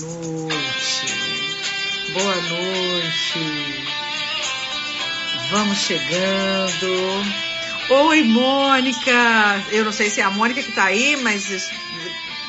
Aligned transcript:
noite. 0.00 1.06
Boa 2.12 2.36
noite. 2.36 3.84
Vamos 5.50 5.78
chegando. 5.78 7.24
Oi, 7.88 8.22
Mônica. 8.24 9.12
Eu 9.70 9.84
não 9.84 9.92
sei 9.92 10.10
se 10.10 10.20
é 10.20 10.24
a 10.24 10.30
Mônica 10.30 10.62
que 10.62 10.70
está 10.70 10.84
aí, 10.84 11.16
mas 11.16 11.70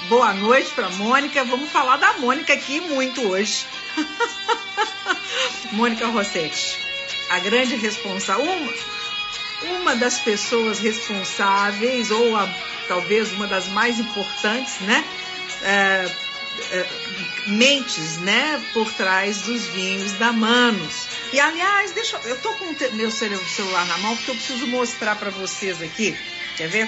boa 0.10 0.34
noite 0.34 0.72
para 0.72 0.90
Mônica. 0.90 1.44
Vamos 1.46 1.70
falar 1.70 1.98
da 1.98 2.14
Mônica 2.14 2.54
aqui 2.54 2.82
muito 2.82 3.22
hoje. 3.28 3.66
Mônica 5.72 6.08
Rossetti, 6.08 6.78
a 7.30 7.40
grande 7.40 7.76
responsável, 7.76 8.46
uma, 8.46 8.74
uma 9.80 9.96
das 9.96 10.20
pessoas 10.20 10.80
responsáveis, 10.80 12.10
ou 12.10 12.36
a, 12.36 12.48
talvez 12.88 13.32
uma 13.34 13.48
das 13.48 13.68
mais 13.68 14.00
importantes, 14.00 14.80
né? 14.80 15.04
É, 15.62 16.27
mentes, 17.48 18.18
né, 18.20 18.58
por 18.74 18.92
trás 18.94 19.42
dos 19.44 19.66
vinhos 19.68 20.14
da 20.14 20.32
Manos. 20.32 21.08
E 21.34 21.40
aliás, 21.40 21.92
deixa 21.92 22.18
eu 22.26 22.42
tô 22.42 22.54
com 22.56 22.66
o 22.66 22.96
meu 22.96 23.12
celular 23.12 23.86
na 23.88 23.98
mão 24.00 24.16
porque 24.16 24.32
eu 24.32 24.36
preciso 24.36 24.68
mostrar 24.68 25.16
para 25.18 25.30
vocês 25.30 25.82
aqui. 25.82 26.16
Quer 26.56 26.68
ver? 26.70 26.88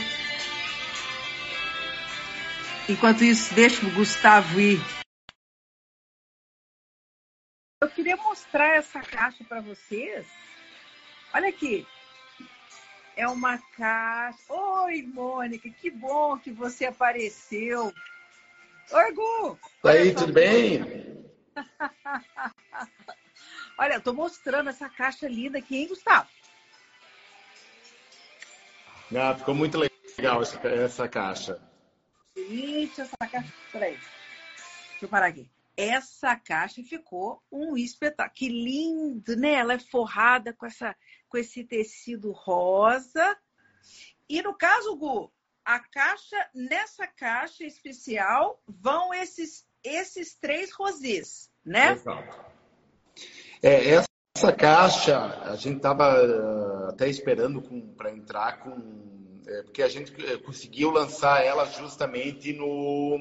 Enquanto 2.87 3.23
isso, 3.23 3.53
deixa 3.53 3.85
o 3.85 3.91
Gustavo 3.91 4.59
ir. 4.59 4.81
Eu 7.81 7.89
queria 7.89 8.17
mostrar 8.17 8.75
essa 8.75 8.99
caixa 8.99 9.43
para 9.43 9.61
vocês. 9.61 10.25
Olha 11.33 11.49
aqui. 11.49 11.87
É 13.15 13.27
uma 13.27 13.57
caixa. 13.77 14.37
Oi, 14.49 15.03
Mônica, 15.03 15.69
que 15.69 15.91
bom 15.91 16.37
que 16.37 16.51
você 16.51 16.85
apareceu. 16.85 17.93
Oi, 18.91 19.13
Gu! 19.13 19.59
E 19.83 19.87
aí, 19.87 20.15
tudo 20.15 20.33
bem? 20.33 20.81
Olha, 23.77 23.93
eu 23.93 24.01
tô 24.01 24.13
mostrando 24.13 24.71
essa 24.71 24.89
caixa 24.89 25.27
linda 25.27 25.59
aqui, 25.59 25.77
hein, 25.77 25.87
Gustavo? 25.87 26.27
Ah, 29.15 29.35
ficou 29.35 29.53
muito 29.53 29.77
legal 29.77 30.41
essa, 30.41 30.67
essa 30.67 31.07
caixa. 31.07 31.61
Gente, 32.35 32.99
essa 32.99 33.15
caixa. 33.17 33.53
Peraí. 33.71 33.93
Deixa 33.93 35.05
eu 35.05 35.09
parar 35.09 35.27
aqui. 35.27 35.47
Essa 35.77 36.35
caixa 36.35 36.83
ficou 36.83 37.43
um 37.51 37.77
espetáculo. 37.77 38.35
Que 38.35 38.49
lindo, 38.49 39.35
né? 39.35 39.53
Ela 39.53 39.73
é 39.73 39.79
forrada 39.79 40.51
com, 40.51 40.65
essa, 40.65 40.95
com 41.27 41.37
esse 41.37 41.63
tecido 41.63 42.31
rosa. 42.31 43.37
E 44.27 44.41
no 44.41 44.55
caso, 44.55 44.97
Gu, 44.97 45.31
a 45.69 45.77
caixa, 45.77 46.35
nessa 46.51 47.05
caixa 47.05 47.63
especial, 47.63 48.59
vão 48.67 49.13
esses, 49.13 49.67
esses 49.83 50.33
três 50.33 50.71
rosés, 50.71 51.51
né? 51.63 51.91
Exato. 51.91 52.39
É, 53.61 54.03
essa 54.35 54.51
caixa, 54.51 55.15
a 55.43 55.55
gente 55.55 55.77
estava 55.77 56.25
uh, 56.25 56.89
até 56.89 57.07
esperando 57.07 57.61
para 57.95 58.11
entrar 58.11 58.61
com. 58.61 58.71
É, 59.45 59.61
porque 59.61 59.83
a 59.83 59.87
gente 59.87 60.13
eh, 60.25 60.37
conseguiu 60.37 60.89
lançar 60.89 61.43
ela 61.43 61.65
justamente 61.65 62.51
no, 62.51 63.15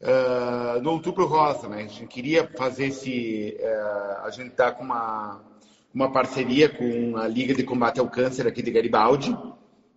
uh, 0.00 0.80
no 0.80 0.92
Outubro 0.92 1.26
Rosa, 1.26 1.68
né? 1.68 1.82
A 1.82 1.86
gente 1.88 2.06
queria 2.06 2.48
fazer 2.56 2.86
esse. 2.86 3.56
Uh, 3.58 4.24
a 4.24 4.30
gente 4.30 4.50
está 4.50 4.70
com 4.70 4.84
uma, 4.84 5.44
uma 5.92 6.12
parceria 6.12 6.68
com 6.68 7.16
a 7.16 7.26
Liga 7.26 7.54
de 7.54 7.64
Combate 7.64 7.98
ao 7.98 8.08
Câncer 8.08 8.46
aqui 8.46 8.62
de 8.62 8.70
Garibaldi 8.70 9.36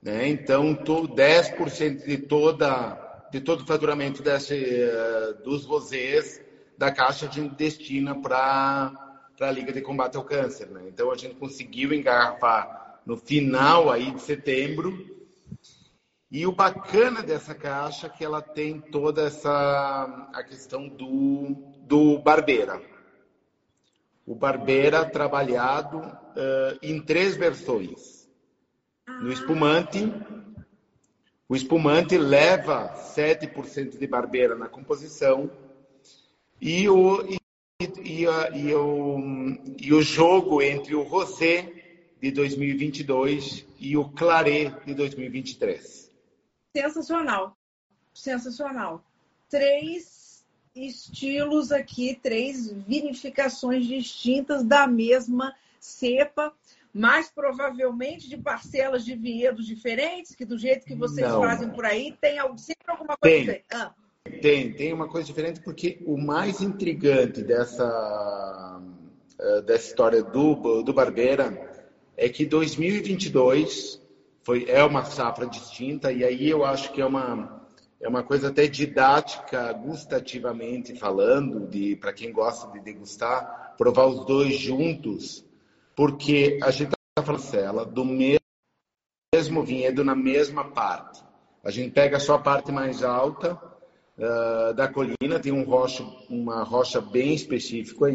né? 0.04 0.28
Então, 0.28 0.76
10% 0.76 2.06
de, 2.06 2.18
toda, 2.18 3.28
de 3.32 3.40
todo 3.40 3.62
o 3.62 3.66
faturamento 3.66 4.22
desse, 4.22 4.54
uh, 4.54 5.42
dos 5.44 5.66
rosés 5.66 6.42
da 6.78 6.92
Caixa 6.92 7.30
a 7.30 7.32
gente 7.32 7.56
destina 7.56 8.14
para 8.20 8.92
a 9.40 9.52
Liga 9.52 9.72
de 9.72 9.82
Combate 9.82 10.18
ao 10.18 10.26
Câncer. 10.26 10.68
Né? 10.68 10.84
Então, 10.90 11.10
a 11.10 11.16
gente 11.16 11.36
conseguiu 11.36 11.94
engarrafar 11.94 13.00
no 13.06 13.16
final 13.16 13.90
aí 13.90 14.12
de 14.12 14.22
setembro. 14.22 14.94
E 16.30 16.46
o 16.46 16.52
bacana 16.52 17.22
dessa 17.22 17.56
caixa 17.56 18.08
é 18.08 18.10
que 18.10 18.26
ela 18.26 18.42
tem 18.42 18.82
toda 18.82 19.28
essa 19.28 20.30
a 20.34 20.44
questão 20.44 20.90
do, 20.90 21.56
do 21.84 22.18
barbeira. 22.20 22.82
O 24.26 24.36
barbeira 24.36 25.06
trabalhado 25.06 26.00
uh, 26.00 26.80
em 26.82 27.00
três 27.00 27.38
versões 27.38 28.23
no 29.22 29.32
espumante. 29.32 30.12
O 31.48 31.56
espumante 31.56 32.18
leva 32.18 32.94
7% 33.16 33.98
de 33.98 34.08
barbeira 34.08 34.56
na 34.56 34.68
composição 34.68 35.52
e 36.60 36.88
o, 36.88 37.22
e, 37.26 37.38
e, 38.02 38.24
e, 38.24 38.74
o, 38.74 39.20
e 39.80 39.94
o 39.94 40.02
jogo 40.02 40.62
entre 40.62 40.96
o 40.96 41.04
rosé 41.04 41.72
de 42.22 42.32
2022 42.32 43.66
e 43.80 43.98
o 43.98 44.10
claret 44.10 44.74
de 44.86 44.94
2023. 44.94 46.10
Sensacional, 46.76 47.58
sensacional. 48.14 49.04
Três 49.50 50.46
estilos 50.74 51.72
aqui, 51.72 52.18
três 52.24 52.72
vinificações 52.72 53.86
distintas 53.86 54.64
da 54.64 54.88
mesma 54.88 55.54
cepa 55.80 56.54
mas 56.94 57.32
provavelmente 57.32 58.30
de 58.30 58.38
parcelas 58.38 59.04
de 59.04 59.16
vinhedos 59.16 59.66
diferentes, 59.66 60.36
que 60.36 60.46
do 60.46 60.58
jeito 60.58 60.86
que 60.86 60.94
vocês 60.94 61.28
Não. 61.28 61.42
fazem 61.42 61.70
por 61.70 61.86
aí, 61.86 62.16
tem 62.22 62.38
sempre 62.58 62.86
alguma 62.88 63.18
coisa 63.18 63.36
tem. 63.36 63.40
diferente. 63.40 63.66
Ah. 63.74 63.94
Tem, 64.42 64.74
tem 64.74 64.94
uma 64.94 65.10
coisa 65.10 65.26
diferente, 65.26 65.60
porque 65.60 66.02
o 66.06 66.18
mais 66.18 66.62
intrigante 66.62 67.42
dessa, 67.42 68.82
eh, 69.40 69.62
dessa 69.64 69.88
história 69.88 70.24
do, 70.24 70.82
do 70.84 70.94
Barbeira 70.94 71.84
é 72.16 72.30
que 72.30 72.46
2022 72.46 74.02
foi, 74.44 74.66
é 74.70 74.84
uma 74.84 75.04
safra 75.04 75.48
distinta, 75.48 76.12
e 76.12 76.24
aí 76.24 76.50
eu 76.50 76.64
acho 76.64 76.92
que 76.94 77.02
é 77.02 77.06
uma, 77.06 77.68
é 78.00 78.08
uma 78.08 78.24
coisa 78.24 78.50
até 78.50 78.68
didática, 78.68 79.74
gustativamente 79.74 80.96
falando, 80.96 81.68
de 81.68 81.96
para 81.96 82.14
quem 82.14 82.32
gosta 82.32 82.72
de 82.72 82.80
degustar, 82.80 83.74
provar 83.78 84.06
os 84.06 84.26
dois 84.26 84.56
juntos 84.56 85.44
porque 85.96 86.60
a 86.62 86.72
gente 86.72 86.94
está 86.94 87.24
falando 87.24 87.42
cela 87.42 87.86
do 87.86 88.04
mesmo 88.06 89.64
vinhedo 89.64 90.04
na 90.04 90.16
mesma 90.16 90.66
parte. 90.66 91.24
A 91.64 91.72
gente 91.72 91.92
pega 91.92 92.20
só 92.20 92.36
a 92.36 92.40
parte 92.40 92.72
mais 92.72 93.04
alta 93.04 93.60
uh, 94.18 94.74
da 94.74 94.88
colina, 94.88 95.40
tem 95.40 95.52
um 95.52 95.64
rocha, 95.64 96.04
uma 96.30 96.64
rocha 96.64 97.00
bem 97.00 97.34
específica 97.34 98.06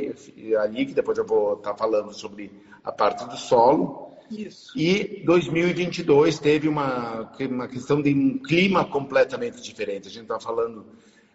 ali, 0.60 0.86
que 0.86 0.94
depois 0.94 1.16
eu 1.16 1.26
vou 1.26 1.54
estar 1.54 1.72
tá 1.72 1.76
falando 1.76 2.12
sobre 2.12 2.52
a 2.84 2.92
parte 2.92 3.24
do 3.26 3.36
solo. 3.36 4.12
Isso. 4.30 4.78
E 4.78 5.22
2022 5.24 6.38
teve 6.38 6.68
uma, 6.68 7.32
uma 7.40 7.68
questão 7.68 8.02
de 8.02 8.12
um 8.12 8.38
clima 8.38 8.84
completamente 8.84 9.62
diferente. 9.62 10.08
A 10.08 10.10
gente 10.10 10.24
está 10.24 10.38
falando 10.38 10.84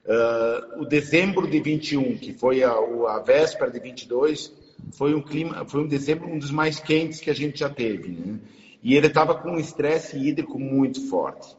uh, 0.06 0.82
o 0.82 0.86
dezembro 0.86 1.48
de 1.48 1.60
21, 1.60 2.18
que 2.18 2.34
foi 2.34 2.64
a, 2.64 2.72
a 2.72 3.20
véspera 3.20 3.72
de 3.72 3.80
22, 3.80 4.54
foi 4.92 5.14
um 5.16 5.22
clima, 5.22 5.66
foi 5.66 5.82
um 5.82 5.88
dezembro 5.88 6.28
um 6.28 6.38
dos 6.38 6.52
mais 6.52 6.80
quentes 6.80 7.20
que 7.20 7.30
a 7.30 7.36
gente 7.36 7.60
já 7.60 7.70
teve, 7.70 8.10
né? 8.10 8.40
E 8.84 8.96
ele 8.96 9.08
estava 9.08 9.34
com 9.36 9.52
um 9.52 9.60
estresse 9.60 10.18
hídrico 10.18 10.60
muito 10.60 11.08
forte. 11.08 11.56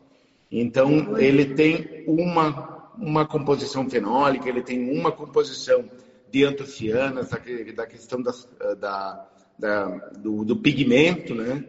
Então 0.53 1.19
ele 1.19 1.55
tem 1.55 2.05
uma 2.07 2.75
uma 2.99 3.27
composição 3.27 3.89
fenólica, 3.89 4.49
ele 4.49 4.62
tem 4.62 4.91
uma 4.97 5.11
composição 5.11 5.85
de 6.31 6.45
antocianas, 6.45 7.31
da 7.75 7.87
questão 7.87 8.21
das, 8.21 8.49
da, 8.79 9.27
da, 9.59 9.87
do, 10.19 10.44
do, 10.44 10.56
pigmento, 10.56 11.35
né? 11.35 11.65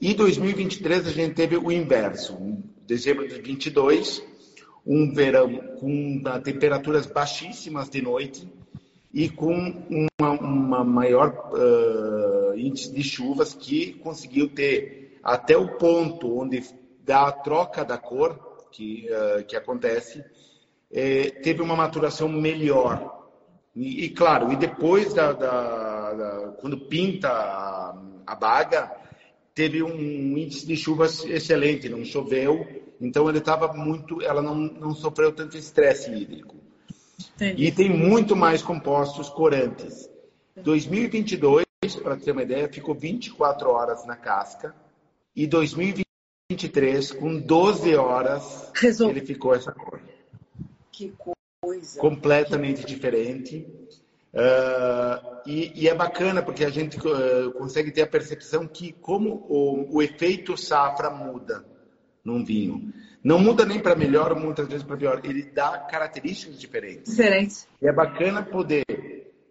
E 0.00 0.14
2023 0.14 1.06
a 1.06 1.10
gente 1.10 1.34
teve 1.34 1.56
o 1.56 1.70
inverso. 1.70 2.34
Em 2.34 2.62
dezembro 2.86 3.28
de 3.28 3.40
22, 3.40 4.22
um 4.86 5.12
verão 5.12 5.56
com 5.78 6.22
temperaturas 6.42 7.06
baixíssimas 7.06 7.88
de 7.88 8.00
noite, 8.00 8.48
e 9.12 9.28
com 9.28 9.54
uma, 9.88 10.30
uma 10.32 10.84
maior 10.84 11.50
uh, 11.52 12.58
índice 12.58 12.92
de 12.92 13.02
chuvas 13.02 13.54
que 13.54 13.94
conseguiu 13.94 14.48
ter 14.48 15.18
até 15.22 15.56
o 15.56 15.76
ponto 15.76 16.38
onde 16.38 16.62
da 17.04 17.32
troca 17.32 17.84
da 17.84 17.96
cor 17.96 18.66
que, 18.70 19.08
uh, 19.10 19.44
que 19.44 19.56
acontece, 19.56 20.22
eh, 20.90 21.30
teve 21.42 21.62
uma 21.62 21.76
maturação 21.76 22.28
melhor. 22.28 23.30
E, 23.74 24.04
e 24.04 24.10
claro, 24.10 24.52
e 24.52 24.56
depois 24.56 25.14
da, 25.14 25.32
da, 25.32 26.12
da 26.12 26.48
quando 26.60 26.78
pinta 26.78 27.28
a, 27.28 27.98
a, 28.26 28.34
baga, 28.34 28.94
teve 29.54 29.82
um 29.82 30.36
índice 30.36 30.66
de 30.66 30.76
chuvas 30.76 31.24
excelente, 31.24 31.88
não 31.88 32.04
choveu, 32.04 32.66
então 33.00 33.28
ele 33.28 33.38
estava 33.38 33.72
muito, 33.72 34.20
ela 34.22 34.42
não, 34.42 34.54
não 34.54 34.94
sofreu 34.94 35.32
tanto 35.32 35.56
estresse 35.56 36.10
hídrico. 36.10 36.57
Entendi. 37.18 37.64
E 37.64 37.72
tem 37.72 37.90
muito 37.90 38.36
mais 38.36 38.62
compostos 38.62 39.28
corantes. 39.28 40.08
2022, 40.56 41.64
para 42.02 42.16
ter 42.16 42.32
uma 42.32 42.42
ideia, 42.42 42.68
ficou 42.68 42.94
24 42.94 43.70
horas 43.70 44.06
na 44.06 44.16
casca. 44.16 44.74
E 45.34 45.46
2023, 45.46 47.12
com 47.12 47.40
12 47.40 47.94
horas, 47.96 48.70
Resolve. 48.74 49.18
ele 49.18 49.26
ficou 49.26 49.54
essa 49.54 49.72
cor. 49.72 50.00
Que 50.92 51.12
coisa. 51.60 52.00
completamente 52.00 52.84
diferente. 52.84 53.66
Uh, 54.32 55.40
e, 55.46 55.82
e, 55.82 55.88
é 55.88 55.94
bacana 55.94 56.42
porque 56.42 56.64
a 56.64 56.70
gente 56.70 56.98
uh, 56.98 57.50
consegue 57.52 57.90
ter 57.90 58.02
a 58.02 58.06
percepção 58.06 58.66
que 58.66 58.92
como 58.92 59.46
o, 59.48 59.96
o 59.96 60.02
efeito 60.02 60.56
safra 60.56 61.08
muda 61.08 61.64
num 62.24 62.44
vinho. 62.44 62.92
Não 63.22 63.38
muda 63.38 63.64
nem 63.64 63.80
para 63.80 63.94
melhor, 63.94 64.34
muitas 64.34 64.68
vezes 64.68 64.84
para 64.84 64.96
pior. 64.96 65.20
Ele 65.24 65.42
dá 65.42 65.78
características 65.78 66.58
diferentes. 66.60 67.14
Diferentes. 67.14 67.68
E 67.82 67.88
é 67.88 67.92
bacana 67.92 68.42
poder 68.42 68.84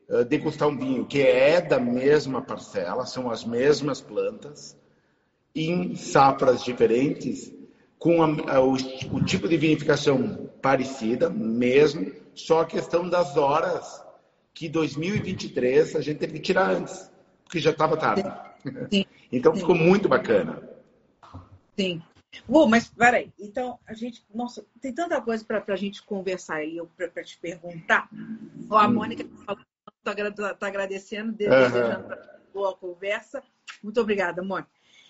uh, 0.09 0.23
degustar 0.23 0.67
um 0.69 0.77
vinho 0.77 1.05
que 1.05 1.21
é 1.21 1.61
da 1.61 1.79
mesma 1.79 2.41
parcela, 2.41 3.05
são 3.05 3.29
as 3.29 3.43
mesmas 3.43 3.99
plantas, 3.99 4.77
em 5.53 5.95
safras 5.95 6.63
diferentes, 6.63 7.53
com 7.99 8.23
a, 8.23 8.55
a, 8.55 8.61
o, 8.61 8.73
o 8.73 9.25
tipo 9.25 9.47
de 9.47 9.57
vinificação 9.57 10.49
parecida, 10.61 11.29
mesmo, 11.29 12.11
só 12.33 12.61
a 12.61 12.65
questão 12.65 13.09
das 13.09 13.35
horas 13.35 14.03
que 14.53 14.69
2023 14.69 15.95
a 15.95 16.01
gente 16.01 16.19
teve 16.19 16.33
que 16.33 16.39
tirar 16.39 16.71
antes, 16.71 17.11
porque 17.43 17.59
já 17.59 17.71
estava 17.71 17.97
tarde. 17.97 18.23
Sim. 18.91 19.05
então 19.31 19.55
ficou 19.55 19.75
muito 19.75 20.07
bacana. 20.07 20.61
Sim. 21.77 22.01
Bom, 22.47 22.67
mas 22.67 22.89
peraí, 22.89 23.31
então 23.39 23.79
a 23.85 23.93
gente, 23.93 24.25
nossa, 24.33 24.65
tem 24.81 24.93
tanta 24.93 25.21
coisa 25.21 25.43
para 25.45 25.63
a 25.67 25.75
gente 25.75 26.03
conversar 26.03 26.55
aí, 26.57 26.77
para 26.95 27.23
te 27.23 27.37
perguntar. 27.37 28.09
Ó, 28.69 28.77
a 28.77 28.87
hum. 28.87 28.93
Mônica 28.93 29.23
está 29.23 29.55
tá 30.57 30.67
agradecendo, 30.67 31.31
desejando 31.31 32.13
uhum. 32.13 32.19
boa 32.53 32.75
conversa. 32.75 33.43
Muito 33.83 33.99
obrigada, 33.99 34.41
Mônica. 34.41 34.69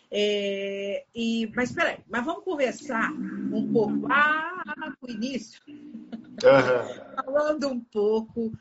É, 0.09 1.05
e, 1.13 1.51
mas 1.53 1.71
peraí, 1.71 1.99
mas 2.09 2.23
vamos 2.23 2.43
conversar 2.43 3.11
um 3.11 3.71
pouco 3.73 4.07
ah, 4.09 4.63
no 5.01 5.09
início, 5.09 5.59
uhum. 5.67 6.35
falando 7.25 7.67
um 7.67 7.79
pouco 7.79 8.51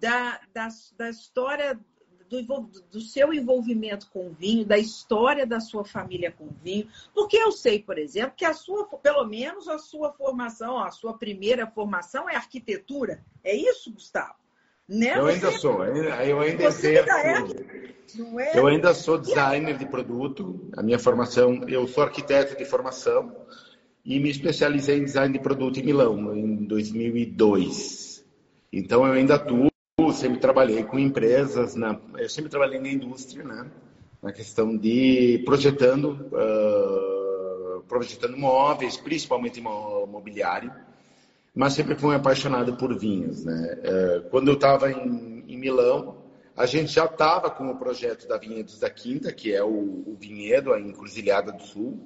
da, 0.00 0.40
da, 0.54 0.68
da 0.96 1.10
história 1.10 1.78
do, 2.28 2.70
do, 2.90 3.00
seu 3.00 3.32
envolvimento 3.32 4.08
com 4.10 4.30
vinho, 4.30 4.64
da 4.64 4.78
história 4.78 5.46
da 5.46 5.60
sua 5.60 5.84
família 5.84 6.30
com 6.30 6.48
vinho, 6.62 6.88
porque 7.14 7.36
eu 7.36 7.52
sei, 7.52 7.78
por 7.80 7.98
exemplo, 7.98 8.34
que 8.36 8.44
a 8.44 8.52
sua, 8.52 8.86
pelo 8.86 9.24
menos 9.24 9.68
a 9.68 9.78
sua 9.78 10.12
formação, 10.12 10.78
a 10.78 10.90
sua 10.90 11.16
primeira 11.16 11.66
formação 11.66 12.28
é 12.28 12.36
arquitetura. 12.36 13.24
É 13.42 13.54
isso, 13.54 13.92
Gustavo? 13.92 14.34
Né? 14.88 15.18
Eu 15.18 15.26
ainda 15.26 15.50
sou, 15.52 15.84
eu 15.84 16.40
ainda 16.40 16.64
exerço. 16.64 17.10
É? 18.38 18.58
Eu 18.58 18.66
ainda 18.68 18.94
sou 18.94 19.18
designer 19.18 19.76
de 19.76 19.86
produto. 19.86 20.70
A 20.76 20.82
minha 20.82 20.98
formação, 20.98 21.64
eu 21.66 21.88
sou 21.88 22.04
arquiteto 22.04 22.56
de 22.56 22.64
formação 22.64 23.34
e 24.04 24.20
me 24.20 24.30
especializei 24.30 24.98
em 24.98 25.04
design 25.04 25.32
de 25.32 25.40
produto 25.40 25.80
em 25.80 25.82
Milão 25.82 26.34
em 26.36 26.64
2002. 26.66 28.24
Então 28.72 29.04
eu 29.04 29.12
ainda 29.12 29.34
atuo 29.34 29.68
sempre 30.16 30.38
trabalhei 30.38 30.82
com 30.82 30.98
empresas, 30.98 31.74
na, 31.74 31.98
eu 32.18 32.28
sempre 32.28 32.50
trabalhei 32.50 32.80
na 32.80 32.88
indústria, 32.88 33.44
né? 33.44 33.70
Na 34.22 34.32
questão 34.32 34.76
de 34.76 35.42
projetando, 35.44 36.28
uh, 36.32 37.82
projetando 37.82 38.36
móveis, 38.36 38.96
principalmente 38.96 39.60
mobiliário, 39.60 40.72
mas 41.54 41.74
sempre 41.74 41.94
fui 41.94 42.14
apaixonado 42.14 42.76
por 42.76 42.96
vinhos, 42.98 43.44
né? 43.44 43.78
Uh, 43.78 44.30
quando 44.30 44.48
eu 44.48 44.54
estava 44.54 44.90
em, 44.90 45.44
em, 45.46 45.56
Milão, 45.56 46.16
a 46.56 46.66
gente 46.66 46.92
já 46.92 47.04
estava 47.04 47.50
com 47.50 47.68
o 47.70 47.76
projeto 47.76 48.26
da 48.26 48.38
Vinhedos 48.38 48.78
da 48.78 48.90
Quinta, 48.90 49.32
que 49.32 49.54
é 49.54 49.62
o, 49.62 49.68
o 50.06 50.16
vinhedo, 50.18 50.72
a 50.72 50.80
Encruzilhada 50.80 51.52
do 51.52 51.62
Sul, 51.62 52.00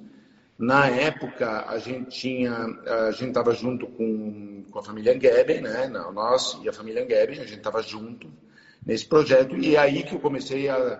na 0.61 0.87
época, 0.87 1.65
a 1.67 1.79
gente 1.79 2.11
tinha, 2.11 2.53
a 2.53 3.09
gente 3.09 3.29
estava 3.29 3.51
junto 3.51 3.87
com, 3.87 4.63
com 4.69 4.77
a 4.77 4.83
família 4.83 5.15
Angeben, 5.15 5.59
né? 5.59 5.87
Nós 5.87 6.59
e 6.61 6.69
a 6.69 6.73
família 6.73 7.03
Angeben, 7.03 7.39
a 7.39 7.45
gente 7.45 7.57
estava 7.57 7.81
junto 7.81 8.31
nesse 8.85 9.07
projeto 9.07 9.57
e 9.57 9.75
é 9.75 9.79
aí 9.79 10.03
que 10.03 10.13
eu 10.13 10.19
comecei 10.19 10.69
a, 10.69 10.99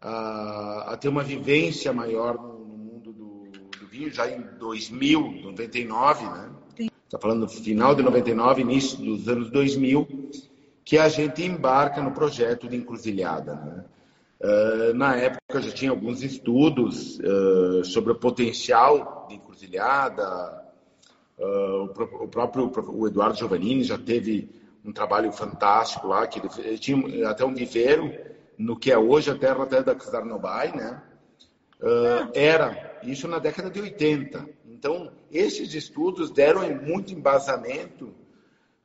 a, 0.00 0.92
a 0.92 0.96
ter 0.96 1.08
uma 1.08 1.24
vivência 1.24 1.92
maior 1.92 2.34
no, 2.36 2.76
mundo 2.76 3.12
do, 3.12 3.50
do, 3.76 3.86
vinho, 3.88 4.08
já 4.08 4.30
em 4.30 4.40
2000, 4.56 5.42
99, 5.42 6.24
né? 6.24 6.50
Está 6.78 7.18
falando 7.18 7.40
no 7.40 7.48
final 7.48 7.92
de 7.92 8.04
99, 8.04 8.62
início 8.62 8.98
dos 8.98 9.28
anos 9.28 9.50
2000, 9.50 10.30
que 10.84 10.96
a 10.96 11.08
gente 11.08 11.42
embarca 11.42 12.00
no 12.00 12.12
projeto 12.12 12.68
de 12.68 12.76
encruzilhada, 12.76 13.56
né? 13.56 13.84
Uh, 14.38 14.92
na 14.94 15.16
época 15.16 15.62
já 15.62 15.72
tinha 15.72 15.90
alguns 15.90 16.22
estudos 16.22 17.18
uh, 17.20 17.82
sobre 17.84 18.12
o 18.12 18.14
potencial 18.14 19.26
de 19.28 19.36
encruzilhada. 19.36 20.62
Uh, 21.38 21.42
o, 21.42 22.24
o, 22.24 22.28
próprio 22.28 22.70
o 22.88 23.06
Eduardo 23.06 23.38
Giovannini 23.38 23.82
já 23.82 23.96
teve 23.96 24.50
um 24.84 24.92
trabalho 24.92 25.32
fantástico 25.32 26.08
lá, 26.08 26.26
que 26.26 26.38
ele, 26.38 26.48
ele 26.58 26.78
tinha 26.78 27.28
até 27.28 27.44
um 27.44 27.54
viveiro 27.54 28.12
no 28.58 28.76
que 28.76 28.92
é 28.92 28.98
hoje 28.98 29.30
a 29.30 29.34
terra 29.34 29.64
até 29.64 29.82
da 29.82 29.94
Czarnobyl, 29.94 30.76
né? 30.76 31.02
era 32.34 32.98
isso 33.02 33.28
na 33.28 33.38
década 33.38 33.70
de 33.70 33.80
80. 33.80 34.48
Então, 34.66 35.12
esses 35.30 35.74
estudos 35.74 36.30
deram 36.30 36.62
muito 36.82 37.12
embasamento 37.12 38.14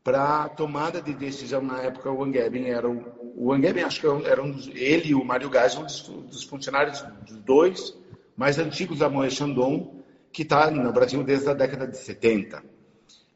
para 0.03 0.49
tomada 0.49 1.01
de 1.01 1.13
decisão 1.13 1.61
na 1.61 1.81
época 1.81 2.11
o 2.11 2.23
Angeben 2.23 2.69
era 2.69 2.89
o, 2.89 3.33
o 3.35 3.53
Angeben 3.53 3.83
acho 3.83 4.01
que 4.01 4.27
era 4.27 4.41
um 4.41 4.51
dos, 4.51 4.67
ele 4.73 5.09
e 5.09 5.15
o 5.15 5.23
Mário 5.23 5.49
Gás 5.49 5.77
um 5.77 5.83
dos, 5.83 6.01
dos 6.01 6.43
funcionários 6.43 7.03
dos 7.27 7.37
dois 7.37 7.97
mais 8.35 8.57
antigos 8.57 8.99
da 8.99 9.09
Moët 9.09 9.35
Chandon 9.35 10.01
que 10.31 10.41
está 10.41 10.71
no 10.71 10.91
Brasil 10.91 11.23
desde 11.23 11.49
a 11.49 11.53
década 11.53 11.87
de 11.87 11.97
70 11.97 12.63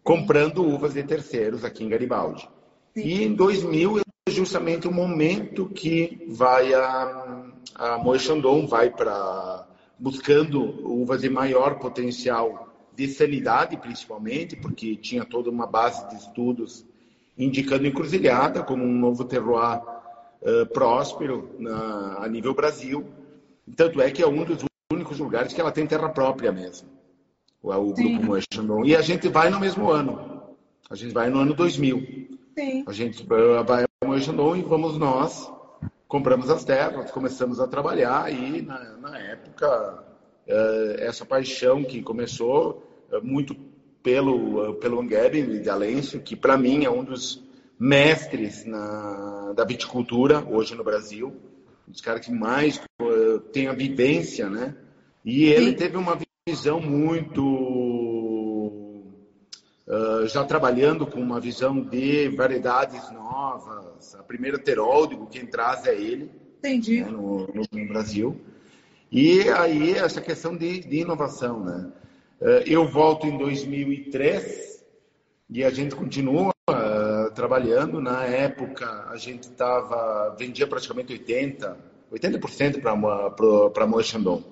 comprando 0.04 0.66
uvas 0.66 0.94
de 0.94 1.04
terceiros 1.04 1.64
aqui 1.64 1.84
em 1.84 1.90
Garibaldi 1.90 2.50
Sim. 2.96 3.02
e 3.02 3.24
em 3.24 3.34
2000 3.36 4.00
é 4.00 4.32
justamente 4.32 4.88
o 4.88 4.92
momento 4.92 5.70
que 5.70 6.26
vai 6.30 6.74
a, 6.74 7.46
a 7.76 7.98
Moët 8.00 8.24
Chandon 8.24 8.66
vai 8.66 8.90
para 8.90 9.68
buscando 10.00 10.62
uvas 10.84 11.22
de 11.22 11.30
maior 11.30 11.78
potencial 11.78 12.65
de 12.96 13.08
sanidade, 13.08 13.78
principalmente, 13.78 14.56
porque 14.56 14.96
tinha 14.96 15.26
toda 15.26 15.50
uma 15.50 15.68
base 15.68 16.08
de 16.10 16.16
estudos 16.16 16.86
indicando 17.38 17.86
encruzilhada 17.86 18.64
como 18.64 18.84
um 18.84 18.98
novo 18.98 19.26
terroir 19.26 19.82
uh, 19.82 20.66
próspero 20.74 21.56
na, 21.60 22.20
a 22.20 22.28
nível 22.28 22.54
Brasil. 22.54 23.06
Tanto 23.76 24.02
é 24.02 24.10
que 24.10 24.22
é 24.22 24.28
um 24.28 24.44
dos 24.44 24.64
únicos 24.92 25.20
lugares 25.20 25.52
que 25.54 25.60
ela 25.60 25.72
tem 25.72 25.86
terra 25.86 26.10
própria 26.10 26.52
mesmo, 26.52 26.88
o, 27.62 27.72
o 27.72 27.94
Grupo 27.94 28.24
Moët 28.24 28.46
Chandon. 28.54 28.86
E 28.86 28.96
a 28.96 29.02
gente 29.02 29.28
vai 29.28 29.50
no 29.50 29.60
mesmo 29.60 29.90
ano. 29.90 30.44
A 30.90 30.96
gente 30.96 31.14
vai 31.14 31.30
no 31.30 31.40
ano 31.40 31.54
2000. 31.54 32.30
Sim. 32.58 32.84
A 32.88 32.94
gente 32.94 33.26
vai 33.26 33.84
ao 34.02 34.08
Moët 34.08 34.24
Chandon 34.24 34.56
e 34.56 34.62
vamos 34.62 34.98
nós, 34.98 35.52
compramos 36.08 36.50
as 36.50 36.64
terras, 36.64 37.12
começamos 37.12 37.60
a 37.60 37.68
trabalhar 37.68 38.32
e 38.32 38.62
na, 38.62 38.80
na 38.98 39.18
época 39.18 40.06
uh, 40.48 41.00
essa 41.00 41.26
paixão 41.26 41.84
que 41.84 42.02
começou 42.02 42.85
muito 43.24 43.56
pelo, 44.06 44.70
uh, 44.70 44.74
pelo 44.76 45.02
de 45.08 45.70
Alêncio, 45.70 46.22
que 46.22 46.36
para 46.36 46.56
mim 46.56 46.86
é 46.86 46.90
um 46.90 47.04
dos 47.04 47.44
mestres 47.80 48.64
na, 48.64 49.54
da 49.54 49.66
viticultura 49.66 50.46
hoje 50.48 50.76
no 50.76 50.84
Brasil, 50.84 51.36
um 51.88 51.92
dos 51.92 52.02
caras 52.02 52.26
que 52.26 52.32
mais 52.32 52.80
uh, 53.02 53.40
tem 53.52 53.68
a 53.68 53.74
vivência, 53.74 54.50
né? 54.50 54.76
E 55.24 55.46
ele 55.46 55.72
Sim. 55.72 55.76
teve 55.76 55.98
uma 55.98 56.20
visão 56.48 56.80
muito 56.80 57.42
uh, 59.88 60.28
já 60.28 60.44
trabalhando 60.44 61.08
com 61.08 61.20
uma 61.20 61.40
visão 61.40 61.82
de 61.82 62.30
variedades 62.30 63.12
novas. 63.12 64.14
A 64.14 64.22
primeira 64.22 64.60
teródigo, 64.60 65.26
quem 65.26 65.48
traz 65.48 65.86
é 65.88 65.96
ele. 65.96 66.30
Entendi. 66.60 67.02
Né, 67.02 67.10
no, 67.10 67.48
no, 67.48 67.88
Brasil. 67.88 68.40
E 69.12 69.42
aí 69.50 69.94
essa 69.94 70.22
questão 70.22 70.56
de, 70.56 70.82
de 70.82 70.98
inovação, 70.98 71.60
né? 71.64 71.92
Eh, 72.42 72.64
eu 72.68 72.88
volto 72.88 73.26
em 73.28 73.38
2003 73.38 74.84
e 75.50 75.64
a 75.64 75.70
gente 75.70 75.96
continua 75.96 76.54
uh, 76.70 77.32
trabalhando. 77.34 78.02
Na 78.02 78.26
época 78.26 79.08
a 79.10 79.18
gente 79.18 79.50
tava 79.52 80.36
vendia 80.38 80.68
praticamente 80.68 81.14
80, 81.14 81.78
80% 82.12 82.82
para 82.82 83.70
para 83.70 83.88
Moët 83.88 84.08
Chandon, 84.08 84.44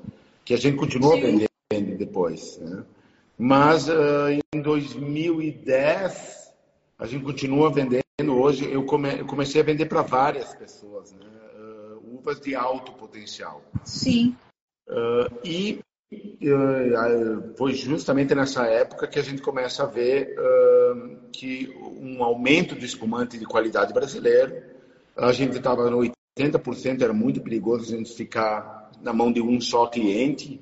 que 0.45 0.53
a 0.53 0.57
gente 0.57 0.77
continuou 0.77 1.13
Sim. 1.15 1.47
vendendo 1.71 1.97
depois. 1.97 2.57
Né? 2.59 2.83
Mas 3.37 3.87
uh, 3.89 4.29
em 4.53 4.61
2010 4.61 6.53
a 6.97 7.05
gente 7.05 7.23
continua 7.23 7.71
vendendo. 7.71 8.03
Hoje 8.29 8.71
eu, 8.71 8.85
come, 8.85 9.19
eu 9.19 9.25
comecei 9.25 9.59
a 9.59 9.63
vender 9.63 9.87
para 9.87 10.01
várias 10.01 10.53
pessoas, 10.53 11.11
né? 11.13 11.25
uvas 12.23 12.39
de 12.39 12.55
alto 12.55 12.93
potencial. 12.93 13.61
Sim. 13.83 14.35
Uh, 14.87 15.29
e 15.43 15.79
foi 17.58 17.74
justamente 17.74 18.36
nessa 18.36 18.65
época 18.65 19.08
que 19.08 19.20
a 19.20 19.24
gente 19.24 19.41
começa 19.41 19.84
a 19.84 19.86
ver 19.86 20.36
uh, 20.38 21.29
que 21.32 21.74
um 22.00 22.24
aumento 22.24 22.75
do 22.75 22.86
espumante 22.86 23.38
de 23.38 23.46
qualidade 23.46 23.93
brasileiro. 23.93 24.62
A 25.15 25.32
gente 25.32 25.58
estava 25.58 25.89
no 25.89 26.00
80%, 26.39 27.01
era 27.01 27.13
muito 27.13 27.41
perigoso 27.41 27.93
a 27.93 27.98
gente 27.98 28.13
ficar 28.13 28.91
na 29.01 29.13
mão 29.13 29.32
de 29.32 29.41
um 29.41 29.60
só 29.62 29.88
cliente. 29.88 30.60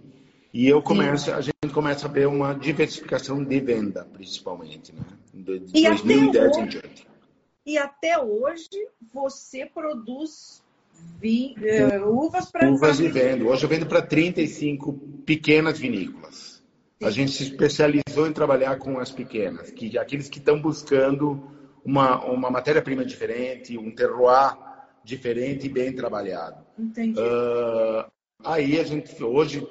E 0.54 0.68
eu 0.68 0.82
começo, 0.82 1.32
a 1.32 1.40
gente 1.42 1.74
começa 1.74 2.08
a 2.08 2.10
ver 2.10 2.28
uma 2.28 2.54
diversificação 2.54 3.42
de 3.44 3.60
venda, 3.60 4.06
principalmente, 4.12 4.94
né? 4.94 5.04
De, 5.34 5.60
de 5.60 5.80
e 5.80 5.88
2010 5.88 6.58
em 6.58 6.66
diante. 6.68 7.08
E 7.66 7.78
até 7.78 8.20
hoje 8.20 8.68
você 9.14 9.66
produz 9.66 10.62
vi, 11.20 11.56
uh, 11.58 12.08
uvas 12.10 12.52
para. 12.52 12.70
Uvas 12.70 13.00
e 13.00 13.08
vendo. 13.08 13.48
Hoje 13.48 13.64
eu 13.64 13.70
vendo 13.70 13.86
para 13.86 14.02
35 14.02 14.94
pequenas 15.26 15.80
vinícolas. 15.80 16.62
A 17.02 17.10
gente 17.10 17.32
se 17.32 17.44
especializou 17.44 18.28
em 18.28 18.34
trabalhar 18.34 18.78
com 18.78 19.00
as 19.00 19.12
pequenas, 19.12 19.72
que 19.72 19.98
aqueles 19.98 20.30
que 20.30 20.38
estão 20.38 20.62
buscando 20.62 21.42
uma, 21.84 22.24
uma 22.26 22.52
matéria-prima 22.52 23.04
diferente, 23.04 23.78
um 23.78 23.90
terroir 23.90 24.56
diferente 25.04 25.66
e 25.66 25.70
bem 25.70 25.94
trabalhado. 25.94 26.64
Entendi. 26.78 27.20
Uh, 27.20 28.06
aí 28.44 28.80
a 28.80 28.84
gente, 28.84 29.24
hoje, 29.24 29.68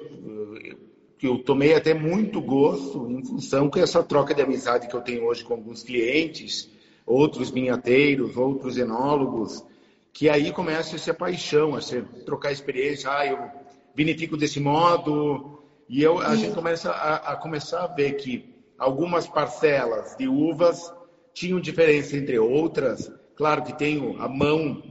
que 1.17 1.27
eu 1.27 1.37
tomei 1.37 1.73
até 1.73 1.93
muito 1.93 2.41
gosto 2.41 3.09
em 3.09 3.23
função 3.23 3.69
com 3.69 3.79
essa 3.79 4.03
troca 4.03 4.33
de 4.33 4.41
amizade 4.41 4.87
que 4.87 4.95
eu 4.95 5.01
tenho 5.01 5.23
hoje 5.23 5.43
com 5.43 5.53
alguns 5.53 5.83
clientes, 5.83 6.69
outros 7.05 7.49
vinhateiros, 7.49 8.35
outros 8.35 8.77
enólogos, 8.77 9.63
que 10.11 10.27
aí 10.27 10.51
começa 10.51 10.95
essa 10.95 11.13
paixão, 11.13 11.75
a 11.75 11.79
trocar 12.25 12.51
experiência, 12.51 13.09
ah, 13.09 13.25
eu 13.25 13.60
vinifico 13.95 14.37
desse 14.37 14.59
modo, 14.59 15.59
e 15.87 16.01
eu, 16.01 16.19
a 16.19 16.35
gente 16.35 16.53
começa 16.53 16.89
a, 16.91 17.33
a, 17.33 17.35
começar 17.35 17.83
a 17.83 17.87
ver 17.87 18.13
que 18.13 18.55
algumas 18.77 19.27
parcelas 19.27 20.15
de 20.17 20.27
uvas 20.27 20.93
tinham 21.33 21.59
diferença 21.59 22.15
entre 22.15 22.39
outras, 22.39 23.11
claro 23.35 23.63
que 23.63 23.77
tem 23.77 24.15
a 24.19 24.27
mão 24.27 24.81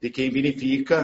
de 0.00 0.10
quem 0.10 0.30
vinifica, 0.30 1.02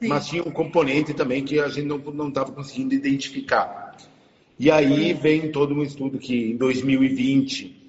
Sim. 0.00 0.08
mas 0.08 0.26
tinha 0.26 0.42
um 0.42 0.50
componente 0.50 1.14
também 1.14 1.44
que 1.44 1.58
a 1.58 1.68
gente 1.68 1.86
não 1.86 2.28
estava 2.28 2.52
conseguindo 2.52 2.94
identificar. 2.94 3.96
E 4.58 4.70
aí 4.70 5.14
vem 5.14 5.50
todo 5.50 5.74
um 5.74 5.82
estudo 5.82 6.18
que 6.18 6.50
em 6.50 6.56
2020 6.58 7.80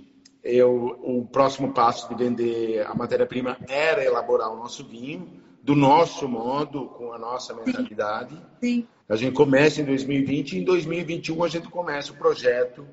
eu, 0.41 0.97
o 1.03 1.27
próximo 1.29 1.73
passo 1.73 2.07
de 2.07 2.15
vender 2.15 2.87
a 2.87 2.95
matéria-prima 2.95 3.57
era 3.67 4.03
elaborar 4.03 4.51
o 4.51 4.57
nosso 4.57 4.85
vinho, 4.85 5.40
do 5.63 5.75
nosso 5.75 6.27
modo, 6.27 6.87
com 6.87 7.13
a 7.13 7.19
nossa 7.19 7.53
mentalidade. 7.53 8.35
Sim. 8.59 8.81
Sim. 8.81 8.87
A 9.07 9.15
gente 9.15 9.33
começa 9.33 9.81
em 9.81 9.85
2020 9.85 10.53
e 10.53 10.59
em 10.59 10.63
2021 10.63 11.43
a 11.43 11.47
gente 11.49 11.67
começa 11.67 12.13
o 12.13 12.15
projeto 12.15 12.87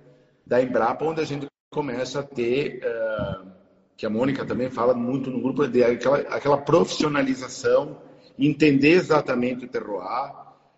da 0.46 0.60
Embrapa, 0.60 1.04
onde 1.04 1.20
a 1.20 1.24
gente 1.24 1.46
começa 1.70 2.20
a 2.20 2.22
ter, 2.22 2.80
uh, 2.82 3.46
que 3.96 4.04
a 4.04 4.10
Mônica 4.10 4.44
também 4.44 4.68
fala 4.70 4.94
muito 4.94 5.30
no 5.30 5.40
grupo, 5.40 5.66
de 5.68 5.84
aquela, 5.84 6.18
aquela 6.18 6.58
profissionalização, 6.58 7.98
entender 8.38 8.92
exatamente 8.92 9.64
o 9.64 9.68
terroir, 9.68 10.34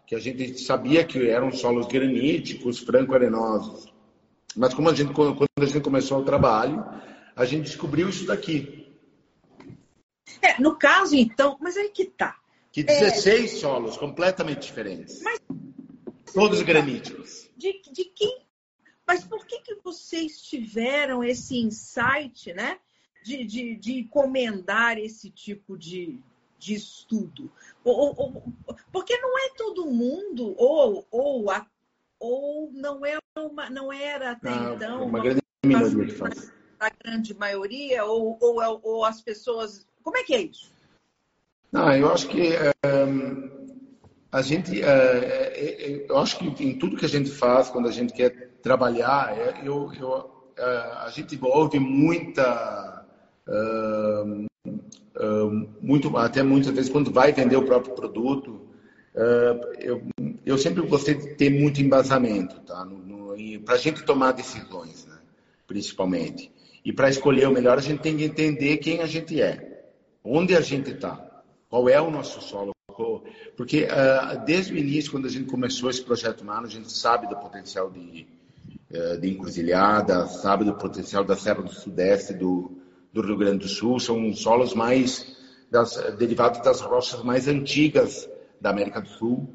que 0.06 0.14
a 0.14 0.18
gente 0.18 0.58
sabia 0.60 1.04
que 1.04 1.28
eram 1.28 1.52
solos 1.52 1.86
graníticos, 1.86 2.78
franco-arenosos, 2.80 3.92
mas 4.56 4.74
como 4.74 4.88
a 4.88 4.94
gente, 4.94 5.12
quando 5.12 5.46
a 5.58 5.64
gente 5.64 5.80
começou 5.80 6.18
o 6.18 6.24
trabalho, 6.24 6.84
a 7.36 7.44
gente 7.44 7.64
descobriu 7.64 8.08
isso 8.08 8.26
daqui. 8.26 8.79
É, 10.42 10.60
no 10.60 10.76
caso, 10.76 11.14
então, 11.14 11.56
mas 11.60 11.76
aí 11.76 11.88
que 11.90 12.04
tá. 12.04 12.38
Que 12.72 12.82
16 12.82 13.52
é... 13.52 13.56
solos 13.56 13.96
completamente 13.96 14.62
diferentes. 14.66 15.20
Mas... 15.22 15.40
Todos 16.32 16.62
graníticos. 16.62 17.50
De, 17.56 17.82
de 17.92 18.04
quem? 18.04 18.46
Mas 19.06 19.24
por 19.24 19.44
que, 19.44 19.60
que 19.60 19.74
vocês 19.82 20.40
tiveram 20.40 21.24
esse 21.24 21.58
insight, 21.58 22.52
né? 22.52 22.78
De, 23.24 23.44
de, 23.44 23.76
de 23.76 23.98
encomendar 23.98 24.96
esse 24.98 25.30
tipo 25.30 25.76
de, 25.76 26.18
de 26.56 26.74
estudo? 26.74 27.50
Ou, 27.82 28.14
ou, 28.16 28.42
porque 28.92 29.18
não 29.18 29.36
é 29.36 29.50
todo 29.56 29.90
mundo, 29.90 30.54
ou, 30.56 31.06
ou 31.10 31.50
a 31.50 31.66
ou 32.20 32.70
não, 32.72 33.04
é 33.04 33.18
uma, 33.36 33.70
não 33.70 33.90
era 33.90 34.32
até 34.32 34.50
ah, 34.50 34.74
então 34.74 34.96
uma, 34.98 35.06
uma 35.06 35.20
grande 35.20 35.42
minoria 35.64 36.06
que 36.06 36.12
faz. 36.12 36.52
A 36.78 36.90
grande 36.90 37.34
maioria, 37.34 38.04
ou, 38.04 38.38
ou, 38.40 38.62
é, 38.62 38.68
ou, 38.68 39.04
as 39.04 39.20
pessoas. 39.20 39.86
Como 40.02 40.16
é 40.16 40.22
que 40.22 40.34
é 40.34 40.42
isso? 40.42 40.70
Não, 41.72 41.92
eu 41.92 42.12
acho 42.12 42.28
que 42.28 42.52
um, 42.84 43.50
a 44.32 44.42
gente. 44.42 44.80
Uh, 44.80 46.06
eu 46.08 46.18
acho 46.18 46.38
que 46.38 46.64
em 46.64 46.78
tudo 46.78 46.96
que 46.96 47.04
a 47.04 47.08
gente 47.08 47.30
faz, 47.30 47.68
quando 47.68 47.88
a 47.88 47.92
gente 47.92 48.12
quer 48.12 48.50
trabalhar, 48.62 49.36
eu, 49.64 49.92
eu, 49.92 50.08
uh, 50.08 50.98
a 51.04 51.10
gente 51.10 51.38
ouve 51.42 51.78
muita. 51.78 53.04
Uh, 53.48 54.48
muito, 55.82 56.16
até 56.16 56.42
muitas 56.42 56.72
vezes, 56.72 56.90
quando 56.90 57.12
vai 57.12 57.32
vender 57.32 57.56
o 57.56 57.66
próprio 57.66 57.94
produto, 57.94 58.62
eu, 59.78 60.02
eu 60.46 60.56
sempre 60.56 60.86
gostei 60.86 61.14
de 61.14 61.34
ter 61.34 61.50
muito 61.50 61.82
embasamento, 61.82 62.58
tá? 62.60 62.86
Para 63.66 63.74
a 63.74 63.78
gente 63.78 64.02
tomar 64.04 64.32
decisões, 64.32 65.04
né? 65.04 65.18
principalmente. 65.66 66.50
E 66.82 66.90
para 66.90 67.10
escolher 67.10 67.48
o 67.48 67.52
melhor, 67.52 67.76
a 67.76 67.82
gente 67.82 68.00
tem 68.00 68.16
que 68.16 68.24
entender 68.24 68.78
quem 68.78 69.00
a 69.00 69.06
gente 69.06 69.42
é, 69.42 69.69
onde 70.24 70.56
a 70.56 70.60
gente 70.60 70.90
está, 70.90 71.42
qual 71.68 71.88
é 71.88 72.00
o 72.00 72.10
nosso 72.10 72.40
solo. 72.40 72.72
Porque 73.56 73.84
uh, 73.84 74.44
desde 74.44 74.74
o 74.74 74.76
início, 74.76 75.10
quando 75.10 75.26
a 75.26 75.30
gente 75.30 75.48
começou 75.50 75.88
esse 75.90 76.02
projeto 76.02 76.44
Mano, 76.44 76.66
a 76.66 76.70
gente 76.70 76.92
sabe 76.92 77.26
do 77.26 77.36
potencial 77.36 77.90
de, 77.90 78.26
uh, 78.90 79.18
de 79.18 79.30
encruzilhada, 79.30 80.26
sabe 80.26 80.64
do 80.64 80.74
potencial 80.74 81.24
da 81.24 81.36
Serra 81.36 81.62
do 81.62 81.72
Sudeste, 81.72 82.34
do, 82.34 82.78
do 83.12 83.22
Rio 83.22 83.36
Grande 83.36 83.58
do 83.58 83.68
Sul, 83.68 83.98
são 83.98 84.32
solos 84.34 84.74
mais 84.74 85.36
das, 85.70 85.96
derivados 86.18 86.60
das 86.62 86.80
rochas 86.80 87.22
mais 87.22 87.48
antigas 87.48 88.28
da 88.60 88.70
América 88.70 89.00
do 89.00 89.08
Sul. 89.08 89.48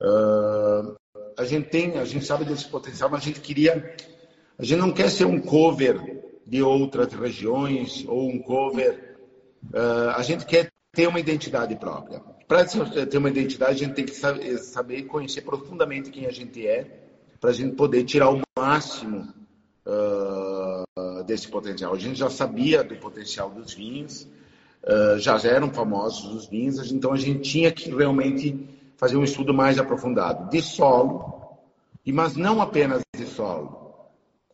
Uh, 0.00 0.96
a 1.36 1.44
gente 1.44 1.68
tem, 1.68 1.98
a 1.98 2.04
gente 2.04 2.24
sabe 2.24 2.44
desse 2.44 2.68
potencial, 2.68 3.10
mas 3.10 3.22
a 3.22 3.24
gente 3.24 3.40
queria, 3.40 3.96
a 4.58 4.64
gente 4.64 4.78
não 4.78 4.92
quer 4.92 5.10
ser 5.10 5.24
um 5.24 5.40
cover 5.40 6.22
de 6.46 6.62
outras 6.62 7.12
regiões 7.12 8.04
ou 8.06 8.28
um 8.28 8.38
cover. 8.38 9.11
Uh, 9.70 10.10
a 10.16 10.22
gente 10.22 10.44
quer 10.44 10.68
ter 10.92 11.06
uma 11.06 11.20
identidade 11.20 11.74
própria. 11.76 12.20
Para 12.46 12.64
ter 12.64 13.16
uma 13.16 13.30
identidade, 13.30 13.72
a 13.72 13.86
gente 13.86 13.94
tem 13.94 14.04
que 14.04 14.14
saber 14.58 15.02
conhecer 15.04 15.40
profundamente 15.40 16.10
quem 16.10 16.26
a 16.26 16.30
gente 16.30 16.66
é, 16.66 17.02
para 17.40 17.50
a 17.50 17.52
gente 17.52 17.74
poder 17.74 18.04
tirar 18.04 18.30
o 18.30 18.40
máximo 18.58 19.32
uh, 19.86 21.24
desse 21.24 21.48
potencial. 21.48 21.94
A 21.94 21.98
gente 21.98 22.18
já 22.18 22.28
sabia 22.28 22.84
do 22.84 22.94
potencial 22.96 23.50
dos 23.50 23.72
vinhos, 23.72 24.28
uh, 24.84 25.18
já 25.18 25.38
eram 25.44 25.72
famosos 25.72 26.34
os 26.34 26.46
vinhos, 26.46 26.92
então 26.92 27.12
a 27.12 27.16
gente 27.16 27.40
tinha 27.40 27.72
que 27.72 27.90
realmente 27.90 28.68
fazer 28.96 29.16
um 29.16 29.24
estudo 29.24 29.54
mais 29.54 29.78
aprofundado 29.78 30.50
de 30.50 30.60
solo, 30.60 31.58
mas 32.06 32.36
não 32.36 32.60
apenas 32.60 33.02
de 33.16 33.26
solo. 33.26 33.96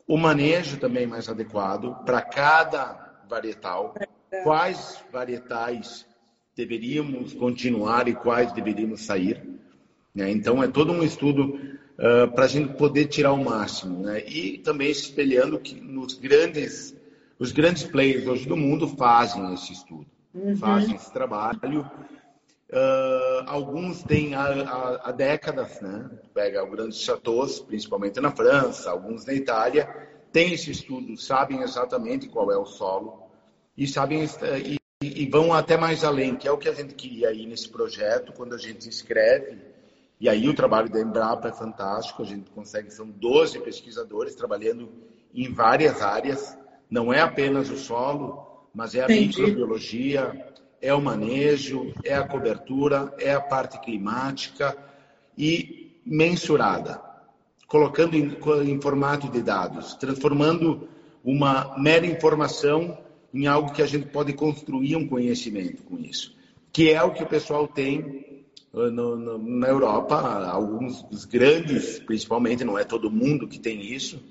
O 0.06 0.16
manejo 0.16 0.78
também 0.78 1.06
mais 1.06 1.28
adequado 1.28 1.94
para 2.04 2.22
cada 2.22 3.22
varietal, 3.28 3.94
quais 4.42 5.02
varietais 5.12 6.06
deveríamos 6.56 7.32
continuar 7.34 8.08
e 8.08 8.14
quais 8.14 8.52
deveríamos 8.52 9.02
sair. 9.02 9.42
Né? 10.14 10.30
Então, 10.30 10.62
é 10.62 10.68
todo 10.68 10.92
um 10.92 11.02
estudo 11.02 11.54
uh, 11.98 12.30
para 12.34 12.44
a 12.44 12.48
gente 12.48 12.74
poder 12.74 13.06
tirar 13.06 13.32
o 13.32 13.44
máximo. 13.44 14.02
Né? 14.02 14.24
E 14.28 14.58
também 14.58 14.90
espelhando 14.90 15.58
que 15.58 15.80
nos 15.80 16.14
grandes, 16.14 16.96
os 17.38 17.52
grandes 17.52 17.84
players 17.84 18.26
hoje 18.26 18.48
do 18.48 18.56
mundo 18.56 18.88
fazem 18.88 19.54
esse 19.54 19.72
estudo 19.72 20.06
uhum. 20.34 20.56
fazem 20.56 20.94
esse 20.94 21.12
trabalho. 21.12 21.88
Uh, 22.70 23.44
alguns 23.46 24.02
têm 24.02 24.34
há, 24.34 25.00
há, 25.02 25.12
décadas, 25.12 25.80
né? 25.80 26.10
Pega 26.34 26.64
grandes 26.66 26.98
chateaus, 26.98 27.60
principalmente 27.60 28.20
na 28.20 28.30
França, 28.30 28.90
alguns 28.90 29.24
na 29.24 29.32
Itália, 29.32 29.88
têm 30.32 30.52
esse 30.52 30.70
estudo, 30.70 31.16
sabem 31.16 31.62
exatamente 31.62 32.28
qual 32.28 32.52
é 32.52 32.58
o 32.58 32.66
solo 32.66 33.27
e 33.78 33.86
sabem 33.86 34.28
e, 34.66 34.76
e 35.00 35.26
vão 35.30 35.52
até 35.52 35.76
mais 35.76 36.02
além, 36.02 36.34
que 36.34 36.48
é 36.48 36.50
o 36.50 36.58
que 36.58 36.68
a 36.68 36.74
gente 36.74 36.94
queria 36.94 37.28
aí 37.28 37.46
nesse 37.46 37.68
projeto, 37.68 38.32
quando 38.32 38.52
a 38.52 38.58
gente 38.58 38.88
inscreve. 38.88 39.56
E 40.20 40.28
aí 40.28 40.48
o 40.48 40.54
trabalho 40.54 40.90
da 40.90 41.00
Embrapa 41.00 41.46
é 41.46 41.52
fantástico, 41.52 42.22
a 42.22 42.26
gente 42.26 42.50
consegue, 42.50 42.90
são 42.90 43.08
12 43.08 43.60
pesquisadores 43.60 44.34
trabalhando 44.34 44.90
em 45.32 45.52
várias 45.52 46.02
áreas, 46.02 46.58
não 46.90 47.12
é 47.12 47.20
apenas 47.20 47.70
o 47.70 47.78
solo, 47.78 48.66
mas 48.74 48.96
é 48.96 49.02
a 49.02 49.04
Entendi. 49.04 49.40
microbiologia, 49.40 50.52
é 50.82 50.92
o 50.92 51.00
manejo, 51.00 51.94
é 52.02 52.14
a 52.14 52.26
cobertura, 52.26 53.14
é 53.20 53.32
a 53.32 53.40
parte 53.40 53.78
climática 53.78 54.76
e 55.36 56.00
mensurada, 56.04 57.00
colocando 57.68 58.16
em, 58.16 58.36
em 58.64 58.80
formato 58.80 59.28
de 59.28 59.40
dados, 59.40 59.94
transformando 59.94 60.88
uma 61.22 61.78
mera 61.78 62.06
informação 62.06 62.98
em 63.32 63.46
algo 63.46 63.72
que 63.72 63.82
a 63.82 63.86
gente 63.86 64.06
pode 64.06 64.32
construir 64.32 64.96
um 64.96 65.06
conhecimento 65.06 65.82
com 65.82 65.98
isso, 65.98 66.34
que 66.72 66.90
é 66.90 67.02
o 67.02 67.12
que 67.12 67.22
o 67.22 67.26
pessoal 67.26 67.68
tem 67.68 68.44
uh, 68.72 68.90
no, 68.90 69.16
no, 69.16 69.38
na 69.38 69.68
Europa, 69.68 70.16
alguns 70.50 71.02
dos 71.02 71.24
grandes, 71.24 71.98
principalmente, 72.00 72.64
não 72.64 72.78
é 72.78 72.84
todo 72.84 73.10
mundo 73.10 73.48
que 73.48 73.58
tem 73.58 73.80
isso, 73.80 74.22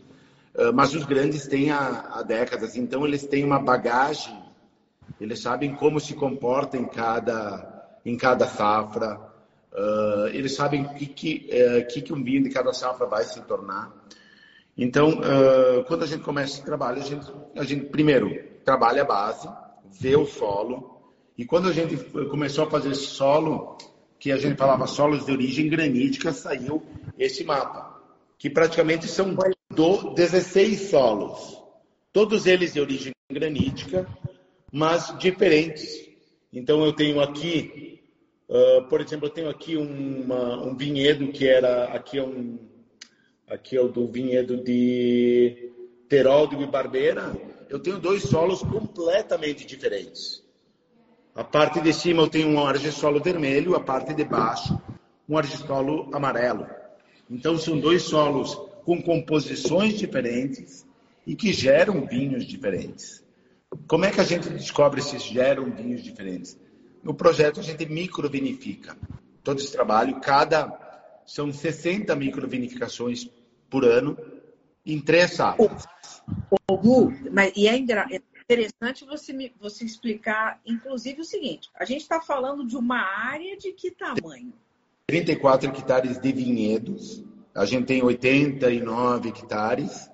ah, 0.56 0.72
mas 0.72 0.96
os 0.96 1.06
grandes 1.06 1.48
têm 1.48 1.70
há, 1.70 2.10
há, 2.16 2.24
décadas, 2.24 2.76
então 2.76 3.06
eles 3.06 3.28
têm 3.28 3.44
uma 3.44 3.60
bagagem, 3.60 4.36
eles 5.22 5.40
sabem 5.40 5.76
como 5.76 6.00
se 6.00 6.16
comporta 6.16 6.78
em 6.78 6.86
cada, 6.86 8.00
em 8.04 8.18
cada 8.18 8.48
safra, 8.48 9.28
Uh, 9.78 10.28
eles 10.30 10.56
sabem 10.56 10.82
o 10.82 10.90
que, 10.96 11.06
que, 11.06 11.50
uh, 11.52 11.88
que, 11.88 12.02
que 12.02 12.12
um 12.12 12.24
vinho 12.24 12.42
de 12.42 12.50
cada 12.50 12.74
safra 12.74 13.06
vai 13.06 13.24
se 13.24 13.40
tornar. 13.42 13.94
Então, 14.76 15.20
uh, 15.20 15.84
quando 15.86 16.04
a 16.04 16.08
gente 16.08 16.24
começa 16.24 16.54
esse 16.54 16.66
trabalho, 16.66 17.00
a 17.00 17.06
gente, 17.06 17.32
a 17.56 17.64
gente 17.64 17.86
primeiro 17.86 18.44
trabalha 18.68 19.04
a 19.04 19.06
base, 19.06 19.48
vê 19.98 20.18
o 20.18 20.26
solo, 20.26 21.00
e 21.38 21.46
quando 21.46 21.70
a 21.70 21.72
gente 21.72 21.96
começou 22.30 22.66
a 22.66 22.70
fazer 22.70 22.94
solo, 22.96 23.78
que 24.20 24.30
a 24.30 24.36
gente 24.36 24.58
falava 24.58 24.86
solos 24.86 25.26
de 25.26 25.32
origem 25.32 25.70
granítica, 25.70 26.34
saiu 26.34 26.84
esse 27.18 27.46
mapa, 27.46 27.98
que 28.38 28.50
praticamente 28.50 29.08
são 29.08 29.34
do 29.74 30.14
16 30.14 30.90
solos, 30.90 31.64
todos 32.12 32.46
eles 32.46 32.74
de 32.74 32.82
origem 32.82 33.14
granítica, 33.32 34.06
mas 34.70 35.18
diferentes. 35.18 36.06
Então 36.52 36.84
eu 36.84 36.92
tenho 36.92 37.22
aqui, 37.22 38.02
uh, 38.50 38.84
por 38.90 39.00
exemplo, 39.00 39.28
eu 39.28 39.32
tenho 39.32 39.50
aqui 39.50 39.78
uma, 39.78 40.62
um 40.62 40.76
vinhedo 40.76 41.30
que 41.30 41.48
era 41.48 41.86
aqui 41.86 42.18
é 42.18 42.24
um 42.24 42.60
aqui 43.48 43.78
é 43.78 43.82
o 43.82 43.88
do 43.88 44.06
vinhedo 44.08 44.62
de 44.62 45.72
Terol 46.10 46.50
e 46.52 46.66
Barbeira. 46.66 47.34
Eu 47.70 47.80
tenho 47.80 48.00
dois 48.00 48.24
solos 48.24 48.62
completamente 48.62 49.66
diferentes. 49.66 50.44
A 51.36 51.44
parte 51.44 51.82
de 51.82 51.94
cima 51.94 52.24
eu 52.24 52.28
tenho 52.28 52.50
um 52.50 52.66
argissolo 52.66 53.22
vermelho, 53.22 53.76
a 53.76 53.80
parte 53.80 54.14
de 54.14 54.24
baixo 54.24 54.80
um 55.28 55.38
argissolo 55.38 56.10
amarelo. 56.16 56.68
Então 57.30 57.58
são 57.58 57.80
dois 57.80 58.04
solos 58.04 58.56
com 58.86 59.02
composições 59.02 59.98
diferentes 59.98 60.86
e 61.26 61.36
que 61.36 61.52
geram 61.52 62.06
vinhos 62.06 62.46
diferentes. 62.46 63.24
Como 63.88 64.06
é 64.06 64.12
que 64.12 64.22
a 64.22 64.24
gente 64.24 64.50
descobre 64.50 65.02
se 65.02 65.20
geram 65.20 65.70
vinhos 65.70 66.02
diferentes? 66.02 66.58
No 67.04 67.14
projeto 67.14 67.60
a 67.60 67.64
gente 67.64 67.86
microvinifica. 67.86 68.98
Todo 69.44 69.60
esse 69.60 69.72
trabalho, 69.72 70.20
cada 70.22 70.86
são 71.26 71.52
60 71.52 72.16
microvinificações 72.16 73.30
por 73.70 73.84
ano 73.84 74.18
em 74.86 75.02
três 75.02 75.34
safras. 75.34 75.86
Gu, 76.70 77.14
mas 77.32 77.54
e 77.56 77.68
é 77.68 77.76
interessante 77.78 79.06
você, 79.06 79.34
me, 79.34 79.54
você 79.60 79.86
explicar, 79.86 80.60
inclusive, 80.66 81.22
o 81.22 81.26
seguinte: 81.26 81.70
a 81.76 81.86
gente 81.86 82.02
está 82.02 82.22
falando 82.22 82.66
de 82.66 82.76
uma 82.76 83.00
área 83.00 83.58
de 83.58 83.72
que 83.72 83.92
tamanho? 83.92 84.54
34 85.08 85.70
hectares 85.70 86.18
de 86.18 86.32
vinhedos. 86.32 87.24
A 87.56 87.66
gente 87.66 87.86
tem 87.86 88.04
89 88.04 89.30
hectares, 89.30 90.10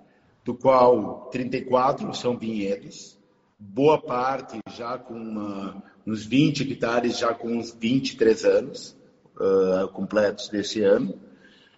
do 0.45 0.53
qual 0.53 1.29
34 1.31 2.13
são 2.13 2.37
vinhedos. 2.37 3.17
Boa 3.57 3.99
parte 4.01 4.59
já 4.69 4.97
com 4.97 5.13
uma, 5.13 5.83
uns 6.05 6.25
20 6.25 6.63
hectares, 6.63 7.17
já 7.17 7.33
com 7.33 7.57
uns 7.57 7.73
23 7.73 8.45
anos 8.45 8.97
uh, 9.35 9.87
completos 9.89 10.49
desse 10.49 10.81
ano. 10.83 11.19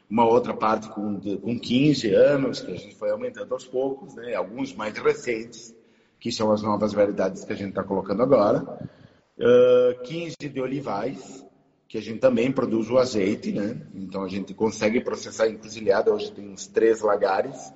Uma 0.10 0.26
outra 0.26 0.54
parte 0.54 0.88
com, 0.90 1.20
com 1.20 1.60
15 1.60 2.14
anos, 2.14 2.62
que 2.62 2.72
a 2.72 2.78
gente 2.78 2.96
foi 2.96 3.10
aumentando 3.10 3.54
aos 3.54 3.66
poucos, 3.66 4.16
né? 4.16 4.36
alguns 4.36 4.74
mais 4.74 4.98
recentes 4.98 5.76
que 6.20 6.32
são 6.32 6.52
as 6.52 6.62
novas 6.62 6.94
variedades 6.94 7.44
que 7.44 7.54
a 7.54 7.56
gente 7.56 7.70
está 7.70 7.84
colocando 7.84 8.24
agora. 8.24 8.90
Uh, 9.38 10.02
15 10.04 10.36
de 10.38 10.62
olivais, 10.62 11.46
que 11.88 11.98
a 11.98 12.02
gente 12.02 12.20
também 12.20 12.52
produz 12.52 12.90
o 12.90 12.98
azeite, 12.98 13.52
né? 13.52 13.80
Então 13.94 14.24
a 14.24 14.28
gente 14.28 14.54
consegue 14.54 15.02
processar 15.02 15.48
encruzilhada, 15.48 16.14
hoje 16.14 16.32
tem 16.32 16.50
uns 16.50 16.68
três 16.68 17.02
lagares, 17.02 17.72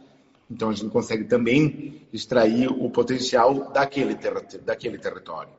então 0.50 0.70
a 0.70 0.74
gente 0.74 0.90
consegue 0.90 1.26
também 1.26 2.08
extrair 2.12 2.70
o 2.70 2.90
potencial 2.90 3.72
daquele, 3.72 4.16
ter 4.16 4.34
daquele 4.62 4.98
território. 4.98 5.52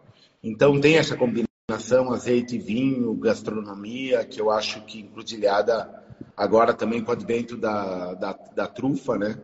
Então 0.42 0.80
tem 0.80 0.96
essa 0.96 1.16
combinação 1.16 2.12
azeite, 2.12 2.58
vinho, 2.58 3.14
gastronomia, 3.14 4.24
que 4.24 4.40
eu 4.40 4.50
acho 4.50 4.84
que 4.84 5.00
encruzilhada 5.00 5.99
agora 6.36 6.72
também 6.74 7.02
com 7.02 7.10
o 7.10 7.14
advento 7.14 7.56
da, 7.56 8.14
da, 8.14 8.32
da 8.32 8.66
trufa, 8.66 9.18
né? 9.18 9.38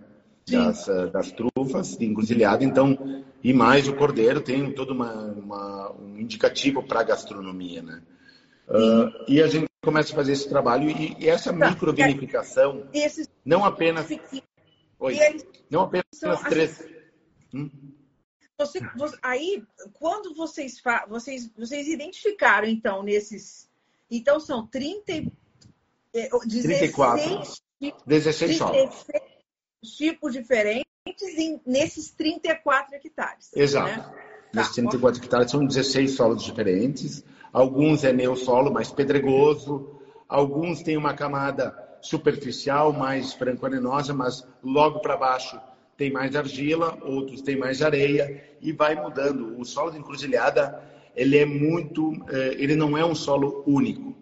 das, 0.49 0.89
eh, 0.89 1.07
das, 1.09 1.33
trufas 1.33 1.97
de 1.97 2.07
encruzilhada, 2.07 2.65
então, 2.65 3.25
e 3.43 3.53
mais 3.53 3.89
o 3.89 3.97
cordeiro 3.97 4.41
tem 4.41 4.73
todo 4.73 4.93
uma, 4.93 5.13
uma, 5.13 5.93
um 5.93 6.19
indicativo 6.19 6.83
para 6.83 7.01
a 7.01 7.05
gastronomia, 7.05 7.83
né? 7.83 8.03
Uh, 8.69 9.25
e 9.29 9.41
a 9.41 9.47
gente 9.47 9.67
começa 9.85 10.13
a 10.13 10.17
fazer 10.17 10.33
esse 10.33 10.49
trabalho 10.49 10.91
e, 10.91 11.17
e 11.21 11.29
essa 11.29 11.53
tá. 11.53 11.71
microvinificação, 11.71 12.89
não 13.45 13.65
apenas... 13.65 14.09
Oi, 14.99 15.17
não 15.71 15.83
apenas 15.83 16.43
três... 16.49 16.85
Hum? 17.55 17.71
Você, 18.59 18.81
você, 18.97 19.19
aí, 19.23 19.63
quando 19.93 20.35
vocês, 20.35 20.83
vocês, 21.09 21.51
vocês 21.57 21.89
identificaram, 21.89 22.67
então, 22.67 23.03
nesses... 23.03 23.69
Então, 24.11 24.41
são 24.41 24.67
30... 24.67 25.31
16, 26.47 26.63
34. 26.63 27.43
16 28.07 28.57
solos 28.57 29.07
tipos 29.95 30.33
diferentes 30.33 30.85
em, 31.39 31.61
nesses 31.67 32.11
34 32.11 32.97
hectares. 32.97 33.51
Exato. 33.55 33.89
Né? 33.89 34.15
Nesses 34.55 34.75
34 34.75 35.21
tá, 35.21 35.25
hectares 35.25 35.51
são 35.51 35.67
16 35.67 36.11
solos 36.13 36.43
diferentes. 36.43 37.25
Alguns 37.53 38.05
é 38.05 38.13
neossolo 38.13 38.73
mais 38.73 38.91
pedregoso, 38.91 40.01
alguns 40.29 40.83
têm 40.83 40.97
uma 40.97 41.15
camada 41.15 41.75
superficial 42.01 42.93
mais 42.93 43.33
franco-arenosa, 43.33 44.13
mas 44.13 44.47
logo 44.63 45.01
para 45.01 45.17
baixo 45.17 45.61
tem 45.97 46.13
mais 46.13 46.37
argila, 46.37 46.99
outros 47.03 47.41
têm 47.41 47.57
mais 47.57 47.81
areia 47.81 48.45
e 48.61 48.73
vai 48.73 48.95
mudando. 48.95 49.59
O 49.59 49.65
solo 49.65 49.91
de 49.91 49.99
encruzilhada, 49.99 50.83
ele 51.15 51.39
é 51.39 51.47
muito, 51.47 52.13
eh, 52.29 52.57
ele 52.59 52.77
não 52.77 52.97
é 52.97 53.05
um 53.05 53.15
solo 53.15 53.63
único. 53.67 54.15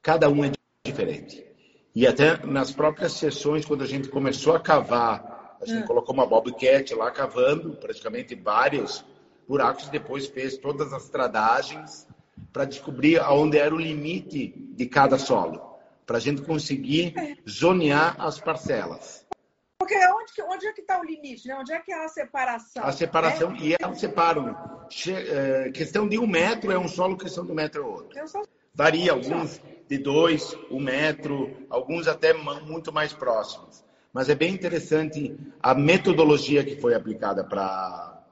Cada 0.00 0.28
um 0.28 0.44
é 0.44 0.52
diferente. 0.92 1.44
E 1.94 2.06
até 2.06 2.38
nas 2.46 2.70
próprias 2.72 3.12
sessões, 3.12 3.64
quando 3.64 3.82
a 3.82 3.86
gente 3.86 4.08
começou 4.08 4.54
a 4.54 4.60
cavar, 4.60 5.58
a 5.60 5.66
gente 5.66 5.84
hum. 5.84 5.86
colocou 5.86 6.14
uma 6.14 6.26
bobcat 6.26 6.94
lá 6.94 7.10
cavando 7.10 7.76
praticamente 7.76 8.34
vários 8.34 9.04
buracos 9.46 9.88
e 9.88 9.90
depois 9.90 10.26
fez 10.26 10.56
todas 10.56 10.92
as 10.92 11.08
tradagens 11.08 12.06
para 12.52 12.64
descobrir 12.64 13.18
aonde 13.18 13.58
era 13.58 13.74
o 13.74 13.78
limite 13.78 14.54
de 14.56 14.86
cada 14.86 15.18
solo, 15.18 15.60
para 16.06 16.16
a 16.16 16.20
gente 16.20 16.42
conseguir 16.42 17.14
zonear 17.48 18.16
as 18.18 18.40
parcelas. 18.40 19.26
Porque 19.78 19.96
onde, 19.96 20.54
onde 20.54 20.66
é 20.66 20.72
que 20.72 20.80
está 20.80 21.00
o 21.00 21.04
limite? 21.04 21.48
Né? 21.48 21.56
Onde 21.58 21.72
é 21.72 21.80
que 21.80 21.92
é 21.92 22.04
a 22.04 22.08
separação? 22.08 22.84
A 22.84 22.92
separação, 22.92 23.50
né? 23.50 23.58
e 23.60 23.76
elas 23.78 23.98
separam. 23.98 24.56
É, 25.08 25.70
questão 25.72 26.08
de 26.08 26.18
um 26.18 26.26
metro 26.26 26.70
é 26.70 26.78
um 26.78 26.88
solo, 26.88 27.16
questão 27.16 27.44
de 27.44 27.52
um 27.52 27.54
metro 27.54 27.82
é 27.82 27.86
outro. 27.86 28.48
Varia, 28.74 29.12
alguns 29.12 29.60
de 29.92 29.98
dois, 29.98 30.56
um 30.70 30.80
metro, 30.80 31.54
alguns 31.68 32.08
até 32.08 32.32
muito 32.32 32.90
mais 32.90 33.12
próximos. 33.12 33.84
Mas 34.10 34.30
é 34.30 34.34
bem 34.34 34.54
interessante 34.54 35.36
a 35.62 35.74
metodologia 35.74 36.64
que 36.64 36.80
foi 36.80 36.94
aplicada 36.94 37.44
para 37.44 38.24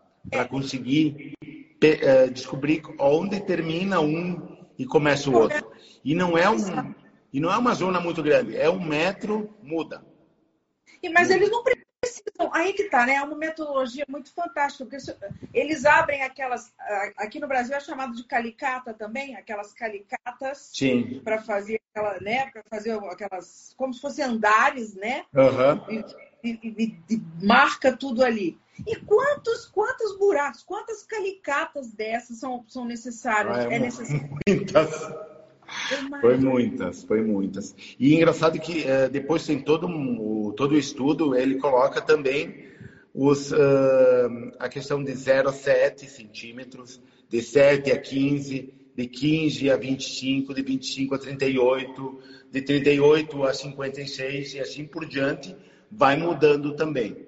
conseguir 0.49 1.35
é, 1.83 2.29
descobrir 2.29 2.81
onde 2.99 3.41
termina 3.41 4.01
um 4.01 4.57
e 4.79 4.87
começa 4.87 5.29
o 5.29 5.35
outro. 5.35 5.71
E 6.03 6.15
não 6.15 6.39
é 6.39 6.49
um 6.49 6.95
e 7.31 7.39
não 7.39 7.53
é 7.53 7.59
uma 7.59 7.75
zona 7.75 8.01
muito 8.01 8.23
grande, 8.23 8.57
é 8.57 8.71
um 8.71 8.83
metro 8.83 9.55
muda. 9.63 10.03
Mas 11.13 11.31
eles 11.31 11.51
não 11.51 11.63
precisam. 12.01 12.51
Aí 12.53 12.73
que 12.73 12.85
tá, 12.85 13.05
né? 13.07 13.15
É 13.15 13.23
uma 13.23 13.37
metodologia 13.37 14.05
muito 14.09 14.33
fantástica, 14.33 14.87
porque 14.87 14.99
eles 15.53 15.85
abrem 15.85 16.23
aquelas. 16.23 16.73
Aqui 17.17 17.39
no 17.39 17.47
Brasil 17.47 17.77
é 17.77 17.81
chamado 17.81 18.15
de 18.15 18.25
calicata 18.25 18.95
também, 18.95 19.37
aquelas 19.37 19.73
calicatas 19.73 20.73
para 21.23 21.43
fazer 21.43 21.81
aquela, 21.91 22.19
né? 22.21 22.51
Para 22.51 22.63
fazer 22.69 22.99
aquelas. 23.11 23.75
como 23.77 23.93
se 23.93 24.01
fossem 24.01 24.25
andares, 24.25 24.95
né? 24.95 25.25
Uhum. 25.35 26.05
E, 26.43 26.51
e, 26.63 26.99
e, 27.11 27.23
marca 27.43 27.95
tudo 27.95 28.25
ali. 28.25 28.59
E 28.87 28.97
quantos, 28.97 29.67
quantos 29.67 30.17
buracos, 30.17 30.63
quantas 30.63 31.03
calicatas 31.03 31.93
dessas 31.93 32.39
são, 32.39 32.65
são 32.67 32.87
necessárias? 32.87 33.59
Ah, 33.59 33.63
é, 33.65 33.77
é 33.77 33.79
necessário. 33.79 34.39
Muitas. 34.49 35.30
Foi 36.21 36.37
muitas, 36.37 37.05
foi 37.05 37.23
muitas. 37.23 37.75
E 37.99 38.15
engraçado 38.15 38.59
que 38.59 38.85
é, 38.85 39.09
depois 39.09 39.47
tem 39.47 39.61
todo 39.61 39.87
um, 39.87 40.53
todo 40.57 40.73
o 40.73 40.79
estudo, 40.79 41.37
ele 41.37 41.57
coloca 41.57 42.01
também 42.01 42.69
os, 43.15 43.51
uh, 43.53 44.53
a 44.59 44.69
questão 44.69 45.03
de 45.03 45.13
0 45.15 45.49
a 45.49 45.53
7 45.53 46.07
centímetros, 46.09 47.01
de 47.29 47.43
7 47.43 47.93
a 47.93 47.99
15, 47.99 48.73
de 48.97 49.07
15 49.07 49.71
a 49.71 49.77
25, 49.77 50.55
de 50.55 50.63
25 50.63 51.15
a 51.15 51.19
38, 51.19 52.21
de 52.51 52.63
38 52.63 53.45
a 53.45 53.55
56 53.55 54.55
e 54.55 54.61
assim 54.61 54.85
por 54.85 55.07
diante, 55.07 55.57
vai 55.91 56.17
mudando 56.17 56.75
também. 56.75 57.27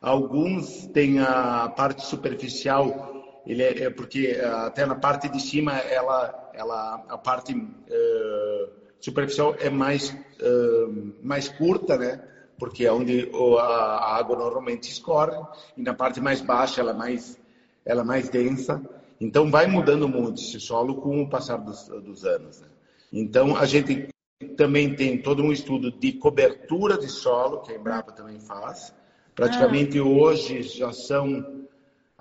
Alguns 0.00 0.86
têm 0.88 1.18
a 1.18 1.68
parte 1.68 2.06
superficial, 2.06 3.42
ele 3.46 3.62
é, 3.62 3.84
é 3.84 3.90
porque 3.90 4.38
até 4.42 4.86
na 4.86 4.94
parte 4.94 5.28
de 5.28 5.40
cima 5.40 5.76
ela 5.78 6.49
ela, 6.60 7.04
a 7.08 7.18
parte 7.18 7.54
uh, 7.54 8.70
superficial 9.00 9.56
é 9.58 9.70
mais, 9.70 10.10
uh, 10.10 11.14
mais 11.22 11.48
curta, 11.48 11.96
né? 11.96 12.22
Porque 12.58 12.84
é 12.84 12.92
onde 12.92 13.30
a, 13.58 14.16
água 14.16 14.36
normalmente 14.36 14.90
escorre, 14.90 15.36
e 15.76 15.82
na 15.82 15.94
parte 15.94 16.20
mais 16.20 16.42
baixa 16.42 16.82
ela 16.82 16.90
é 16.90 16.94
mais, 16.94 17.38
ela 17.84 18.02
é 18.02 18.04
mais 18.04 18.28
densa. 18.28 18.80
Então 19.18 19.50
vai 19.50 19.66
mudando 19.66 20.08
muito 20.08 20.40
esse 20.40 20.60
solo 20.60 20.96
com 20.96 21.22
o 21.22 21.28
passar 21.28 21.56
dos, 21.56 21.88
dos 21.88 22.24
anos. 22.24 22.60
Né? 22.60 22.68
Então, 23.12 23.56
a 23.56 23.64
gente 23.64 24.08
também 24.56 24.94
tem 24.94 25.20
todo 25.20 25.42
um 25.42 25.52
estudo 25.52 25.90
de 25.90 26.12
cobertura 26.12 26.96
de 26.96 27.08
solo, 27.08 27.60
que 27.60 27.72
a 27.72 27.76
Embrapa 27.76 28.12
também 28.12 28.38
faz. 28.38 28.94
Praticamente 29.34 29.98
ah. 29.98 30.04
hoje 30.04 30.62
já 30.62 30.92
são, 30.92 31.59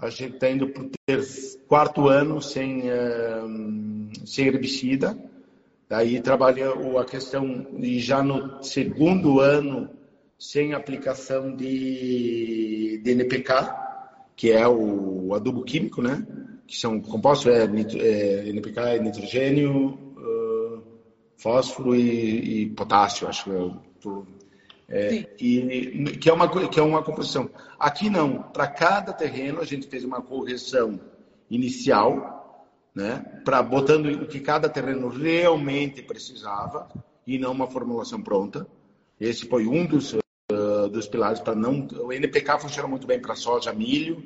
a 0.01 0.09
gente 0.09 0.35
está 0.35 0.49
indo 0.49 0.69
para 0.69 0.83
o 0.83 0.89
quarto 1.67 2.07
ano 2.07 2.41
sem, 2.41 2.83
uh, 2.89 4.25
sem 4.25 4.47
herbicida. 4.47 5.17
Daí 5.89 6.21
trabalha 6.21 6.71
a 6.99 7.05
questão 7.05 7.67
de 7.77 7.99
já 7.99 8.23
no 8.23 8.63
segundo 8.63 9.39
ano 9.41 9.89
sem 10.37 10.73
aplicação 10.73 11.53
de, 11.53 13.01
de 13.03 13.11
NPK, 13.11 13.53
que 14.37 14.51
é 14.51 14.65
o 14.65 15.33
adubo 15.33 15.63
químico, 15.63 16.01
né? 16.01 16.25
Que 16.65 16.77
são 16.77 17.01
compostos, 17.01 17.51
é, 17.51 17.63
é 17.63 18.49
NPK 18.49 18.79
é 18.79 18.99
nitrogênio, 18.99 19.99
uh, 20.15 20.81
fósforo 21.35 21.93
e, 21.93 22.61
e, 22.61 22.69
potássio, 22.69 23.27
acho 23.27 23.43
que 23.45 23.49
é, 23.49 23.71
é 24.89 25.25
e, 25.39 26.17
que, 26.19 26.29
é 26.29 26.33
uma, 26.33 26.67
que 26.67 26.79
é 26.79 26.83
uma 26.83 27.03
composição. 27.03 27.49
Aqui 27.79 28.09
não, 28.09 28.41
para 28.41 28.67
cada 28.67 29.13
terreno 29.13 29.61
a 29.61 29.65
gente 29.65 29.87
fez 29.87 30.03
uma 30.03 30.21
correção 30.21 30.99
inicial, 31.49 32.67
né, 32.93 33.41
para 33.45 33.61
botando 33.61 34.07
o 34.07 34.27
que 34.27 34.39
cada 34.39 34.67
terreno 34.67 35.09
realmente 35.09 36.01
precisava 36.01 36.89
e 37.25 37.37
não 37.37 37.51
uma 37.51 37.67
formulação 37.67 38.21
pronta. 38.21 38.67
Esse 39.19 39.45
foi 39.47 39.67
um 39.67 39.85
dos 39.85 40.15
dos 40.89 41.07
pilares 41.07 41.39
para 41.39 41.55
não. 41.55 41.87
O 42.01 42.11
NPK 42.11 42.59
funciona 42.59 42.87
muito 42.87 43.05
bem 43.05 43.19
para 43.19 43.35
soja, 43.35 43.71
milho, 43.71 44.23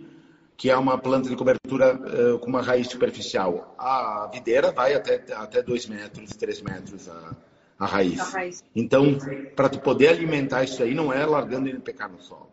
que 0.55 0.69
é 0.69 0.77
uma 0.77 0.97
planta 0.97 1.29
de 1.29 1.35
cobertura 1.35 1.95
uh, 1.95 2.39
com 2.39 2.47
uma 2.47 2.61
raiz 2.61 2.87
superficial. 2.87 3.75
A 3.77 4.29
videira 4.31 4.71
vai 4.71 4.93
até 4.93 5.23
até 5.33 5.61
2 5.61 5.87
metros, 5.87 6.29
3 6.31 6.61
metros 6.61 7.09
a, 7.09 7.35
a 7.83 7.85
raiz. 7.85 8.19
a 8.19 8.23
raiz. 8.23 8.63
Então, 8.73 9.17
para 9.55 9.69
tu 9.69 9.79
poder 9.79 10.09
alimentar 10.09 10.63
isso 10.63 10.81
aí, 10.81 10.93
não 10.93 11.11
é 11.11 11.25
largando 11.25 11.69
NPK 11.69 12.07
no 12.07 12.19
solo. 12.21 12.49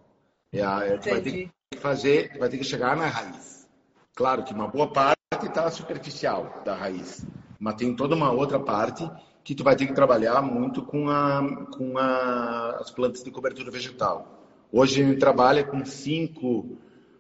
É, 0.53 0.61
é, 0.61 0.99
tu 0.99 1.11
vai 1.11 1.21
ter 1.21 1.33
que 1.33 1.79
fazer, 1.79 2.37
vai 2.38 2.49
ter 2.49 2.59
que 2.59 2.64
chegar 2.64 2.97
na 2.97 3.07
raiz. 3.07 3.69
Claro 4.14 4.43
que 4.43 4.53
uma 4.53 4.66
boa 4.66 4.93
parte 4.93 5.16
está 5.43 5.71
superficial 5.71 6.62
da 6.64 6.75
raiz, 6.75 7.25
mas 7.59 7.77
tem 7.77 7.95
toda 7.95 8.16
uma 8.16 8.33
outra 8.33 8.59
parte 8.59 9.09
que 9.45 9.55
tu 9.55 9.62
vai 9.62 9.77
ter 9.77 9.87
que 9.87 9.95
trabalhar 9.95 10.43
muito 10.43 10.83
com, 10.83 11.09
a, 11.09 11.66
com 11.77 11.97
a, 11.97 12.79
as 12.81 12.90
plantas 12.90 13.23
de 13.23 13.31
cobertura 13.31 13.71
vegetal. 13.71 14.47
Hoje 14.73 15.03
a 15.03 15.07
gente 15.07 15.19
trabalha 15.19 15.64
com 15.64 15.85
cinco, 15.85 16.77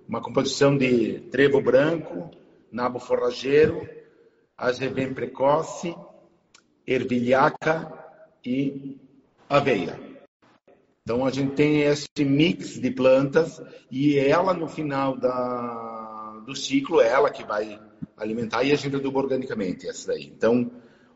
uma 0.08 0.20
composição 0.20 0.76
de 0.76 1.20
trevo 1.30 1.60
branco, 1.60 2.30
nabo 2.70 2.98
forrageiro, 2.98 3.88
azevém 4.58 5.14
precoce, 5.14 5.96
ervilhaca 6.86 7.99
e 8.44 8.98
aveia. 9.48 9.98
Então 11.02 11.24
a 11.24 11.30
gente 11.30 11.54
tem 11.54 11.82
esse 11.82 12.06
mix 12.24 12.80
de 12.80 12.90
plantas 12.90 13.60
e 13.90 14.18
ela 14.18 14.54
no 14.54 14.68
final 14.68 15.16
da, 15.16 16.42
do 16.46 16.54
ciclo, 16.54 17.00
ela 17.00 17.30
que 17.30 17.44
vai 17.44 17.80
alimentar 18.16 18.62
e 18.62 18.72
a 18.72 18.76
gente 18.76 18.96
aduba 18.96 19.18
organicamente 19.18 19.88
essa 19.88 20.08
daí. 20.08 20.26
Então 20.26 20.70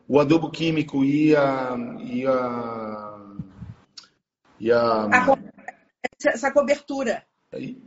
o 0.07 0.19
adubo 0.19 0.51
químico 0.51 1.03
e 1.03 1.35
a. 1.35 1.75
E 1.99 2.25
a, 2.25 3.19
e 4.59 4.71
a, 4.71 5.07
essa 6.25 6.51
cobertura. 6.51 7.23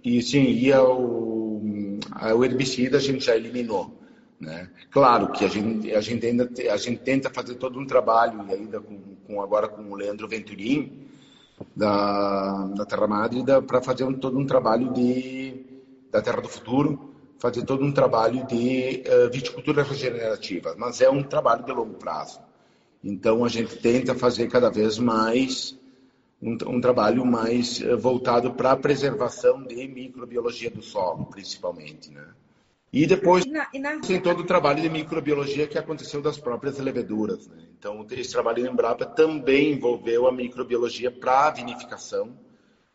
E, 0.04 0.22
sim, 0.22 0.44
e 0.44 0.72
o, 0.72 1.98
a, 2.12 2.34
o 2.34 2.44
herbicida 2.44 2.98
a 2.98 3.00
gente 3.00 3.24
já 3.24 3.36
eliminou. 3.36 3.98
Né? 4.40 4.70
Claro 4.90 5.32
que 5.32 5.44
a 5.44 5.48
gente, 5.48 5.92
a 5.92 6.00
gente 6.00 6.24
ainda 6.26 6.48
a 6.70 6.76
gente 6.76 7.00
tenta 7.00 7.28
fazer 7.28 7.56
todo 7.56 7.78
um 7.78 7.86
trabalho, 7.86 8.44
e 8.48 8.52
ainda 8.54 8.80
com, 8.80 8.98
com 9.26 9.42
agora 9.42 9.68
com 9.68 9.90
o 9.90 9.96
Leandro 9.96 10.28
Venturim, 10.28 11.08
da, 11.74 12.66
da 12.68 12.86
Terra 12.86 13.06
Madre, 13.06 13.42
para 13.66 13.82
fazer 13.82 14.04
um, 14.04 14.14
todo 14.14 14.38
um 14.38 14.46
trabalho 14.46 14.92
de, 14.92 15.64
da 16.10 16.22
Terra 16.22 16.40
do 16.40 16.48
Futuro, 16.48 17.14
fazer 17.38 17.64
todo 17.64 17.84
um 17.84 17.92
trabalho 17.92 18.46
de 18.46 19.02
uh, 19.06 19.30
viticultura 19.32 19.82
regenerativa, 19.82 20.74
mas 20.78 21.00
é 21.00 21.10
um 21.10 21.22
trabalho 21.22 21.64
de 21.64 21.72
longo 21.72 21.94
prazo. 21.94 22.40
Então 23.02 23.44
a 23.44 23.48
gente 23.48 23.76
tenta 23.76 24.14
fazer 24.14 24.48
cada 24.48 24.70
vez 24.70 24.98
mais 24.98 25.76
um, 26.42 26.56
um 26.66 26.80
trabalho 26.80 27.24
mais 27.24 27.80
uh, 27.80 27.96
voltado 27.96 28.52
para 28.54 28.72
a 28.72 28.76
preservação 28.76 29.64
de 29.64 29.86
microbiologia 29.88 30.70
do 30.70 30.82
solo, 30.82 31.26
principalmente, 31.26 32.10
né? 32.10 32.24
E 32.92 33.06
depois 33.06 33.44
e 33.44 33.50
na, 33.50 33.68
e 33.72 33.78
na... 33.78 34.00
tem 34.00 34.20
todo 34.20 34.40
o 34.40 34.46
trabalho 34.46 34.80
de 34.80 34.88
microbiologia 34.88 35.66
que 35.66 35.76
aconteceu 35.76 36.22
das 36.22 36.38
próprias 36.38 36.78
leveduras. 36.78 37.46
Né? 37.48 37.64
Então, 37.78 38.06
esse 38.10 38.32
trabalho 38.32 38.64
em 38.64 38.70
Embrapa 38.70 39.04
também 39.04 39.72
envolveu 39.72 40.26
a 40.26 40.32
microbiologia 40.32 41.10
para 41.10 41.48
a 41.48 41.50
vinificação, 41.50 42.38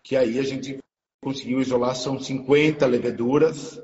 que 0.02 0.16
aí 0.16 0.40
a 0.40 0.44
gente 0.44 0.80
conseguiu 1.22 1.62
isolar, 1.62 1.96
são 1.96 2.20
50 2.20 2.86
leveduras, 2.86 3.80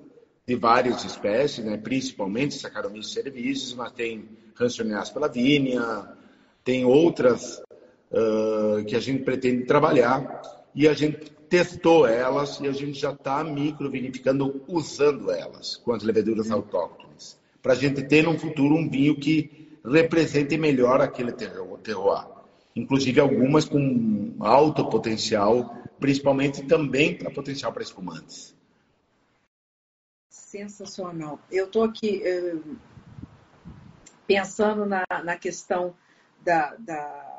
de 0.50 0.56
várias 0.56 1.06
espécies, 1.06 1.63
né? 1.63 1.78
principalmente 1.78 2.56
Saccharomyces 2.56 3.13
cerevisiae, 3.13 3.78
mas 3.78 3.91
tem 3.91 4.28
Ransoniaspis 4.56 5.22
lavinia, 5.22 6.10
tem 6.63 6.84
outras 6.84 7.62
uh, 8.10 8.84
que 8.84 8.95
a 8.95 9.00
gente 9.00 9.22
pretende 9.24 9.65
trabalhar 9.65 10.41
e 10.74 10.88
a 10.88 10.93
gente 10.93 11.32
testou 11.49 12.07
elas 12.07 12.59
e 12.59 12.67
a 12.67 12.71
gente 12.71 12.99
já 12.99 13.12
está 13.12 13.43
microvinificando 13.43 14.63
usando 14.67 15.31
elas 15.31 15.75
com 15.77 15.93
as 15.93 16.03
leveduras 16.03 16.51
autóctones, 16.51 17.39
para 17.62 17.73
a 17.73 17.75
gente 17.75 18.03
ter 18.03 18.23
no 18.23 18.38
futuro 18.38 18.75
um 18.75 18.89
vinho 18.89 19.15
que 19.15 19.77
represente 19.83 20.57
melhor 20.57 21.01
aquele 21.01 21.31
terroir. 21.31 22.27
Inclusive 22.75 23.19
algumas 23.19 23.65
com 23.65 24.35
alto 24.39 24.88
potencial, 24.89 25.75
principalmente 25.99 26.63
também 26.63 27.17
para 27.17 27.31
potencial 27.31 27.73
para 27.73 27.83
espumantes 27.83 28.55
sensacional. 30.49 31.39
Eu 31.51 31.65
estou 31.65 31.83
aqui 31.83 32.23
uh, 32.25 32.77
pensando 34.25 34.85
na, 34.85 35.05
na 35.23 35.38
questão 35.38 35.95
da, 36.41 36.75
da, 36.75 37.38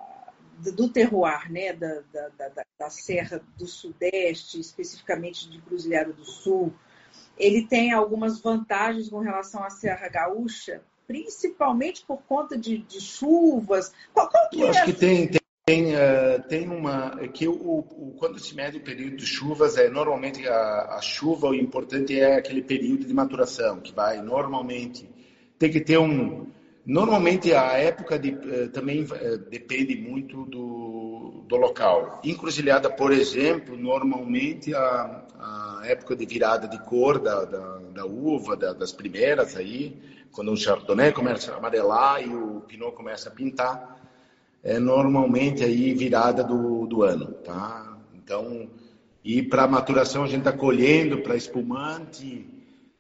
do 0.75 0.89
terroir, 0.89 1.51
né? 1.51 1.73
Da, 1.73 2.03
da, 2.13 2.65
da, 2.79 2.91
Serra 2.91 3.41
do 3.59 3.67
Sudeste, 3.67 4.61
especificamente 4.61 5.49
de 5.49 5.61
Cruzilhada 5.61 6.13
do 6.13 6.25
Sul. 6.25 6.73
Ele 7.39 7.67
tem 7.67 7.93
algumas 7.93 8.41
vantagens 8.41 9.09
com 9.09 9.19
relação 9.19 9.63
à 9.63 9.71
Serra 9.71 10.09
Gaúcha, 10.09 10.83
principalmente 11.07 12.05
por 12.07 12.23
conta 12.23 12.57
de, 12.57 12.79
de 12.79 13.01
chuvas. 13.01 13.93
Qual, 14.13 14.29
qual 14.29 14.49
que 14.51 14.61
Eu 14.61 14.67
é? 14.67 14.71
acho 14.71 14.85
que 14.85 14.93
tem, 14.93 15.29
tem 15.29 15.41
tem, 15.71 15.95
uh, 15.95 16.43
tem 16.49 16.69
uma. 16.69 17.17
É 17.21 17.29
que 17.29 17.47
o, 17.47 17.53
o, 17.53 18.17
quando 18.19 18.41
se 18.41 18.57
mede 18.57 18.79
o 18.79 18.83
período 18.83 19.17
de 19.17 19.25
chuvas, 19.25 19.77
é 19.77 19.89
normalmente 19.89 20.45
a, 20.49 20.97
a, 20.97 21.01
chuva, 21.01 21.49
o 21.49 21.55
importante 21.55 22.19
é 22.19 22.35
aquele 22.35 22.61
período 22.61 23.07
de 23.07 23.15
maturação, 23.15 23.79
que 23.79 23.95
vai 23.95 24.21
normalmente. 24.21 25.09
Tem 25.61 25.71
que 25.71 25.81
ter 25.81 25.97
um. 25.97 26.49
Normalmente 26.85 27.55
a 27.55 27.73
época 27.75 28.19
de, 28.19 28.31
uh, 28.31 28.69
também 28.71 29.03
uh, 29.03 29.39
depende 29.51 29.97
muito 29.97 30.45
do, 30.47 31.45
do 31.47 31.57
local. 31.57 32.21
Encruzilhada, 32.25 32.91
por 32.91 33.13
exemplo, 33.13 33.77
normalmente 33.77 34.75
a, 34.75 35.25
a 35.39 35.83
época 35.85 36.17
de 36.17 36.25
virada 36.27 36.67
de 36.67 36.79
cor 36.85 37.19
da, 37.19 37.45
da, 37.45 37.79
da 37.95 38.07
uva, 38.07 38.57
da, 38.57 38.73
das 38.73 38.93
primeiras 38.93 39.57
aí, 39.57 39.97
quando 40.33 40.53
o 40.53 40.57
chardonnay 40.57 41.13
começa 41.13 41.53
a 41.53 41.57
amarelar 41.57 42.23
e 42.23 42.35
o 42.35 42.63
pinot 42.63 42.95
começa 42.95 43.29
a 43.29 43.33
pintar 43.33 44.01
é 44.63 44.79
normalmente 44.79 45.65
aí 45.65 45.95
virada 45.95 46.45
do, 46.45 46.87
do 46.87 47.03
ano, 47.03 47.33
tá? 47.45 47.97
Então, 48.15 48.69
e 49.25 49.43
para 49.43 49.67
maturação 49.67 50.25
a 50.25 50.27
gente 50.27 50.41
está 50.41 50.53
colhendo 50.53 51.19
para 51.23 51.37
espumante, 51.37 52.47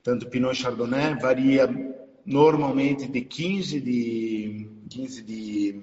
tanto 0.02 0.28
Pinot 0.28 0.54
Chardonnay, 0.54 1.14
varia 1.16 1.68
normalmente 2.30 3.06
de 3.06 3.20
15 3.20 3.80
de, 3.80 4.68
15 4.88 5.22
de, 5.22 5.80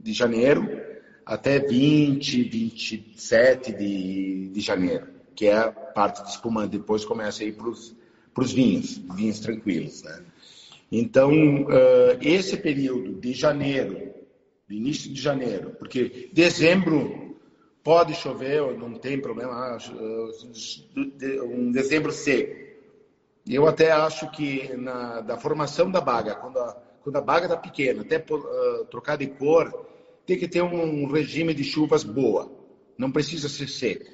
de 0.00 0.12
janeiro 0.12 0.66
até 1.26 1.58
20, 1.58 2.42
27 2.44 3.72
de, 3.72 4.48
de 4.48 4.60
janeiro, 4.60 5.08
que 5.34 5.46
é 5.46 5.56
a 5.56 5.70
parte 5.70 6.22
de 6.22 6.30
espumante. 6.30 6.78
Depois 6.78 7.04
começa 7.04 7.42
a 7.42 7.46
ir 7.46 7.52
para 7.52 7.68
os 7.68 8.52
vinhos, 8.52 8.98
vinhos 9.14 9.40
tranquilos, 9.40 10.02
né? 10.02 10.24
Então, 10.90 11.30
uh, 11.62 12.18
esse 12.20 12.56
período 12.56 13.14
de 13.14 13.32
janeiro 13.32 14.12
início 14.74 15.12
de 15.12 15.20
janeiro, 15.20 15.70
porque 15.78 16.30
dezembro 16.32 17.36
pode 17.82 18.14
chover, 18.14 18.76
não 18.78 18.94
tem 18.94 19.20
problema, 19.20 19.52
ah, 19.52 19.78
um 21.44 21.70
dezembro 21.70 22.12
seco. 22.12 22.61
Eu 23.48 23.66
até 23.66 23.90
acho 23.90 24.30
que 24.30 24.76
na 24.76 25.20
da 25.20 25.36
formação 25.36 25.90
da 25.90 26.00
baga, 26.00 26.34
quando 26.36 26.58
a, 26.58 26.76
quando 27.02 27.16
a 27.16 27.20
baga 27.20 27.46
está 27.46 27.56
pequena, 27.56 28.02
até 28.02 28.18
uh, 28.18 28.84
trocar 28.86 29.16
de 29.16 29.26
cor, 29.26 29.72
tem 30.24 30.38
que 30.38 30.46
ter 30.46 30.62
um 30.62 31.06
regime 31.10 31.52
de 31.52 31.64
chuvas 31.64 32.04
boa. 32.04 32.50
Não 32.96 33.10
precisa 33.10 33.48
ser 33.48 33.68
seco, 33.68 34.10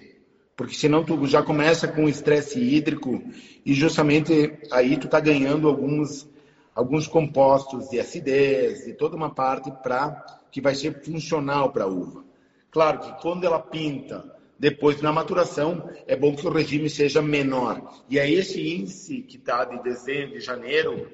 porque 0.56 0.74
senão 0.74 1.04
tu 1.04 1.26
já 1.26 1.42
começa 1.42 1.86
com 1.86 2.08
estresse 2.08 2.58
hídrico 2.58 3.22
e 3.64 3.74
justamente 3.74 4.58
aí 4.70 4.96
tu 4.96 5.06
está 5.06 5.20
ganhando 5.20 5.68
alguns 5.68 6.26
alguns 6.74 7.08
compostos 7.08 7.90
de 7.90 7.98
acidez, 7.98 8.86
e 8.86 8.94
toda 8.94 9.16
uma 9.16 9.34
parte 9.34 9.68
para 9.82 10.24
que 10.48 10.60
vai 10.60 10.76
ser 10.76 11.02
funcional 11.02 11.72
para 11.72 11.82
a 11.82 11.88
uva. 11.88 12.24
Claro 12.70 13.00
que 13.00 13.20
quando 13.20 13.42
ela 13.42 13.58
pinta, 13.58 14.37
depois 14.58 15.00
na 15.00 15.12
maturação, 15.12 15.88
é 16.06 16.16
bom 16.16 16.34
que 16.34 16.46
o 16.46 16.50
regime 16.50 16.90
seja 16.90 17.22
menor. 17.22 18.02
E 18.10 18.18
é 18.18 18.28
esse 18.28 18.60
índice 18.60 19.22
que 19.22 19.36
está 19.36 19.64
de 19.64 19.80
dezembro, 19.82 20.38
de 20.38 20.40
janeiro 20.40 21.08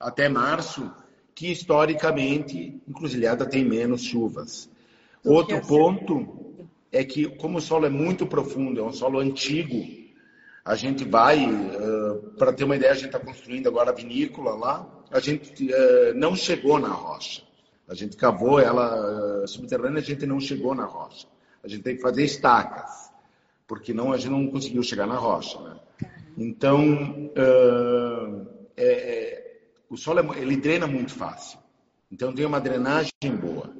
até 0.00 0.28
março, 0.28 0.90
que 1.34 1.52
historicamente 1.52 2.80
Encruzilhada 2.88 3.44
tem 3.44 3.64
menos 3.64 4.02
chuvas. 4.02 4.70
Outro 5.22 5.60
ponto 5.66 6.26
é 6.90 7.04
que, 7.04 7.28
como 7.36 7.58
o 7.58 7.60
solo 7.60 7.84
é 7.84 7.90
muito 7.90 8.26
profundo, 8.26 8.80
é 8.80 8.82
um 8.82 8.92
solo 8.92 9.18
antigo, 9.18 10.06
a 10.64 10.74
gente 10.74 11.04
vai, 11.04 11.44
uh, 11.44 12.32
para 12.38 12.52
ter 12.52 12.64
uma 12.64 12.76
ideia, 12.76 12.92
a 12.92 12.96
gente 12.96 13.06
está 13.06 13.20
construindo 13.20 13.68
agora 13.68 13.90
a 13.90 13.94
vinícola 13.94 14.54
lá, 14.54 15.04
a 15.10 15.20
gente 15.20 15.66
uh, 15.66 16.14
não 16.14 16.34
chegou 16.34 16.78
na 16.78 16.88
rocha. 16.88 17.42
A 17.88 17.94
gente 17.94 18.16
cavou 18.16 18.58
ela 18.58 19.42
uh, 19.42 19.46
subterrânea, 19.46 19.98
a 19.98 20.04
gente 20.04 20.24
não 20.26 20.40
chegou 20.40 20.74
na 20.74 20.84
rocha. 20.84 21.26
A 21.66 21.68
gente 21.68 21.82
tem 21.82 21.96
que 21.96 22.02
fazer 22.02 22.24
estacas, 22.24 23.10
porque 23.66 23.92
não 23.92 24.12
a 24.12 24.16
gente 24.16 24.30
não 24.30 24.46
conseguiu 24.48 24.82
chegar 24.82 25.06
na 25.06 25.16
rocha. 25.16 25.60
Né? 25.60 25.76
Então, 26.38 27.30
é, 28.76 28.82
é 28.84 29.46
o 29.88 29.96
solo 29.96 30.34
é, 30.34 30.38
ele 30.40 30.56
drena 30.56 30.86
muito 30.86 31.12
fácil. 31.14 31.58
Então 32.10 32.32
tem 32.32 32.44
uma 32.44 32.60
drenagem 32.60 33.10
boa. 33.40 33.74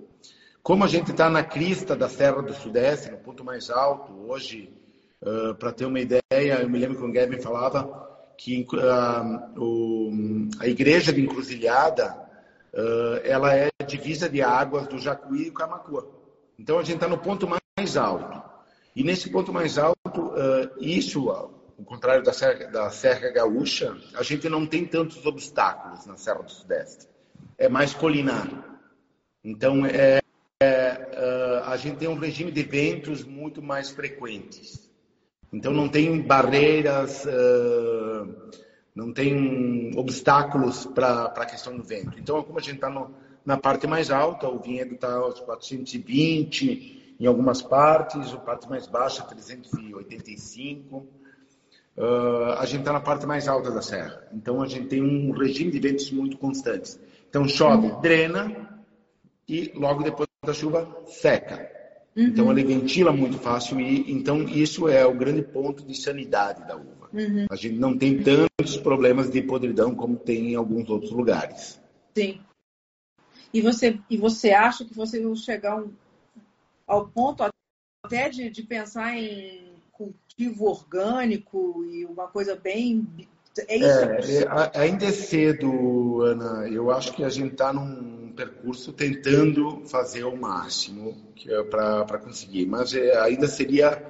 Como 0.62 0.84
a 0.84 0.88
gente 0.88 1.10
está 1.10 1.30
na 1.30 1.44
crista 1.44 1.94
da 1.94 2.08
Serra 2.08 2.42
do 2.42 2.52
Sudeste, 2.52 3.10
no 3.10 3.18
ponto 3.18 3.44
mais 3.44 3.70
alto, 3.70 4.12
hoje, 4.28 4.72
uh, 5.22 5.54
para 5.54 5.72
ter 5.72 5.84
uma 5.84 6.00
ideia, 6.00 6.22
eu 6.32 6.68
me 6.68 6.78
lembro 6.78 6.98
que 6.98 7.04
o 7.04 7.12
Gavin 7.12 7.40
falava 7.40 8.04
que 8.36 8.66
uh, 8.72 9.60
o, 9.60 10.48
a 10.58 10.66
igreja 10.66 11.12
de 11.12 11.22
Encruzilhada, 11.22 12.16
uh, 12.74 13.20
ela 13.24 13.54
é 13.54 13.68
divisa 13.86 14.28
de 14.28 14.42
águas 14.42 14.88
do 14.88 14.98
Jacuí 14.98 15.48
e 15.48 15.52
Camacuã. 15.52 16.04
Então 16.58 16.78
a 16.78 16.82
gente 16.82 16.96
está 16.96 17.08
no 17.08 17.18
ponto 17.18 17.46
mais 17.46 17.60
alto. 17.96 18.42
E 18.94 19.04
nesse 19.04 19.28
ponto 19.28 19.52
mais 19.52 19.76
alto, 19.76 20.32
isso 20.80 21.28
ao 21.30 21.84
contrário 21.84 22.24
da 22.24 22.32
Serra, 22.32 22.66
da 22.70 22.88
Serra 22.88 23.30
Gaúcha, 23.30 23.94
a 24.14 24.22
gente 24.22 24.48
não 24.48 24.66
tem 24.66 24.86
tantos 24.86 25.26
obstáculos 25.26 26.06
na 26.06 26.16
Serra 26.16 26.42
do 26.42 26.50
Sudeste. 26.50 27.06
É 27.58 27.68
mais 27.68 27.92
colinar. 27.92 28.48
Então, 29.44 29.84
é, 29.84 30.20
é, 30.62 30.62
é, 30.62 31.62
a 31.66 31.76
gente 31.76 31.98
tem 31.98 32.08
um 32.08 32.18
regime 32.18 32.50
de 32.50 32.62
ventos 32.62 33.22
muito 33.24 33.60
mais 33.62 33.90
frequentes. 33.90 34.90
Então, 35.52 35.70
não 35.70 35.86
tem 35.86 36.18
barreiras, 36.22 37.26
uh, 37.26 38.50
não 38.94 39.12
tem 39.12 39.92
obstáculos 39.96 40.86
para 40.86 41.24
a 41.26 41.46
questão 41.46 41.76
do 41.76 41.84
vento. 41.84 42.18
Então, 42.18 42.42
como 42.42 42.58
a 42.58 42.62
gente 42.62 42.76
está 42.76 42.90
na 43.44 43.56
parte 43.58 43.86
mais 43.86 44.10
alta, 44.10 44.48
o 44.48 44.58
vinhedo 44.58 44.94
está 44.94 45.14
aos 45.14 45.40
420 45.40 46.95
em 47.18 47.26
algumas 47.26 47.62
partes, 47.62 48.32
a 48.32 48.38
parte 48.38 48.68
mais 48.68 48.86
baixa 48.86 49.22
385 49.22 51.06
uh, 51.96 52.52
a 52.58 52.66
gente 52.66 52.80
está 52.80 52.92
na 52.92 53.00
parte 53.00 53.26
mais 53.26 53.48
alta 53.48 53.70
da 53.70 53.82
serra. 53.82 54.28
Então 54.32 54.62
a 54.62 54.66
gente 54.66 54.88
tem 54.88 55.02
um 55.02 55.32
regime 55.32 55.70
de 55.70 55.80
ventos 55.80 56.10
muito 56.10 56.36
constantes. 56.36 57.00
Então 57.28 57.48
chove, 57.48 57.88
uhum. 57.88 58.00
drena 58.00 58.84
e 59.48 59.72
logo 59.74 60.02
depois 60.02 60.28
da 60.44 60.52
chuva 60.52 61.02
seca. 61.06 61.70
Uhum. 62.16 62.24
Então 62.24 62.50
ele 62.50 62.64
ventila 62.64 63.12
muito 63.12 63.38
fácil 63.38 63.80
e 63.80 64.10
então 64.10 64.42
isso 64.42 64.88
é 64.88 65.04
o 65.04 65.14
grande 65.14 65.42
ponto 65.42 65.84
de 65.84 65.94
sanidade 65.94 66.66
da 66.66 66.76
uva. 66.76 67.08
Uhum. 67.12 67.46
A 67.50 67.56
gente 67.56 67.78
não 67.78 67.96
tem 67.96 68.22
tantos 68.22 68.76
problemas 68.76 69.30
de 69.30 69.42
podridão 69.42 69.94
como 69.94 70.16
tem 70.16 70.52
em 70.52 70.54
alguns 70.54 70.88
outros 70.88 71.12
lugares. 71.12 71.80
Sim. 72.14 72.40
E 73.52 73.60
você 73.60 73.98
e 74.10 74.16
você 74.16 74.50
acha 74.50 74.84
que 74.84 74.94
você 74.94 75.20
vai 75.20 75.34
chegar 75.36 75.82
ao 76.86 77.08
ponto 77.08 77.42
até 78.04 78.28
de, 78.28 78.48
de 78.50 78.62
pensar 78.62 79.16
em 79.16 79.74
cultivo 79.92 80.66
orgânico 80.66 81.84
e 81.84 82.04
uma 82.04 82.28
coisa 82.28 82.54
bem. 82.54 83.06
É 83.68 83.76
isso? 83.76 83.88
É, 83.88 84.42
é, 84.42 84.80
ainda 84.80 85.06
é 85.06 85.12
cedo, 85.12 86.20
Ana. 86.22 86.68
Eu 86.68 86.90
acho 86.90 87.12
que 87.14 87.24
a 87.24 87.28
gente 87.28 87.52
está 87.52 87.72
num 87.72 88.32
percurso 88.36 88.92
tentando 88.92 89.82
fazer 89.86 90.24
o 90.24 90.36
máximo 90.36 91.16
é 91.48 91.62
para 91.62 92.18
conseguir, 92.18 92.66
mas 92.66 92.94
é, 92.94 93.18
ainda 93.18 93.46
seria 93.46 94.02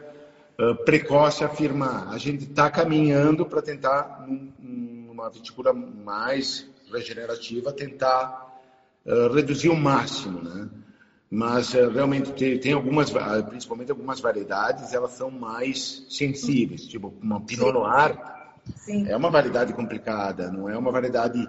uh, 0.59 0.75
precoce 0.85 1.45
afirmar. 1.45 2.09
A 2.09 2.19
gente 2.19 2.45
está 2.45 2.69
caminhando 2.71 3.47
para 3.47 3.63
tentar, 3.63 4.25
num, 4.27 4.53
numa 4.59 5.31
viticultura 5.31 5.73
mais 5.73 6.69
regenerativa, 6.93 7.73
tentar 7.73 8.61
uh, 9.05 9.33
reduzir 9.33 9.69
o 9.69 9.77
máximo, 9.77 10.43
né? 10.43 10.69
Mas 11.37 11.75
uh, 11.75 11.91
realmente 11.91 12.33
tem, 12.33 12.59
tem, 12.59 12.73
algumas, 12.73 13.13
principalmente 13.47 13.91
algumas 13.91 14.21
variedades, 14.21 14.95
elas 14.95 15.13
são 15.13 15.31
mais 15.31 16.07
sensíveis, 16.09 16.87
tipo 16.87 17.13
uma 17.21 17.43
Pinot 17.43 17.73
Noir 17.73 18.17
Sim. 18.75 19.07
é 19.07 19.15
uma 19.15 19.29
variedade 19.29 19.75
complicada, 19.75 20.51
não 20.51 20.67
é 20.67 20.79
uma 20.79 20.91
variedade 20.91 21.47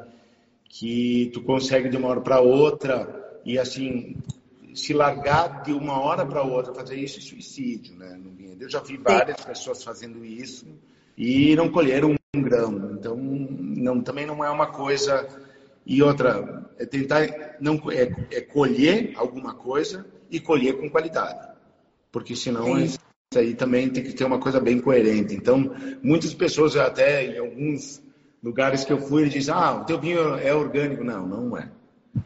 que 0.65 1.31
tu 1.33 1.41
consegue 1.41 1.87
de 1.87 1.95
uma 1.95 2.09
hora 2.09 2.19
para 2.19 2.41
outra 2.41 3.39
e 3.45 3.57
assim 3.57 4.17
se 4.75 4.93
largar 4.93 5.63
de 5.63 5.71
uma 5.71 5.97
hora 6.01 6.25
para 6.25 6.43
outra 6.43 6.73
fazer 6.73 6.97
isso 6.97 7.19
é 7.19 7.21
suicídio, 7.21 7.95
né? 7.95 8.19
Eu 8.59 8.69
já 8.69 8.81
vi 8.81 8.97
várias 8.97 9.39
Sim. 9.39 9.47
pessoas 9.47 9.81
fazendo 9.85 10.25
isso 10.25 10.67
e 11.17 11.55
não 11.55 11.69
colheram 11.69 12.13
um 12.35 12.41
grão, 12.41 12.91
então 12.91 13.15
não, 13.15 14.01
também 14.01 14.25
não 14.25 14.43
é 14.43 14.49
uma 14.49 14.67
coisa 14.67 15.46
e 15.87 16.03
outra, 16.03 16.69
é 16.77 16.85
tentar 16.85 17.55
não 17.61 17.81
é, 17.89 18.13
é 18.31 18.41
colher 18.41 19.13
alguma 19.15 19.53
coisa 19.53 20.05
e 20.29 20.37
colher 20.37 20.77
com 20.77 20.89
qualidade. 20.89 21.47
Porque 22.11 22.35
senão 22.35 22.77
isso 22.77 22.99
aí 23.33 23.55
também 23.55 23.89
tem 23.89 24.03
que 24.03 24.13
ter 24.13 24.25
uma 24.25 24.37
coisa 24.37 24.59
bem 24.59 24.81
coerente. 24.81 25.33
Então, 25.33 25.73
muitas 26.03 26.33
pessoas 26.33 26.75
até 26.75 27.25
em 27.27 27.37
alguns 27.37 28.01
lugares 28.43 28.83
que 28.83 28.91
eu 28.91 28.99
fui 28.99 29.29
dizem: 29.29 29.53
"Ah, 29.53 29.75
o 29.75 29.85
teu 29.85 29.97
vinho 29.97 30.35
é 30.35 30.53
orgânico". 30.53 31.05
Não, 31.05 31.25
não 31.25 31.57
é. 31.57 31.69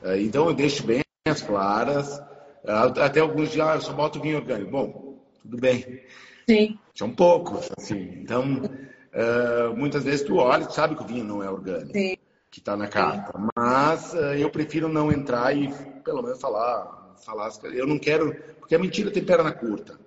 é 0.02 0.20
então 0.20 0.48
eu 0.48 0.56
deixo 0.56 0.84
bem 0.84 1.02
as 1.28 1.44
claras. 1.44 2.20
Até 2.66 3.20
alguns 3.20 3.50
dizem: 3.50 3.62
"Ah, 3.62 3.76
eu 3.76 3.82
só 3.82 3.94
boto 3.94 4.20
vinho 4.20 4.38
orgânico". 4.38 4.72
Bom, 4.72 5.24
tudo 5.44 5.58
bem. 5.58 6.02
Sim. 6.50 6.80
São 6.96 7.12
poucos, 7.12 7.70
assim. 7.78 8.22
Então, 8.24 8.44
uh, 8.54 9.78
muitas 9.78 10.04
vezes 10.04 10.24
tu 10.24 10.38
olha 10.38 10.64
e 10.64 10.74
sabe 10.74 10.96
que 10.96 11.04
o 11.04 11.08
vinho 11.08 11.24
não 11.24 11.44
é 11.44 11.50
orgânico. 11.50 11.96
Sim 11.96 12.16
que 12.52 12.60
está 12.60 12.76
na 12.76 12.88
carta. 12.88 13.32
Mas 13.56 14.14
uh, 14.14 14.36
eu 14.36 14.50
prefiro 14.50 14.90
não 14.90 15.12
entrar 15.12 15.56
e 15.56 15.74
pelo 16.04 16.22
menos 16.22 16.40
falar, 16.40 17.16
falar. 17.26 17.50
Eu 17.74 17.88
não 17.88 17.98
quero, 17.98 18.36
porque 18.60 18.76
a 18.76 18.80
mentira 18.80 19.10
tem 19.10 19.24
perna 19.24 19.52
curta. 19.54 19.98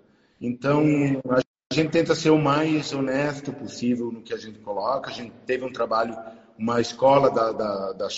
Então 0.41 0.85
a 1.31 1.75
gente 1.75 1.91
tenta 1.91 2.15
ser 2.15 2.31
o 2.31 2.39
mais 2.39 2.93
honesto 2.93 3.53
possível 3.53 4.13
no 4.13 4.23
que 4.23 4.35
a 4.35 4.37
gente 4.37 4.59
coloca. 4.59 5.11
A 5.11 5.13
gente 5.13 5.33
teve 5.47 5.65
um 5.65 5.73
trabalho, 5.73 6.15
uma 6.59 6.81
escola 6.81 7.31
da, 7.31 7.51
da, 7.51 7.93
da 7.93 8.09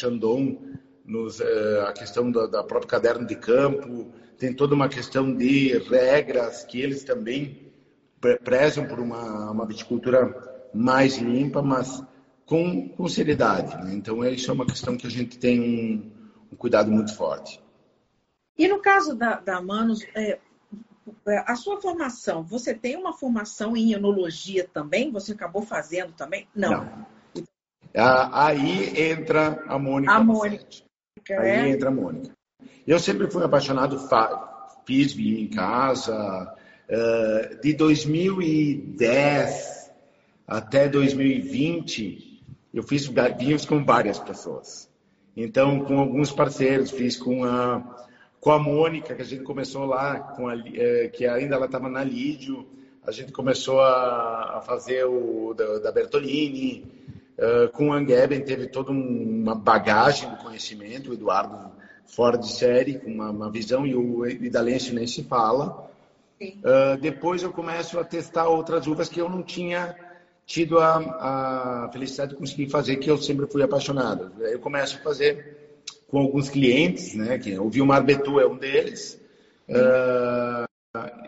nos, 1.04 1.38
uh, 1.38 1.86
a 1.86 1.92
questão 1.92 2.30
da, 2.32 2.48
da 2.48 2.64
própria 2.64 2.90
caderno 2.90 3.24
de 3.24 3.36
campo, 3.36 4.10
tem 4.36 4.52
toda 4.52 4.74
uma 4.74 4.88
questão 4.88 5.32
de 5.32 5.78
regras 5.88 6.64
que 6.64 6.80
eles 6.80 7.04
também 7.04 7.72
prezam 8.42 8.86
por 8.86 8.98
uma, 8.98 9.52
uma 9.52 9.64
viticultura 9.64 10.68
mais 10.74 11.16
limpa, 11.16 11.62
mas 11.62 12.02
com, 12.46 12.88
com 12.90 13.08
seriedade. 13.08 13.76
Né? 13.84 13.94
Então, 13.94 14.24
é, 14.24 14.30
isso 14.30 14.50
é 14.50 14.54
uma 14.54 14.64
questão 14.64 14.96
que 14.96 15.06
a 15.06 15.10
gente 15.10 15.38
tem 15.38 15.60
um, 15.60 16.10
um 16.52 16.56
cuidado 16.56 16.90
muito 16.90 17.14
forte. 17.14 17.60
E 18.56 18.66
no 18.68 18.80
caso 18.80 19.14
da, 19.14 19.38
da 19.40 19.60
Manos, 19.60 20.02
é, 20.14 20.38
é, 21.26 21.44
a 21.46 21.54
sua 21.56 21.78
formação, 21.80 22.42
você 22.42 22.72
tem 22.72 22.96
uma 22.96 23.12
formação 23.12 23.76
em 23.76 23.92
enologia 23.92 24.66
também? 24.72 25.10
Você 25.10 25.32
acabou 25.32 25.60
fazendo 25.62 26.12
também? 26.12 26.48
Não. 26.54 26.70
Não. 26.70 27.04
Aí 28.32 29.10
entra 29.10 29.64
a 29.66 29.78
Mônica. 29.78 30.12
A 30.12 30.22
Mônica. 30.22 30.64
Aí 31.30 31.48
é? 31.48 31.68
entra 31.68 31.88
a 31.88 31.92
Mônica. 31.92 32.34
Eu 32.86 32.98
sempre 32.98 33.30
fui 33.30 33.42
apaixonado, 33.42 33.98
fiz 34.86 35.12
vinho 35.12 35.38
em 35.38 35.48
casa. 35.48 36.54
De 37.62 37.72
2010 37.74 39.76
até 40.46 40.88
2020, 40.88 42.25
eu 42.76 42.82
fiz 42.82 43.10
vinhos 43.38 43.64
com 43.64 43.82
várias 43.82 44.18
pessoas. 44.18 44.86
Então, 45.34 45.80
com 45.80 45.98
alguns 45.98 46.30
parceiros, 46.30 46.90
fiz 46.90 47.16
com 47.16 47.42
a, 47.42 47.82
com 48.38 48.50
a 48.50 48.58
Mônica, 48.58 49.14
que 49.14 49.22
a 49.22 49.24
gente 49.24 49.42
começou 49.44 49.86
lá, 49.86 50.20
com 50.20 50.46
a, 50.46 50.54
é, 50.74 51.08
que 51.08 51.26
ainda 51.26 51.54
ela 51.54 51.64
estava 51.64 51.88
na 51.88 52.04
Lídio, 52.04 52.66
a 53.06 53.10
gente 53.10 53.32
começou 53.32 53.80
a, 53.80 54.58
a 54.58 54.60
fazer 54.60 55.06
o 55.06 55.54
da, 55.54 55.78
da 55.78 55.90
Bertolini, 55.90 56.84
uh, 57.38 57.72
com 57.72 57.88
o 57.88 57.92
Angeben 57.94 58.42
teve 58.42 58.66
toda 58.66 58.92
uma 58.92 59.54
bagagem 59.54 60.28
do 60.28 60.36
conhecimento, 60.36 61.10
o 61.10 61.14
Eduardo 61.14 61.72
fora 62.04 62.36
de 62.36 62.52
série, 62.52 62.98
com 62.98 63.10
uma, 63.10 63.30
uma 63.30 63.50
visão, 63.50 63.86
e 63.86 63.94
o 63.94 64.26
Idalense 64.26 64.92
nem 64.92 65.06
se 65.06 65.24
fala. 65.24 65.90
Uh, 66.42 67.00
depois 67.00 67.42
eu 67.42 67.52
começo 67.52 67.98
a 67.98 68.04
testar 68.04 68.48
outras 68.48 68.86
uvas 68.86 69.08
que 69.08 69.18
eu 69.18 69.30
não 69.30 69.42
tinha 69.42 69.96
tido 70.46 70.78
a, 70.78 71.86
a 71.86 71.90
felicidade 71.92 72.30
de 72.30 72.36
conseguir 72.36 72.70
fazer 72.70 72.96
que 72.96 73.10
eu 73.10 73.18
sempre 73.18 73.46
fui 73.48 73.62
apaixonado. 73.62 74.32
Eu 74.44 74.60
começo 74.60 74.96
a 74.96 75.00
fazer 75.00 75.56
com 76.06 76.18
alguns 76.18 76.48
clientes, 76.48 77.14
né? 77.14 77.36
Que 77.36 77.58
o 77.58 77.68
Vilmar 77.68 78.04
Betu 78.04 78.38
é 78.38 78.46
um 78.46 78.56
deles. 78.56 79.20
Uh, 79.68 80.64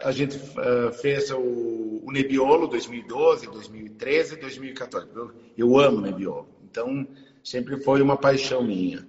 a 0.03 0.13
gente 0.13 0.37
uh, 0.37 0.93
fez 0.93 1.33
o, 1.33 2.01
o, 2.05 2.13
Nebbiolo 2.13 2.69
2012, 2.69 3.49
2013, 3.49 4.37
2014. 4.37 5.09
Eu, 5.15 5.33
eu 5.57 5.79
amo 5.79 6.01
Nebbiolo, 6.01 6.49
então 6.71 7.09
sempre 7.43 7.83
foi 7.83 8.01
uma 8.01 8.17
paixão 8.17 8.63
minha. 8.63 9.05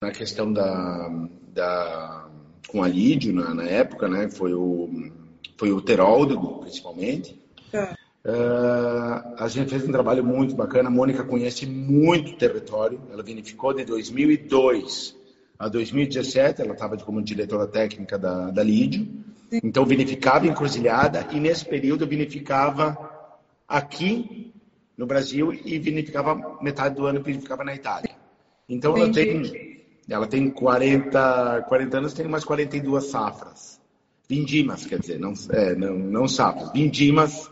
na 0.03 0.11
questão 0.11 0.53
da, 0.53 1.09
da 1.55 2.29
com 2.69 2.83
a 2.83 2.89
Lídio 2.89 3.33
na, 3.33 3.55
na, 3.55 3.65
época, 3.65 4.07
né? 4.07 4.29
Foi 4.29 4.53
o 4.53 4.91
foi 5.57 5.73
o 5.73 5.81
Teroldo, 5.81 6.59
principalmente. 6.59 7.43
É. 7.73 7.95
a 8.27 9.49
gente 9.49 9.71
fez 9.71 9.87
um 9.87 9.93
trabalho 9.93 10.25
muito 10.25 10.55
bacana. 10.55 10.89
A 10.89 10.93
Mônica 10.93 11.25
conhece 11.25 11.67
muito 11.67 12.33
o 12.33 12.37
território. 12.37 13.01
Ela 13.11 13.23
vinificou 13.23 13.75
de 13.75 13.85
2002 13.85 15.15
a 15.59 15.69
2017. 15.69 16.63
Ela 16.63 16.73
estava 16.73 16.97
como 16.97 17.23
diretora 17.23 17.67
técnica 17.67 18.19
da, 18.19 18.51
da 18.51 18.63
Lídio. 18.63 19.07
Então 19.63 19.85
vinificava 19.85 20.47
encruzilhada 20.47 21.29
e 21.33 21.39
nesse 21.39 21.65
período 21.65 22.07
vinificava 22.07 23.11
aqui 23.69 24.53
no 24.97 25.07
Brasil 25.07 25.53
e 25.53 25.79
vinificava 25.79 26.59
metade 26.63 26.95
do 26.95 27.07
ano 27.07 27.23
vinificava 27.23 27.63
na 27.63 27.75
Itália. 27.75 28.11
Então 28.69 28.97
ela 28.97 29.13
tem 29.13 29.75
ela 30.09 30.27
tem 30.27 30.51
40, 30.51 31.65
40 31.69 31.99
anos, 31.99 32.13
tem 32.13 32.27
umas 32.27 32.45
42 32.45 33.05
safras. 33.05 33.81
Vindimas, 34.29 34.87
quer 34.87 34.99
dizer, 34.99 35.19
não, 35.19 35.33
é, 35.51 35.75
não, 35.75 35.99
não 35.99 36.29
safras, 36.29 36.73
vindimas. 36.73 37.51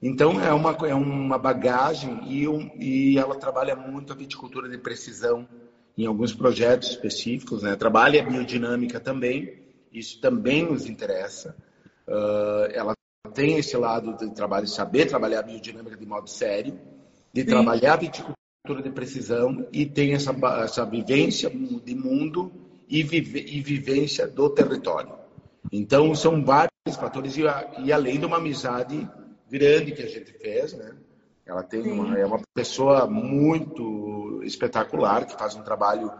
Então 0.00 0.40
é 0.40 0.52
uma, 0.52 0.70
é 0.86 0.94
uma 0.94 1.38
bagagem 1.38 2.20
e, 2.26 2.46
um, 2.46 2.70
e 2.78 3.18
ela 3.18 3.34
trabalha 3.34 3.74
muito 3.74 4.12
a 4.12 4.16
viticultura 4.16 4.68
de 4.68 4.78
precisão 4.78 5.48
em 5.96 6.06
alguns 6.06 6.32
projetos 6.32 6.90
específicos, 6.90 7.62
né? 7.62 7.74
Trabalha 7.74 8.22
a 8.22 8.24
biodinâmica 8.24 9.00
também 9.00 9.66
isso 9.92 10.20
também 10.20 10.64
nos 10.64 10.86
interessa. 10.86 11.56
Uh, 12.06 12.70
ela 12.72 12.94
tem 13.34 13.58
esse 13.58 13.76
lado 13.76 14.16
de 14.16 14.30
trabalho, 14.34 14.66
saber 14.66 15.06
trabalhar 15.06 15.40
a 15.40 15.42
biodinâmica 15.42 15.96
de 15.96 16.06
modo 16.06 16.28
sério, 16.28 16.78
de 17.32 17.42
Sim. 17.42 17.46
trabalhar 17.46 17.94
a 17.94 17.96
viticultura 17.96 18.82
de 18.82 18.90
precisão 18.90 19.66
e 19.72 19.86
tem 19.86 20.14
essa, 20.14 20.34
essa 20.62 20.84
vivência 20.84 21.50
de 21.50 21.94
mundo 21.94 22.52
e, 22.88 23.02
vive, 23.02 23.40
e 23.40 23.60
vivência 23.60 24.26
do 24.26 24.48
território. 24.50 25.12
Então, 25.70 26.14
são 26.14 26.42
vários 26.42 26.70
fatores 26.98 27.36
e, 27.36 27.42
e, 27.84 27.92
além 27.92 28.18
de 28.18 28.24
uma 28.24 28.38
amizade 28.38 29.08
grande 29.50 29.92
que 29.92 30.02
a 30.02 30.08
gente 30.08 30.32
fez, 30.32 30.72
né? 30.74 30.96
Ela 31.44 31.62
tem 31.62 31.90
uma, 31.90 32.18
é 32.18 32.26
uma 32.26 32.40
pessoa 32.54 33.06
muito 33.06 34.42
espetacular 34.44 35.24
que 35.26 35.32
faz 35.38 35.54
um 35.54 35.62
trabalho 35.62 36.12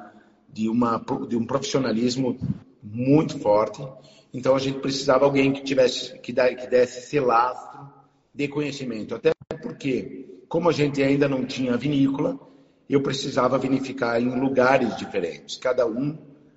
de, 0.49 0.69
uma, 0.69 1.05
de 1.29 1.37
um 1.37 1.45
profissionalismo 1.45 2.39
muito 2.83 3.39
forte. 3.39 3.87
Então 4.33 4.57
a 4.57 4.59
gente 4.59 4.79
precisava 4.79 5.27
alguém 5.27 5.53
que 5.53 5.63
tivesse 5.63 6.19
que, 6.21 6.33
dar, 6.33 6.55
que 6.55 6.67
desse 6.67 6.99
esse 6.99 7.21
lastro 7.21 7.89
de 8.35 8.49
conhecimento. 8.49 9.15
Até 9.15 9.33
porque, 9.61 10.43
como 10.49 10.71
a 10.71 10.73
gente 10.73 11.03
ainda 11.03 11.29
não 11.29 11.45
tinha 11.45 11.77
vinícola, 11.77 12.39
eu 12.89 13.03
precisava 13.03 13.59
vinificar 13.59 14.21
em 14.21 14.41
lugares 14.41 14.97
diferentes. 14.97 15.59
Cada 15.59 15.87
um 15.87 16.17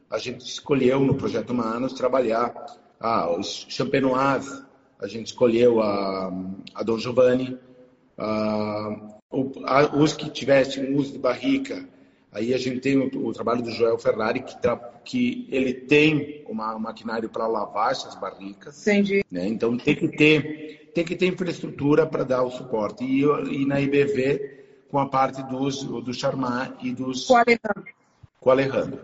a 0.10 0.18
gente 0.18 0.46
escolheu 0.46 1.00
no 1.02 1.16
projeto 1.16 1.54
Manos 1.54 1.94
trabalhar 1.94 2.54
ah, 3.00 3.30
os 3.38 3.66
champenoise, 3.68 4.64
a 5.02 5.08
gente 5.08 5.28
escolheu 5.28 5.82
a, 5.82 6.32
a 6.76 6.84
Dom 6.84 7.00
Giovanni, 7.00 7.58
a, 8.18 9.12
os 9.96 10.14
que 10.14 10.30
tivessem 10.30 10.94
uso 10.96 11.14
de 11.14 11.20
barrica, 11.20 11.88
Aí 12.32 12.54
a 12.54 12.58
gente 12.58 12.80
tem 12.80 12.98
o, 12.98 13.28
o 13.28 13.34
trabalho 13.34 13.62
do 13.62 13.72
Joel 13.72 13.98
Ferrari, 13.98 14.42
que, 14.42 14.60
tra, 14.62 14.78
que 15.04 15.48
ele 15.52 15.74
tem 15.74 16.46
uma, 16.48 16.74
um 16.76 16.80
maquinário 16.80 17.30
para 17.30 17.46
lavar 17.46 17.92
essas 17.92 18.16
barricas. 18.16 18.88
Entendi. 18.88 19.26
Né? 19.30 19.48
Então 19.48 19.78
tem 19.78 19.96
que 19.96 20.08
ter, 20.08 20.92
tem 20.94 21.04
que 21.04 21.16
ter 21.16 21.28
infraestrutura 21.28 22.08
para 22.08 22.24
dar 22.24 22.44
o 22.44 22.52
suporte. 22.52 23.04
E, 23.04 23.22
e, 23.22 23.66
na 23.66 23.82
IBV, 23.82 24.86
com 24.90 24.98
a 24.98 25.10
parte 25.10 25.44
dos, 25.44 25.84
do 25.84 26.14
Charmat 26.14 26.74
e 26.82 26.94
dos. 26.94 27.26
Com 27.26 27.34
o 27.34 27.38
Alejandro. 27.38 27.94
Com 28.40 28.50
o 28.50 28.52
Alejandro. 28.52 29.00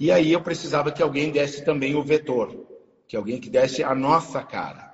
E 0.00 0.10
aí 0.10 0.32
eu 0.32 0.40
precisava 0.40 0.90
que 0.90 1.02
alguém 1.02 1.30
desse 1.30 1.64
também 1.64 1.96
o 1.96 2.02
vetor, 2.02 2.56
que 3.06 3.16
alguém 3.16 3.38
que 3.38 3.50
desse 3.50 3.82
a 3.82 3.94
nossa 3.94 4.42
cara. 4.42 4.87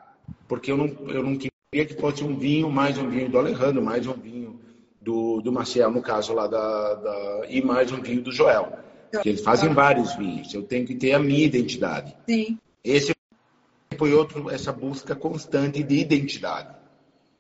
Porque 0.49 0.71
eu 0.71 0.77
não, 0.77 0.87
eu 1.09 1.23
não 1.23 1.37
queria 1.37 1.87
que 1.87 1.95
fosse 2.01 2.23
um 2.23 2.37
vinho, 2.37 2.71
mais 2.71 2.99
um 2.99 3.09
vinho 3.09 3.29
do 3.29 3.39
Alejandro, 3.39 3.83
mais 3.83 4.07
um 4.07 4.13
vinho 4.13 4.61
do, 5.01 5.41
do 5.41 5.53
Maciel, 5.53 5.91
no 5.91 6.03
caso 6.03 6.33
lá 6.33 6.47
da, 6.47 6.95
da, 6.95 7.47
e 7.49 7.63
mais 7.63 7.93
um 7.93 8.01
vinho 8.01 8.23
do 8.23 8.33
Joel. 8.33 8.79
Que 9.23 9.29
eles 9.29 9.43
fazem 9.43 9.73
vários 9.73 10.15
vinhos. 10.17 10.53
Eu 10.53 10.63
tenho 10.63 10.87
que 10.87 10.95
ter 10.95 11.13
a 11.13 11.19
minha 11.19 11.45
identidade. 11.45 12.17
Sim. 12.27 12.59
Esse 12.83 13.15
foi 13.97 14.13
outro, 14.13 14.51
essa 14.51 14.73
busca 14.73 15.15
constante 15.15 15.83
de 15.83 15.97
identidade. 15.99 16.75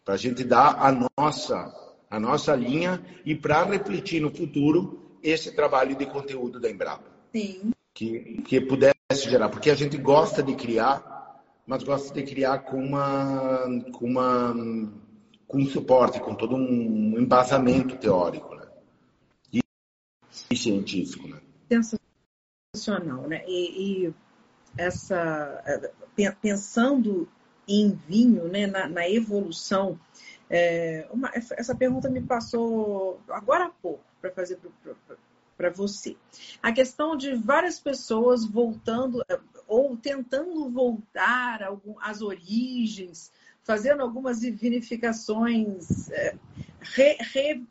Para 0.04 0.14
a 0.14 0.16
gente 0.16 0.44
dar 0.44 0.76
a 0.78 0.92
nossa, 1.18 1.74
a 2.10 2.20
nossa 2.20 2.54
linha 2.54 3.02
e 3.24 3.34
para 3.34 3.64
refletir 3.64 4.20
no 4.20 4.30
futuro 4.30 5.18
esse 5.22 5.52
trabalho 5.52 5.96
de 5.96 6.06
conteúdo 6.06 6.60
da 6.60 6.70
Embrapa. 6.70 7.10
Sim. 7.34 7.72
Que, 7.92 8.42
que 8.44 8.60
pudesse 8.60 8.94
gerar. 9.12 9.48
Porque 9.48 9.70
a 9.70 9.74
gente 9.74 9.96
gosta 9.96 10.42
de 10.42 10.54
criar, 10.54 11.13
mas 11.66 11.82
gosta 11.82 12.12
de 12.12 12.22
criar 12.22 12.58
com 12.60 12.78
uma, 12.78 13.64
com 13.92 14.06
uma 14.06 14.54
com 15.46 15.64
suporte, 15.66 16.20
com 16.20 16.34
todo 16.34 16.56
um 16.56 17.18
embasamento 17.18 17.96
teórico 17.96 18.54
né? 18.54 18.66
e, 19.52 19.60
e 20.50 20.56
científico. 20.56 21.28
Né? 21.28 21.40
Sensacional, 22.74 23.28
né? 23.28 23.44
E, 23.46 24.06
e, 24.06 24.14
essa 24.76 25.62
pensando 26.42 27.28
em 27.68 27.90
vinho, 28.08 28.48
né, 28.48 28.66
na, 28.66 28.88
na 28.88 29.08
evolução, 29.08 29.98
é, 30.50 31.06
uma, 31.10 31.30
essa 31.34 31.74
pergunta 31.74 32.10
me 32.10 32.20
passou 32.20 33.20
agora 33.28 33.66
há 33.66 33.70
pouco 33.70 34.04
para 34.20 34.30
fazer 34.32 34.58
para 35.56 35.70
você. 35.70 36.16
A 36.62 36.72
questão 36.72 37.16
de 37.16 37.34
várias 37.34 37.78
pessoas 37.78 38.44
voltando 38.44 39.24
ou 39.66 39.96
tentando 39.96 40.68
voltar 40.70 41.60
às 42.00 42.22
origens 42.22 43.32
fazendo 43.64 44.02
algumas 44.02 44.42
vinificações, 44.42 46.10
é, 46.10 46.36
re, 46.80 47.16
re, 47.32 47.64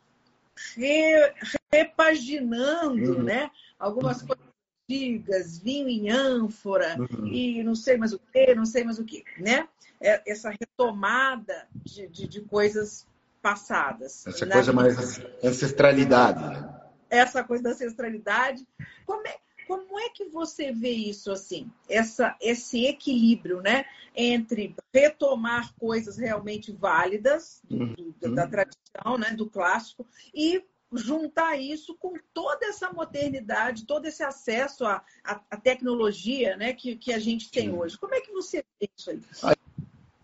re, 0.76 1.34
repaginando 1.72 3.18
uhum. 3.18 3.22
né, 3.22 3.50
algumas 3.78 4.20
coisas 4.20 4.44
antigas, 4.90 5.58
vinho 5.58 5.88
em 5.88 6.10
ânfora 6.10 6.96
uhum. 6.98 7.26
e 7.26 7.62
não 7.62 7.76
sei 7.76 7.96
mais 7.96 8.12
o 8.12 8.18
que, 8.18 8.54
não 8.54 8.66
sei 8.66 8.84
mais 8.84 8.98
o 8.98 9.04
que, 9.04 9.24
né? 9.38 9.68
É, 10.00 10.20
essa 10.30 10.50
retomada 10.50 11.66
de, 11.72 12.08
de, 12.08 12.26
de 12.26 12.40
coisas 12.42 13.06
passadas. 13.40 14.26
Essa 14.26 14.46
coisa 14.46 14.72
mais 14.72 15.20
ancestralidade, 15.42 16.44
né? 16.44 16.80
Essa 17.08 17.44
coisa 17.44 17.62
da 17.62 17.70
ancestralidade. 17.70 18.66
Como 19.06 19.26
é, 19.26 19.36
como 19.66 19.98
é 19.98 20.08
que 20.08 20.24
você 20.26 20.72
vê 20.72 20.90
isso 20.90 21.30
assim? 21.30 21.70
Essa, 21.88 22.36
esse 22.40 22.84
equilíbrio, 22.86 23.60
né? 23.60 23.84
Entre 24.14 24.74
retomar 24.92 25.74
coisas 25.74 26.16
realmente 26.16 26.72
válidas 26.72 27.60
do, 27.68 27.94
uhum. 28.22 28.34
da 28.34 28.46
tradição, 28.46 29.18
né? 29.18 29.30
Do 29.32 29.48
clássico 29.48 30.06
e 30.34 30.62
juntar 30.92 31.56
isso 31.56 31.96
com 31.98 32.14
toda 32.32 32.66
essa 32.66 32.92
modernidade, 32.92 33.86
todo 33.86 34.06
esse 34.06 34.22
acesso 34.22 34.84
à, 34.84 35.02
à, 35.24 35.40
à 35.50 35.56
tecnologia 35.56 36.56
né, 36.56 36.72
que, 36.72 36.96
que 36.96 37.12
a 37.12 37.18
gente 37.18 37.50
tem 37.50 37.72
hoje. 37.72 37.98
Como 37.98 38.14
é 38.14 38.20
que 38.20 38.32
você 38.32 38.64
vê 38.80 38.88
isso 38.96 39.10
aí? 39.10 39.56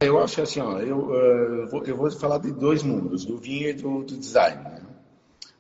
Eu 0.01 0.19
acho 0.19 0.41
assim, 0.41 0.61
ó, 0.61 0.79
eu, 0.79 1.69
vou, 1.69 1.85
eu 1.85 1.97
vou 1.97 2.11
falar 2.11 2.39
de 2.39 2.53
dois 2.53 2.83
mundos, 2.83 3.25
do 3.25 3.37
vinho 3.37 3.69
e 3.69 3.73
do, 3.75 4.03
do 4.03 4.17
design. 4.17 4.63
Né? 4.63 4.83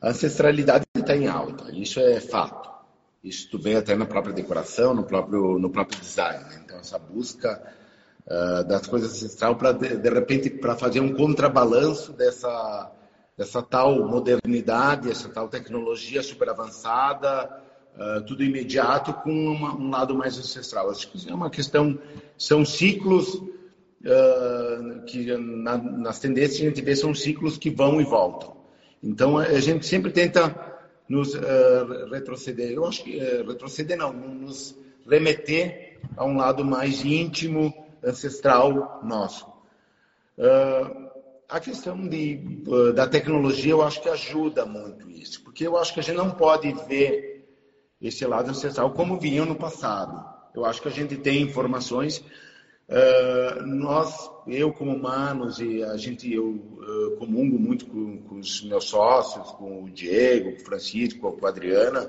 A 0.01 0.11
ancestralidade 0.11 0.85
está 0.97 1.15
em 1.15 1.27
alta, 1.27 1.71
isso 1.73 2.01
é 2.01 2.21
fato. 2.21 2.70
Isso 3.23 3.59
vem 3.59 3.77
até 3.77 3.95
na 3.95 4.07
própria 4.07 4.33
decoração, 4.33 4.95
no 4.95 5.05
próprio, 5.05 5.59
no 5.59 5.71
próprio 5.71 6.01
design. 6.01 6.43
Né? 6.45 6.63
Então, 6.65 6.79
essa 6.79 6.99
busca 6.99 7.63
uh, 8.27 8.65
das 8.65 8.87
coisas 8.87 9.13
ancestrais 9.13 9.57
para, 9.57 9.73
de, 9.73 9.97
de 9.97 10.11
repente, 10.11 10.49
para 10.49 10.75
fazer 10.75 11.01
um 11.01 11.15
contrabalanço 11.15 12.13
dessa 12.13 12.91
essa 13.41 13.63
tal 13.63 14.07
modernidade, 14.07 15.11
essa 15.11 15.27
tal 15.31 15.49
tecnologia 15.49 16.23
super 16.23 16.51
avançada, 16.51 17.63
uh, 17.97 18.23
tudo 18.27 18.45
imediato 18.45 19.15
com 19.15 19.31
uma, 19.31 19.75
um 19.75 19.89
lado 19.89 20.15
mais 20.15 20.39
ancestral. 20.39 20.91
Acho 20.91 21.11
que 21.11 21.31
é 21.31 21.35
uma 21.35 21.49
questão, 21.49 21.99
são 22.37 22.67
ciclos 22.67 23.35
uh, 23.35 25.03
que 25.07 25.35
na, 25.39 25.79
nas 25.79 26.19
tendências 26.19 26.61
a 26.61 26.65
gente 26.65 26.83
vê 26.83 26.95
são 26.95 27.15
ciclos 27.15 27.57
que 27.57 27.71
vão 27.71 27.99
e 27.99 28.05
voltam. 28.05 28.57
Então 29.03 29.39
a 29.39 29.59
gente 29.59 29.87
sempre 29.87 30.13
tenta 30.13 30.70
nos 31.11 31.35
uh, 31.35 32.09
retroceder. 32.09 32.71
Eu 32.71 32.87
acho 32.87 33.03
que 33.03 33.19
retroceder 33.19 33.99
não, 33.99 34.13
nos 34.13 34.77
remeter 35.05 35.99
a 36.17 36.25
um 36.25 36.37
lado 36.37 36.65
mais 36.65 37.05
íntimo, 37.05 37.75
ancestral 38.03 39.01
nosso. 39.03 39.45
Uh, 40.39 41.11
a 41.49 41.59
questão 41.59 42.09
de, 42.09 42.63
uh, 42.69 42.93
da 42.93 43.09
tecnologia 43.09 43.73
eu 43.73 43.83
acho 43.83 44.01
que 44.01 44.09
ajuda 44.09 44.65
muito 44.65 45.11
isso, 45.11 45.43
porque 45.43 45.67
eu 45.67 45.77
acho 45.77 45.93
que 45.93 45.99
a 45.99 46.03
gente 46.03 46.17
não 46.17 46.31
pode 46.31 46.73
ver 46.87 47.45
esse 48.01 48.25
lado 48.25 48.49
ancestral 48.49 48.93
como 48.93 49.19
vinha 49.19 49.45
no 49.45 49.57
passado. 49.57 50.25
Eu 50.55 50.65
acho 50.65 50.81
que 50.81 50.89
a 50.89 50.93
gente 50.93 51.17
tem 51.17 51.43
informações, 51.43 52.25
uh, 52.91 53.67
nós, 53.67 54.31
eu 54.47 54.73
como 54.73 54.95
humanos 54.95 55.61
e 55.61 55.83
a 55.83 55.97
gente, 55.97 56.33
eu 56.33 56.49
uh, 56.49 57.17
comungo 57.19 57.59
muito 57.59 57.87
com, 57.87 58.19
com, 58.19 58.37
os 58.37 58.63
meus 58.63 58.85
sócios, 58.85 59.51
com 59.53 59.85
o 59.85 59.91
Diego, 59.91 60.57
com 60.57 60.63
o 60.63 60.65
Francisco, 60.65 61.33
com 61.33 61.47
a 61.47 61.49
Adriana, 61.49 62.03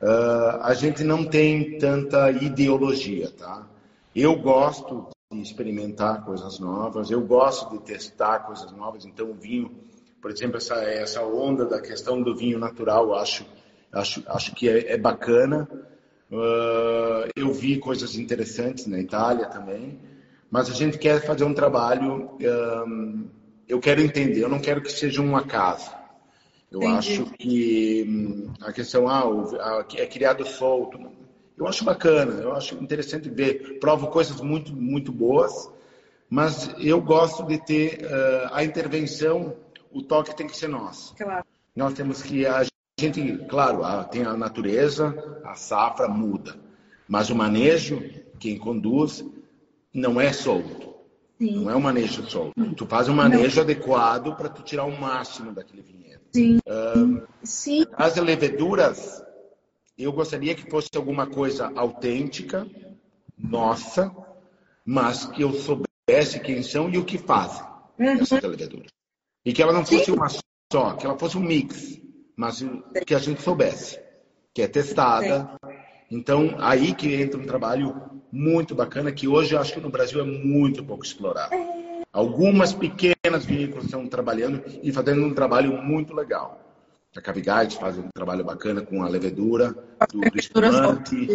uh, 0.00 0.62
a 0.62 0.74
gente 0.74 1.02
não 1.02 1.24
tem 1.24 1.78
tanta 1.78 2.30
ideologia, 2.30 3.30
tá? 3.30 3.66
Eu 4.14 4.36
gosto 4.36 5.08
de 5.32 5.40
experimentar 5.40 6.24
coisas 6.24 6.58
novas, 6.58 7.10
eu 7.10 7.22
gosto 7.22 7.70
de 7.70 7.84
testar 7.84 8.40
coisas 8.40 8.70
novas, 8.72 9.06
então 9.06 9.30
o 9.30 9.34
vinho, 9.34 9.74
por 10.20 10.30
exemplo, 10.30 10.58
essa, 10.58 10.74
essa 10.74 11.22
onda 11.24 11.64
da 11.64 11.80
questão 11.80 12.22
do 12.22 12.36
vinho 12.36 12.58
natural, 12.58 13.14
acho, 13.14 13.46
acho, 13.90 14.22
acho 14.26 14.54
que 14.54 14.68
é, 14.68 14.92
é 14.92 14.98
bacana. 14.98 15.66
Uh, 16.32 17.28
eu 17.36 17.52
vi 17.52 17.78
coisas 17.78 18.16
interessantes 18.16 18.86
na 18.86 18.98
Itália 18.98 19.46
também, 19.46 20.00
mas 20.50 20.70
a 20.70 20.72
gente 20.72 20.96
quer 20.96 21.20
fazer 21.20 21.44
um 21.44 21.52
trabalho, 21.52 22.30
um, 22.86 23.28
eu 23.68 23.78
quero 23.78 24.00
entender, 24.00 24.42
eu 24.42 24.48
não 24.48 24.58
quero 24.58 24.80
que 24.80 24.90
seja 24.90 25.20
um 25.20 25.36
acaso. 25.36 25.90
Eu 26.70 26.82
Entendi. 26.82 26.96
acho 26.96 27.24
que 27.38 28.04
hum, 28.08 28.52
a 28.62 28.72
questão 28.72 29.06
ah, 29.06 29.84
é 29.94 30.06
criado 30.06 30.46
solto. 30.46 30.98
Eu 31.54 31.68
acho 31.68 31.84
bacana, 31.84 32.40
eu 32.40 32.56
acho 32.56 32.76
interessante 32.76 33.28
ver. 33.28 33.78
Provo 33.78 34.06
coisas 34.06 34.40
muito, 34.40 34.74
muito 34.74 35.12
boas, 35.12 35.70
mas 36.30 36.74
eu 36.78 36.98
gosto 37.02 37.44
de 37.44 37.62
ter 37.62 38.06
uh, 38.06 38.48
a 38.52 38.64
intervenção, 38.64 39.54
o 39.92 40.02
toque 40.02 40.34
tem 40.34 40.46
que 40.46 40.56
ser 40.56 40.68
nosso. 40.68 41.14
Claro. 41.14 41.44
Nós 41.76 41.92
temos 41.92 42.22
que. 42.22 42.46
Gente, 43.02 43.36
claro, 43.48 43.82
a, 43.84 44.04
tem 44.04 44.22
a 44.22 44.36
natureza, 44.36 45.40
a 45.44 45.56
safra 45.56 46.06
muda, 46.06 46.54
mas 47.08 47.30
o 47.30 47.34
manejo, 47.34 48.00
quem 48.38 48.56
conduz, 48.56 49.24
não 49.92 50.20
é 50.20 50.32
solto. 50.32 50.94
Sim. 51.36 51.64
Não 51.64 51.70
é 51.72 51.74
um 51.74 51.80
manejo 51.80 52.30
solto. 52.30 52.54
Tu 52.76 52.86
faz 52.86 53.08
um 53.08 53.14
manejo 53.14 53.56
não. 53.56 53.62
adequado 53.64 54.36
para 54.36 54.48
tu 54.48 54.62
tirar 54.62 54.84
o 54.84 55.00
máximo 55.00 55.52
daquele 55.52 55.82
vinhedo. 55.82 56.20
Sim. 56.32 56.58
Uh, 56.58 57.26
Sim. 57.42 57.84
As 57.94 58.14
leveduras, 58.14 59.20
eu 59.98 60.12
gostaria 60.12 60.54
que 60.54 60.70
fosse 60.70 60.88
alguma 60.94 61.26
coisa 61.26 61.72
autêntica, 61.74 62.64
nossa, 63.36 64.14
mas 64.84 65.24
que 65.24 65.42
eu 65.42 65.52
soubesse 65.54 66.38
quem 66.38 66.62
são 66.62 66.88
e 66.88 66.98
o 66.98 67.04
que 67.04 67.18
fazem 67.18 67.64
uhum. 67.98 68.12
essas 68.12 68.42
leveduras. 68.44 68.92
E 69.44 69.52
que 69.52 69.60
ela 69.60 69.72
não 69.72 69.84
fosse 69.84 70.04
Sim. 70.04 70.12
uma 70.12 70.28
só, 70.72 70.94
que 70.94 71.04
ela 71.04 71.18
fosse 71.18 71.36
um 71.36 71.42
mix, 71.42 72.00
mas 72.36 72.64
que 73.06 73.14
a 73.14 73.18
gente 73.18 73.42
soubesse, 73.42 74.00
que 74.54 74.62
é 74.62 74.68
testada. 74.68 75.50
Então, 76.10 76.56
aí 76.58 76.94
que 76.94 77.14
entra 77.14 77.40
um 77.40 77.44
trabalho 77.44 77.94
muito 78.30 78.74
bacana, 78.74 79.12
que 79.12 79.28
hoje 79.28 79.54
eu 79.54 79.60
acho 79.60 79.74
que 79.74 79.80
no 79.80 79.90
Brasil 79.90 80.20
é 80.20 80.24
muito 80.24 80.84
pouco 80.84 81.04
explorado. 81.04 81.54
Algumas 82.12 82.72
pequenas 82.72 83.44
vinícolas 83.44 83.84
estão 83.84 84.06
trabalhando 84.06 84.62
e 84.82 84.92
fazendo 84.92 85.24
um 85.24 85.32
trabalho 85.32 85.82
muito 85.82 86.14
legal. 86.14 86.60
A 87.16 87.20
Cavigate 87.20 87.78
faz 87.78 87.98
um 87.98 88.08
trabalho 88.14 88.44
bacana 88.44 88.80
com 88.82 89.02
a 89.02 89.08
levedura 89.08 89.74
do, 90.10 90.20
do 90.20 90.38
espumante. 90.38 91.26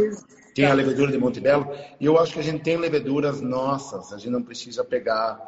Tem 0.56 0.66
a 0.66 0.74
levedura 0.74 1.12
de 1.12 1.20
Montebello. 1.20 1.72
E 2.00 2.06
eu 2.06 2.18
acho 2.20 2.34
que 2.34 2.40
a 2.40 2.44
gente 2.44 2.64
tem 2.64 2.78
leveduras 2.78 3.42
nossas. 3.42 4.12
A 4.12 4.18
gente 4.18 4.32
não 4.32 4.42
precisa 4.42 4.84
pegar... 4.84 5.40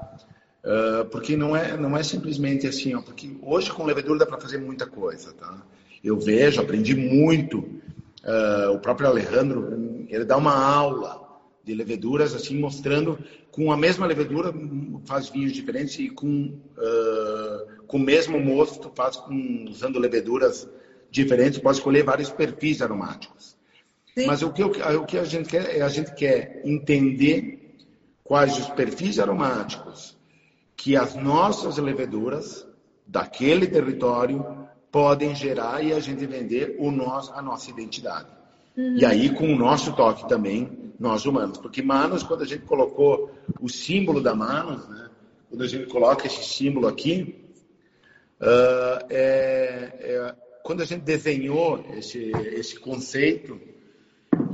Uh, 0.64 1.06
porque 1.10 1.38
não 1.38 1.56
é, 1.56 1.78
não 1.78 1.96
é 1.96 2.04
simplesmente 2.04 2.68
assim, 2.68 2.94
ó, 2.94 3.02
porque 3.02 3.38
hoje 3.42 3.72
com 3.72 3.86
levedura 3.86 4.20
dá 4.20 4.26
para 4.26 4.42
fazer 4.42 4.58
muita 4.58 4.86
coisa, 4.86 5.34
tá? 5.34 5.66
Eu 6.04 6.20
vejo, 6.20 6.60
aprendi 6.60 6.96
muito. 6.96 7.60
Uh, 7.60 8.74
o 8.74 8.80
próprio 8.80 9.08
Alejandro, 9.08 10.06
ele 10.10 10.26
dá 10.26 10.36
uma 10.36 10.54
aula 10.54 11.26
de 11.64 11.74
leveduras, 11.74 12.36
assim, 12.36 12.60
mostrando 12.60 13.18
com 13.52 13.72
a 13.72 13.78
mesma 13.78 14.06
levedura 14.06 14.54
faz 15.06 15.30
vinhos 15.30 15.54
diferentes 15.54 15.98
e 16.00 16.10
com 16.10 16.54
uh, 16.78 17.80
com 17.88 17.98
o 17.98 18.00
mesmo 18.00 18.40
mosto, 18.40 18.92
faz 18.94 19.16
com, 19.16 19.66
usando 19.68 19.98
leveduras 19.98 20.70
diferentes, 21.10 21.58
pode 21.58 21.78
escolher 21.78 22.04
vários 22.04 22.30
perfis 22.30 22.82
aromáticos. 22.84 23.58
Sim. 24.16 24.28
Mas 24.28 24.44
o 24.44 24.52
que, 24.52 24.62
o 24.64 25.06
que 25.06 25.18
a 25.18 25.24
gente 25.24 25.50
quer 25.50 25.76
é 25.78 25.82
a 25.82 25.90
gente 25.90 26.14
quer 26.14 26.62
entender 26.66 27.78
quais 28.24 28.58
os 28.60 28.70
perfis 28.70 29.18
aromáticos 29.18 30.19
que 30.80 30.96
as 30.96 31.14
nossas 31.14 31.78
leveduras 31.78 32.66
daquele 33.06 33.68
território 33.68 34.66
podem 34.90 35.36
gerar 35.36 35.84
e 35.84 35.92
a 35.92 36.00
gente 36.00 36.26
vender 36.26 36.78
o 36.80 36.90
nosso, 36.90 37.34
a 37.34 37.42
nossa 37.42 37.70
identidade. 37.70 38.30
Uhum. 38.78 38.96
E 38.96 39.06
aí 39.06 39.30
com 39.30 39.54
o 39.54 39.58
nosso 39.58 39.94
toque 39.94 40.28
também, 40.30 40.94
nós 40.98 41.26
humanos. 41.26 41.58
Porque 41.58 41.82
Manos, 41.82 42.24
quando 42.24 42.44
a 42.44 42.46
gente 42.46 42.64
colocou 42.64 43.30
o 43.60 43.68
símbolo 43.68 44.22
da 44.22 44.34
Manos, 44.34 44.88
né, 44.88 45.10
quando 45.50 45.64
a 45.64 45.68
gente 45.68 45.88
coloca 45.88 46.28
esse 46.28 46.44
símbolo 46.44 46.88
aqui, 46.88 47.36
Uh, 48.42 49.04
é, 49.10 49.92
é, 50.00 50.36
quando 50.64 50.80
a 50.82 50.86
gente 50.86 51.02
desenhou 51.02 51.86
esse, 51.98 52.32
esse 52.54 52.80
conceito, 52.80 53.60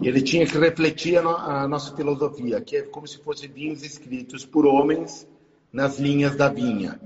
ele 0.02 0.24
tinha 0.24 0.44
que 0.44 0.58
refletir 0.58 1.18
a, 1.18 1.22
no, 1.22 1.30
a, 1.30 1.68
nossa 1.68 1.96
filosofia, 1.96 2.60
que 2.62 2.78
é 2.78 2.82
como 2.82 3.06
se 3.06 3.20
fossem 3.20 3.48
vinhos 3.48 3.84
escritos 3.84 4.44
por 4.44 4.66
homens 4.66 5.28
nas 5.76 6.00
linhas 6.00 6.38
da 6.38 6.48
vinha. 6.48 6.98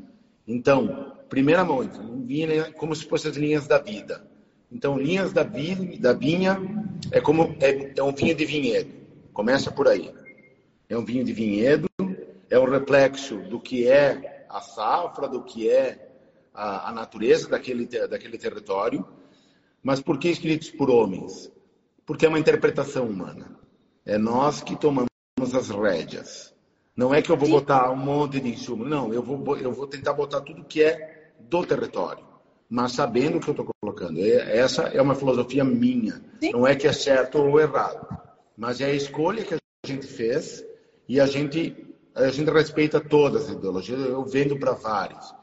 Então, 0.48 1.16
primeira 1.28 1.66
coisa, 1.66 2.00
vinha 2.24 2.72
como 2.74 2.96
se 2.96 3.04
fossem 3.04 3.32
as 3.32 3.36
linhas 3.36 3.68
da 3.68 3.80
vida. 3.80 4.24
Então, 4.72 4.96
linhas 4.96 5.34
da, 5.34 5.42
da 5.42 6.14
vinha 6.14 6.56
é 7.12 7.20
como 7.20 7.58
é, 7.60 7.94
é 7.98 8.04
um 8.04 8.14
vinho 8.14 8.36
de 8.36 8.46
vinhedo. 8.46 8.94
Começa 9.34 9.72
por 9.72 9.88
aí. 9.88 10.14
É 10.88 10.96
um 10.96 11.04
vinho 11.04 11.24
de 11.24 11.34
vinhedo, 11.34 11.90
é 12.48 12.60
um 12.60 12.70
reflexo 12.70 13.38
do 13.38 13.60
que 13.60 13.88
é 13.88 14.46
a 14.48 14.62
safra, 14.62 15.28
do 15.28 15.42
que 15.42 15.68
é 15.68 16.08
a, 16.54 16.90
a 16.90 16.94
natureza 16.94 17.50
daquele, 17.50 17.88
daquele 17.88 18.38
território, 18.38 19.04
mas 19.82 20.00
por 20.00 20.20
que 20.20 20.30
escritos 20.30 20.70
por 20.70 20.92
homens? 20.92 21.52
Porque 22.06 22.24
é 22.24 22.30
uma 22.30 22.40
interpretação 22.40 23.08
humana. 23.08 23.58
É 24.06 24.20
nós 24.20 24.62
que 24.62 24.76
tomamos 24.76 25.10
as 25.40 25.70
rédeas. 25.70 26.49
Não 27.00 27.14
é 27.14 27.22
que 27.22 27.32
eu 27.32 27.38
vou 27.38 27.48
botar 27.48 27.90
um 27.92 27.96
monte 27.96 28.42
de 28.42 28.50
insumo, 28.50 28.84
não, 28.84 29.14
eu 29.14 29.24
vou, 29.24 29.58
eu 29.58 29.72
vou 29.72 29.88
tentar 29.88 30.12
botar 30.12 30.42
tudo 30.42 30.66
que 30.66 30.84
é 30.84 31.32
do 31.40 31.66
território. 31.66 32.26
mas 32.70 32.92
sabendo 32.92 33.38
o 33.38 33.40
que 33.40 33.48
eu 33.48 33.54
estou 33.54 33.74
colocando. 33.82 34.20
Essa 34.20 34.82
é 34.84 35.02
uma 35.02 35.16
filosofia 35.16 35.64
minha. 35.64 36.22
Sim. 36.42 36.52
Não 36.52 36.68
é 36.68 36.76
que 36.76 36.86
é 36.86 36.92
certo 36.92 37.38
ou 37.38 37.58
errado, 37.58 38.06
mas 38.58 38.82
é 38.82 38.86
a 38.88 38.94
escolha 38.94 39.46
que 39.46 39.54
a 39.54 39.60
gente 39.88 40.08
fez 40.08 40.62
e 41.08 41.22
a 41.22 41.26
gente 41.26 41.88
a 42.14 42.28
gente 42.32 42.52
respeita 42.52 43.00
todas 43.00 43.44
as 43.46 43.56
ideologias. 43.56 44.02
Eu 44.02 44.26
vendo 44.26 44.60
para 44.60 44.74
vários. 44.74 45.34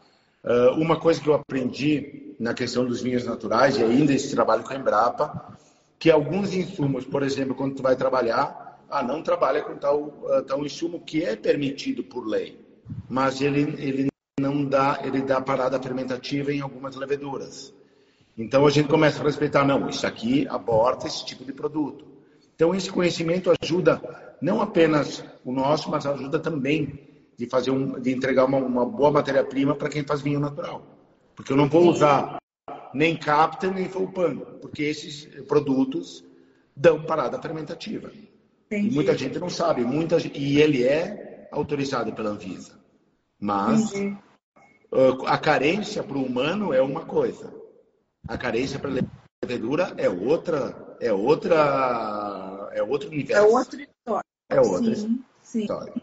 Uh, 0.44 0.78
uma 0.78 1.00
coisa 1.00 1.22
que 1.22 1.28
eu 1.30 1.32
aprendi 1.32 2.36
na 2.38 2.52
questão 2.52 2.84
dos 2.84 3.00
vinhos 3.00 3.24
naturais 3.24 3.78
e 3.78 3.82
ainda 3.82 4.12
esse 4.12 4.30
trabalho 4.30 4.62
com 4.62 4.74
a 4.74 4.76
Embrapa, 4.76 5.56
que 5.98 6.10
alguns 6.10 6.52
insumos, 6.52 7.06
por 7.06 7.22
exemplo, 7.22 7.54
quando 7.54 7.76
tu 7.76 7.82
vai 7.82 7.96
trabalhar, 7.96 8.65
ah, 8.88 9.02
não 9.02 9.22
trabalha 9.22 9.62
com 9.62 9.76
tal, 9.76 10.00
uh, 10.00 10.42
tal 10.46 10.64
insumo 10.64 11.00
que 11.00 11.22
é 11.24 11.36
permitido 11.36 12.04
por 12.04 12.26
lei, 12.26 12.60
mas 13.08 13.40
ele, 13.40 13.62
ele 13.78 14.08
não 14.38 14.64
dá, 14.64 15.00
ele 15.02 15.22
dá 15.22 15.40
parada 15.40 15.80
fermentativa 15.80 16.52
em 16.52 16.60
algumas 16.60 16.94
leveduras. 16.96 17.74
Então 18.36 18.66
a 18.66 18.70
gente 18.70 18.88
começa 18.88 19.20
a 19.20 19.24
respeitar, 19.24 19.64
não, 19.64 19.88
isso 19.88 20.06
aqui 20.06 20.46
aborta 20.48 21.06
esse 21.06 21.24
tipo 21.24 21.44
de 21.44 21.52
produto. 21.52 22.04
Então 22.54 22.74
esse 22.74 22.90
conhecimento 22.90 23.50
ajuda 23.62 24.00
não 24.40 24.60
apenas 24.60 25.24
o 25.44 25.52
nosso, 25.52 25.90
mas 25.90 26.04
ajuda 26.06 26.38
também 26.38 27.00
de 27.36 27.46
fazer 27.46 27.70
um, 27.70 27.98
de 28.00 28.12
entregar 28.12 28.44
uma, 28.44 28.58
uma 28.58 28.84
boa 28.84 29.10
matéria-prima 29.10 29.74
para 29.74 29.88
quem 29.88 30.04
faz 30.04 30.20
vinho 30.20 30.40
natural. 30.40 30.82
Porque 31.34 31.52
eu 31.52 31.56
não 31.56 31.68
vou 31.68 31.88
usar 31.88 32.38
nem 32.94 33.16
Captain 33.16 33.72
nem 33.72 33.88
Fulpan, 33.88 34.36
porque 34.60 34.82
esses 34.82 35.26
produtos 35.46 36.24
dão 36.74 37.02
parada 37.02 37.40
fermentativa. 37.40 38.10
Entendi. 38.66 38.88
E 38.88 38.94
muita 38.94 39.16
gente 39.16 39.38
não 39.38 39.48
sabe, 39.48 39.84
muita 39.84 40.16
e 40.36 40.60
ele 40.60 40.84
é 40.84 41.48
autorizado 41.52 42.12
pela 42.12 42.30
Anvisa. 42.30 42.78
Mas 43.38 43.92
Entendi. 43.92 44.18
a 45.26 45.38
carência 45.38 46.02
para 46.02 46.16
o 46.16 46.24
humano 46.24 46.72
é 46.72 46.80
uma 46.80 47.04
coisa. 47.04 47.54
A 48.26 48.36
carência 48.36 48.78
para 48.78 48.90
a 48.90 49.02
levedura 49.44 49.94
é 49.96 50.08
outra, 50.08 50.96
é 51.00 51.12
outra, 51.12 52.70
é 52.72 52.82
outro 52.82 53.08
universo. 53.08 53.42
É 53.42 53.46
outra 53.46 53.82
história. 53.82 54.26
É 54.50 54.60
outra 54.60 54.96
sim, 55.42 55.60
história. 55.60 55.94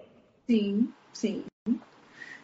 Sim, 0.47 0.93
sim. 1.11 1.45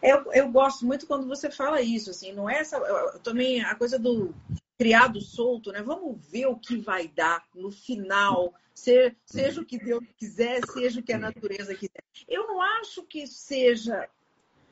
Eu, 0.01 0.32
eu 0.34 0.49
gosto 0.49 0.86
muito 0.86 1.05
quando 1.05 1.28
você 1.28 1.51
fala 1.51 1.82
isso, 1.82 2.09
assim, 2.09 2.34
não 2.34 2.49
é 2.49 2.59
essa. 2.59 2.80
Também 3.22 3.61
a 3.61 3.76
coisa 3.76 3.99
do 3.99 4.34
criado 4.80 5.19
solto, 5.19 5.73
né? 5.73 5.84
Vamos 5.84 6.25
ver 6.32 6.45
o 6.45 6.55
que 6.55 6.77
vai 6.77 7.09
dar 7.09 7.45
no 7.53 7.69
final, 7.69 8.53
seja, 8.73 9.13
seja 9.25 9.61
o 9.61 9.65
que 9.65 9.77
Deus 9.77 10.05
quiser, 10.15 10.61
seja 10.71 11.01
o 11.01 11.03
que 11.03 11.11
a 11.11 11.17
natureza 11.17 11.75
quiser. 11.75 12.01
Eu 12.25 12.47
não 12.47 12.61
acho 12.61 13.03
que 13.03 13.27
seja 13.27 14.09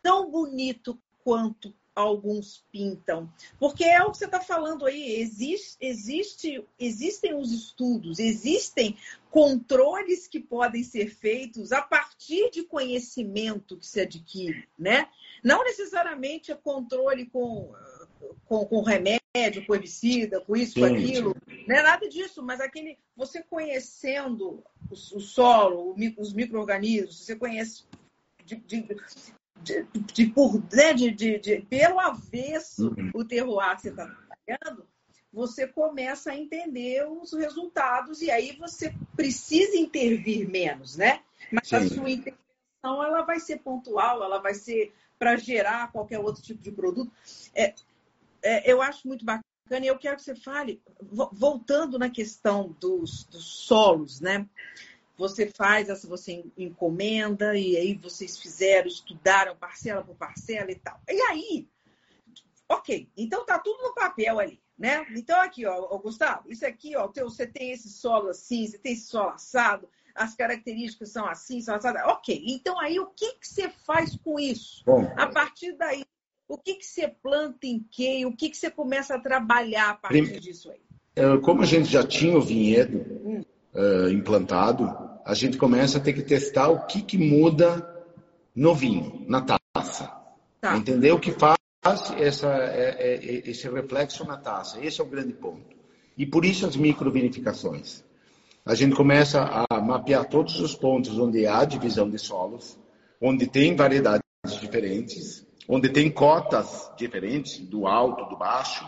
tão 0.02 0.32
bonito 0.32 0.98
quanto 1.26 1.76
alguns 1.94 2.64
pintam. 2.72 3.30
Porque 3.60 3.84
é 3.84 4.02
o 4.02 4.12
que 4.12 4.20
você 4.20 4.26
está 4.26 4.40
falando 4.40 4.86
aí, 4.86 5.20
existe, 5.20 5.76
existe, 5.82 6.64
existem 6.80 7.34
os 7.34 7.52
estudos, 7.52 8.18
existem 8.18 8.96
controles 9.30 10.26
que 10.26 10.40
podem 10.40 10.84
ser 10.84 11.10
feitos 11.10 11.74
a 11.74 11.82
partir 11.82 12.50
de 12.52 12.64
conhecimento 12.64 13.76
que 13.76 13.86
se 13.86 14.00
adquire, 14.00 14.70
né? 14.80 15.10
Não 15.44 15.64
necessariamente 15.66 16.52
é 16.52 16.56
controle 16.56 17.26
com, 17.26 17.74
com, 18.46 18.66
com 18.66 18.82
remédio, 18.82 19.66
com 19.66 19.76
herbicida, 19.76 20.42
com 20.42 20.56
isso, 20.56 20.80
com 20.80 20.86
aquilo, 20.86 21.36
não 21.68 21.76
é 21.76 21.84
nada 21.84 22.08
disso, 22.10 22.42
mas 22.42 22.60
aquele, 22.60 22.98
você 23.16 23.44
conhecendo 23.44 24.64
o, 24.90 24.94
o 24.94 25.20
solo, 25.20 25.96
os 26.18 26.34
micro-organismos, 26.34 27.24
você 27.24 27.36
conhece 27.36 27.84
de, 28.46 28.56
de, 28.56 28.88
de, 29.62 29.88
de, 30.14 30.28
por, 30.28 30.64
né, 30.74 30.94
de, 30.94 31.12
de, 31.12 31.40
de, 31.40 31.62
pelo 31.62 32.00
avesso 32.00 32.90
uhum. 32.90 33.12
o 33.14 33.26
terroir 33.26 33.76
que 33.76 33.82
você 33.84 33.90
está 33.90 34.06
trabalhando, 34.06 34.88
você 35.32 35.68
começa 35.68 36.32
a 36.32 36.38
entender 36.38 37.06
os 37.08 37.34
resultados 37.34 38.22
e 38.22 38.32
aí 38.32 38.56
você 38.58 38.94
precisa 39.16 39.78
intervir 39.78 40.50
menos, 40.50 40.96
né? 40.96 41.22
Mas 41.52 41.68
Sim. 41.68 41.76
a 41.76 41.88
sua 41.88 42.10
intervenção 42.10 43.04
ela 43.04 43.22
vai 43.22 43.40
ser 43.40 43.58
pontual, 43.58 44.24
ela 44.24 44.40
vai 44.40 44.54
ser 44.54 44.94
para 45.20 45.36
gerar 45.36 45.92
qualquer 45.92 46.20
outro 46.20 46.42
tipo 46.42 46.62
de 46.62 46.72
produto. 46.72 47.12
É, 47.54 47.74
é, 48.48 48.72
eu 48.72 48.82
acho 48.82 49.08
muito 49.08 49.26
bacana 49.26 49.44
e 49.70 49.88
eu 49.88 49.98
quero 49.98 50.16
que 50.16 50.24
você 50.24 50.36
fale, 50.36 50.82
voltando 51.32 52.00
na 52.00 52.10
questão 52.10 52.76
dos, 52.80 53.26
dos 53.26 53.46
solos, 53.46 54.22
né? 54.22 54.48
você 55.18 55.48
faz, 55.48 55.90
essa 55.90 56.08
você 56.08 56.46
encomenda, 56.56 57.58
e 57.58 57.76
aí 57.76 57.96
vocês 57.96 58.38
fizeram, 58.38 58.88
estudaram 58.88 59.56
parcela 59.56 60.04
por 60.04 60.16
parcela 60.16 60.72
e 60.72 60.76
tal. 60.76 61.02
E 61.10 61.20
aí, 61.24 61.68
ok, 62.70 63.10
então 63.18 63.44
tá 63.44 63.58
tudo 63.58 63.82
no 63.82 63.96
papel 63.96 64.40
ali, 64.40 64.62
né? 64.78 65.06
Então 65.16 65.42
aqui, 65.42 65.66
ó, 65.66 65.98
Gustavo, 65.98 66.52
isso 66.52 66.66
aqui, 66.66 66.96
ó, 66.96 67.08
você 67.08 67.48
tem 67.48 67.72
esse 67.72 67.90
solo 67.90 68.30
assim, 68.30 68.68
você 68.68 68.78
tem 68.78 68.94
esse 68.94 69.08
solo 69.08 69.30
assado, 69.30 69.90
as 70.14 70.36
características 70.36 71.10
são 71.10 71.28
assim, 71.28 71.62
são 71.62 71.76
assadas. 71.76 72.04
Ok, 72.06 72.44
então 72.48 72.80
aí 72.80 73.00
o 73.00 73.08
que, 73.08 73.34
que 73.34 73.48
você 73.48 73.70
faz 73.70 74.16
com 74.18 74.40
isso? 74.40 74.84
Bom, 74.86 75.12
a 75.18 75.28
partir 75.28 75.74
daí, 75.74 76.06
o 76.48 76.58
que, 76.58 76.76
que 76.76 76.86
você 76.86 77.08
planta 77.08 77.66
em 77.66 77.86
quem? 77.92 78.26
O 78.26 78.36
que, 78.36 78.50
que 78.50 78.58
você 78.58 78.72
começa 78.72 79.16
a 79.16 79.20
trabalhar 79.20 79.90
a 79.90 79.94
partir 79.96 80.24
Prime... 80.24 80.40
disso 80.40 80.70
aí? 80.72 80.80
É, 81.16 81.38
como 81.40 81.62
a 81.64 81.66
gente 81.66 81.90
já 81.90 82.06
tinha 82.06 82.38
o 82.38 82.42
vinhedo 82.42 83.06
hum. 83.26 83.44
uh, 83.74 84.10
implantado, 84.10 84.86
a 85.26 85.34
gente 85.34 85.58
começa 85.58 85.98
a 85.98 86.02
ter 86.02 86.14
que 86.14 86.22
testar 86.22 86.70
o 86.70 86.86
que, 86.86 87.02
que 87.02 87.18
muda 87.18 87.96
no 88.56 88.74
vinho, 88.76 89.26
na 89.28 89.42
taça. 89.42 90.16
Tá. 90.62 90.78
Entender 90.78 91.12
o 91.12 91.20
que 91.20 91.32
faz 91.32 91.58
essa, 92.18 92.48
é, 92.48 92.96
é, 93.00 93.16
é, 93.16 93.50
esse 93.50 93.70
reflexo 93.70 94.26
na 94.26 94.38
taça. 94.38 94.84
Esse 94.84 95.02
é 95.02 95.04
o 95.04 95.08
grande 95.08 95.34
ponto. 95.34 95.76
E 96.18 96.26
por 96.26 96.46
isso 96.46 96.66
as 96.66 96.76
microvinificações. 96.76 98.04
A 98.66 98.76
gente 98.76 98.96
começa 98.96 99.66
a 99.70 99.82
mapear 99.82 100.28
todos 100.28 100.60
os 100.60 100.76
pontos 100.76 101.18
onde 101.18 101.48
há 101.48 101.64
divisão 101.64 102.10
de 102.10 102.20
solos, 102.20 102.78
onde 103.22 103.48
tem 103.48 103.76
variedades 103.76 104.22
diferentes, 104.60 105.47
onde 105.68 105.90
tem 105.90 106.10
cotas 106.10 106.92
diferentes, 106.98 107.60
do 107.60 107.88
alto, 107.88 108.26
do 108.30 108.38
baixo, 108.38 108.86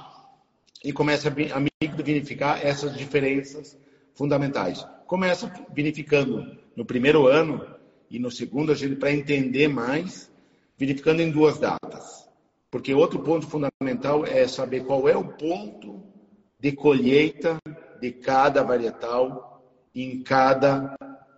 e 0.84 0.94
começa 0.94 1.28
a 1.28 1.60
microvinificar 1.60 2.66
essas 2.66 2.96
diferenças 2.96 3.78
fundamentais 4.14 4.86
começa 5.10 5.52
vinificando 5.74 6.56
no 6.76 6.86
primeiro 6.86 7.26
ano 7.26 7.66
e 8.12 8.20
no 8.20 8.30
segundo 8.30 8.72
a 8.72 8.76
gente 8.76 8.96
para 8.96 9.12
entender 9.12 9.68
mais, 9.68 10.32
vinificando 10.78 11.20
em 11.20 11.32
duas 11.32 11.58
datas. 11.58 12.30
Porque 12.70 12.94
outro 12.94 13.18
ponto 13.24 13.48
fundamental 13.48 14.24
é 14.24 14.48
saber 14.48 14.86
qual 14.86 15.10
é 15.10 15.18
o 15.18 15.28
ponto 15.28 16.04
de 16.60 16.74
colheita 16.74 17.58
de 18.00 18.12
cada 18.12 18.62
varietal 18.62 19.64
em 19.96 20.22
cada 20.22 20.96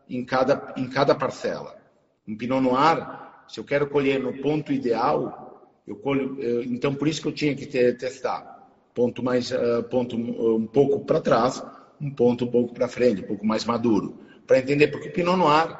em 0.09 0.25
cada 0.25 0.73
em 0.75 0.89
cada 0.89 1.15
parcela. 1.15 1.81
Um 2.27 2.35
Pinot 2.35 2.59
Noir, 2.59 3.20
se 3.51 3.59
eu 3.59 3.63
quero 3.63 3.87
colher 3.87 4.19
no 4.19 4.33
ponto 4.41 4.71
ideal, 4.71 5.71
eu 5.85 5.95
colho, 5.95 6.41
eu, 6.41 6.63
então 6.63 6.95
por 6.95 7.07
isso 7.07 7.21
que 7.21 7.27
eu 7.27 7.33
tinha 7.33 7.55
que 7.55 7.65
ter, 7.65 7.97
testar 7.97 8.59
ponto 8.93 9.23
mais 9.23 9.51
uh, 9.51 9.83
ponto 9.89 10.15
um 10.15 10.65
pouco 10.67 11.05
para 11.05 11.21
trás 11.21 11.63
um 12.01 12.09
ponto 12.09 12.45
um 12.45 12.47
pouco 12.47 12.73
para 12.73 12.87
frente, 12.87 13.21
um 13.21 13.27
pouco 13.27 13.45
mais 13.45 13.63
maduro, 13.63 14.19
para 14.47 14.57
entender, 14.57 14.87
porque 14.87 15.09
o 15.09 15.13
Pinot 15.13 15.37
Noir, 15.37 15.77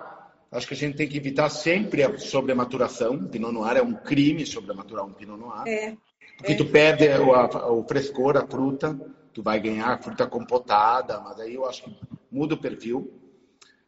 acho 0.52 0.68
que 0.68 0.74
a 0.76 0.78
gente 0.78 0.96
tem 0.96 1.08
que 1.08 1.18
evitar 1.18 1.50
sempre 1.50 2.04
a 2.04 2.18
sobrematuração. 2.18 3.16
O 3.16 3.28
Pinot 3.28 3.52
Noir 3.52 3.78
é 3.78 3.82
um 3.82 3.94
crime 3.94 4.46
sobrematurar 4.46 5.04
um 5.04 5.14
Pinot 5.14 5.40
Noir. 5.40 5.64
É. 5.66 5.98
Porque 6.38 6.54
é. 6.54 6.56
tu 6.56 6.66
perde 6.68 7.08
o, 7.08 7.34
a, 7.34 7.72
o 7.72 7.84
frescor, 7.88 8.38
a 8.38 8.46
fruta, 8.46 9.00
tu 9.34 9.42
vai 9.42 9.60
ganhar 9.60 9.88
a 9.88 9.98
fruta 9.98 10.28
compotada, 10.28 11.20
mas 11.22 11.40
aí 11.40 11.56
eu 11.56 11.66
acho 11.66 11.84
que 11.84 11.98
muda 12.32 12.54
o 12.54 12.62
perfil. 12.62 13.12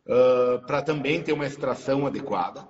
Uh, 0.06 0.66
para 0.66 0.82
também 0.82 1.22
ter 1.22 1.32
uma 1.32 1.46
extração 1.46 2.06
adequada, 2.06 2.68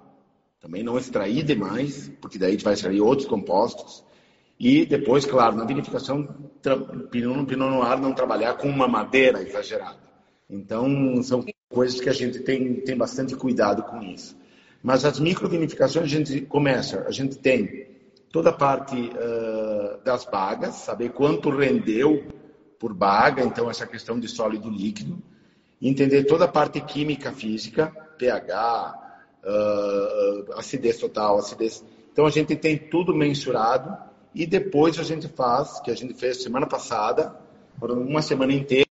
também 0.63 0.81
não 0.81 0.97
extrair 0.97 1.43
demais, 1.43 2.09
porque 2.21 2.39
daí 2.39 2.47
a 2.47 2.51
gente 2.53 2.63
vai 2.63 2.73
extrair 2.73 3.01
outros 3.01 3.27
compostos. 3.27 4.01
E 4.57 4.85
depois, 4.85 5.25
claro, 5.25 5.57
na 5.57 5.65
vinificação, 5.65 6.25
Pinot, 7.11 7.45
Pinot 7.45 7.69
Noir 7.69 7.99
não 7.99 8.13
trabalhar 8.13 8.53
com 8.53 8.69
uma 8.69 8.87
madeira 8.87 9.43
exagerada. 9.43 9.99
Então, 10.49 11.21
são 11.21 11.43
coisas 11.67 11.99
que 11.99 12.07
a 12.07 12.13
gente 12.13 12.39
tem, 12.39 12.75
tem 12.75 12.95
bastante 12.95 13.35
cuidado 13.35 13.83
com 13.83 14.01
isso. 14.01 14.37
Mas 14.81 15.03
as 15.03 15.19
microvinificações, 15.19 16.05
a 16.05 16.07
gente 16.07 16.39
começa, 16.41 17.03
a 17.05 17.11
gente 17.11 17.37
tem 17.39 17.87
toda 18.31 18.51
a 18.51 18.53
parte 18.53 18.95
uh, 18.95 20.01
das 20.05 20.23
bagas, 20.23 20.75
saber 20.75 21.09
quanto 21.09 21.49
rendeu 21.49 22.25
por 22.79 22.93
baga, 22.93 23.43
então 23.43 23.69
essa 23.69 23.85
questão 23.85 24.17
de 24.17 24.29
sólido 24.29 24.69
líquido, 24.69 25.21
entender 25.81 26.23
toda 26.23 26.45
a 26.45 26.47
parte 26.47 26.79
química 26.79 27.33
física, 27.33 27.87
pH, 28.17 29.02
uh, 29.43 30.53
acidez 30.53 30.97
total, 30.97 31.37
acidez. 31.37 31.83
Então 32.11 32.25
a 32.25 32.29
gente 32.29 32.55
tem 32.55 32.77
tudo 32.77 33.13
mensurado 33.13 33.95
e 34.33 34.45
depois 34.45 34.99
a 34.99 35.03
gente 35.03 35.27
faz, 35.27 35.79
que 35.81 35.91
a 35.91 35.95
gente 35.95 36.13
fez 36.13 36.41
semana 36.41 36.65
passada, 36.65 37.35
uma 37.81 38.21
semana 38.21 38.53
inteira 38.53 38.85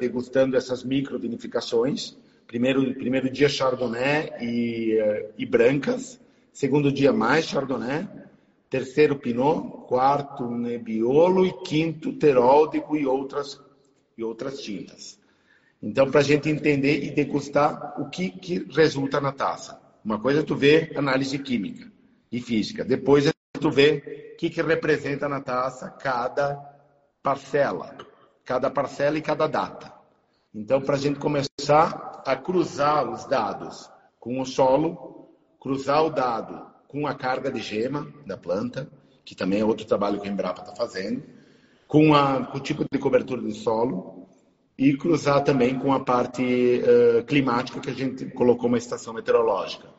degustando 0.00 0.56
essas 0.56 0.84
micro 0.84 1.18
vinificações. 1.18 2.16
Primeiro, 2.46 2.94
primeiro 2.94 3.30
dia 3.30 3.48
Chardonnay 3.48 4.32
e, 4.40 5.00
uh, 5.00 5.32
e 5.36 5.46
brancas, 5.46 6.20
segundo 6.52 6.92
dia 6.92 7.12
mais 7.12 7.46
Chardonnay, 7.46 8.06
terceiro 8.70 9.16
Pinot, 9.16 9.86
quarto 9.88 10.48
Nebbiolo 10.48 11.46
e 11.46 11.52
quinto 11.62 12.12
Teródico 12.12 12.96
e 12.96 13.06
outras, 13.06 13.60
e 14.16 14.22
outras 14.22 14.60
tintas. 14.60 15.18
Então, 15.82 16.10
para 16.10 16.20
a 16.20 16.24
gente 16.24 16.48
entender 16.48 17.04
e 17.04 17.10
degustar 17.10 18.00
o 18.00 18.08
que, 18.08 18.30
que 18.30 18.66
resulta 18.70 19.20
na 19.20 19.32
taça. 19.32 19.85
Uma 20.06 20.20
coisa 20.20 20.38
é 20.38 20.42
tu 20.44 20.54
ver 20.54 20.96
análise 20.96 21.36
química 21.36 21.90
e 22.30 22.40
física. 22.40 22.84
Depois 22.84 23.26
é 23.26 23.32
tu 23.60 23.72
ver 23.72 24.34
o 24.34 24.36
que, 24.36 24.48
que 24.48 24.62
representa 24.62 25.28
na 25.28 25.40
taça 25.40 25.90
cada 25.90 26.54
parcela. 27.20 27.96
Cada 28.44 28.70
parcela 28.70 29.18
e 29.18 29.20
cada 29.20 29.48
data. 29.48 29.92
Então, 30.54 30.80
para 30.80 30.94
a 30.94 30.98
gente 30.98 31.18
começar 31.18 32.22
a 32.24 32.36
cruzar 32.36 33.10
os 33.10 33.24
dados 33.24 33.90
com 34.20 34.40
o 34.40 34.46
solo, 34.46 35.28
cruzar 35.58 36.04
o 36.04 36.10
dado 36.10 36.64
com 36.86 37.04
a 37.04 37.12
carga 37.12 37.50
de 37.50 37.60
gema 37.60 38.06
da 38.24 38.36
planta, 38.36 38.88
que 39.24 39.34
também 39.34 39.58
é 39.58 39.64
outro 39.64 39.84
trabalho 39.84 40.20
que 40.20 40.28
a 40.28 40.30
Embrapa 40.30 40.62
está 40.62 40.76
fazendo, 40.76 41.24
com, 41.88 42.14
a, 42.14 42.46
com, 42.46 42.58
o 42.58 42.60
tipo 42.60 42.84
de 42.88 42.98
cobertura 43.00 43.42
de 43.42 43.54
solo 43.54 44.28
e 44.78 44.96
cruzar 44.96 45.42
também 45.42 45.76
com 45.76 45.92
a 45.92 45.98
parte 45.98 46.80
uh, 46.80 47.24
climática 47.24 47.80
que 47.80 47.90
a 47.90 47.94
gente 47.94 48.26
colocou 48.26 48.68
uma 48.68 48.78
estação 48.78 49.12
meteorológica 49.12 49.95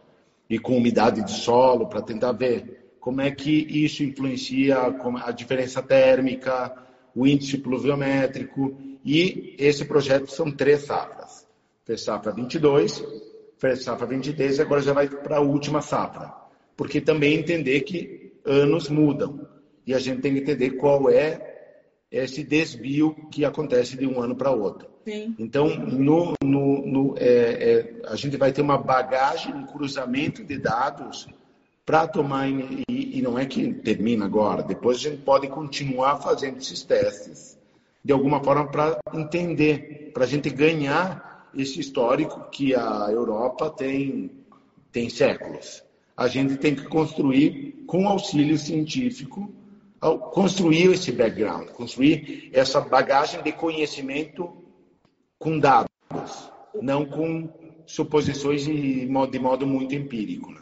e 0.49 0.57
com 0.57 0.77
umidade 0.77 1.23
de 1.23 1.31
solo 1.31 1.87
para 1.87 2.01
tentar 2.01 2.31
ver 2.31 2.95
como 2.99 3.21
é 3.21 3.31
que 3.31 3.51
isso 3.51 4.03
influencia 4.03 4.77
a 5.23 5.31
diferença 5.31 5.81
térmica, 5.81 6.75
o 7.15 7.25
índice 7.25 7.57
pluviométrico. 7.57 8.77
E 9.03 9.55
esse 9.57 9.85
projeto 9.85 10.29
são 10.29 10.51
três 10.51 10.81
safras. 10.81 11.47
Fez 11.85 12.01
safra 12.01 12.33
22, 12.33 13.01
fez 13.57 13.83
safra 13.83 14.05
23 14.05 14.57
e 14.57 14.61
agora 14.61 14.81
já 14.81 14.91
vai 14.91 15.07
para 15.07 15.37
a 15.37 15.41
última 15.41 15.81
safra. 15.81 16.33
Porque 16.75 16.99
também 16.99 17.35
entender 17.35 17.81
que 17.81 18.33
anos 18.45 18.89
mudam. 18.89 19.47
E 19.85 19.93
a 19.93 19.99
gente 19.99 20.21
tem 20.21 20.33
que 20.33 20.41
entender 20.41 20.71
qual 20.71 21.09
é 21.09 21.46
esse 22.11 22.43
desvio 22.43 23.15
que 23.31 23.43
acontece 23.43 23.97
de 23.97 24.07
um 24.07 24.21
ano 24.21 24.35
para 24.35 24.51
outro. 24.51 24.87
Sim. 25.05 25.35
Então, 25.37 25.67
no, 25.75 26.33
no, 26.43 26.85
no, 26.85 27.15
é, 27.17 27.23
é, 27.23 28.01
a 28.05 28.15
gente 28.15 28.37
vai 28.37 28.51
ter 28.51 28.61
uma 28.61 28.77
bagagem, 28.77 29.53
um 29.53 29.65
cruzamento 29.65 30.43
de 30.43 30.57
dados 30.57 31.27
para 31.85 32.07
tomar, 32.07 32.49
e, 32.49 32.83
e, 32.89 33.21
não 33.21 33.39
é 33.39 33.45
que 33.45 33.73
termina 33.73 34.25
agora, 34.25 34.61
depois 34.61 34.97
a 34.97 35.01
gente 35.01 35.21
pode 35.21 35.47
continuar 35.47 36.17
fazendo 36.17 36.57
esses 36.57 36.83
testes 36.83 37.57
de 38.03 38.11
alguma 38.11 38.43
forma 38.43 38.69
para 38.69 38.99
entender, 39.13 40.11
para 40.13 40.25
a 40.25 40.27
gente 40.27 40.49
ganhar 40.49 41.49
esse 41.55 41.79
histórico 41.79 42.49
que 42.49 42.75
a 42.75 43.07
Europa 43.09 43.69
tem, 43.69 44.31
tem 44.91 45.09
séculos 45.09 45.83
a 46.17 46.27
gente 46.27 46.57
tem 46.57 46.73
que 46.73 46.85
construir 46.85 47.83
com 47.85 48.07
auxílio 48.07 48.57
científico, 48.57 49.53
construir 49.99 50.91
esse 50.91 51.11
background, 51.11 51.69
construir 51.69 52.49
essa 52.53 52.79
bagagem 52.81 53.41
de 53.41 53.51
conhecimento 53.51 54.63
com 55.39 55.59
dados, 55.59 55.89
não 56.81 57.05
com 57.05 57.49
suposições 57.85 58.65
de 58.65 59.07
modo, 59.07 59.31
de 59.31 59.39
modo 59.39 59.67
muito 59.67 59.95
empírico. 59.95 60.51
Né? 60.51 60.61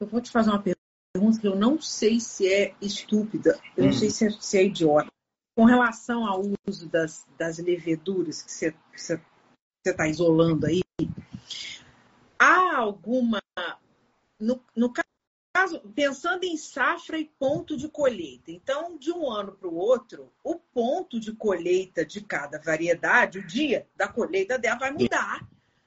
Eu 0.00 0.06
vou 0.06 0.20
te 0.20 0.30
fazer 0.30 0.50
uma 0.50 0.62
pergunta 0.62 1.40
que 1.40 1.46
eu 1.46 1.56
não 1.56 1.80
sei 1.80 2.20
se 2.20 2.52
é 2.52 2.74
estúpida, 2.80 3.58
eu 3.76 3.84
hum. 3.84 3.86
não 3.88 3.92
sei 3.92 4.10
se 4.10 4.26
é, 4.26 4.30
se 4.30 4.58
é, 4.58 4.64
idiota. 4.64 5.10
Com 5.54 5.64
relação 5.64 6.26
ao 6.26 6.42
uso 6.66 6.88
das, 6.88 7.26
das 7.38 7.58
leveduras 7.58 8.42
que 8.42 8.50
você 8.50 9.20
está 9.84 10.08
isolando 10.08 10.66
aí, 10.66 10.82
há 12.38 12.78
alguma 12.78 13.42
no, 14.42 14.60
no 14.74 14.92
caso, 14.92 15.06
pensando 15.94 16.44
em 16.44 16.56
safra 16.56 17.18
e 17.18 17.30
ponto 17.38 17.76
de 17.76 17.88
colheita. 17.88 18.50
Então, 18.50 18.96
de 18.96 19.12
um 19.12 19.30
ano 19.30 19.52
para 19.52 19.68
o 19.68 19.74
outro, 19.74 20.32
o 20.42 20.56
ponto 20.56 21.20
de 21.20 21.32
colheita 21.32 22.04
de 22.04 22.22
cada 22.22 22.58
variedade, 22.58 23.38
o 23.38 23.46
dia 23.46 23.86
da 23.96 24.08
colheita 24.08 24.58
dela 24.58 24.78
vai 24.78 24.90
mudar. 24.90 25.46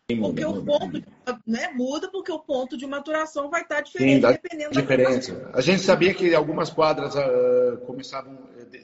Sim, 0.09 0.21
porque 0.21 0.45
muda, 0.45 0.59
o 0.59 0.65
ponto 0.65 1.03
né, 1.47 1.71
muda 1.73 2.11
porque 2.11 2.31
o 2.31 2.37
ponto 2.37 2.77
de 2.77 2.85
maturação 2.85 3.49
vai 3.49 3.63
estar 3.63 3.81
diferente 3.81 4.21
Sim, 4.21 4.33
dependendo 4.33 4.71
diferença. 4.71 5.33
da 5.33 5.57
A 5.57 5.61
gente 5.61 5.81
sabia 5.81 6.13
que 6.13 6.35
algumas 6.35 6.69
quadras 6.69 7.15
uh, 7.15 7.77
começavam, 7.87 8.37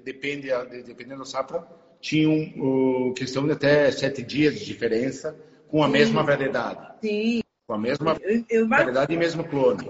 depende, 0.03 0.47
dependendo 0.83 1.19
da 1.19 1.25
safra, 1.25 1.63
tinham 1.99 2.33
uh, 2.57 3.13
questão 3.13 3.45
de 3.45 3.51
até 3.51 3.91
sete 3.91 4.23
dias 4.23 4.55
de 4.55 4.65
diferença 4.65 5.37
com 5.67 5.83
a 5.83 5.85
Sim. 5.85 5.91
mesma 5.91 6.23
variedade. 6.23 6.97
Sim 7.01 7.41
com 7.71 7.75
a 7.75 7.77
mesma 7.77 8.17
eu, 8.21 8.43
eu, 8.49 8.67
variedade 8.67 9.13
e 9.13 9.17
mesmo 9.17 9.45
clone. 9.45 9.87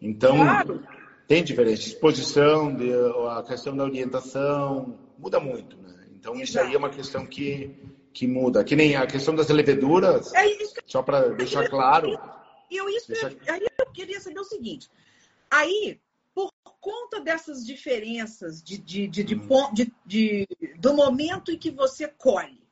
Então, 0.00 0.36
claro. 0.36 0.86
tem 1.26 1.42
diferença. 1.42 1.88
Exposição, 1.88 2.74
de, 2.74 2.90
a 3.30 3.42
questão 3.42 3.76
da 3.76 3.84
orientação, 3.84 4.98
muda 5.18 5.40
muito. 5.40 5.76
Né? 5.76 6.08
Então, 6.14 6.34
Exato. 6.34 6.44
isso 6.44 6.60
aí 6.60 6.74
é 6.74 6.78
uma 6.78 6.90
questão 6.90 7.26
que, 7.26 7.74
que 8.12 8.26
muda. 8.26 8.64
Que 8.64 8.76
nem 8.76 8.96
a 8.96 9.06
questão 9.06 9.34
das 9.34 9.48
leveduras, 9.48 10.32
é 10.34 10.46
só 10.86 11.02
para 11.02 11.28
deixar 11.30 11.68
claro. 11.68 12.18
Eu, 12.70 12.88
isso, 12.88 13.08
deixar... 13.08 13.32
Aí 13.48 13.66
eu 13.78 13.86
queria 13.92 14.20
saber 14.20 14.40
o 14.40 14.44
seguinte. 14.44 14.88
Aí, 15.50 16.00
por 16.34 16.52
conta 16.80 17.20
dessas 17.20 17.64
diferenças 17.66 18.62
de, 18.62 18.78
de, 18.78 19.06
de, 19.08 19.24
de, 19.24 19.34
hum. 19.34 19.72
de, 19.72 19.92
de 20.06 20.46
do 20.78 20.94
momento 20.94 21.50
em 21.50 21.58
que 21.58 21.70
você 21.70 22.06
colhe, 22.06 22.62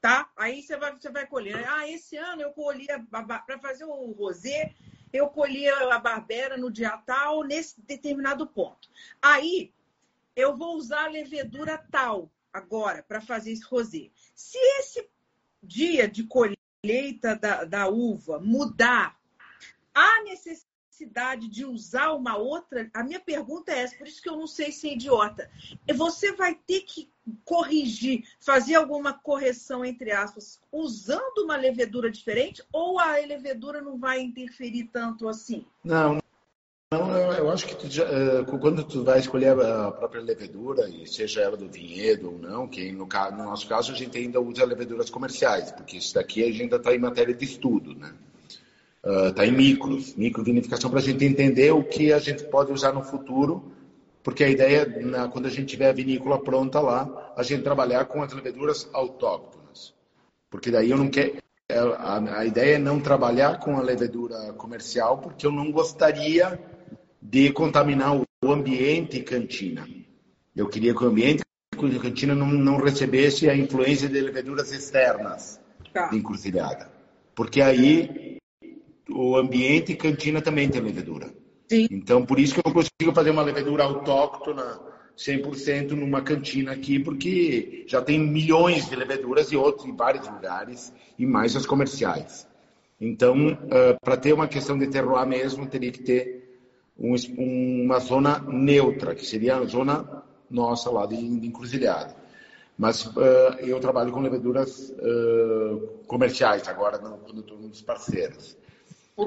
tá? 0.00 0.30
Aí 0.36 0.62
você 0.62 0.76
vai, 0.76 0.92
você 0.92 1.10
vai 1.10 1.26
colher. 1.26 1.64
Ah, 1.68 1.88
esse 1.88 2.16
ano 2.16 2.42
eu 2.42 2.50
colhi 2.50 2.86
para 3.10 3.58
fazer 3.60 3.84
o 3.84 4.12
rosé, 4.12 4.74
eu 5.12 5.28
colhi 5.28 5.68
a 5.68 5.98
barbera 5.98 6.56
no 6.56 6.70
dia 6.70 6.96
tal, 6.98 7.42
nesse 7.42 7.80
determinado 7.80 8.46
ponto. 8.46 8.88
Aí 9.20 9.72
eu 10.34 10.56
vou 10.56 10.76
usar 10.76 11.04
a 11.04 11.10
levedura 11.10 11.78
tal 11.90 12.30
agora 12.52 13.02
para 13.02 13.20
fazer 13.20 13.52
esse 13.52 13.64
rosé. 13.64 14.10
Se 14.34 14.58
esse 14.78 15.08
dia 15.62 16.08
de 16.08 16.24
colheita 16.24 17.36
da, 17.36 17.64
da 17.64 17.88
uva 17.88 18.40
mudar, 18.40 19.18
há 19.94 20.22
necessidade 20.24 21.48
de 21.48 21.64
usar 21.64 22.12
uma 22.12 22.36
outra? 22.36 22.90
A 22.94 23.04
minha 23.04 23.20
pergunta 23.20 23.72
é 23.72 23.80
essa, 23.80 23.96
por 23.96 24.06
isso 24.06 24.22
que 24.22 24.28
eu 24.28 24.36
não 24.36 24.46
sei 24.46 24.72
se 24.72 24.88
é 24.88 24.92
idiota. 24.94 25.50
Você 25.94 26.32
vai 26.32 26.54
ter 26.54 26.82
que 26.82 27.11
corrigir, 27.44 28.24
fazer 28.40 28.74
alguma 28.74 29.12
correção, 29.12 29.84
entre 29.84 30.10
aspas, 30.10 30.60
usando 30.70 31.44
uma 31.44 31.56
levedura 31.56 32.10
diferente 32.10 32.62
ou 32.72 32.98
a 32.98 33.16
levedura 33.16 33.80
não 33.80 33.98
vai 33.98 34.20
interferir 34.20 34.90
tanto 34.92 35.28
assim? 35.28 35.64
Não, 35.84 36.18
não, 36.92 37.32
eu 37.32 37.50
acho 37.50 37.66
que 37.66 37.74
tu 37.74 37.90
já, 37.90 38.04
eh, 38.04 38.44
quando 38.60 38.84
tu 38.84 39.02
vai 39.02 39.18
escolher 39.18 39.58
a 39.58 39.90
própria 39.92 40.20
levedura, 40.20 40.90
e 40.90 41.06
seja 41.06 41.40
ela 41.40 41.56
do 41.56 41.66
vinhedo 41.66 42.32
ou 42.32 42.38
não, 42.38 42.68
que 42.68 42.92
no, 42.92 43.06
no 43.06 43.44
nosso 43.44 43.66
caso 43.66 43.92
a 43.92 43.94
gente 43.94 44.18
ainda 44.18 44.38
usa 44.40 44.64
leveduras 44.66 45.08
comerciais, 45.08 45.72
porque 45.72 45.96
isso 45.96 46.12
daqui 46.14 46.42
a 46.42 46.46
gente 46.48 46.64
ainda 46.64 46.76
está 46.76 46.94
em 46.94 46.98
matéria 46.98 47.34
de 47.34 47.44
estudo, 47.46 47.94
né? 47.94 48.12
Está 49.28 49.42
ah, 49.42 49.46
uh, 49.46 49.48
em 49.48 49.52
micros, 49.52 50.14
microvinificação, 50.14 50.90
para 50.90 51.00
a 51.00 51.02
gente 51.02 51.24
entender 51.24 51.72
o 51.72 51.82
que 51.82 52.12
a 52.12 52.18
gente 52.18 52.44
pode 52.44 52.70
usar 52.70 52.92
no 52.92 53.02
futuro, 53.02 53.72
porque 54.22 54.44
a 54.44 54.48
ideia, 54.48 54.86
na, 55.00 55.28
quando 55.28 55.46
a 55.46 55.50
gente 55.50 55.66
tiver 55.66 55.88
a 55.88 55.92
vinícola 55.92 56.40
pronta 56.40 56.80
lá, 56.80 57.32
a 57.36 57.42
gente 57.42 57.62
trabalhar 57.62 58.04
com 58.04 58.22
as 58.22 58.32
leveduras 58.32 58.88
autóctonas. 58.92 59.94
Porque 60.48 60.70
daí 60.70 60.90
eu 60.90 60.96
não 60.96 61.08
quero. 61.08 61.42
É, 61.68 61.78
a, 61.78 62.38
a 62.38 62.46
ideia 62.46 62.76
é 62.76 62.78
não 62.78 63.00
trabalhar 63.00 63.58
com 63.58 63.76
a 63.76 63.82
levedura 63.82 64.52
comercial, 64.52 65.18
porque 65.18 65.46
eu 65.46 65.50
não 65.50 65.72
gostaria 65.72 66.60
de 67.20 67.52
contaminar 67.52 68.16
o 68.16 68.52
ambiente 68.52 69.20
cantina. 69.22 69.88
Eu 70.54 70.68
queria 70.68 70.94
que 70.94 71.02
o 71.02 71.08
ambiente 71.08 71.42
cantina 72.00 72.34
não, 72.34 72.48
não 72.48 72.76
recebesse 72.76 73.48
a 73.48 73.56
influência 73.56 74.08
de 74.08 74.20
leveduras 74.20 74.72
externas 74.72 75.60
tá. 75.92 76.08
de 76.08 76.18
encruzilhada. 76.18 76.90
Porque 77.34 77.60
aí 77.60 78.38
o 79.10 79.36
ambiente 79.36 79.96
cantina 79.96 80.40
também 80.40 80.68
tem 80.68 80.80
levedura. 80.80 81.32
Sim. 81.72 81.88
Então, 81.90 82.26
por 82.26 82.38
isso 82.38 82.52
que 82.52 82.60
eu 82.60 82.64
não 82.66 82.74
consigo 82.74 83.14
fazer 83.14 83.30
uma 83.30 83.40
levedura 83.40 83.84
autóctona 83.84 84.78
100% 85.16 85.92
numa 85.92 86.20
cantina 86.20 86.72
aqui, 86.72 86.98
porque 86.98 87.84
já 87.86 88.02
tem 88.02 88.18
milhões 88.18 88.90
de 88.90 88.94
leveduras 88.94 89.50
e 89.50 89.56
outros 89.56 89.86
em 89.86 89.96
vários 89.96 90.28
lugares, 90.28 90.92
e 91.18 91.24
mais 91.24 91.56
as 91.56 91.64
comerciais. 91.64 92.46
Então, 93.00 93.54
uh, 93.54 93.98
para 94.02 94.18
ter 94.18 94.34
uma 94.34 94.46
questão 94.46 94.76
de 94.78 94.86
terroir 94.88 95.26
mesmo, 95.26 95.66
teria 95.66 95.90
que 95.90 96.02
ter 96.02 96.60
um, 96.98 97.14
uma 97.84 98.00
zona 98.00 98.38
neutra, 98.40 99.14
que 99.14 99.24
seria 99.24 99.56
a 99.56 99.64
zona 99.64 100.22
nossa 100.50 100.90
lá 100.90 101.06
de, 101.06 101.16
de 101.16 101.46
encruzilhada. 101.46 102.14
Mas 102.76 103.06
uh, 103.06 103.56
eu 103.60 103.80
trabalho 103.80 104.12
com 104.12 104.20
leveduras 104.20 104.90
uh, 104.90 106.04
comerciais 106.06 106.68
agora, 106.68 106.98
quando 106.98 107.40
estou 107.40 107.56
nos 107.56 107.80
parceiros. 107.80 108.58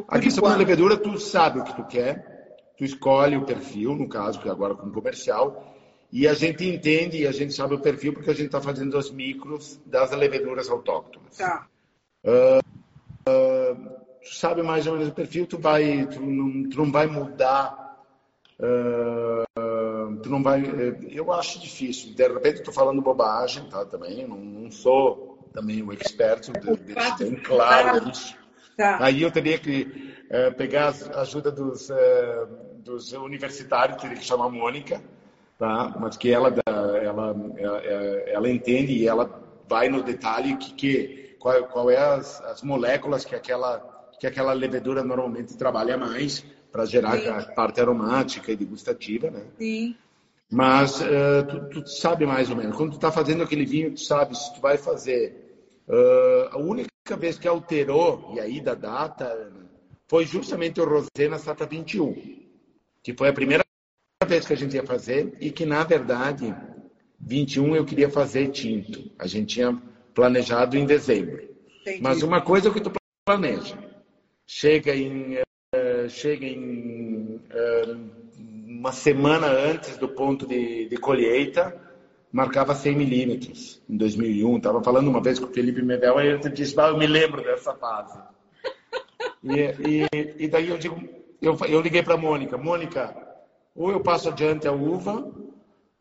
A 0.08 0.20
questão 0.20 0.48
da 0.48 0.56
levedura, 0.56 0.96
tu 0.96 1.18
sabe 1.18 1.60
o 1.60 1.64
que 1.64 1.76
tu 1.76 1.84
quer, 1.86 2.35
tu 2.78 2.84
escolhe 2.84 3.38
o 3.38 3.46
perfil, 3.46 3.96
no 3.96 4.08
caso, 4.08 4.40
que 4.40 4.50
agora 4.50 4.76
com 4.76 4.92
comercial, 4.92 5.76
e 6.12 6.28
a 6.28 6.34
gente 6.34 6.66
entende 6.66 7.22
e 7.22 7.28
a 7.28 7.32
gente 7.32 7.54
sabe 7.54 7.76
o 7.76 7.80
perfil 7.80 8.14
porque 8.14 8.30
a 8.30 8.34
gente 8.34 8.48
está 8.48 8.62
fazendo 8.62 8.98
os 8.98 9.12
micros 9.12 9.80
das 9.86 10.12
leveduras 10.12 10.70
autóctones. 10.70 11.38
Tá. 11.38 11.68
Uh, 12.24 12.60
uh, 13.30 13.90
tu 14.22 14.36
sabe 14.36 14.64
mais 14.64 14.88
ou 14.88 14.94
menos 14.94 15.10
o 15.10 15.14
perfil, 15.14 15.46
tu, 15.46 15.58
vai, 15.58 16.06
tu, 16.08 16.22
não, 16.22 16.70
tu 16.70 16.78
não 16.78 16.92
vai 16.92 17.08
mudar 17.08 18.00
uh, 18.60 19.46
tu 20.26 20.30
não 20.30 20.42
vai. 20.42 20.62
Eh, 20.62 20.98
eu 21.12 21.32
acho 21.32 21.60
difícil. 21.60 22.14
De 22.14 22.28
repente, 22.28 22.60
estou 22.60 22.74
falando 22.74 23.02
bobagem, 23.02 23.70
tá? 23.70 23.86
Também 23.86 24.28
não, 24.28 24.38
não 24.38 24.72
sou 24.72 25.50
também 25.54 25.82
um 25.82 25.92
expert, 25.92 26.52
deixa 26.84 27.16
bem 27.18 27.36
claro 27.36 28.10
isso. 28.10 28.36
Tá. 28.76 28.98
Aí 29.02 29.22
eu 29.22 29.32
teria 29.32 29.58
que 29.58 30.14
uh, 30.26 30.54
pegar 30.56 30.94
a 31.14 31.22
ajuda 31.22 31.52
dos, 31.52 31.90
uh, 31.90 31.96
dos 32.86 33.12
universitários, 33.14 34.00
teria 34.00 34.16
que 34.16 34.24
chamar 34.24 34.46
a 34.46 34.50
Mônica, 34.50 35.02
tá? 35.58 35.96
Mas 36.00 36.16
que 36.16 36.32
ela, 36.32 36.54
ela, 36.68 37.00
ela, 37.00 37.36
ela 38.28 38.50
entende 38.50 38.94
e 38.94 39.08
ela 39.08 39.42
vai 39.68 39.90
no 39.90 40.04
detalhe 40.04 40.56
que, 40.58 40.74
que 40.74 41.36
qual, 41.40 41.64
qual 41.66 41.90
é 41.90 41.98
as, 41.98 42.40
as 42.42 42.62
moléculas 42.62 43.26
que 43.26 43.36
aquela 43.36 43.94
que 44.20 44.26
aquela 44.26 44.54
levedura 44.54 45.04
normalmente 45.04 45.58
trabalha 45.58 45.98
mais 45.98 46.46
para 46.72 46.86
gerar 46.86 47.18
Sim. 47.18 47.28
a 47.28 47.42
parte 47.54 47.82
aromática 47.82 48.50
e 48.50 48.56
degustativa, 48.56 49.30
né? 49.30 49.44
Sim. 49.58 49.96
Mas 50.50 51.02
uh, 51.02 51.44
tu, 51.50 51.82
tu, 51.82 51.88
sabe 51.88 52.26
mais 52.26 52.50
ou 52.50 52.56
menos. 52.56 52.78
Quando 52.78 52.92
tu 52.92 52.96
está 52.96 53.12
fazendo 53.12 53.44
aquele 53.44 53.66
vinho, 53.66 53.92
tu 53.92 54.00
sabe 54.00 54.38
se 54.38 54.54
tu 54.54 54.62
vai 54.62 54.78
fazer. 54.78 55.44
Uh, 55.88 56.50
a 56.52 56.58
única 56.58 57.18
vez 57.18 57.38
que 57.38 57.48
alterou, 57.48 58.32
e 58.36 58.40
aí 58.40 58.62
da 58.62 58.74
data, 58.74 59.52
foi 60.08 60.26
justamente 60.26 60.80
o 60.80 60.86
Rosé 60.86 61.28
na 61.28 61.38
safra 61.38 61.66
21, 61.66 62.45
que 63.06 63.14
foi 63.14 63.30
a 63.30 63.34
primeira 63.34 63.64
vez 64.28 64.48
que 64.48 64.54
a 64.54 64.58
gente 64.58 64.76
ia 64.76 64.84
fazer 64.84 65.38
e 65.40 65.52
que, 65.52 65.64
na 65.64 65.84
verdade, 65.84 66.56
21 67.20 67.76
eu 67.76 67.86
queria 67.86 68.10
fazer 68.10 68.48
tinto. 68.48 69.12
A 69.20 69.28
gente 69.28 69.54
tinha 69.54 69.80
planejado 70.16 70.76
em 70.76 70.88
dezembro. 70.88 71.48
Entendi. 71.82 72.02
Mas 72.02 72.24
uma 72.24 72.42
coisa 72.42 72.72
que 72.72 72.82
tu 72.82 72.92
planeja, 73.24 73.78
chega 74.48 74.96
em, 74.96 75.36
uh, 75.36 76.10
chega 76.10 76.48
em 76.48 77.36
uh, 77.36 78.10
uma 78.40 78.92
semana 78.92 79.46
antes 79.50 79.98
do 79.98 80.10
ponto 80.10 80.48
de, 80.48 80.90
de 80.90 80.98
colheita, 80.98 81.80
marcava 82.32 82.74
100 82.74 82.96
milímetros 82.96 83.84
em 83.88 83.98
2001. 83.98 84.58
Estava 84.58 84.84
falando 84.84 85.10
uma 85.10 85.22
vez 85.22 85.38
com 85.38 85.46
o 85.46 85.54
Felipe 85.54 85.84
Medel, 85.84 86.20
e 86.20 86.26
ele 86.26 86.50
disse, 86.50 86.74
ah, 86.80 86.88
eu 86.88 86.98
me 86.98 87.06
lembro 87.06 87.44
dessa 87.44 87.76
fase. 87.76 88.18
E, 89.44 89.60
e, 89.62 90.44
e 90.46 90.48
daí 90.48 90.70
eu 90.70 90.78
digo, 90.80 91.00
eu, 91.42 91.58
eu 91.68 91.82
liguei 91.82 92.04
para 92.04 92.16
a 92.16 92.18
Mônica, 92.18 92.58
Mônica, 92.58 93.16
ou 93.76 93.92
eu 93.92 94.02
passo 94.02 94.30
adiante 94.30 94.68
a 94.68 94.72
uva, 94.72 95.32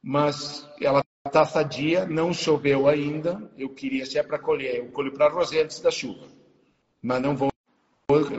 mas 0.02 0.68
ela 0.80 1.02
está 1.26 1.44
sadia, 1.44 2.06
não 2.06 2.32
choveu 2.32 2.88
ainda, 2.88 3.50
eu 3.56 3.70
queria, 3.70 4.04
se 4.06 4.18
é 4.18 4.22
para 4.22 4.38
colher, 4.38 4.76
eu 4.76 4.92
colho 4.92 5.12
para 5.12 5.32
rosé 5.32 5.62
antes 5.62 5.80
da 5.80 5.90
chuva. 5.90 6.26
Mas 7.02 7.20
não 7.20 7.34
vou 7.34 7.50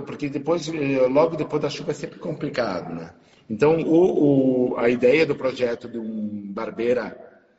porque 0.05 0.29
depois, 0.29 0.67
logo 1.09 1.35
depois 1.35 1.61
da 1.61 1.69
chuva 1.69 1.91
é 1.91 1.93
sempre 1.93 2.19
complicado, 2.19 2.93
né? 2.93 3.13
Então, 3.49 3.79
o, 3.81 4.73
o, 4.73 4.77
a 4.77 4.89
ideia 4.89 5.25
do 5.25 5.35
projeto 5.35 5.89
de 5.89 5.97
um 5.97 6.51
barbeira 6.53 7.17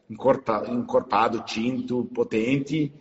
encorpa, 0.09 0.65
encorpado, 0.69 1.43
tinto, 1.45 2.05
potente, 2.15 2.93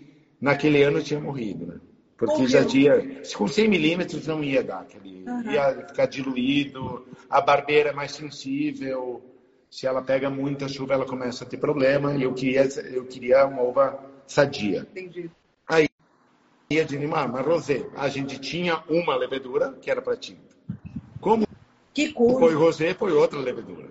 naquele 0.41 0.81
ano 0.83 1.03
tinha 1.03 1.19
morrido, 1.19 1.67
né? 1.67 1.79
Porque 2.17 2.33
Morreu. 2.33 2.47
já 2.47 2.65
tinha, 2.65 2.93
com 3.35 3.47
100 3.47 3.67
milímetros 3.67 4.25
não 4.25 4.43
ia 4.43 4.63
dar, 4.63 4.81
aquele, 4.81 5.25
uhum. 5.27 5.51
ia 5.51 5.85
ficar 5.87 6.05
diluído, 6.05 7.05
a 7.29 7.41
barbeira 7.41 7.89
é 7.89 7.93
mais 7.93 8.13
sensível, 8.13 9.21
se 9.69 9.85
ela 9.85 10.01
pega 10.01 10.29
muita 10.29 10.67
chuva 10.67 10.93
ela 10.93 11.05
começa 11.05 11.43
a 11.43 11.47
ter 11.47 11.57
problema, 11.57 12.15
e 12.15 12.23
eu 12.23 12.33
queria, 12.33 12.63
eu 12.93 13.05
queria 13.05 13.45
uma 13.45 13.61
uva 13.61 13.99
sadia. 14.25 14.87
Entendi 14.91 15.29
ia 16.69 16.83
de 16.83 16.95
animar, 16.95 17.27
mas 17.27 17.45
rosé, 17.45 17.87
a 17.95 18.07
gente 18.07 18.39
tinha 18.39 18.83
uma 18.89 19.15
levedura 19.15 19.73
que 19.81 19.89
era 19.89 20.01
para 20.01 20.17
tinta. 20.17 20.55
Como 21.19 21.45
que 21.93 22.11
coisa. 22.11 22.39
foi 22.39 22.53
rosé, 22.55 22.93
foi 22.93 23.11
outra 23.11 23.39
levedura. 23.39 23.87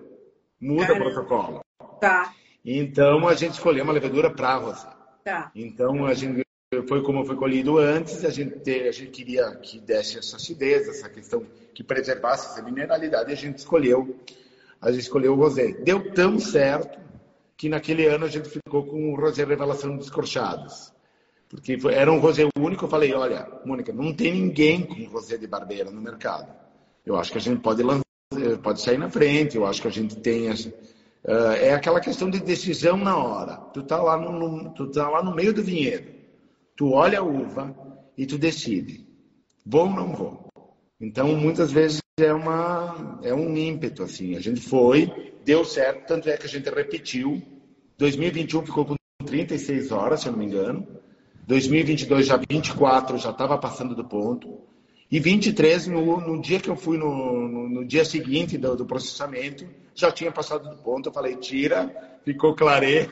Muda 0.61 0.87
Caramba. 0.87 1.09
o 1.09 1.13
protocolo. 1.13 1.61
Tá. 2.01 2.35
Então 2.65 3.29
a 3.29 3.35
gente 3.35 3.53
escolheu 3.53 3.85
uma 3.85 3.93
levedura 3.93 4.31
para 4.31 4.57
rosé. 4.57 4.89
Tá. 5.25 5.51
Então 5.55 6.05
a 6.07 6.15
gente 6.15 6.45
foi 6.83 7.03
como 7.03 7.25
foi 7.25 7.37
colhido 7.37 7.79
antes, 7.79 8.25
a 8.25 8.31
gente, 8.31 8.71
a 8.71 8.93
gente 8.93 9.11
queria 9.11 9.55
que 9.57 9.79
desse 9.79 10.19
essa 10.19 10.37
acidez, 10.37 10.89
essa 10.89 11.09
questão 11.09 11.47
que 11.73 11.83
preservasse 11.83 12.47
essa 12.47 12.63
mineralidade, 12.63 13.31
e 13.31 13.33
a 13.33 13.37
gente 13.37 13.59
escolheu, 13.59 14.17
a 14.81 14.91
gente 14.91 15.03
escolheu 15.03 15.33
o 15.33 15.37
rosé. 15.37 15.73
Deu 15.73 16.13
tão 16.13 16.39
certo 16.39 16.99
que 17.57 17.69
naquele 17.69 18.07
ano 18.07 18.25
a 18.25 18.29
gente 18.29 18.49
ficou 18.49 18.85
com 18.85 19.13
o 19.13 19.17
rosé 19.17 19.45
revelação 19.45 19.97
dos 19.97 20.11
corchados. 20.11 20.93
Porque 21.49 21.79
foi, 21.79 21.95
era 21.95 22.11
um 22.11 22.19
rosé 22.19 22.49
único. 22.59 22.85
Eu 22.85 22.89
falei, 22.89 23.15
olha, 23.15 23.49
Mônica, 23.65 23.93
não 23.93 24.13
tem 24.13 24.33
ninguém 24.33 24.83
com 24.83 25.05
rosé 25.05 25.37
de 25.37 25.47
barbeira 25.47 25.91
no 25.91 26.01
mercado. 26.01 26.53
Eu 27.07 27.17
acho 27.17 27.31
que 27.31 27.39
a 27.39 27.41
gente 27.41 27.61
pode, 27.61 27.83
lançar, 27.83 28.05
pode 28.63 28.81
sair 28.81 28.99
na 28.99 29.09
frente. 29.09 29.57
Eu 29.57 29.67
acho 29.67 29.81
que 29.81 29.89
a 29.89 29.91
gente 29.91 30.17
tem... 30.17 30.49
Essa, 30.49 30.69
uh, 30.69 31.53
é 31.61 31.73
aquela 31.73 32.01
questão 32.01 32.29
de 32.29 32.41
decisão 32.41 32.97
na 32.97 33.17
hora. 33.17 33.57
Tu 33.73 33.83
tá, 33.83 34.03
lá 34.03 34.17
no, 34.17 34.33
no, 34.33 34.71
tu 34.75 34.91
tá 34.91 35.09
lá 35.09 35.23
no 35.23 35.35
meio 35.35 35.53
do 35.53 35.63
vinhedo. 35.63 36.14
Tu 36.77 36.91
olha 36.91 37.21
a 37.21 37.23
uva 37.23 37.75
e 38.17 38.27
tu 38.27 38.37
decide. 38.37 39.07
Vou 39.65 39.83
ou 39.83 39.91
não 39.91 40.15
vou? 40.15 40.49
Então, 41.01 41.35
muitas 41.37 41.71
vezes 41.71 42.01
é, 42.19 42.33
uma, 42.33 43.19
é 43.23 43.35
um 43.35 43.57
ímpeto, 43.57 44.03
assim. 44.03 44.37
A 44.37 44.41
gente 44.41 44.61
foi, 44.61 45.35
deu 45.45 45.65
certo, 45.65 46.07
tanto 46.07 46.29
é 46.29 46.37
que 46.37 46.47
a 46.47 46.49
gente 46.49 46.69
repetiu. 46.71 47.43
2021 47.99 48.67
ficou 48.67 48.85
com 48.85 48.95
36 49.25 49.93
horas, 49.93 50.21
se 50.21 50.29
eu 50.29 50.33
não 50.33 50.39
me 50.39 50.47
engano. 50.47 50.87
2022 51.47 52.27
já 52.27 52.37
24, 52.37 53.19
já 53.19 53.31
estava 53.31 53.59
passando 53.59 53.95
do 53.95 54.05
ponto. 54.05 54.61
E 55.11 55.21
23, 55.21 55.89
no, 55.89 56.21
no 56.21 56.41
dia 56.41 56.59
que 56.59 56.69
eu 56.69 56.77
fui, 56.77 56.97
no, 56.97 57.49
no, 57.49 57.69
no 57.69 57.85
dia 57.85 58.05
seguinte 58.05 58.57
do, 58.57 58.75
do, 58.75 58.87
processamento, 58.87 59.67
já 59.95 60.11
tinha 60.11 60.33
passado 60.33 60.69
do 60.69 60.83
ponto. 60.83 61.09
Eu 61.09 61.13
falei, 61.13 61.37
tira, 61.37 62.19
ficou 62.25 62.55
clarê. 62.55 63.09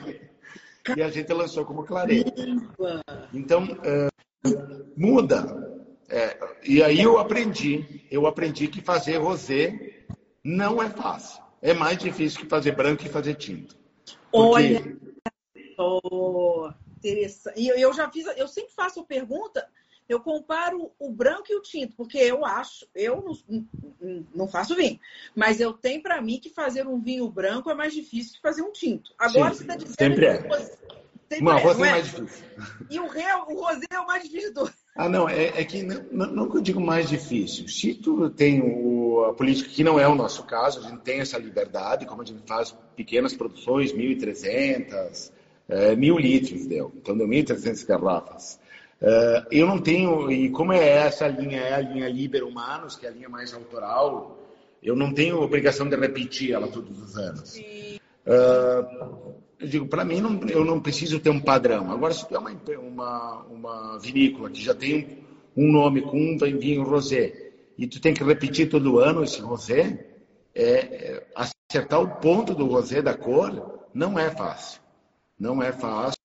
E 0.95 1.01
a 1.01 1.09
gente 1.09 1.31
lançou 1.31 1.65
como 1.65 1.83
clarê. 1.83 2.23
Então, 3.33 3.63
uh, 3.63 4.91
muda. 4.97 5.71
É, 6.09 6.37
e 6.63 6.83
aí 6.83 7.01
eu 7.01 7.17
aprendi, 7.17 8.05
eu 8.11 8.27
aprendi 8.27 8.67
que 8.67 8.81
fazer 8.81 9.17
rosé 9.17 10.05
não 10.43 10.81
é 10.83 10.89
fácil. 10.89 11.41
É 11.61 11.73
mais 11.73 11.97
difícil 11.97 12.41
que 12.41 12.47
fazer 12.47 12.75
branco 12.75 13.03
e 13.03 13.09
fazer 13.09 13.35
tinto. 13.35 13.75
Porque... 14.29 14.33
Olha, 14.33 14.97
oh, 15.77 16.69
interessante. 16.97 17.59
E 17.59 17.69
eu 17.69 17.93
já 17.93 18.11
fiz, 18.11 18.25
eu 18.37 18.47
sempre 18.47 18.73
faço 18.73 18.99
a 18.99 19.05
pergunta, 19.05 19.65
eu 20.07 20.19
comparo 20.19 20.91
o 20.99 21.09
branco 21.09 21.45
e 21.49 21.55
o 21.55 21.61
tinto, 21.61 21.95
porque 21.95 22.17
eu 22.17 22.45
acho, 22.45 22.87
eu 22.93 23.23
não, 24.01 24.25
não 24.35 24.47
faço 24.47 24.75
vinho, 24.75 24.99
mas 25.35 25.59
eu 25.59 25.73
tenho 25.73 26.01
para 26.01 26.21
mim 26.21 26.39
que 26.39 26.49
fazer 26.49 26.87
um 26.87 27.01
vinho 27.01 27.29
branco 27.29 27.69
é 27.69 27.73
mais 27.73 27.93
difícil 27.93 28.33
que 28.33 28.41
fazer 28.41 28.61
um 28.61 28.71
tinto. 28.71 29.11
Agora 29.17 29.51
Sim, 29.51 29.57
você 29.57 29.63
está 29.63 29.75
dizendo 29.75 29.95
sempre 29.97 30.25
é. 30.25 30.83
Sempre 31.33 31.45
não, 31.45 31.57
é, 31.57 31.61
rosé 31.63 31.87
é, 31.87 31.91
mais 31.91 32.05
difícil. 32.05 32.45
E 32.89 32.99
o, 32.99 33.07
ré, 33.07 33.35
o 33.35 33.61
rosé 33.61 33.85
é 33.91 33.99
o 33.99 34.05
mais 34.05 34.23
difícil. 34.23 34.69
Ah, 34.95 35.09
não, 35.09 35.27
é, 35.27 35.45
é 35.47 35.65
que 35.65 35.81
não, 35.81 36.05
não, 36.11 36.27
não, 36.27 36.49
que 36.49 36.57
eu 36.57 36.61
digo 36.61 36.79
mais 36.79 37.09
difícil. 37.09 37.67
Se 37.67 37.95
tu 37.95 38.29
tem 38.29 38.61
o, 38.61 39.25
a 39.25 39.33
política, 39.33 39.69
que 39.69 39.83
não 39.83 39.99
é 39.99 40.07
o 40.07 40.13
nosso 40.13 40.43
caso, 40.43 40.79
a 40.79 40.83
gente 40.83 41.01
tem 41.01 41.19
essa 41.19 41.37
liberdade, 41.37 42.05
como 42.05 42.21
a 42.21 42.25
gente 42.25 42.43
faz 42.45 42.75
pequenas 42.95 43.33
produções, 43.33 43.91
1.300, 43.91 45.31
é, 45.67 45.95
mil 45.95 46.17
litros 46.19 46.67
deu, 46.67 46.91
então 46.95 47.17
deu 47.17 47.27
1.300 47.27 47.85
garrafas. 47.87 48.59
Uh, 49.03 49.45
eu 49.51 49.67
não 49.67 49.79
tenho, 49.79 50.31
e 50.31 50.49
como 50.49 50.71
é 50.71 50.87
essa 50.87 51.27
linha, 51.27 51.59
é 51.59 51.73
a 51.73 51.81
linha 51.81 52.07
Liber 52.07 52.45
Humanos, 52.47 52.95
que 52.95 53.05
é 53.05 53.09
a 53.09 53.11
linha 53.11 53.27
mais 53.27 53.53
autoral, 53.53 54.39
eu 54.81 54.95
não 54.95 55.13
tenho 55.13 55.41
obrigação 55.41 55.89
de 55.89 55.95
repetir 55.97 56.53
ela 56.53 56.69
todos 56.69 57.01
os 57.01 57.17
anos. 57.17 57.57
Uh, 58.25 59.33
eu 59.59 59.67
digo, 59.67 59.87
para 59.87 60.05
mim, 60.05 60.21
não, 60.21 60.39
eu 60.47 60.63
não 60.63 60.79
preciso 60.79 61.19
ter 61.19 61.29
um 61.29 61.39
padrão. 61.39 61.91
Agora, 61.91 62.13
se 62.13 62.25
tu 62.25 62.33
é 62.33 62.39
uma, 62.39 62.51
uma, 62.77 63.41
uma 63.43 63.99
vinícola 63.99 64.49
que 64.49 64.61
já 64.61 64.73
tem 64.73 65.19
um 65.55 65.69
nome 65.69 66.01
com 66.01 66.17
um 66.17 66.37
vinho 66.37 66.83
rosé, 66.83 67.51
e 67.77 67.87
tu 67.87 67.99
tem 67.99 68.13
que 68.13 68.23
repetir 68.23 68.69
todo 68.69 68.99
ano 68.99 69.23
esse 69.23 69.41
rosé, 69.41 70.05
é, 70.55 70.63
é, 70.63 71.27
acertar 71.35 72.01
o 72.01 72.21
ponto 72.21 72.53
do 72.53 72.67
rosé 72.67 73.01
da 73.01 73.13
cor 73.13 73.87
não 73.93 74.17
é 74.17 74.29
fácil. 74.29 74.81
Não 75.39 75.61
é 75.61 75.71
fácil. 75.71 76.17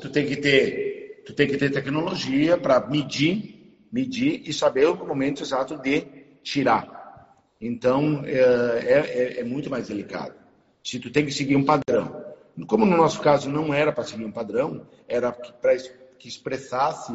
Tu 0.00 0.08
tem 0.10 0.26
que 0.26 0.36
ter, 0.36 0.89
tu 1.24 1.32
tem 1.32 1.46
que 1.46 1.56
ter 1.56 1.70
tecnologia 1.70 2.56
para 2.56 2.80
medir, 2.86 3.76
medir 3.92 4.42
e 4.46 4.52
saber 4.52 4.86
o 4.86 4.96
momento 4.96 5.42
exato 5.42 5.76
de 5.76 6.02
tirar. 6.42 7.36
Então 7.60 8.22
é, 8.24 8.38
é, 8.38 9.40
é 9.40 9.44
muito 9.44 9.68
mais 9.68 9.88
delicado. 9.88 10.34
Se 10.82 10.98
tu 10.98 11.10
tem 11.10 11.26
que 11.26 11.32
seguir 11.32 11.56
um 11.56 11.64
padrão, 11.64 12.24
como 12.66 12.86
no 12.86 12.96
nosso 12.96 13.20
caso 13.20 13.50
não 13.50 13.72
era 13.72 13.92
para 13.92 14.04
seguir 14.04 14.24
um 14.24 14.32
padrão, 14.32 14.86
era 15.06 15.30
para 15.30 15.76
que 16.18 16.28
expressasse 16.28 17.12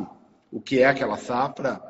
o 0.51 0.61
que 0.61 0.79
é 0.79 0.85
aquela 0.85 1.17
safra. 1.17 1.81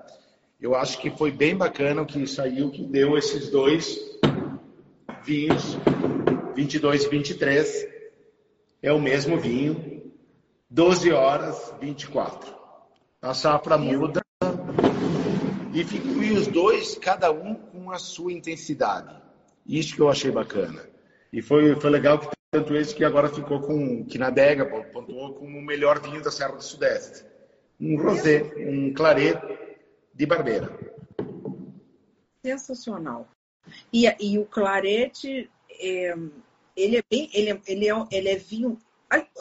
Eu 0.59 0.73
acho 0.75 0.99
que 0.99 1.09
foi 1.11 1.31
bem 1.31 1.55
bacana 1.55 2.01
o 2.01 2.05
que 2.05 2.25
saiu, 2.25 2.71
que 2.71 2.83
deu 2.83 3.17
esses 3.17 3.49
dois 3.49 3.99
vinhos, 5.23 5.77
22 6.55 7.03
e 7.03 7.09
23, 7.09 7.87
é 8.81 8.93
o 8.93 9.01
mesmo 9.01 9.37
vinho, 9.37 9.94
12 10.75 11.09
horas 11.13 11.73
24. 11.79 12.53
A 13.21 13.33
safra 13.33 13.77
muda 13.77 14.21
e, 15.73 15.79
e 15.79 16.31
os 16.33 16.47
dois, 16.47 16.97
cada 16.97 17.31
um 17.31 17.55
com 17.55 17.91
a 17.91 17.97
sua 17.97 18.33
intensidade. 18.33 19.15
Isso 19.65 19.95
que 19.95 20.01
eu 20.01 20.09
achei 20.09 20.31
bacana. 20.31 20.85
E 21.31 21.41
foi, 21.41 21.79
foi 21.79 21.89
legal 21.89 22.19
que 22.19 22.27
tanto 22.51 22.75
esse 22.75 22.93
que 22.93 23.05
agora 23.05 23.29
ficou 23.29 23.61
com, 23.61 24.03
que 24.03 24.17
na 24.17 24.27
adega 24.27 24.65
pontuou 24.91 25.35
como 25.35 25.57
o 25.57 25.61
melhor 25.61 26.01
vinho 26.01 26.21
da 26.21 26.29
Serra 26.29 26.57
do 26.57 26.61
Sudeste. 26.61 27.23
Um 27.79 27.95
rosé, 27.95 28.43
um 28.57 28.93
claret 28.93 29.39
de 30.13 30.25
barbeira. 30.25 30.77
Sensacional. 32.45 33.29
E, 33.93 34.13
e 34.19 34.37
o 34.37 34.45
clarete, 34.45 35.49
é, 35.69 36.13
ele 36.75 36.97
é 36.97 37.03
bem, 37.09 37.29
ele 37.33 37.51
é, 37.51 37.61
ele 37.65 37.89
é, 37.89 38.07
ele 38.11 38.27
é 38.27 38.35
vinho 38.35 38.77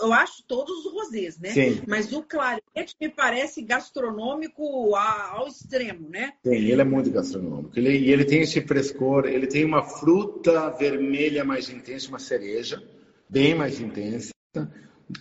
eu 0.05 0.13
acho 0.13 0.45
todos 0.47 0.85
os 0.85 0.93
rosés, 0.93 1.39
né? 1.39 1.51
Sim. 1.51 1.83
Mas 1.87 2.13
o 2.13 2.23
clarete 2.23 2.95
me 3.01 3.09
parece 3.09 3.63
gastronômico 3.63 4.95
ao 4.95 5.49
extremo, 5.49 6.09
né? 6.09 6.33
Sim, 6.45 6.55
ele 6.55 6.81
é 6.81 6.85
muito 6.85 7.11
gastronômico. 7.11 7.79
Ele, 7.79 7.99
e 7.99 8.13
ele 8.13 8.25
tem 8.25 8.43
esse 8.43 8.61
frescor, 8.61 9.27
ele 9.27 9.47
tem 9.47 9.65
uma 9.65 9.83
fruta 9.83 10.71
vermelha 10.71 11.45
mais 11.45 11.69
intensa, 11.69 12.09
uma 12.09 12.19
cereja, 12.19 12.83
bem 13.29 13.55
mais 13.55 13.81
intensa, 13.81 14.33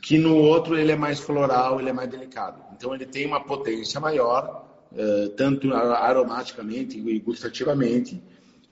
que 0.01 0.17
no 0.17 0.36
outro 0.36 0.77
ele 0.77 0.91
é 0.91 0.95
mais 0.95 1.19
floral, 1.19 1.79
ele 1.79 1.89
é 1.89 1.93
mais 1.93 2.09
delicado. 2.09 2.61
Então 2.75 2.93
ele 2.93 3.05
tem 3.05 3.25
uma 3.25 3.43
potência 3.43 3.99
maior, 3.99 4.67
uh, 4.91 5.29
tanto 5.29 5.73
aromaticamente 5.73 6.97
e 6.97 7.19
gustativamente. 7.19 8.21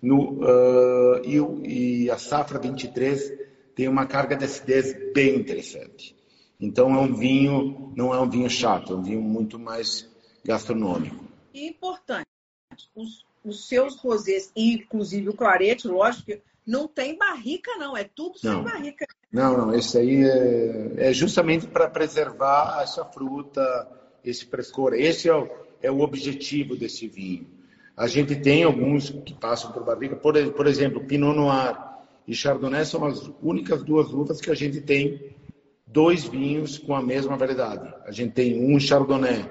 No, 0.01 0.41
uh, 0.41 1.21
e, 1.23 2.03
e 2.05 2.09
a 2.09 2.17
safra 2.17 2.57
23 2.59 3.50
tem 3.75 3.87
uma 3.87 4.05
carga 4.05 4.35
de 4.35 4.45
acidez 4.45 4.93
bem 5.13 5.35
interessante. 5.35 6.15
Então 6.59 6.93
é 6.93 6.99
um 6.99 7.13
vinho, 7.15 7.91
não 7.95 8.13
é 8.13 8.19
um 8.19 8.29
vinho 8.29 8.49
chato, 8.49 8.93
é 8.93 8.95
um 8.95 9.01
vinho 9.01 9.21
muito 9.21 9.57
mais 9.57 10.07
gastronômico. 10.45 11.25
E 11.53 11.67
importante, 11.67 12.27
os, 12.95 13.25
os 13.43 13.67
seus 13.67 13.97
rosés, 13.97 14.51
inclusive 14.55 15.29
o 15.29 15.33
clarete, 15.33 15.87
lógico, 15.87 16.31
não 16.65 16.87
tem 16.87 17.17
barrica 17.17 17.75
não, 17.77 17.97
é 17.97 18.03
tudo 18.03 18.35
não. 18.43 18.63
sem 18.63 18.63
barrica. 18.63 19.05
Não, 19.31 19.57
não, 19.57 19.73
esse 19.73 19.97
aí 19.97 20.23
é, 20.23 21.09
é 21.09 21.13
justamente 21.13 21.65
para 21.65 21.89
preservar 21.89 22.81
essa 22.83 23.03
fruta, 23.05 23.87
esse 24.23 24.45
frescor. 24.45 24.93
Esse 24.93 25.27
é 25.29 25.35
o, 25.35 25.49
é 25.81 25.89
o 25.89 26.01
objetivo 26.01 26.75
desse 26.75 27.07
vinho. 27.07 27.47
A 27.97 28.07
gente 28.07 28.35
tem 28.35 28.63
alguns 28.63 29.09
que 29.09 29.33
passam 29.33 29.71
por 29.71 29.83
barrica, 29.83 30.15
por, 30.15 30.33
por 30.53 30.67
exemplo, 30.67 31.05
Pinot 31.05 31.35
Noir 31.35 31.90
e 32.27 32.35
Chardonnay 32.35 32.85
são 32.85 33.05
as 33.05 33.29
únicas 33.41 33.83
duas 33.83 34.13
uvas 34.13 34.39
que 34.39 34.51
a 34.51 34.55
gente 34.55 34.81
tem 34.81 35.35
dois 35.85 36.23
vinhos 36.23 36.77
com 36.77 36.95
a 36.95 37.01
mesma 37.01 37.35
variedade. 37.35 37.93
A 38.05 38.11
gente 38.11 38.33
tem 38.33 38.63
um 38.63 38.79
Chardonnay 38.79 39.45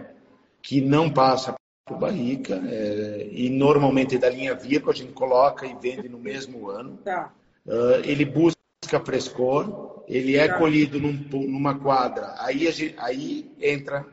que 0.63 0.81
não 0.81 1.11
passa 1.11 1.55
por 1.85 1.99
barrica 1.99 2.63
é, 2.67 3.29
e 3.33 3.51
normalmente 3.51 4.15
é 4.15 4.19
da 4.19 4.31
linha 4.31 4.55
Virgo 4.55 4.91
a 4.91 4.95
gente 4.95 5.13
coloca 5.13 5.67
e 5.67 5.75
vende 5.75 6.09
no 6.09 6.19
mesmo 6.19 6.69
ano. 6.69 6.97
Tá. 6.99 7.33
Uh, 7.67 8.01
ele 8.05 8.25
busca 8.25 8.57
frescor, 9.05 10.05
ele 10.09 10.37
é 10.37 10.49
tá. 10.49 10.59
colhido 10.59 10.99
num, 11.01 11.13
numa 11.13 11.79
quadra, 11.79 12.35
aí, 12.39 12.71
gente, 12.71 12.95
aí 12.99 13.51
entra 13.61 14.07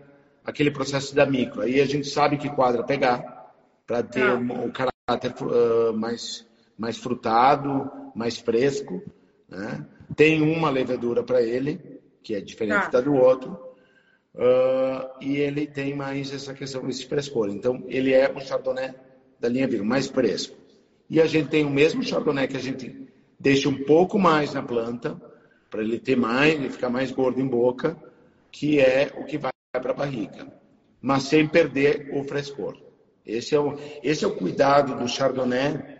aquele 0.43 0.71
processo 0.71 1.15
da 1.15 1.25
micro. 1.25 1.61
Aí 1.61 1.79
a 1.79 1.85
gente 1.85 2.07
sabe 2.07 2.37
que 2.37 2.49
quadra 2.49 2.83
pegar 2.83 3.53
para 3.85 4.03
ter 4.03 4.21
tá. 4.21 4.35
o, 4.35 4.67
o 4.67 4.71
caráter 4.71 5.33
uh, 5.41 5.93
mais 5.95 6.45
mais 6.77 6.97
frutado, 6.97 7.89
mais 8.17 8.37
fresco. 8.37 9.01
Né? 9.47 9.85
Tem 10.15 10.41
uma 10.41 10.69
levedura 10.69 11.23
para 11.23 11.41
ele, 11.41 12.01
que 12.23 12.33
é 12.35 12.41
diferente 12.41 12.87
ah. 12.87 12.89
da 12.89 13.01
do 13.01 13.13
outro. 13.13 13.57
Uh, 14.33 15.09
e 15.21 15.37
ele 15.37 15.65
tem 15.65 15.95
mais 15.95 16.33
essa 16.33 16.53
questão, 16.53 16.87
esse 16.89 17.05
frescor. 17.05 17.49
Então, 17.49 17.83
ele 17.87 18.13
é 18.13 18.31
o 18.31 18.39
Chardonnay 18.39 18.93
da 19.39 19.47
linha 19.47 19.67
Virgo, 19.67 19.85
mais 19.85 20.07
fresco. 20.07 20.55
E 21.09 21.21
a 21.21 21.25
gente 21.25 21.49
tem 21.49 21.65
o 21.65 21.69
mesmo 21.69 22.03
Chardonnay 22.03 22.47
que 22.47 22.57
a 22.57 22.61
gente 22.61 23.07
deixa 23.39 23.69
um 23.69 23.83
pouco 23.83 24.19
mais 24.19 24.53
na 24.53 24.61
planta, 24.61 25.19
para 25.69 25.81
ele 25.81 25.99
ter 25.99 26.15
mais, 26.15 26.53
ele 26.53 26.69
ficar 26.69 26.89
mais 26.89 27.11
gordo 27.11 27.39
em 27.39 27.47
boca, 27.47 27.97
que 28.51 28.79
é 28.79 29.11
o 29.17 29.25
que 29.25 29.37
vai 29.37 29.51
para 29.71 29.91
a 29.91 29.95
barriga, 29.95 30.47
mas 31.01 31.23
sem 31.23 31.47
perder 31.47 32.09
o 32.13 32.23
frescor. 32.23 32.77
Esse 33.25 33.53
é 33.53 33.59
o, 33.59 33.77
esse 34.01 34.23
é 34.23 34.27
o 34.27 34.35
cuidado 34.35 34.95
do 34.95 35.07
Chardonnay 35.07 35.96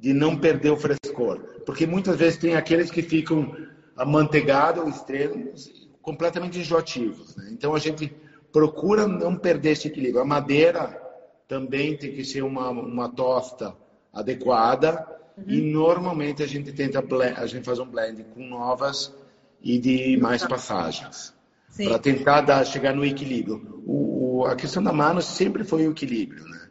de 0.00 0.12
não 0.12 0.36
perder 0.36 0.70
o 0.70 0.76
frescor. 0.76 1.38
Porque 1.66 1.86
muitas 1.86 2.16
vezes 2.16 2.38
tem 2.38 2.56
aqueles 2.56 2.90
que 2.90 3.02
ficam 3.02 3.54
amanteigados, 3.96 4.96
extremos, 4.96 5.88
completamente 6.00 6.58
enjoativos. 6.58 7.36
Né? 7.36 7.50
Então 7.52 7.74
a 7.74 7.78
gente 7.78 8.12
procura 8.50 9.06
não 9.06 9.36
perder 9.36 9.72
esse 9.72 9.88
equilíbrio. 9.88 10.22
A 10.22 10.24
madeira 10.24 11.00
também 11.46 11.96
tem 11.96 12.12
que 12.12 12.24
ser 12.24 12.42
uma, 12.42 12.70
uma 12.70 13.08
tosta 13.08 13.76
adequada 14.12 15.06
uhum. 15.36 15.44
e 15.46 15.60
normalmente 15.60 16.42
a 16.42 16.46
gente 16.46 16.72
tenta 16.72 17.04
a 17.36 17.46
gente 17.46 17.64
faz 17.64 17.78
um 17.78 17.86
blend 17.86 18.24
com 18.34 18.42
novas 18.46 19.14
e 19.62 19.78
de 19.78 20.16
mais 20.16 20.44
passagens 20.46 21.34
para 21.76 21.98
tentar 21.98 22.40
dar, 22.40 22.64
chegar 22.64 22.94
no 22.94 23.04
equilíbrio. 23.04 23.82
O, 23.86 24.38
o, 24.40 24.46
a 24.46 24.56
questão 24.56 24.82
da 24.82 24.92
mano 24.92 25.20
sempre 25.22 25.62
foi 25.62 25.86
o 25.86 25.92
equilíbrio, 25.92 26.44
né? 26.48 26.68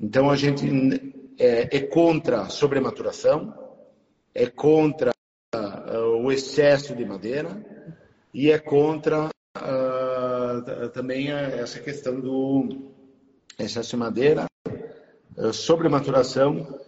Então 0.00 0.28
a 0.28 0.36
gente 0.36 0.66
é, 1.38 1.76
é 1.76 1.80
contra 1.80 2.42
a 2.42 2.48
sobrematuração, 2.48 3.54
é 4.34 4.46
contra 4.46 5.12
uh, 5.54 6.22
o 6.22 6.32
excesso 6.32 6.94
de 6.94 7.04
madeira 7.04 7.64
e 8.32 8.50
é 8.50 8.58
contra 8.58 9.28
uh, 9.28 10.88
também 10.90 11.30
essa 11.30 11.80
questão 11.80 12.20
do 12.20 12.92
excesso 13.58 13.90
de 13.90 13.96
madeira, 13.96 14.46
uh, 15.36 15.52
sobrematuração 15.52 16.80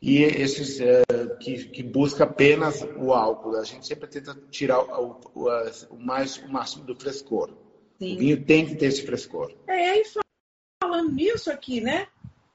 e 0.00 0.22
esses 0.22 0.80
uh, 0.80 1.36
que, 1.38 1.64
que 1.68 1.82
busca 1.82 2.24
apenas 2.24 2.82
o 2.96 3.12
álcool. 3.12 3.56
A 3.56 3.64
gente 3.64 3.86
sempre 3.86 4.08
tenta 4.08 4.36
tirar 4.50 4.80
o, 4.80 5.20
o, 5.34 5.48
o 5.90 5.98
mais, 5.98 6.36
o 6.38 6.48
máximo 6.48 6.84
do 6.84 6.94
frescor. 6.94 7.50
Sim. 7.98 8.14
O 8.14 8.18
vinho 8.18 8.44
tem 8.44 8.66
que 8.66 8.74
ter 8.76 8.86
esse 8.86 9.02
frescor. 9.02 9.52
É, 9.66 9.90
aí 9.90 10.02
falando 10.82 11.12
nisso 11.12 11.50
aqui, 11.50 11.80
né? 11.80 12.06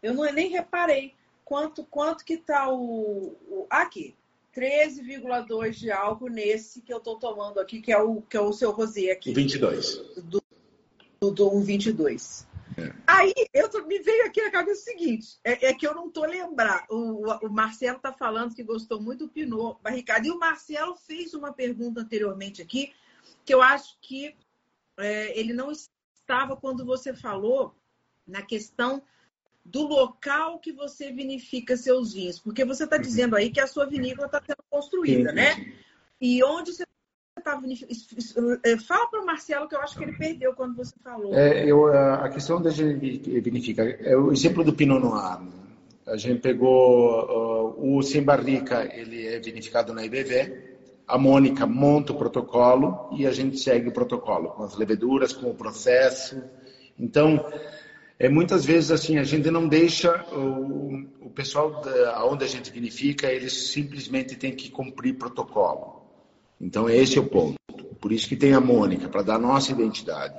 Eu 0.01 0.13
não 0.13 0.31
nem 0.31 0.49
reparei 0.49 1.13
quanto, 1.49 1.83
quanto 1.83 2.23
que 2.23 2.37
tá 2.37 2.71
o, 2.71 3.35
o 3.49 3.65
aqui. 3.71 4.15
13,2 4.55 5.71
de 5.71 5.91
álcool 5.91 6.29
nesse 6.29 6.81
que 6.81 6.93
eu 6.93 6.97
estou 6.97 7.17
tomando 7.17 7.59
aqui, 7.59 7.81
que 7.81 7.91
é 7.91 7.97
o, 7.97 8.21
que 8.21 8.37
é 8.37 8.41
o 8.41 8.53
seu 8.53 8.71
rosé 8.71 9.11
aqui. 9.11 9.31
O 9.31 9.33
22. 9.33 9.95
Do, 10.17 10.43
do, 11.19 11.31
do 11.31 11.59
22. 11.61 12.47
É. 12.77 12.93
Aí 13.07 13.33
eu 13.51 13.67
tô, 13.67 13.83
me 13.85 13.99
veio 13.99 14.25
aqui 14.27 14.43
na 14.43 14.51
cabeça 14.51 14.81
o 14.81 14.83
seguinte: 14.83 15.39
é, 15.43 15.67
é 15.67 15.73
que 15.73 15.87
eu 15.87 15.95
não 15.95 16.07
estou 16.07 16.25
lembrando. 16.25 16.83
O, 16.89 17.47
o 17.47 17.49
Marcelo 17.49 17.97
está 17.97 18.13
falando 18.13 18.53
que 18.53 18.63
gostou 18.63 19.01
muito 19.01 19.25
do 19.25 19.31
Pinot 19.31 19.79
barricado. 19.81 20.27
E 20.27 20.31
o 20.31 20.37
Marcelo 20.37 20.95
fez 20.95 21.33
uma 21.33 21.51
pergunta 21.51 22.01
anteriormente 22.01 22.61
aqui, 22.61 22.93
que 23.43 23.53
eu 23.53 23.61
acho 23.61 23.97
que 24.01 24.35
é, 24.97 25.39
ele 25.39 25.53
não 25.53 25.71
estava 25.71 26.55
quando 26.55 26.85
você 26.85 27.13
falou 27.13 27.73
na 28.27 28.43
questão 28.43 29.01
do 29.71 29.87
local 29.87 30.59
que 30.59 30.71
você 30.71 31.11
vinifica 31.11 31.77
seus 31.77 32.13
vinhos, 32.13 32.39
porque 32.39 32.65
você 32.65 32.83
está 32.83 32.97
dizendo 32.97 33.35
aí 33.35 33.49
que 33.49 33.59
a 33.59 33.67
sua 33.67 33.85
vinícola 33.85 34.25
está 34.25 34.41
sendo 34.41 34.63
construída, 34.69 35.31
né? 35.31 35.73
E 36.19 36.43
onde 36.43 36.73
você 36.73 36.83
está 37.37 37.55
vinificando? 37.55 38.59
É, 38.63 38.77
fala 38.77 39.07
para 39.07 39.21
o 39.21 39.25
Marcelo 39.25 39.67
que 39.67 39.75
eu 39.75 39.81
acho 39.81 39.97
que 39.97 40.03
ele 40.03 40.17
perdeu 40.17 40.53
quando 40.53 40.75
você 40.75 40.93
falou. 41.03 41.33
É, 41.33 41.65
eu, 41.65 41.87
a 41.87 42.27
questão 42.29 42.61
da 42.61 42.71
gente 42.71 43.39
vinificar 43.39 43.87
é 43.87 44.17
o 44.17 44.31
exemplo 44.31 44.63
do 44.63 44.73
Pinot 44.73 44.99
Noir. 44.99 45.39
Né? 45.39 45.51
A 46.07 46.17
gente 46.17 46.41
pegou 46.41 47.75
uh, 47.77 47.97
o 47.97 48.01
Sem 48.01 48.23
Barrica, 48.23 48.89
ele 48.91 49.27
é 49.27 49.39
vinificado 49.39 49.93
na 49.93 50.03
IBV. 50.03 50.69
A 51.07 51.17
Mônica 51.17 51.65
monta 51.67 52.11
o 52.11 52.17
protocolo 52.17 53.09
e 53.15 53.27
a 53.27 53.31
gente 53.31 53.59
segue 53.59 53.89
o 53.89 53.91
protocolo 53.91 54.49
com 54.49 54.63
as 54.63 54.75
leveduras, 54.75 55.31
com 55.31 55.49
o 55.49 55.55
processo. 55.55 56.43
Então, 56.97 57.45
é, 58.19 58.27
muitas 58.27 58.65
vezes 58.65 58.91
assim 58.91 59.17
a 59.17 59.23
gente 59.23 59.49
não 59.49 59.65
deixa 59.67 60.25
o, 60.33 61.05
o 61.21 61.29
pessoal 61.29 61.79
da, 61.81 62.25
onde 62.25 62.43
a 62.43 62.47
gente 62.47 62.69
vinifica, 62.69 63.31
eles 63.31 63.71
simplesmente 63.71 64.35
têm 64.35 64.53
que 64.53 64.69
cumprir 64.69 65.17
protocolo. 65.17 66.03
Então 66.59 66.89
esse 66.89 67.17
é 67.17 67.21
o 67.21 67.25
ponto. 67.25 67.55
Por 68.01 68.11
isso 68.11 68.27
que 68.27 68.35
tem 68.35 68.53
a 68.53 68.59
Mônica 68.59 69.07
para 69.07 69.21
dar 69.21 69.39
nossa 69.39 69.71
identidade. 69.71 70.35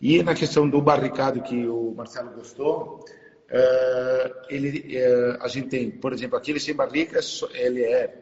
E 0.00 0.22
na 0.22 0.34
questão 0.34 0.68
do 0.68 0.82
barricado 0.82 1.40
que 1.42 1.66
o 1.66 1.94
Marcelo 1.96 2.30
gostou, 2.32 3.02
uh, 3.50 4.34
ele, 4.50 4.98
uh, 4.98 5.38
a 5.40 5.48
gente 5.48 5.68
tem, 5.68 5.90
por 5.90 6.12
exemplo, 6.12 6.36
aquele 6.36 6.60
sem 6.60 6.74
barrica, 6.74 7.20
ele 7.54 7.82
é 7.82 8.14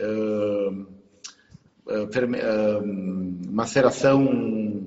uh, 0.00 0.86
maceração 3.50 4.85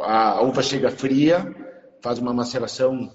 a 0.00 0.42
uva 0.42 0.62
chega 0.62 0.90
fria, 0.90 1.54
faz 2.00 2.18
uma 2.18 2.32
maceração 2.32 3.12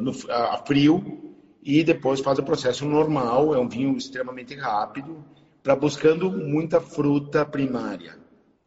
no, 0.00 0.12
a, 0.30 0.62
frio 0.66 1.34
e 1.62 1.82
depois 1.82 2.20
faz 2.20 2.38
o 2.38 2.42
processo 2.42 2.86
normal. 2.86 3.54
É 3.54 3.58
um 3.58 3.68
vinho 3.68 3.96
extremamente 3.96 4.54
rápido, 4.54 5.24
para 5.62 5.76
buscando 5.76 6.30
muita 6.30 6.80
fruta 6.80 7.44
primária. 7.44 8.16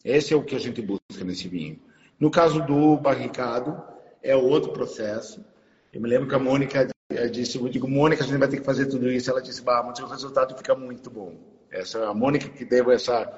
Esse 0.03 0.33
é 0.33 0.37
o 0.37 0.43
que 0.43 0.55
a 0.55 0.59
gente 0.59 0.81
busca 0.81 1.23
nesse 1.23 1.47
vinho. 1.47 1.79
No 2.19 2.29
caso 2.29 2.61
do 2.63 2.97
barricado, 2.97 3.81
é 4.21 4.35
outro 4.35 4.71
processo. 4.71 5.43
Eu 5.91 6.01
me 6.01 6.07
lembro 6.09 6.27
que 6.27 6.35
a 6.35 6.39
Mônica, 6.39 6.87
eu 7.09 7.29
disse, 7.29 7.57
eu 7.57 7.67
digo, 7.69 7.87
Mônica, 7.87 8.23
a 8.23 8.27
gente 8.27 8.37
vai 8.37 8.47
ter 8.47 8.57
que 8.57 8.65
fazer 8.65 8.85
tudo 8.85 9.11
isso. 9.11 9.29
Ela 9.29 9.41
disse, 9.41 9.61
bah, 9.61 9.83
mas 9.85 9.99
o 9.99 10.05
resultado 10.05 10.55
fica 10.55 10.75
muito 10.75 11.09
bom. 11.09 11.35
Essa 11.71 12.07
a 12.07 12.13
Mônica 12.13 12.49
que 12.49 12.65
deu 12.65 12.91
essa. 12.91 13.31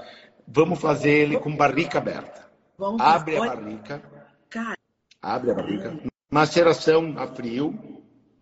Vamos 0.47 0.79
fazer 0.79 1.11
ele 1.11 1.39
com 1.39 1.55
barrica 1.55 1.97
aberta. 1.97 2.45
Vamos 2.77 3.01
Abre 3.01 3.37
a 3.37 3.45
barrica. 3.45 4.01
Cara. 4.49 4.77
Abre 5.21 5.51
a 5.51 5.53
barrica. 5.53 5.99
Maceração 6.29 7.15
a 7.17 7.27
frio. 7.27 8.01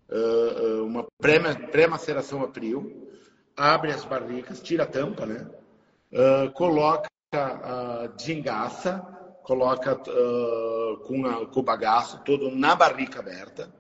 Uh, 0.10 0.84
uma 0.86 1.08
pré-maceração 1.20 2.44
a 2.44 2.48
frio. 2.48 3.08
Abre 3.56 3.92
as 3.92 4.04
barricas, 4.04 4.62
tira 4.62 4.84
a 4.84 4.88
tampa, 4.88 5.26
né? 5.26 5.48
Uh, 6.12 6.52
coloca, 6.52 7.10
uh, 7.34 8.16
desengaça, 8.16 9.00
coloca 9.44 9.96
com, 9.96 11.26
a, 11.26 11.46
com 11.46 11.60
o 11.60 11.64
bagaço 11.64 12.20
todo 12.24 12.52
na 12.52 12.76
barrica 12.76 13.20
aberta 13.20 13.72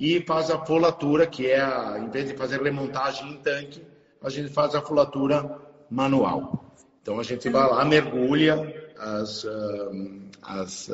e 0.00 0.22
faz 0.22 0.50
a 0.50 0.64
folatura, 0.64 1.26
que 1.26 1.46
é, 1.46 1.60
a, 1.60 1.98
em 1.98 2.08
vez 2.08 2.26
de 2.26 2.34
fazer 2.34 2.62
remontagem 2.62 3.32
em 3.32 3.36
tanque, 3.36 3.86
a 4.22 4.30
gente 4.30 4.48
faz 4.50 4.74
a 4.74 4.80
folatura 4.80 5.60
manual. 5.90 6.69
Então 7.02 7.18
a 7.18 7.22
gente 7.22 7.48
vai 7.48 7.68
lá, 7.68 7.84
mergulha, 7.84 8.92
as, 8.98 9.46
as, 10.42 10.90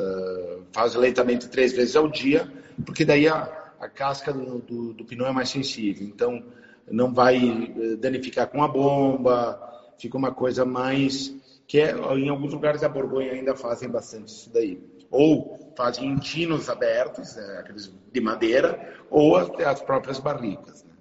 faz 0.73 0.95
leitamento 0.95 1.49
três 1.49 1.73
vezes 1.73 1.97
ao 1.97 2.09
dia, 2.09 2.51
porque 2.85 3.05
daí 3.05 3.29
a, 3.29 3.73
a 3.81 3.89
casca 3.89 4.33
do, 4.33 4.61
do, 4.61 4.93
do 4.93 5.05
pinot 5.05 5.29
é 5.29 5.33
mais 5.33 5.49
sensível. 5.49 6.07
Então 6.07 6.43
não 6.91 7.13
vai 7.13 7.37
eh, 7.37 7.97
danificar 7.97 8.49
com 8.49 8.63
a 8.63 8.69
bomba, 8.69 9.61
fica 9.99 10.17
uma 10.17 10.33
coisa 10.33 10.65
mais 10.65 11.35
que 11.67 11.81
é, 11.81 11.93
em 12.17 12.29
alguns 12.29 12.53
lugares 12.53 12.81
da 12.81 12.89
Borgonha 12.89 13.33
ainda 13.33 13.57
fazem 13.57 13.89
bastante 13.89 14.29
isso 14.29 14.53
daí. 14.53 14.81
Ou 15.11 15.73
fazem 15.77 16.09
em 16.09 16.17
tinos 16.17 16.69
abertos, 16.69 17.37
é, 17.37 17.59
aqueles 17.59 17.93
de 18.13 18.21
madeira, 18.21 18.95
ou 19.11 19.37
as, 19.37 19.49
as 19.61 19.83
próprias 19.83 20.19
barricas. 20.19 20.85
Né? 20.85 20.93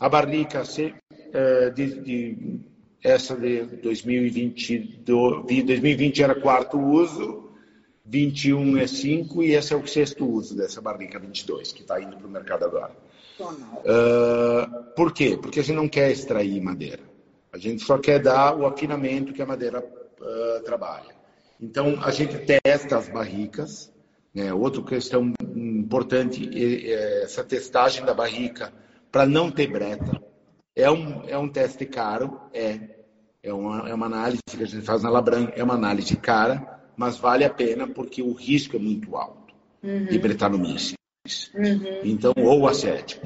A 0.00 0.08
barrica 0.08 0.64
se, 0.64 0.94
é, 1.32 1.70
de, 1.70 2.00
de, 2.00 2.60
essa 3.02 3.36
de 3.36 3.64
2020, 3.64 4.78
do, 5.04 5.42
2020 5.42 6.22
era 6.22 6.34
quarto 6.34 6.78
uso, 6.78 7.50
21 8.04 8.78
é 8.78 8.86
5 8.86 9.42
e 9.42 9.54
esse 9.54 9.72
é 9.72 9.76
o 9.76 9.86
sexto 9.86 10.24
uso 10.24 10.56
dessa 10.56 10.80
barrica 10.80 11.18
22, 11.18 11.72
que 11.72 11.82
está 11.82 12.00
indo 12.00 12.16
para 12.16 12.26
o 12.26 12.30
mercado 12.30 12.64
agora. 12.64 12.92
Uh, 13.38 14.94
por 14.94 15.12
quê? 15.12 15.38
Porque 15.40 15.60
a 15.60 15.62
gente 15.62 15.76
não 15.76 15.88
quer 15.88 16.10
extrair 16.10 16.60
madeira. 16.60 17.02
A 17.52 17.58
gente 17.58 17.82
só 17.82 17.98
quer 17.98 18.20
dar 18.20 18.56
o 18.56 18.66
afinamento 18.66 19.32
que 19.32 19.42
a 19.42 19.46
madeira 19.46 19.80
uh, 19.80 20.62
trabalha. 20.64 21.14
Então, 21.60 21.98
a 22.02 22.10
gente 22.10 22.38
testa 22.38 22.98
as 22.98 23.08
barricas. 23.08 23.92
Né? 24.34 24.52
Outra 24.52 24.82
questão 24.82 25.32
importante 25.54 26.48
é 26.54 27.22
essa 27.22 27.42
testagem 27.42 28.04
da 28.04 28.14
barrica 28.14 28.72
para 29.10 29.26
não 29.26 29.50
ter 29.50 29.66
breta. 29.66 30.20
É 30.76 30.90
um, 30.90 31.22
é 31.26 31.38
um 31.38 31.48
teste 31.48 31.86
caro, 31.86 32.38
é. 32.52 32.94
É 33.42 33.52
uma, 33.52 33.88
é 33.88 33.94
uma 33.94 34.06
análise 34.06 34.42
que 34.44 34.62
a 34.62 34.66
gente 34.66 34.84
faz 34.84 35.02
na 35.04 35.08
Labran, 35.08 35.48
é 35.54 35.62
uma 35.62 35.74
análise 35.74 36.16
cara, 36.16 36.80
mas 36.96 37.16
vale 37.16 37.44
a 37.44 37.50
pena 37.50 37.86
porque 37.86 38.20
o 38.20 38.32
risco 38.32 38.74
é 38.74 38.78
muito 38.78 39.16
alto 39.16 39.54
uhum. 39.82 40.06
de 40.06 40.18
bretanomices. 40.18 40.96
Uhum. 41.54 42.00
Então, 42.02 42.32
ou 42.36 42.66
acético. 42.66 43.24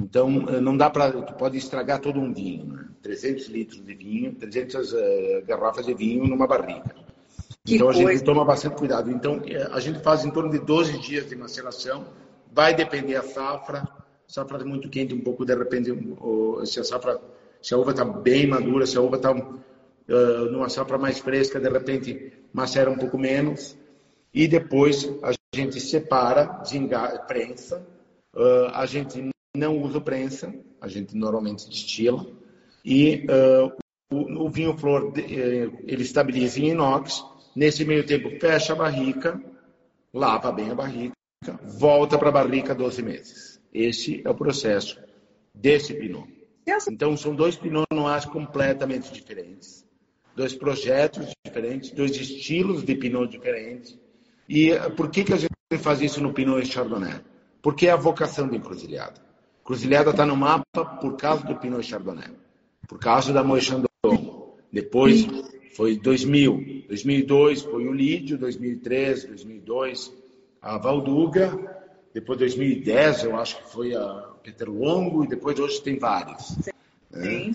Então, 0.00 0.46
eh, 0.48 0.60
não 0.60 0.76
dá 0.76 0.88
para. 0.88 1.12
Tu 1.12 1.34
pode 1.34 1.58
estragar 1.58 2.00
todo 2.00 2.18
um 2.18 2.32
vinho, 2.32 2.66
né? 2.66 2.86
300 3.02 3.48
litros 3.48 3.84
de 3.84 3.94
vinho, 3.94 4.34
300 4.34 4.92
uh, 4.92 4.96
eh, 4.96 5.44
garrafas 5.46 5.86
de 5.86 5.94
vinho 5.94 6.26
numa 6.26 6.46
barrica. 6.46 6.94
Que 7.64 7.74
então, 7.74 7.86
coisa. 7.88 8.08
a 8.08 8.12
gente 8.12 8.24
toma 8.24 8.44
bastante 8.44 8.76
cuidado. 8.76 9.10
Então, 9.10 9.42
eh, 9.46 9.68
a 9.70 9.78
gente 9.78 10.00
faz 10.00 10.24
em 10.24 10.30
torno 10.30 10.50
de 10.50 10.58
12 10.58 10.98
dias 10.98 11.28
de 11.28 11.36
maceração. 11.36 12.06
Vai 12.50 12.74
depender 12.74 13.16
a 13.16 13.22
safra. 13.22 13.86
Safra 14.30 14.64
muito 14.64 14.88
quente, 14.88 15.12
um 15.12 15.20
pouco 15.20 15.44
de 15.44 15.56
repente, 15.56 15.90
se 16.64 16.78
a 16.78 16.84
safra, 16.84 17.20
se 17.60 17.74
a 17.74 17.76
uva 17.76 17.90
está 17.90 18.04
bem 18.04 18.46
madura, 18.46 18.86
se 18.86 18.96
a 18.96 19.00
uva 19.00 19.16
está 19.16 19.32
uh, 19.32 20.44
numa 20.52 20.68
safra 20.68 20.96
mais 20.96 21.18
fresca, 21.18 21.58
de 21.58 21.68
repente 21.68 22.32
macera 22.52 22.88
um 22.88 22.96
pouco 22.96 23.18
menos. 23.18 23.76
E 24.32 24.46
depois 24.46 25.10
a 25.24 25.32
gente 25.52 25.80
separa, 25.80 26.62
prensa. 27.26 27.84
Uh, 28.32 28.66
a 28.72 28.86
gente 28.86 29.30
não 29.56 29.82
usa 29.82 30.00
prensa, 30.00 30.54
a 30.80 30.86
gente 30.86 31.16
normalmente 31.16 31.68
destila. 31.68 32.24
E 32.84 33.26
uh, 33.26 33.72
o, 34.12 34.44
o, 34.44 34.48
vinho 34.48 34.78
flor, 34.78 35.12
eh, 35.16 35.68
ele 35.88 36.02
estabiliza 36.04 36.60
em 36.60 36.70
inox. 36.70 37.24
Nesse 37.56 37.84
meio 37.84 38.06
tempo, 38.06 38.30
fecha 38.38 38.74
a 38.74 38.76
barrica, 38.76 39.42
lava 40.14 40.52
bem 40.52 40.70
a 40.70 40.74
barrica, 40.76 41.16
volta 41.64 42.16
para 42.16 42.28
a 42.28 42.32
barrica 42.32 42.72
12 42.72 43.02
meses. 43.02 43.49
Esse 43.72 44.22
é 44.24 44.30
o 44.30 44.34
processo 44.34 44.98
desse 45.54 45.94
pinot. 45.94 46.28
Então, 46.90 47.16
são 47.16 47.34
dois 47.34 47.56
pinot 47.56 47.86
noirs 47.92 48.24
completamente 48.24 49.12
diferentes. 49.12 49.86
Dois 50.36 50.54
projetos 50.54 51.32
diferentes, 51.44 51.90
dois 51.90 52.12
estilos 52.16 52.84
de 52.84 52.94
pinot 52.94 53.30
diferentes. 53.30 53.98
E 54.48 54.70
eh, 54.70 54.90
por 54.90 55.10
que, 55.10 55.24
que 55.24 55.32
a 55.32 55.36
gente 55.36 55.52
faz 55.78 56.00
isso 56.00 56.20
no 56.22 56.32
pinot 56.32 56.62
e 56.62 56.66
chardonnay? 56.66 57.20
Porque 57.60 57.86
é 57.86 57.90
a 57.90 57.96
vocação 57.96 58.48
da 58.48 58.56
encruzilhada. 58.56 59.30
Cruzilhada 59.70 60.10
está 60.10 60.26
no 60.26 60.36
mapa 60.36 60.84
por 61.00 61.16
causa 61.16 61.46
do 61.46 61.54
Pinot 61.54 61.84
Chardonnay, 61.84 62.32
por 62.88 62.98
causa 62.98 63.32
da 63.32 63.44
Moët 63.44 63.64
Chandon. 63.66 64.56
Depois 64.72 65.24
foi 65.76 65.96
2000, 65.96 66.86
2002 66.88 67.62
foi 67.62 67.86
o 67.86 67.92
Lídio, 67.92 68.36
2003, 68.36 69.26
2002 69.26 70.12
a 70.60 70.76
Valduga, 70.76 71.79
depois 72.12 72.38
2010 72.38 73.24
eu 73.24 73.38
acho 73.38 73.56
que 73.58 73.70
foi 73.70 73.94
a 73.94 74.30
Peter 74.42 74.68
Longo 74.68 75.24
e 75.24 75.28
depois 75.28 75.58
hoje 75.58 75.80
tem 75.82 75.98
vários. 75.98 76.56
Né? 77.10 77.54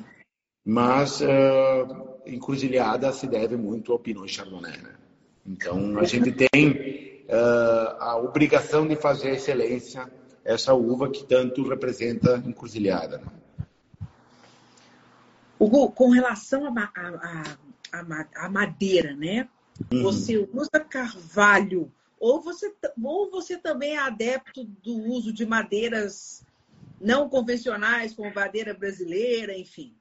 Mas 0.63 1.21
uh, 1.21 2.19
encruzilhada 2.25 3.11
se 3.11 3.27
deve 3.27 3.55
muito 3.55 3.91
ao 3.91 3.99
Pinot 3.99 4.31
Chardonnay. 4.31 4.77
Né? 4.77 4.95
Então 5.45 5.99
a 5.99 6.03
gente 6.05 6.31
tem 6.31 7.25
uh, 7.27 7.97
a 7.99 8.17
obrigação 8.17 8.87
de 8.87 8.95
fazer 8.95 9.29
a 9.29 9.33
excelência 9.33 10.09
essa 10.43 10.75
uva 10.75 11.09
que 11.09 11.25
tanto 11.25 11.67
representa 11.67 12.41
encruzilhada. 12.45 13.17
Né? 13.17 13.25
Hugo, 15.59 15.89
com 15.91 16.09
relação 16.09 16.73
à 17.91 18.49
madeira, 18.49 19.15
né? 19.15 19.49
Uhum. 19.91 20.03
Você 20.03 20.47
usa 20.53 20.79
carvalho 20.79 21.91
ou 22.25 22.41
você, 22.41 22.73
ou 23.03 23.29
você 23.29 23.55
também 23.55 23.91
é 23.91 23.99
adepto 23.99 24.63
do 24.63 24.97
uso 24.97 25.31
de 25.31 25.45
madeiras 25.45 26.43
não 26.99 27.29
convencionais, 27.29 28.15
como 28.15 28.33
madeira 28.33 28.73
brasileira, 28.73 29.55
enfim? 29.55 29.95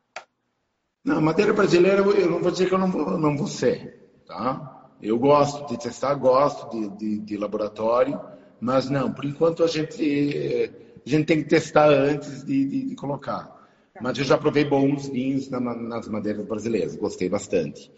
Não, 1.05 1.21
madeira 1.21 1.53
brasileira, 1.53 2.01
eu 2.01 2.31
não 2.31 2.41
vou 2.41 2.51
dizer 2.51 2.67
que 2.67 2.75
eu 2.75 2.79
não 2.79 2.91
vou, 2.91 3.19
não 3.19 3.37
vou 3.37 3.47
ser, 3.47 4.11
tá? 4.27 4.89
Eu 5.03 5.19
gosto 5.19 5.67
de 5.67 5.79
testar, 5.79 6.15
gosto 6.15 6.71
de, 6.71 6.89
de, 6.97 7.19
de 7.19 7.37
laboratório, 7.37 8.19
mas 8.59 8.89
não, 8.89 9.13
por 9.13 9.27
enquanto 9.27 9.63
a 9.63 9.67
gente, 9.67 10.73
a 11.05 11.11
gente 11.11 11.27
tem 11.27 11.43
que 11.43 11.49
testar 11.49 11.91
antes 11.91 12.43
de, 12.43 12.65
de, 12.65 12.85
de 12.87 12.95
colocar. 12.97 13.53
Mas 14.01 14.17
eu 14.17 14.25
já 14.25 14.39
provei 14.39 14.65
bons 14.65 15.09
vinhos 15.09 15.51
na, 15.51 15.61
nas 15.61 16.09
madeiras 16.09 16.47
brasileiras, 16.47 16.97
gostei 16.97 17.29
bastante. 17.29 17.93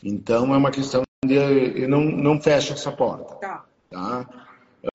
Então 0.00 0.54
é 0.54 0.56
uma 0.56 0.70
questão 0.70 1.03
eu 1.32 1.88
não, 1.88 2.02
não 2.02 2.40
fecho 2.40 2.72
essa 2.72 2.92
porta. 2.92 3.34
Tá. 3.36 3.64
tá? 3.90 4.44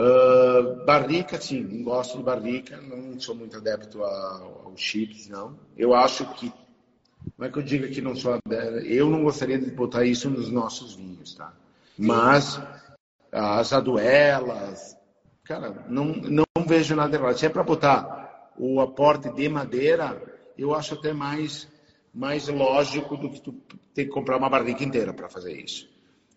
Uh, 0.01 0.86
barrica, 0.86 1.41
sim, 1.41 1.84
gosto 1.84 2.19
de 2.19 2.23
barrica, 2.23 2.77
não 2.77 3.19
sou 3.19 3.34
muito 3.34 3.57
adepto 3.57 4.03
aos 4.03 4.80
chips, 4.80 5.27
não. 5.27 5.57
Eu 5.75 5.95
acho 5.95 6.25
que, 6.36 6.53
não 7.36 7.47
é 7.47 7.49
que 7.49 7.57
eu 7.57 7.63
diga 7.63 7.88
que 7.88 7.99
não 7.99 8.15
sou 8.15 8.34
adepto, 8.34 8.86
eu 8.86 9.09
não 9.09 9.23
gostaria 9.23 9.57
de 9.57 9.71
botar 9.71 10.05
isso 10.05 10.30
nos 10.30 10.51
nossos 10.51 10.93
vinhos, 10.93 11.34
tá? 11.34 11.53
Mas 11.97 12.61
as 13.32 13.73
aduelas, 13.73 14.95
cara, 15.43 15.84
não, 15.89 16.05
não 16.05 16.45
vejo 16.67 16.95
nada 16.95 17.17
errado. 17.17 17.38
Se 17.38 17.47
é 17.47 17.49
para 17.49 17.63
botar 17.63 18.51
o 18.59 18.80
aporte 18.80 19.34
de 19.34 19.49
madeira, 19.49 20.21
eu 20.55 20.75
acho 20.75 20.93
até 20.93 21.13
mais, 21.13 21.67
mais 22.13 22.47
lógico 22.47 23.17
do 23.17 23.32
que 23.32 23.41
tu 23.41 23.53
ter 23.93 24.05
que 24.05 24.11
comprar 24.11 24.38
uma 24.38 24.49
barrica 24.49 24.84
inteira 24.84 25.13
para 25.13 25.27
fazer 25.27 25.53
isso. 25.53 25.89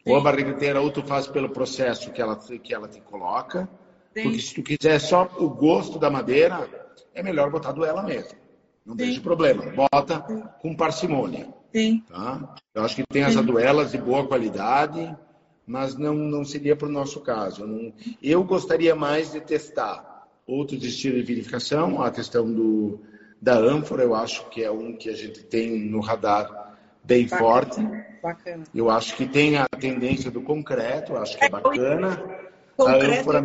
Sim. 0.04 0.12
Ou 0.12 0.16
a 0.16 0.20
barrica 0.20 0.50
inteira, 0.50 0.80
ou 0.80 0.90
tu 0.90 1.02
faz 1.02 1.26
pelo 1.26 1.50
processo 1.50 2.10
que 2.10 2.20
ela, 2.20 2.36
que 2.36 2.74
ela 2.74 2.88
te 2.88 3.00
coloca, 3.00 3.68
Sim. 4.14 4.22
porque 4.24 4.38
se 4.40 4.54
tu 4.54 4.62
quiser 4.62 4.98
só 4.98 5.30
o 5.38 5.48
gosto 5.48 5.98
da 5.98 6.10
madeira, 6.10 6.68
é 7.14 7.22
melhor 7.22 7.50
botar 7.50 7.72
duela 7.72 8.02
mesmo. 8.02 8.36
Não 8.84 8.94
Sim. 8.94 9.06
vejo 9.06 9.22
problema. 9.22 9.64
Bota 9.92 10.20
com 10.60 10.74
parcimônia. 10.74 11.48
Sim. 11.72 12.02
Tá? 12.08 12.54
Eu 12.74 12.84
acho 12.84 12.96
que 12.96 13.04
tem 13.06 13.22
as 13.22 13.36
duelas 13.36 13.92
de 13.92 13.98
boa 13.98 14.26
qualidade 14.26 15.16
mas 15.66 15.96
não, 15.96 16.14
não 16.14 16.44
seria 16.44 16.76
para 16.76 16.88
o 16.88 16.92
nosso 16.92 17.20
caso. 17.20 17.66
Não, 17.66 17.92
eu 18.22 18.42
gostaria 18.44 18.94
mais 18.94 19.32
de 19.32 19.40
testar 19.40 20.28
outros 20.46 20.82
estilos 20.84 21.20
de 21.20 21.34
vinificação, 21.34 22.02
a 22.02 22.10
questão 22.10 22.52
do, 22.52 23.00
da 23.40 23.56
ânfora, 23.56 24.02
eu 24.02 24.14
acho 24.14 24.48
que 24.50 24.62
é 24.62 24.70
um 24.70 24.96
que 24.96 25.08
a 25.08 25.14
gente 25.14 25.42
tem 25.44 25.78
no 25.88 26.00
radar 26.00 26.61
bem 27.04 27.24
bacana, 27.26 27.40
forte. 27.40 27.80
Bacana. 28.22 28.64
Eu 28.74 28.90
acho 28.90 29.16
que 29.16 29.26
tem 29.26 29.56
a 29.56 29.66
tendência 29.68 30.30
do 30.30 30.42
concreto, 30.42 31.16
acho 31.16 31.36
que 31.36 31.44
é 31.44 31.48
bacana. 31.48 32.22
A 32.78 32.94
ânfora, 32.94 33.44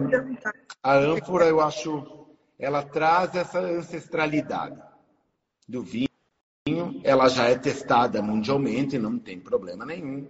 a 0.81 0.95
ânfora 0.95 1.45
eu 1.45 1.59
acho 1.61 2.17
ela 2.59 2.81
traz 2.81 3.35
essa 3.35 3.59
ancestralidade 3.59 4.77
do 5.67 5.83
vinho. 5.83 6.07
Ela 7.03 7.29
já 7.29 7.45
é 7.45 7.55
testada 7.55 8.21
mundialmente, 8.21 8.97
não 8.97 9.19
tem 9.19 9.39
problema 9.39 9.85
nenhum. 9.85 10.27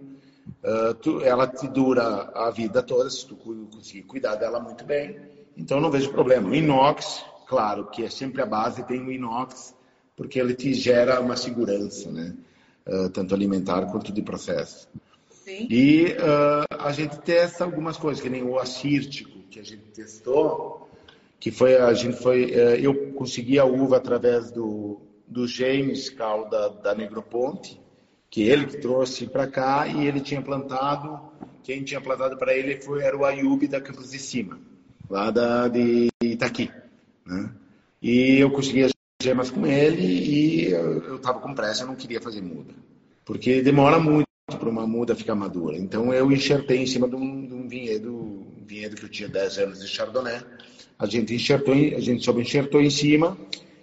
Uh, 0.62 0.94
tu, 0.94 1.22
ela 1.22 1.46
te 1.46 1.66
dura 1.68 2.30
a 2.34 2.50
vida 2.50 2.82
toda 2.82 3.08
se 3.08 3.26
tu 3.26 3.36
conseguir 3.36 4.02
cuidar 4.02 4.36
dela 4.36 4.60
muito 4.60 4.84
bem. 4.84 5.18
Então 5.56 5.80
não 5.80 5.90
vejo 5.90 6.12
problema. 6.12 6.48
O 6.48 6.54
inox, 6.54 7.24
claro, 7.46 7.86
que 7.86 8.04
é 8.04 8.10
sempre 8.10 8.42
a 8.42 8.46
base, 8.46 8.84
tem 8.84 9.00
o 9.00 9.10
inox, 9.10 9.74
porque 10.16 10.38
ele 10.38 10.54
te 10.54 10.74
gera 10.74 11.20
uma 11.20 11.36
segurança, 11.36 12.10
né? 12.10 12.34
Uh, 12.88 13.10
tanto 13.10 13.34
alimentar 13.34 13.84
quanto 13.92 14.10
de 14.10 14.22
processo. 14.22 14.88
Sim. 15.44 15.66
E 15.70 16.04
uh, 16.12 16.74
a 16.78 16.90
gente 16.90 17.18
testa 17.20 17.64
algumas 17.64 17.98
coisas, 17.98 18.22
que 18.22 18.30
nem 18.30 18.42
o 18.42 18.58
acírtico 18.58 19.38
que 19.50 19.60
a 19.60 19.62
gente 19.62 19.82
testou, 19.94 20.88
que 21.38 21.50
foi 21.50 21.76
a 21.76 21.92
gente 21.92 22.16
foi, 22.16 22.46
uh, 22.46 22.76
eu 22.76 23.12
consegui 23.12 23.58
a 23.58 23.64
uva 23.64 23.98
através 23.98 24.50
do, 24.50 25.00
do 25.26 25.46
James 25.46 26.08
Cal 26.08 26.48
da, 26.48 26.68
da 26.68 26.94
Negroponte, 26.94 27.80
que 28.30 28.42
ele 28.42 28.66
que 28.66 28.78
trouxe 28.78 29.26
para 29.26 29.46
cá 29.46 29.86
e 29.86 30.06
ele 30.06 30.20
tinha 30.20 30.40
plantado, 30.40 31.20
quem 31.62 31.82
tinha 31.82 32.00
plantado 32.00 32.36
para 32.38 32.54
ele 32.54 32.80
foi 32.80 33.02
era 33.02 33.16
o 33.16 33.24
Ayub 33.24 33.66
da 33.68 33.80
Campos 33.80 34.10
de 34.10 34.18
Cima, 34.18 34.58
lá 35.08 35.30
da, 35.30 35.68
de 35.68 36.08
Itaqui, 36.22 36.70
né? 37.26 37.52
E 38.00 38.38
eu 38.38 38.50
consegui 38.50 38.84
gemas 39.20 39.50
com 39.50 39.66
ele 39.66 40.02
e 40.02 40.70
eu 40.70 41.16
estava 41.16 41.40
com 41.40 41.54
pressa, 41.54 41.82
eu 41.82 41.88
não 41.88 41.96
queria 41.96 42.20
fazer 42.20 42.40
muda, 42.40 42.72
porque 43.24 43.60
demora 43.62 43.98
muito 43.98 44.28
para 44.46 44.68
uma 44.68 44.86
muda 44.86 45.14
ficar 45.14 45.34
madura. 45.34 45.76
Então 45.76 46.14
eu 46.14 46.30
enxertei 46.30 46.78
em 46.78 46.86
cima 46.86 47.08
de 47.08 47.16
um, 47.16 47.46
de 47.46 47.52
um 47.52 47.68
vinhedo, 47.68 48.14
um 48.14 48.64
vinhedo 48.64 48.96
que 48.96 49.04
eu 49.04 49.08
tinha 49.08 49.28
10 49.28 49.58
anos 49.58 49.80
de 49.80 49.88
Chardonnay. 49.88 50.40
A 50.98 51.06
gente 51.06 51.34
enxertou, 51.34 51.74
a 51.74 52.00
gente 52.00 52.24
só 52.24 52.32
enxertou 52.32 52.80
em 52.80 52.90
cima. 52.90 53.36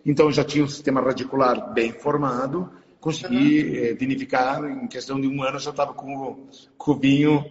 Então 0.06 0.32
já 0.32 0.44
tinha 0.44 0.64
um 0.64 0.68
sistema 0.68 1.02
radicular 1.02 1.74
bem 1.74 1.92
formado. 1.92 2.72
Consegui 3.00 3.92
uhum. 3.92 3.98
vinificar 3.98 4.64
em 4.64 4.88
questão 4.88 5.22
de 5.22 5.28
um 5.28 5.44
ano 5.44 5.60
já 5.60 5.70
estava 5.70 5.94
com, 5.94 6.16
o, 6.16 6.50
com 6.78 6.92
o 6.92 7.00
vinho 7.00 7.46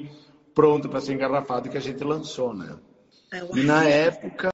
pronto 0.55 0.89
para 0.89 1.01
ser 1.01 1.13
engarrafado 1.13 1.69
que 1.69 1.77
a 1.77 1.81
gente 1.81 2.03
lançou, 2.03 2.53
né? 2.55 2.77
E 3.55 3.63
na 3.63 3.85
época 3.85 4.51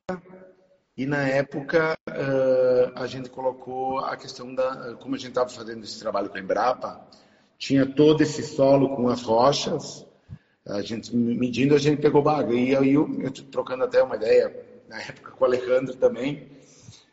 e 0.97 1.07
na 1.07 1.27
época 1.27 1.95
uh, 2.09 2.60
a 2.95 3.07
gente 3.07 3.31
colocou 3.31 3.99
a 3.99 4.17
questão 4.17 4.55
da 4.55 4.95
como 5.01 5.15
a 5.15 5.19
gente 5.19 5.31
estava 5.31 5.49
fazendo 5.49 5.83
esse 5.85 5.99
trabalho 5.99 6.29
com 6.29 6.37
a 6.37 6.41
Embrapa 6.41 7.01
tinha 7.61 7.85
todo 7.85 8.23
esse 8.23 8.43
solo 8.43 8.97
com 8.97 9.09
as 9.09 9.23
rochas, 9.23 10.07
a 10.67 10.81
gente 10.81 11.15
medindo, 11.15 11.75
a 11.75 11.79
gente 11.79 12.01
pegou 12.01 12.23
baga. 12.23 12.55
E 12.55 12.75
aí 12.75 12.95
eu, 12.95 13.07
eu 13.21 13.31
trocando 13.31 13.85
até 13.85 14.03
uma 14.03 14.17
ideia, 14.17 14.51
na 14.89 14.99
época 14.99 15.31
com 15.33 15.45
o 15.45 15.47
Alejandro 15.47 15.95
também, 15.95 16.49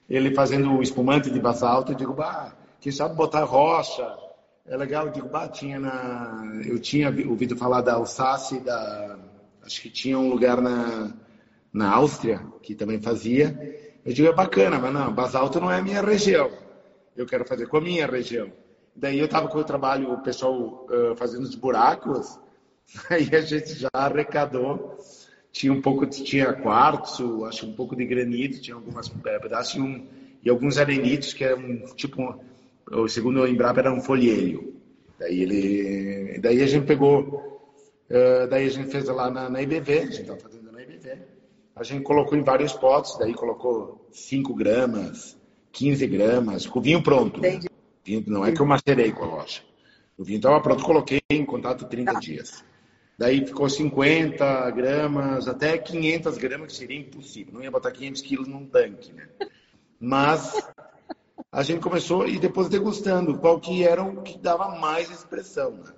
ele 0.09 0.33
fazendo 0.33 0.71
o 0.71 0.81
espumante 0.81 1.29
de 1.29 1.37
basalto, 1.37 1.91
eu 1.91 1.97
digo, 1.97 2.13
bah, 2.13 2.55
quem 2.79 2.93
sabe 2.93 3.13
botar 3.13 3.43
rocha, 3.43 4.17
é 4.65 4.77
legal, 4.77 5.07
eu 5.07 5.11
digo, 5.11 5.27
bah, 5.27 5.49
tinha 5.49 5.79
na... 5.79 6.61
Eu 6.65 6.79
tinha 6.79 7.09
ouvido 7.27 7.57
falar 7.57 7.81
da 7.81 7.95
Alsácia, 7.95 8.61
da... 8.61 9.19
acho 9.63 9.81
que 9.81 9.89
tinha 9.89 10.17
um 10.17 10.29
lugar 10.29 10.61
na, 10.61 11.11
na 11.73 11.93
Áustria, 11.93 12.41
que 12.61 12.73
também 12.73 13.01
fazia. 13.01 13.53
Eu 14.07 14.13
digo, 14.13 14.29
é 14.29 14.33
bacana, 14.33 14.79
mas 14.79 14.93
não, 14.93 15.13
basalto 15.13 15.59
não 15.59 15.69
é 15.69 15.79
a 15.79 15.81
minha 15.81 16.01
região. 16.01 16.49
Eu 17.13 17.25
quero 17.25 17.43
fazer 17.43 17.67
com 17.67 17.75
a 17.75 17.81
minha 17.81 18.07
região. 18.07 18.49
Daí 18.95 19.19
eu 19.19 19.25
estava 19.25 19.49
com 19.49 19.57
o 19.57 19.63
trabalho, 19.65 20.13
o 20.13 20.21
pessoal 20.21 20.87
uh, 20.89 21.13
fazendo 21.17 21.43
os 21.43 21.55
buracos, 21.55 22.39
aí 23.11 23.27
a 23.35 23.41
gente 23.41 23.73
já 23.73 23.89
arrecadou. 23.91 24.97
Tinha 25.51 25.73
um 25.73 25.81
pouco, 25.81 26.05
tinha 26.05 26.53
quartzo, 26.53 27.43
acho 27.43 27.65
um 27.67 27.73
pouco 27.73 27.97
de 27.97 28.05
granito, 28.05 28.61
tinha 28.61 28.75
algumas 28.75 29.11
é, 29.25 29.39
pedaços 29.39 29.75
e, 29.75 29.81
um, 29.81 30.07
e 30.41 30.49
alguns 30.49 30.77
arenitos 30.77 31.33
que 31.33 31.43
eram 31.43 31.59
um, 31.59 31.85
tipo, 31.93 32.39
o 32.89 33.09
segundo 33.09 33.41
o 33.41 33.47
Embrapa 33.47 33.81
era 33.81 33.91
um 33.91 33.99
folheiro. 33.99 34.73
Daí 35.19 35.41
ele, 35.41 36.39
daí 36.39 36.63
a 36.63 36.67
gente 36.67 36.85
pegou, 36.85 37.61
uh, 38.09 38.47
daí 38.49 38.67
a 38.67 38.69
gente 38.69 38.89
fez 38.89 39.03
lá 39.09 39.29
na, 39.29 39.49
na 39.49 39.61
IBV, 39.61 39.91
a 39.91 40.05
gente 40.05 40.21
estava 40.21 40.39
fazendo 40.39 40.71
na 40.71 40.81
IBV. 40.81 41.36
A 41.77 41.83
gente 41.83 42.03
colocou 42.03 42.37
em 42.37 42.43
vários 42.43 42.73
potes, 42.73 43.17
daí 43.17 43.33
colocou 43.33 44.07
5 44.11 44.53
gramas, 44.55 45.37
15 45.71 46.07
gramas, 46.07 46.65
com 46.65 46.79
o 46.79 46.81
vinho 46.81 47.03
pronto. 47.03 47.39
Entendi 47.39 47.67
vinho, 48.07 48.23
não 48.27 48.45
é 48.45 48.53
que 48.53 48.61
eu 48.61 48.65
macerei 48.65 49.11
com 49.11 49.25
a 49.25 49.27
rocha. 49.27 49.61
O 50.17 50.23
vinho 50.23 50.37
estava 50.37 50.61
pronto, 50.61 50.83
coloquei 50.83 51.19
em 51.29 51.45
contato 51.45 51.85
30 51.85 52.13
tá. 52.13 52.19
dias. 52.19 52.63
Daí 53.17 53.45
ficou 53.45 53.67
50 53.67 54.71
gramas, 54.71 55.47
até 55.47 55.77
500 55.77 56.37
gramas, 56.37 56.71
que 56.71 56.77
seria 56.77 56.99
impossível. 56.99 57.53
Não 57.53 57.63
ia 57.63 57.71
botar 57.71 57.91
500 57.91 58.21
quilos 58.21 58.47
num 58.47 58.65
tanque, 58.65 59.11
né? 59.11 59.27
Mas 59.99 60.67
a 61.51 61.63
gente 61.63 61.81
começou 61.81 62.27
e 62.27 62.39
depois 62.39 62.69
degustando 62.69 63.37
qual 63.37 63.59
que 63.59 63.83
era 63.83 64.03
o 64.03 64.21
que 64.21 64.37
dava 64.37 64.75
mais 64.79 65.09
expressão, 65.09 65.71
né? 65.71 65.91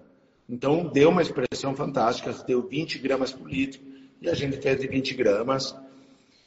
Então 0.48 0.88
deu 0.88 1.10
uma 1.10 1.22
expressão 1.22 1.76
fantástica, 1.76 2.34
deu 2.48 2.68
20 2.68 3.00
gramas 3.00 3.32
por 3.32 3.50
litro 3.50 3.89
e 4.22 4.30
a 4.30 4.34
gente 4.34 4.58
fez 4.58 4.80
de 4.80 4.88
20 4.88 5.14
gramas. 5.16 5.76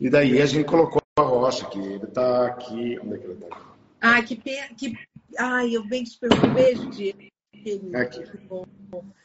E 0.00 0.10
daí 0.10 0.40
a 0.40 0.46
gente 0.46 0.66
colocou 0.66 1.00
a 1.16 1.22
rocha, 1.22 1.66
que 1.66 1.78
ele 1.78 2.04
está 2.04 2.46
aqui. 2.46 2.98
Onde 3.02 3.14
é 3.14 3.18
que 3.18 3.24
ele 3.24 3.32
está? 3.34 3.60
Ah, 4.00 4.22
que, 4.22 4.36
que 4.36 4.98
Ai, 5.38 5.76
eu 5.76 5.82
te 5.82 6.18
perguntar. 6.18 6.48
Um 6.48 6.54
beijo, 6.54 6.90
Diego. 6.90 7.20
Aqui. 7.96 8.24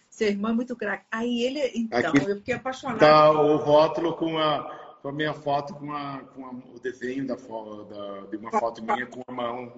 Seu 0.10 0.30
irmão 0.30 0.52
é 0.52 0.54
muito 0.54 0.76
craque. 0.76 1.06
Aí 1.12 1.44
ele, 1.44 1.72
então, 1.76 2.00
Aqui 2.00 2.18
eu 2.18 2.38
fiquei 2.38 2.54
apaixonada. 2.56 3.00
Tá 3.00 3.32
o 3.32 3.58
rótulo 3.58 4.16
com 4.16 4.38
a, 4.38 4.98
com 5.02 5.10
a 5.10 5.12
minha 5.12 5.34
foto, 5.34 5.74
com, 5.74 5.92
a, 5.92 6.20
com 6.36 6.46
a, 6.46 6.50
o 6.76 6.80
desenho 6.80 7.26
da, 7.28 7.36
da, 7.36 8.22
de 8.30 8.38
uma 8.38 8.52
foto 8.52 8.84
minha 8.84 9.06
com 9.06 9.22
a 9.28 9.32
mão, 9.32 9.74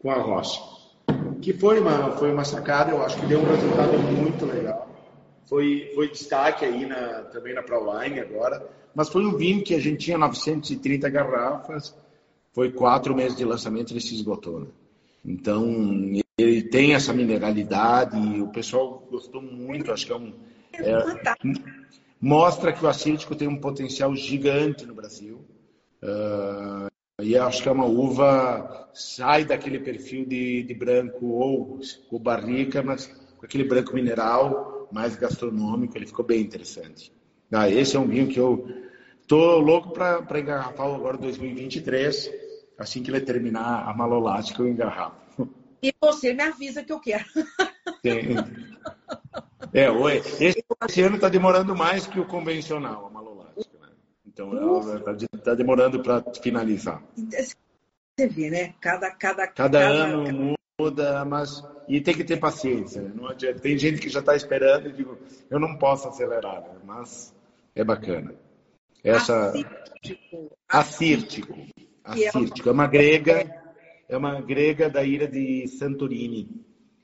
com 0.00 0.10
a 0.10 0.18
rocha. 0.18 0.60
Que 1.40 1.52
foi 1.52 1.80
uma, 1.80 2.16
foi 2.16 2.32
uma 2.32 2.44
sacada, 2.44 2.90
eu 2.90 3.02
acho 3.02 3.18
que 3.18 3.26
deu 3.26 3.40
um 3.40 3.46
resultado 3.46 3.98
muito 3.98 4.44
legal. 4.46 4.89
Foi, 5.50 5.90
foi 5.96 6.08
destaque 6.08 6.64
aí 6.64 6.86
na, 6.86 7.22
também 7.24 7.52
na 7.52 7.60
ProWine 7.60 8.20
agora. 8.20 8.64
Mas 8.94 9.08
foi 9.08 9.26
um 9.26 9.36
vinho 9.36 9.64
que 9.64 9.74
a 9.74 9.80
gente 9.80 10.04
tinha 10.04 10.16
930 10.16 11.10
garrafas. 11.10 11.92
Foi 12.52 12.70
quatro 12.70 13.16
meses 13.16 13.36
de 13.36 13.44
lançamento 13.44 13.90
e 13.90 13.94
ele 13.94 14.00
se 14.00 14.14
esgotou. 14.14 14.60
Né? 14.60 14.66
Então, 15.24 15.66
ele 16.38 16.62
tem 16.62 16.94
essa 16.94 17.12
mineralidade 17.12 18.16
e 18.16 18.40
o 18.40 18.46
pessoal 18.46 19.04
gostou 19.10 19.42
muito. 19.42 19.90
Acho 19.90 20.06
que 20.06 20.12
é 20.12 20.16
um. 20.16 20.32
É, 20.74 21.34
mostra 22.20 22.72
que 22.72 22.84
o 22.84 22.88
acítico 22.88 23.34
tem 23.34 23.48
um 23.48 23.60
potencial 23.60 24.14
gigante 24.14 24.86
no 24.86 24.94
Brasil. 24.94 25.44
Uh, 26.00 26.88
e 27.20 27.36
acho 27.36 27.60
que 27.60 27.68
é 27.68 27.72
uma 27.72 27.86
uva 27.86 28.88
sai 28.94 29.44
daquele 29.44 29.80
perfil 29.80 30.24
de, 30.24 30.62
de 30.62 30.74
branco 30.74 31.26
ou 31.26 31.80
com 32.08 32.18
barrica, 32.20 32.84
mas 32.84 33.06
com 33.36 33.44
aquele 33.44 33.64
branco 33.64 33.92
mineral 33.94 34.79
mais 34.92 35.16
gastronômico, 35.16 35.96
ele 35.96 36.06
ficou 36.06 36.24
bem 36.24 36.40
interessante. 36.40 37.12
Ah, 37.52 37.68
esse 37.68 37.96
é 37.96 38.00
um 38.00 38.06
vinho 38.06 38.28
que 38.28 38.38
eu 38.38 38.68
tô 39.26 39.58
louco 39.58 39.92
para 39.92 40.40
engarrafar 40.40 40.86
agora 40.86 41.16
2023 41.16 42.50
Assim 42.80 43.02
que 43.02 43.10
ele 43.10 43.20
terminar 43.20 43.86
a 43.86 43.92
malolática, 43.92 44.62
eu 44.62 44.66
engarrafo. 44.66 45.46
E 45.82 45.92
você 46.00 46.32
me 46.32 46.42
avisa 46.42 46.82
que 46.82 46.90
eu 46.90 46.98
quero. 46.98 47.26
Sim. 48.00 48.36
É, 49.74 49.90
oi. 49.90 50.16
Esse, 50.16 50.64
esse 50.88 51.02
ano 51.02 51.16
está 51.16 51.28
demorando 51.28 51.76
mais 51.76 52.06
que 52.06 52.18
o 52.18 52.24
convencional, 52.24 53.06
a 53.06 53.10
malolática. 53.10 53.78
Né? 53.82 53.88
Então, 54.26 54.80
está 54.96 55.38
tá 55.44 55.54
demorando 55.54 56.02
para 56.02 56.24
finalizar. 56.42 57.02
Você 57.14 58.26
vê, 58.26 58.48
né? 58.48 58.74
Cada, 58.80 59.10
cada, 59.10 59.46
cada, 59.46 59.78
cada 59.78 59.78
ano 59.80 60.54
muda, 60.80 61.24
mas. 61.24 61.62
E 61.88 62.00
tem 62.00 62.14
que 62.14 62.24
ter 62.24 62.38
paciência. 62.38 63.02
Né? 63.02 63.12
Não 63.14 63.28
adianta. 63.28 63.60
Tem 63.60 63.76
gente 63.76 64.00
que 64.00 64.08
já 64.08 64.20
está 64.20 64.34
esperando 64.34 64.88
e 64.88 64.92
digo, 64.92 65.18
eu 65.50 65.58
não 65.58 65.76
posso 65.76 66.08
acelerar, 66.08 66.60
né? 66.62 66.76
mas 66.84 67.34
é 67.74 67.84
bacana. 67.84 68.34
Essa. 69.02 69.48
Acírtico. 69.48 70.56
Acírtico. 70.68 71.58
Assírtico. 72.04 72.68
É 72.68 72.72
uma 72.72 72.86
grega, 72.86 73.62
é 74.08 74.16
uma 74.16 74.40
grega 74.40 74.88
da 74.88 75.02
ilha 75.02 75.26
de 75.26 75.66
Santorini. 75.68 76.48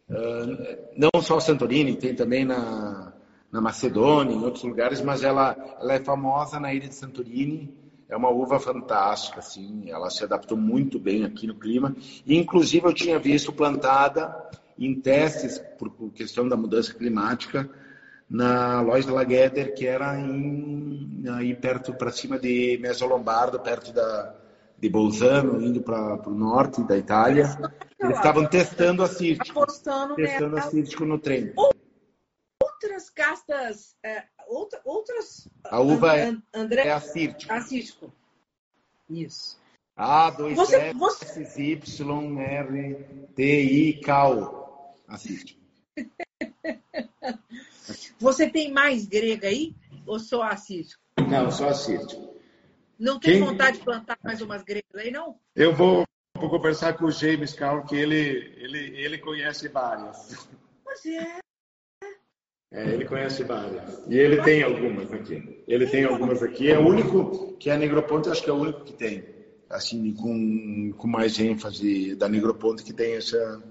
Uh, 0.08 0.96
não 0.96 1.20
só 1.20 1.40
Santorini, 1.40 1.96
tem 1.96 2.14
também 2.14 2.44
na, 2.44 3.12
na 3.50 3.60
Macedônia, 3.60 4.34
em 4.34 4.44
outros 4.44 4.62
lugares, 4.62 5.00
mas 5.00 5.24
ela, 5.24 5.56
ela 5.80 5.94
é 5.94 6.04
famosa 6.04 6.60
na 6.60 6.72
ilha 6.72 6.88
de 6.88 6.94
Santorini. 6.94 7.74
É 8.08 8.16
uma 8.16 8.28
uva 8.28 8.60
fantástica, 8.60 9.40
assim, 9.40 9.90
ela 9.90 10.08
se 10.10 10.22
adaptou 10.22 10.56
muito 10.56 10.98
bem 10.98 11.24
aqui 11.24 11.46
no 11.46 11.56
clima. 11.56 11.94
E, 12.24 12.36
inclusive, 12.36 12.86
eu 12.86 12.94
tinha 12.94 13.18
visto 13.18 13.52
plantada 13.52 14.48
em 14.78 14.94
testes, 14.94 15.58
por, 15.78 15.90
questão 16.12 16.48
da 16.48 16.56
mudança 16.56 16.94
climática, 16.94 17.68
na 18.28 18.80
loja 18.80 19.12
Lagueder, 19.12 19.74
que 19.74 19.86
era 19.86 20.18
em, 20.18 21.24
aí 21.30 21.54
perto, 21.54 21.94
para 21.94 22.10
cima 22.12 22.38
de 22.38 22.78
Mesolombardo, 22.80 23.58
perto 23.58 23.92
da, 23.92 24.34
de 24.78 24.88
Bolzano, 24.88 25.60
indo 25.60 25.80
para 25.80 26.28
o 26.28 26.34
norte 26.34 26.82
da 26.82 26.96
Itália. 26.96 27.58
Eles 27.98 28.16
estavam 28.16 28.46
testando 28.46 29.02
a 29.02 29.08
Círtico. 29.08 29.62
Apostando 29.62 30.14
testando 30.14 30.58
a 30.58 30.62
Círtico 30.62 31.04
no 31.04 31.18
trem. 31.18 31.52
Outras 32.76 33.08
castas, 33.08 33.96
é, 34.02 34.24
outra, 34.46 34.80
outras... 34.84 35.48
A 35.64 35.80
uva 35.80 36.14
é, 36.14 36.36
André, 36.52 36.86
é 36.86 36.92
a 36.92 37.00
Círtico. 37.00 37.50
A 37.50 37.60
Círtico. 37.62 38.12
Isso. 39.08 39.58
A, 39.96 40.28
2 40.30 40.54
você, 40.54 40.76
S, 40.76 40.98
você... 40.98 41.62
Y, 41.62 42.38
R, 42.38 43.28
T, 43.34 43.42
I, 43.42 44.00
Cal. 44.02 44.94
Assiste. 45.08 45.58
Você 48.18 48.48
tem 48.50 48.72
mais 48.72 49.06
grega 49.06 49.48
aí? 49.48 49.74
Ou 50.06 50.18
só 50.18 50.42
assiste? 50.42 50.96
Não, 51.28 51.50
só 51.50 51.68
assiste. 51.68 52.18
Não 52.98 53.20
tem 53.20 53.34
Quem... 53.34 53.42
vontade 53.42 53.78
de 53.78 53.84
plantar 53.84 54.18
mais 54.22 54.40
umas 54.40 54.62
gregas 54.62 54.94
aí, 54.96 55.10
não? 55.10 55.38
Eu 55.54 55.74
vou, 55.74 56.04
vou 56.34 56.50
conversar 56.50 56.94
com 56.94 57.06
o 57.06 57.10
James 57.10 57.52
Carl, 57.52 57.84
que 57.84 57.94
ele, 57.94 58.52
ele, 58.56 58.98
ele 58.98 59.18
conhece 59.18 59.68
várias. 59.68 60.48
Pois 60.82 61.06
é. 61.06 61.38
É, 62.76 62.90
ele 62.90 63.06
conhece 63.06 63.42
várias. 63.42 64.02
E 64.06 64.18
ele 64.18 64.42
tem 64.42 64.62
algumas 64.62 65.10
aqui. 65.10 65.64
Ele 65.66 65.86
tem 65.86 66.04
algumas 66.04 66.42
aqui. 66.42 66.70
É 66.70 66.78
o 66.78 66.86
único 66.86 67.54
que 67.54 67.70
a 67.70 67.78
Negroponte, 67.78 68.28
acho 68.28 68.42
que 68.42 68.50
é 68.50 68.52
o 68.52 68.60
único 68.60 68.84
que 68.84 68.92
tem. 68.92 69.24
Assim, 69.70 70.12
com, 70.12 70.92
com 70.92 71.08
mais 71.08 71.40
ênfase 71.40 72.14
da 72.14 72.28
Negroponte 72.28 72.84
que 72.84 72.92
tem 72.92 73.16
essa 73.16 73.62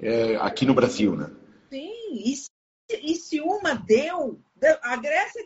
é, 0.00 0.34
aqui 0.36 0.66
no 0.66 0.74
Brasil, 0.74 1.14
né? 1.14 1.30
Sim, 1.70 1.92
e 2.12 2.34
se, 2.34 2.50
e 2.90 3.14
se 3.14 3.40
uma 3.40 3.74
deu, 3.74 4.40
a 4.82 4.96
Grécia 4.96 5.40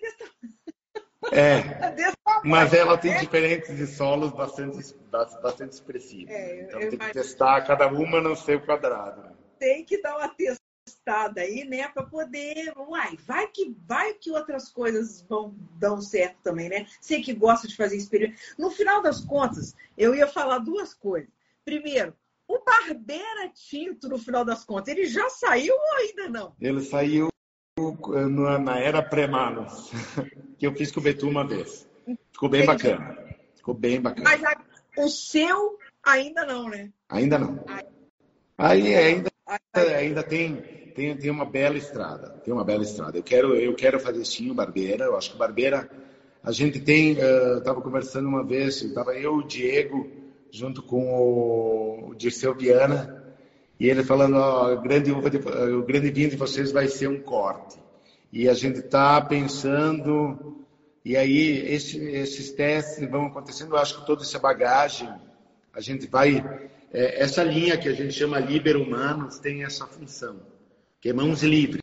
é, 1.31 1.61
mas 2.43 2.73
ela 2.73 2.97
tem 2.97 3.17
diferentes 3.19 3.77
de 3.77 3.87
solos 3.87 4.33
bastante, 4.33 4.79
bastante 5.43 5.73
expressivos. 5.73 6.35
É, 6.35 6.63
então 6.63 6.81
tem 6.81 6.99
que 6.99 7.13
testar 7.13 7.61
cada 7.61 7.87
uma 7.89 8.23
no 8.23 8.35
seu 8.35 8.59
quadrado. 8.59 9.37
Tem 9.59 9.85
que 9.85 10.01
dar 10.01 10.17
uma 10.17 10.29
testada 10.29 10.63
aí, 11.37 11.65
né, 11.65 11.89
para 11.89 12.05
poder, 12.05 12.73
uai, 12.77 13.17
vai 13.27 13.47
que 13.49 13.75
vai 13.87 14.15
que 14.15 14.31
outras 14.31 14.69
coisas 14.69 15.23
vão 15.23 15.55
dão 15.79 16.01
certo 16.01 16.39
também, 16.43 16.69
né? 16.69 16.87
Sei 17.01 17.23
que 17.23 17.33
gosta 17.33 17.69
de 17.69 17.77
fazer 17.77 17.97
experimento. 17.97 18.41
No 18.59 18.71
final 18.71 19.03
das 19.03 19.21
contas, 19.21 19.75
eu 19.97 20.15
ia 20.15 20.27
falar 20.27 20.59
duas 20.59 20.95
coisas. 20.95 21.31
Primeiro, 21.65 22.15
o 22.49 22.59
Barbeira 22.65 23.49
Tinto, 23.55 24.09
no 24.09 24.19
final 24.19 24.45
das 24.45 24.65
contas, 24.65 24.89
ele 24.89 25.07
já 25.07 25.29
saiu 25.31 25.75
ou 25.75 25.97
ainda 25.99 26.29
não? 26.29 26.55
Ele 26.61 26.81
saiu 26.81 27.29
na 28.61 28.79
era 28.79 29.03
pré-manos, 29.03 29.91
que 30.59 30.67
eu 30.67 30.75
fiz 30.75 30.91
com 30.93 31.01
o 31.01 31.03
Betu 31.03 31.29
uma 31.29 31.47
vez. 31.47 31.89
Ficou 32.33 32.49
bem 32.49 32.63
Entendi. 32.63 32.89
bacana. 32.89 33.37
Ficou 33.55 33.75
bem 33.75 34.01
bacana. 34.01 34.25
Mas 34.25 34.45
a, 34.45 34.61
o 34.99 35.09
seu 35.09 35.79
ainda 36.05 36.45
não, 36.45 36.69
né? 36.69 36.93
Ainda 37.09 37.39
não. 37.39 37.65
Aí 38.59 38.95
ainda, 38.95 39.32
ainda 39.75 40.23
tem, 40.23 40.57
tem, 40.95 41.17
tem 41.17 41.31
uma 41.31 41.45
bela 41.45 41.77
estrada. 41.77 42.31
Tem 42.45 42.53
uma 42.53 42.65
bela 42.65 42.83
estrada. 42.83 43.17
Eu 43.19 43.23
quero, 43.23 43.55
eu 43.55 43.75
quero 43.75 43.99
fazer 44.01 44.25
sim 44.25 44.51
o 44.51 44.55
Barbeira. 44.55 45.05
Eu 45.05 45.17
acho 45.17 45.33
que 45.33 45.39
Barbeira, 45.39 45.91
a 46.43 46.53
gente 46.53 46.81
tem. 46.81 47.13
Estava 47.59 47.79
uh, 47.79 47.83
conversando 47.83 48.29
uma 48.29 48.45
vez, 48.45 48.83
estava 48.83 49.15
eu, 49.15 49.37
o 49.37 49.47
Diego, 49.47 50.11
junto 50.51 50.83
com 50.83 52.11
o 52.11 52.15
Dirceu 52.15 52.55
Viana 52.55 53.23
e 53.83 53.91
ele 53.91 54.05
falando, 54.05 54.37
ó, 54.37 54.77
grande 54.77 55.11
uva 55.11 55.29
de, 55.29 55.39
o 55.39 55.83
grande 55.85 56.09
vinho 56.09 56.31
de 56.31 56.37
vocês 56.37 56.71
vai 56.71 56.87
ser 56.87 57.09
um 57.09 57.21
corte. 57.21 57.77
E 58.33 58.49
a 58.49 58.55
gente 58.55 58.79
está 58.79 59.21
pensando, 59.21 60.65
e 61.05 61.17
aí 61.17 61.67
esse, 61.67 61.99
esses 61.99 62.53
testes 62.53 63.11
vão 63.11 63.27
acontecendo, 63.27 63.75
eu 63.75 63.79
acho 63.79 63.99
que 63.99 64.07
toda 64.07 64.23
essa 64.23 64.39
bagagem, 64.39 65.13
a 65.75 65.81
gente 65.81 66.07
vai, 66.07 66.71
é, 66.93 67.23
essa 67.23 67.43
linha 67.43 67.77
que 67.77 67.89
a 67.89 67.95
gente 67.95 68.13
chama 68.13 68.39
Liber 68.39 68.77
Humanos 68.77 69.39
tem 69.39 69.65
essa 69.65 69.87
função, 69.87 70.41
que 71.01 71.09
é 71.09 71.13
mãos 71.13 71.43
livres, 71.43 71.83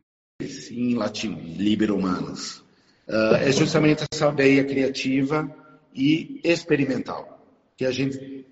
em 0.71 0.95
latim, 0.95 1.33
Liber 1.57 1.91
Humanos. 1.91 2.63
Uh, 3.07 3.35
é 3.41 3.51
justamente 3.51 4.05
essa 4.11 4.29
veia 4.29 4.63
criativa 4.63 5.49
e 5.95 6.39
experimental, 6.43 7.43
que 7.75 7.85
a 7.85 7.91
gente 7.91 8.45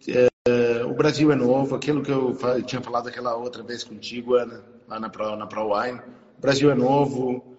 é, 0.47 0.85
o 0.85 0.93
Brasil 0.93 1.29
é 1.29 1.35
novo, 1.35 1.75
aquilo 1.75 2.01
que 2.01 2.09
eu 2.09 2.33
tinha 2.65 2.81
falado 2.81 3.09
aquela 3.09 3.35
outra 3.35 3.61
vez 3.61 3.83
contigo, 3.83 4.35
Ana, 4.35 4.63
lá 4.87 4.97
na 4.97 5.09
Pro, 5.09 5.35
na 5.35 5.45
ProWine. 5.45 5.99
O 6.37 6.41
Brasil 6.41 6.71
é 6.71 6.75
novo, 6.75 7.57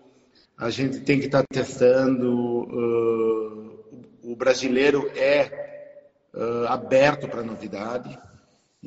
a 0.56 0.70
gente 0.70 1.00
tem 1.00 1.20
que 1.20 1.26
estar 1.26 1.42
tá 1.42 1.46
testando. 1.50 2.32
Uh, 2.62 3.78
o 4.22 4.34
brasileiro 4.34 5.10
é 5.14 6.24
uh, 6.32 6.66
aberto 6.68 7.28
para 7.28 7.42
novidade, 7.42 8.18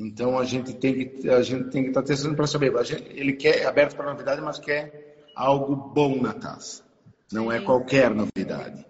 então 0.01 0.39
a 0.39 0.43
gente 0.43 0.73
tem 0.73 1.07
que 1.07 1.29
a 1.29 1.43
gente 1.43 1.65
tem 1.65 1.83
que 1.83 1.89
estar 1.89 2.01
tá 2.01 2.07
testando 2.07 2.35
para 2.35 2.47
saber. 2.47 2.73
Gente, 2.83 3.05
ele 3.09 3.33
quer 3.33 3.59
é 3.59 3.65
aberto 3.65 3.95
para 3.95 4.09
novidade, 4.09 4.41
mas 4.41 4.57
quer 4.57 5.23
algo 5.35 5.75
bom 5.75 6.19
na 6.19 6.33
taça. 6.33 6.83
Não 7.31 7.51
é 7.51 7.59
qualquer 7.61 8.09
novidade. 8.09 8.83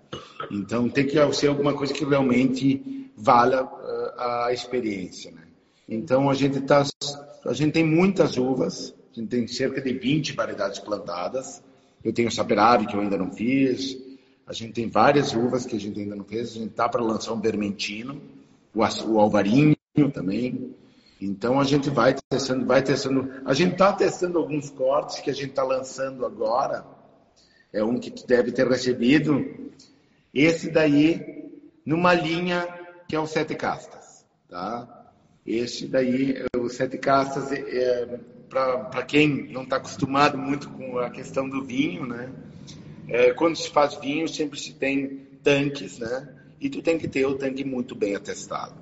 Então 0.49 0.89
tem 0.89 1.05
que 1.05 1.33
ser 1.33 1.47
alguma 1.47 1.73
coisa 1.73 1.93
que 1.93 2.05
realmente 2.05 3.11
valha 3.15 3.63
uh, 3.63 4.19
a 4.45 4.53
experiência. 4.53 5.31
Né? 5.31 5.43
Então 5.87 6.29
a 6.29 6.33
gente 6.33 6.61
tá, 6.61 6.83
a 7.45 7.53
gente 7.53 7.73
tem 7.73 7.83
muitas 7.83 8.37
uvas, 8.37 8.95
a 9.11 9.19
gente 9.19 9.29
tem 9.29 9.45
cerca 9.47 9.81
de 9.81 9.93
20 9.93 10.33
variedades 10.33 10.79
plantadas. 10.79 11.61
Eu 12.03 12.13
tenho 12.13 12.31
Saperavi 12.31 12.87
que 12.87 12.95
eu 12.95 13.01
ainda 13.01 13.17
não 13.17 13.31
fiz. 13.31 13.97
A 14.47 14.53
gente 14.53 14.73
tem 14.73 14.89
várias 14.89 15.33
uvas 15.33 15.65
que 15.65 15.75
a 15.75 15.79
gente 15.79 15.99
ainda 15.99 16.15
não 16.15 16.23
fez. 16.23 16.51
A 16.51 16.53
gente 16.53 16.69
tá 16.69 16.87
para 16.87 17.03
lançar 17.03 17.33
um 17.33 17.41
vermentino, 17.41 18.21
o, 18.73 18.79
o 18.79 19.19
alvarinho 19.19 19.75
também. 20.13 20.73
Então 21.21 21.59
a 21.59 21.63
gente 21.63 21.87
vai 21.91 22.15
testando, 22.29 22.65
vai 22.65 22.81
testando. 22.81 23.31
A 23.45 23.53
gente 23.53 23.73
está 23.73 23.93
testando 23.93 24.39
alguns 24.39 24.71
cortes 24.71 25.19
que 25.19 25.29
a 25.29 25.33
gente 25.33 25.51
está 25.51 25.63
lançando 25.63 26.25
agora. 26.25 26.83
É 27.71 27.83
um 27.83 27.99
que 27.99 28.09
tu 28.09 28.25
deve 28.25 28.51
ter 28.51 28.67
recebido. 28.67 29.45
Esse 30.33 30.71
daí, 30.71 31.51
numa 31.85 32.13
linha 32.15 32.67
que 33.07 33.15
é 33.15 33.19
o 33.19 33.27
Sete 33.27 33.53
Castas, 33.53 34.25
tá? 34.49 35.11
Esse 35.45 35.87
daí, 35.87 36.43
o 36.57 36.67
Sete 36.69 36.97
Castas, 36.97 37.51
é, 37.51 37.59
é 37.59 38.19
para 38.49 39.03
quem 39.03 39.51
não 39.51 39.63
está 39.63 39.75
acostumado 39.75 40.37
muito 40.37 40.69
com 40.71 40.97
a 40.97 41.09
questão 41.09 41.47
do 41.47 41.63
vinho, 41.63 42.05
né? 42.05 42.31
É, 43.07 43.31
quando 43.33 43.55
se 43.55 43.69
faz 43.69 43.95
vinho, 43.95 44.27
sempre 44.27 44.59
se 44.59 44.73
tem 44.73 45.27
tanques, 45.43 45.99
né? 45.99 46.35
E 46.59 46.69
tu 46.69 46.81
tem 46.81 46.97
que 46.97 47.07
ter 47.07 47.25
o 47.25 47.35
tanque 47.35 47.63
muito 47.63 47.93
bem 47.93 48.15
atestado. 48.15 48.75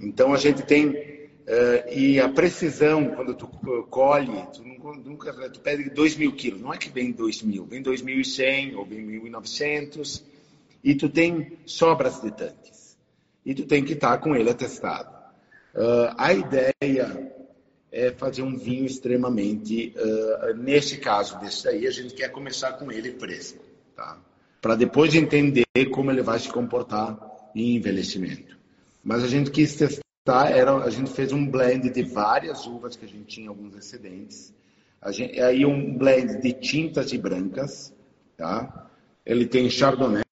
Então 0.00 0.32
a 0.32 0.36
gente 0.36 0.62
tem 0.62 1.13
Uh, 1.44 1.92
e 1.92 2.18
a 2.18 2.28
precisão, 2.28 3.10
quando 3.14 3.34
tu 3.34 3.46
colhe, 3.90 4.46
tu 4.54 4.64
nunca, 4.64 5.30
tu 5.50 5.60
pede 5.60 5.90
2 5.90 6.16
mil 6.16 6.32
quilos, 6.32 6.62
não 6.62 6.72
é 6.72 6.78
que 6.78 6.88
vem 6.88 7.12
2 7.12 7.42
mil, 7.42 7.66
vem 7.66 7.82
2.100 7.82 8.74
ou 8.74 8.86
vem 8.86 9.06
1.900, 9.20 10.22
e 10.82 10.94
tu 10.94 11.08
tem 11.10 11.58
sobras 11.66 12.22
de 12.22 12.30
tanques. 12.30 12.96
E 13.44 13.54
tu 13.54 13.66
tem 13.66 13.84
que 13.84 13.92
estar 13.92 14.16
com 14.18 14.34
ele 14.34 14.48
atestado. 14.48 15.14
Uh, 15.74 16.14
a 16.16 16.32
ideia 16.32 17.32
é 17.92 18.10
fazer 18.10 18.42
um 18.42 18.56
vinho 18.56 18.86
extremamente, 18.86 19.94
uh, 19.96 20.54
nesse 20.56 20.96
caso 20.96 21.38
desse 21.40 21.68
aí, 21.68 21.86
a 21.86 21.90
gente 21.90 22.14
quer 22.14 22.30
começar 22.30 22.72
com 22.72 22.90
ele 22.90 23.12
fresco, 23.12 23.62
tá? 23.94 24.18
Para 24.62 24.76
depois 24.76 25.14
entender 25.14 25.64
como 25.92 26.10
ele 26.10 26.22
vai 26.22 26.38
se 26.38 26.48
comportar 26.48 27.18
em 27.54 27.76
envelhecimento. 27.76 28.56
Mas 29.02 29.22
a 29.22 29.28
gente 29.28 29.50
quis 29.50 29.76
testar, 29.76 30.03
era, 30.26 30.76
a 30.76 30.88
gente 30.88 31.10
fez 31.10 31.32
um 31.32 31.46
blend 31.46 31.90
de 31.90 32.02
várias 32.02 32.66
uvas 32.66 32.96
que 32.96 33.04
a 33.04 33.08
gente 33.08 33.26
tinha 33.26 33.50
alguns 33.50 33.76
excedentes. 33.76 34.54
A 35.00 35.12
gente, 35.12 35.38
aí 35.38 35.66
um 35.66 35.98
blend 35.98 36.40
de 36.40 36.52
tintas 36.54 37.12
e 37.12 37.18
brancas, 37.18 37.92
tá? 38.34 38.88
Ele 39.24 39.44
tem 39.44 39.68
chardonnay, 39.68 40.24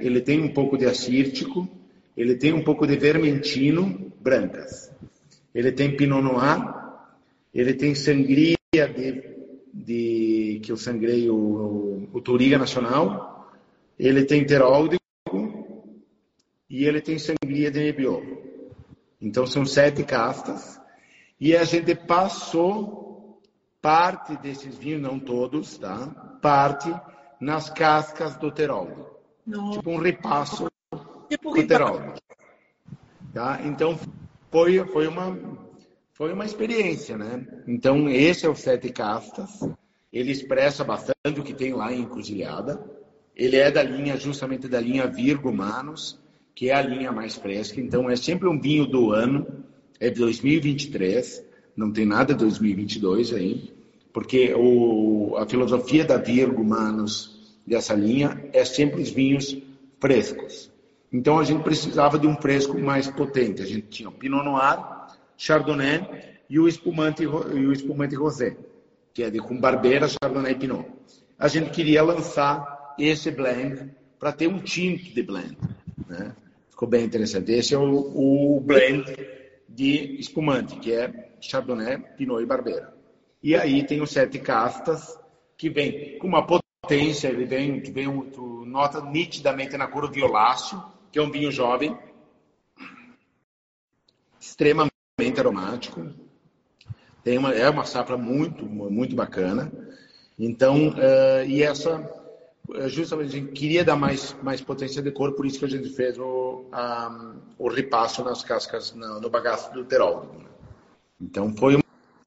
ele 0.00 0.22
tem 0.22 0.40
um 0.40 0.52
pouco 0.52 0.78
de 0.78 0.86
acírtico, 0.86 1.68
ele 2.16 2.36
tem 2.36 2.54
um 2.54 2.64
pouco 2.64 2.86
de 2.86 2.96
vermentino, 2.96 4.10
brancas. 4.18 4.90
Ele 5.54 5.70
tem 5.72 5.94
pinot 5.94 6.22
noir, 6.22 6.74
ele 7.52 7.74
tem 7.74 7.94
sangria 7.94 8.56
de, 8.72 9.36
de 9.72 10.60
que 10.62 10.72
eu 10.72 10.76
sangrei 10.76 11.28
o, 11.28 12.08
o 12.12 12.20
Turiga 12.22 12.56
Nacional, 12.56 13.54
ele 13.98 14.24
tem 14.24 14.44
teródico 14.46 14.98
e 16.68 16.86
ele 16.86 17.02
tem 17.02 17.18
sangria 17.18 17.70
de 17.70 17.78
Nebbiolo. 17.78 18.43
Então 19.24 19.46
são 19.46 19.64
sete 19.64 20.04
castas 20.04 20.78
e 21.40 21.56
a 21.56 21.64
gente 21.64 21.94
passou 21.94 23.40
parte 23.80 24.36
desses 24.36 24.76
vinhos, 24.76 25.00
não 25.00 25.18
todos, 25.18 25.78
tá? 25.78 26.08
Parte 26.42 26.94
nas 27.40 27.70
cascas 27.70 28.36
do 28.36 28.52
Terol. 28.52 29.18
Tipo 29.72 29.90
um 29.90 29.98
repasso 29.98 30.68
tipo 31.28 31.54
do 31.54 31.66
Terol. 31.66 32.14
Tá? 33.32 33.60
Então, 33.64 33.98
foi, 34.50 34.86
foi, 34.88 35.06
uma, 35.06 35.38
foi 36.12 36.32
uma 36.34 36.44
experiência, 36.44 37.16
né? 37.16 37.46
Então, 37.66 38.08
esse 38.10 38.44
é 38.44 38.48
o 38.48 38.54
Sete 38.54 38.92
Castas. 38.92 39.60
Ele 40.12 40.32
expressa 40.32 40.84
bastante 40.84 41.40
o 41.40 41.42
que 41.42 41.54
tem 41.54 41.72
lá 41.72 41.92
em 41.92 42.02
Encruzilhada. 42.02 42.78
Ele 43.34 43.56
é 43.56 43.70
da 43.70 43.82
linha, 43.82 44.16
justamente 44.18 44.68
da 44.68 44.80
linha 44.80 45.06
Virgo 45.06 45.50
Manos, 45.50 46.22
que 46.54 46.70
é 46.70 46.74
a 46.74 46.82
linha 46.82 47.10
mais 47.12 47.34
fresca. 47.34 47.80
Então, 47.80 48.08
é 48.08 48.16
sempre 48.16 48.48
um 48.48 48.60
vinho 48.60 48.86
do 48.86 49.12
ano. 49.12 49.46
É 50.00 50.10
de 50.10 50.20
2023. 50.20 51.44
Não 51.76 51.92
tem 51.92 52.04
nada 52.04 52.32
de 52.32 52.40
2022 52.40 53.32
aí. 53.32 53.72
Porque 54.12 54.54
o, 54.54 55.36
a 55.36 55.46
filosofia 55.46 56.04
da 56.04 56.16
Virgo 56.16 56.64
Manos 56.64 57.58
dessa 57.66 57.94
linha 57.94 58.48
é 58.52 58.64
sempre 58.64 59.02
os 59.02 59.10
vinhos 59.10 59.56
frescos. 60.00 60.70
Então 61.12 61.38
a 61.38 61.44
gente 61.44 61.62
precisava 61.62 62.18
de 62.18 62.26
um 62.26 62.36
fresco 62.36 62.78
mais 62.78 63.08
potente. 63.08 63.62
A 63.62 63.66
gente 63.66 63.86
tinha 63.88 64.08
o 64.08 64.12
Pinot 64.12 64.44
Noir, 64.44 64.78
Chardonnay 65.36 66.06
e 66.50 66.58
o 66.58 66.68
espumante, 66.68 67.22
e 67.22 67.26
o 67.26 67.72
espumante 67.72 68.14
rosé, 68.14 68.56
que 69.12 69.22
é 69.22 69.30
de 69.30 69.38
com 69.38 69.58
barbeira, 69.58 70.08
Chardonnay 70.08 70.52
e 70.52 70.56
Pinot. 70.56 70.86
A 71.38 71.48
gente 71.48 71.70
queria 71.70 72.02
lançar 72.02 72.94
esse 72.98 73.30
blend 73.30 73.90
para 74.18 74.32
ter 74.32 74.48
um 74.48 74.58
tinto 74.58 75.14
de 75.14 75.22
blend. 75.22 75.56
Né? 76.08 76.34
Ficou 76.74 76.88
bem 76.88 77.04
interessante. 77.04 77.52
Esse 77.52 77.72
é 77.72 77.78
o, 77.78 78.56
o 78.56 78.60
blend 78.60 79.04
de 79.68 80.18
espumante, 80.18 80.74
que 80.80 80.92
é 80.92 81.36
Chardonnay, 81.40 81.98
Pinot 82.16 82.42
e 82.42 82.46
Barbeira. 82.46 82.92
E 83.40 83.54
aí 83.54 83.86
tem 83.86 84.02
os 84.02 84.10
sete 84.10 84.40
castas, 84.40 85.16
que 85.56 85.70
vem 85.70 86.18
com 86.18 86.26
uma 86.26 86.44
potência, 86.44 87.28
ele 87.28 87.44
vem, 87.44 87.80
vem 87.80 88.20
tu 88.30 88.64
nota 88.66 89.00
nitidamente 89.00 89.76
na 89.76 89.86
cor 89.86 90.10
violáceo, 90.10 90.82
que 91.12 91.18
é 91.20 91.22
um 91.22 91.30
vinho 91.30 91.52
jovem, 91.52 91.96
extremamente 94.40 94.90
aromático, 95.38 96.12
tem 97.22 97.38
uma, 97.38 97.52
é 97.54 97.70
uma 97.70 97.84
safra 97.84 98.16
muito, 98.16 98.66
muito 98.66 99.14
bacana. 99.14 99.70
Então, 100.36 100.88
uh, 100.88 101.46
e 101.46 101.62
essa, 101.62 102.00
justamente, 102.86 103.28
a 103.28 103.32
gente 103.32 103.52
queria 103.52 103.84
dar 103.84 103.96
mais, 103.96 104.34
mais 104.42 104.60
potência 104.60 105.02
de 105.02 105.10
cor, 105.10 105.32
por 105.32 105.44
isso 105.46 105.58
que 105.58 105.64
a 105.64 105.68
gente 105.68 105.88
fez 105.90 106.18
o, 106.18 106.64
um, 106.72 107.34
o 107.58 107.68
repasso 107.68 108.24
nas 108.24 108.42
cascas, 108.42 108.94
no, 108.94 109.20
no 109.20 109.30
bagaço 109.30 109.72
do 109.72 109.84
terólogo. 109.84 110.44
Então, 111.20 111.54
foi 111.56 111.78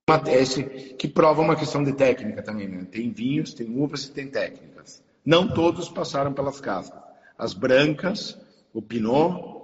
uma 0.10 0.20
tese 0.20 0.64
que 0.98 1.08
prova 1.08 1.42
uma 1.42 1.56
questão 1.56 1.84
de 1.84 1.94
técnica 1.94 2.42
também. 2.42 2.68
Né? 2.68 2.86
Tem 2.90 3.12
vinhos, 3.12 3.54
tem 3.54 3.70
uvas 3.70 4.06
e 4.06 4.12
tem 4.12 4.28
técnicas. 4.28 5.04
Não 5.26 5.48
todos 5.54 5.90
passaram 5.90 6.34
pelas 6.34 6.62
cascas. 6.62 7.02
As 7.38 7.54
brancas, 7.54 8.38
o 8.74 8.82
pinot, 8.82 9.58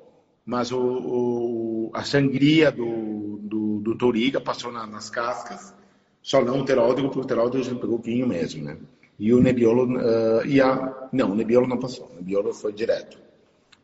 mas 0.45 0.71
o, 0.71 0.79
o, 0.79 1.91
a 1.93 2.03
sangria 2.03 2.71
do, 2.71 3.37
do, 3.41 3.79
do 3.79 3.97
Toriga 3.97 4.41
passou 4.41 4.71
na, 4.71 4.85
nas 4.85 5.09
cascas, 5.09 5.73
só 6.21 6.43
não 6.43 6.59
o 6.59 6.65
Teródigo, 6.65 7.07
porque 7.07 7.21
o 7.21 7.25
Teródigo 7.25 7.63
a 7.63 7.65
gente 7.65 7.79
pegou 7.79 7.97
vinho 7.97 8.27
mesmo, 8.27 8.63
né? 8.63 8.77
E 9.19 9.33
o 9.33 9.41
Nebbiolo, 9.41 9.97
uh, 9.97 10.45
e 10.45 10.59
a... 10.59 11.09
não, 11.11 11.31
o 11.31 11.35
Nebbiolo 11.35 11.67
não 11.67 11.79
passou, 11.79 12.09
o 12.11 12.15
Nebbiolo 12.15 12.53
foi 12.53 12.73
direto, 12.73 13.17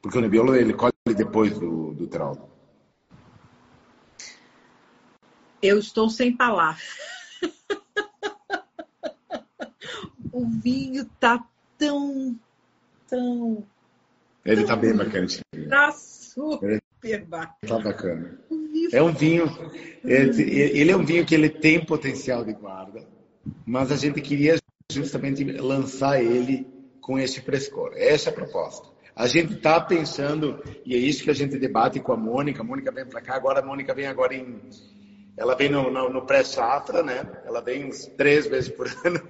porque 0.01 0.17
o 0.17 0.21
Nebbiolo 0.21 0.55
ele 0.55 0.73
colhe 0.73 0.93
depois 1.15 1.57
do, 1.57 1.93
do 1.93 2.07
Teródigo. 2.07 2.49
Eu 5.61 5.77
estou 5.77 6.09
sem 6.09 6.35
palavras. 6.35 6.97
o 10.31 10.45
vinho 10.45 11.05
tá 11.19 11.43
tão, 11.77 12.39
tão 13.07 13.65
ele 14.45 14.63
tá 14.63 14.75
bem 14.75 14.95
bacana. 14.95 15.27
Tá 15.69 15.91
super 15.91 16.81
bacana. 17.27 17.55
Tá 17.67 17.79
bacana. 17.79 18.39
É 18.91 19.01
um 19.01 19.13
vinho, 19.13 19.45
ele, 20.03 20.41
ele 20.41 20.91
é 20.91 20.97
um 20.97 21.05
vinho 21.05 21.25
que 21.25 21.35
ele 21.35 21.49
tem 21.49 21.83
potencial 21.83 22.43
de 22.43 22.53
guarda, 22.53 23.05
mas 23.65 23.91
a 23.91 23.95
gente 23.95 24.21
queria 24.21 24.57
justamente 24.91 25.43
lançar 25.43 26.21
ele 26.21 26.67
com 26.99 27.19
esse 27.19 27.41
frescor. 27.41 27.91
Essa 27.95 28.29
é 28.29 28.31
a 28.31 28.35
proposta. 28.35 28.87
A 29.15 29.27
gente 29.27 29.53
está 29.53 29.79
pensando, 29.79 30.63
e 30.85 30.95
é 30.95 30.97
isso 30.97 31.23
que 31.23 31.29
a 31.29 31.35
gente 31.35 31.59
debate 31.59 31.99
com 31.99 32.11
a 32.13 32.17
Mônica. 32.17 32.61
A 32.61 32.63
Mônica 32.63 32.91
vem 32.91 33.05
para 33.05 33.21
cá, 33.21 33.35
agora 33.35 33.59
a 33.59 33.65
Mônica 33.65 33.93
vem 33.93 34.07
agora 34.07 34.33
em. 34.33 34.59
Ela 35.37 35.55
vem 35.55 35.69
no, 35.69 35.91
no, 35.91 36.09
no 36.09 36.25
pré-safra, 36.25 37.03
né? 37.03 37.29
Ela 37.45 37.61
vem 37.61 37.85
uns 37.85 38.07
três 38.17 38.47
vezes 38.47 38.69
por 38.69 38.87
ano. 39.05 39.21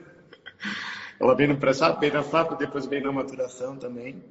Ela 1.20 1.36
vem 1.36 1.48
no 1.48 1.58
pré-safra, 1.58 2.00
vem 2.00 2.12
na 2.12 2.24
safra, 2.24 2.56
depois 2.56 2.86
vem 2.86 3.02
na 3.02 3.12
maturação 3.12 3.76
também. 3.78 4.24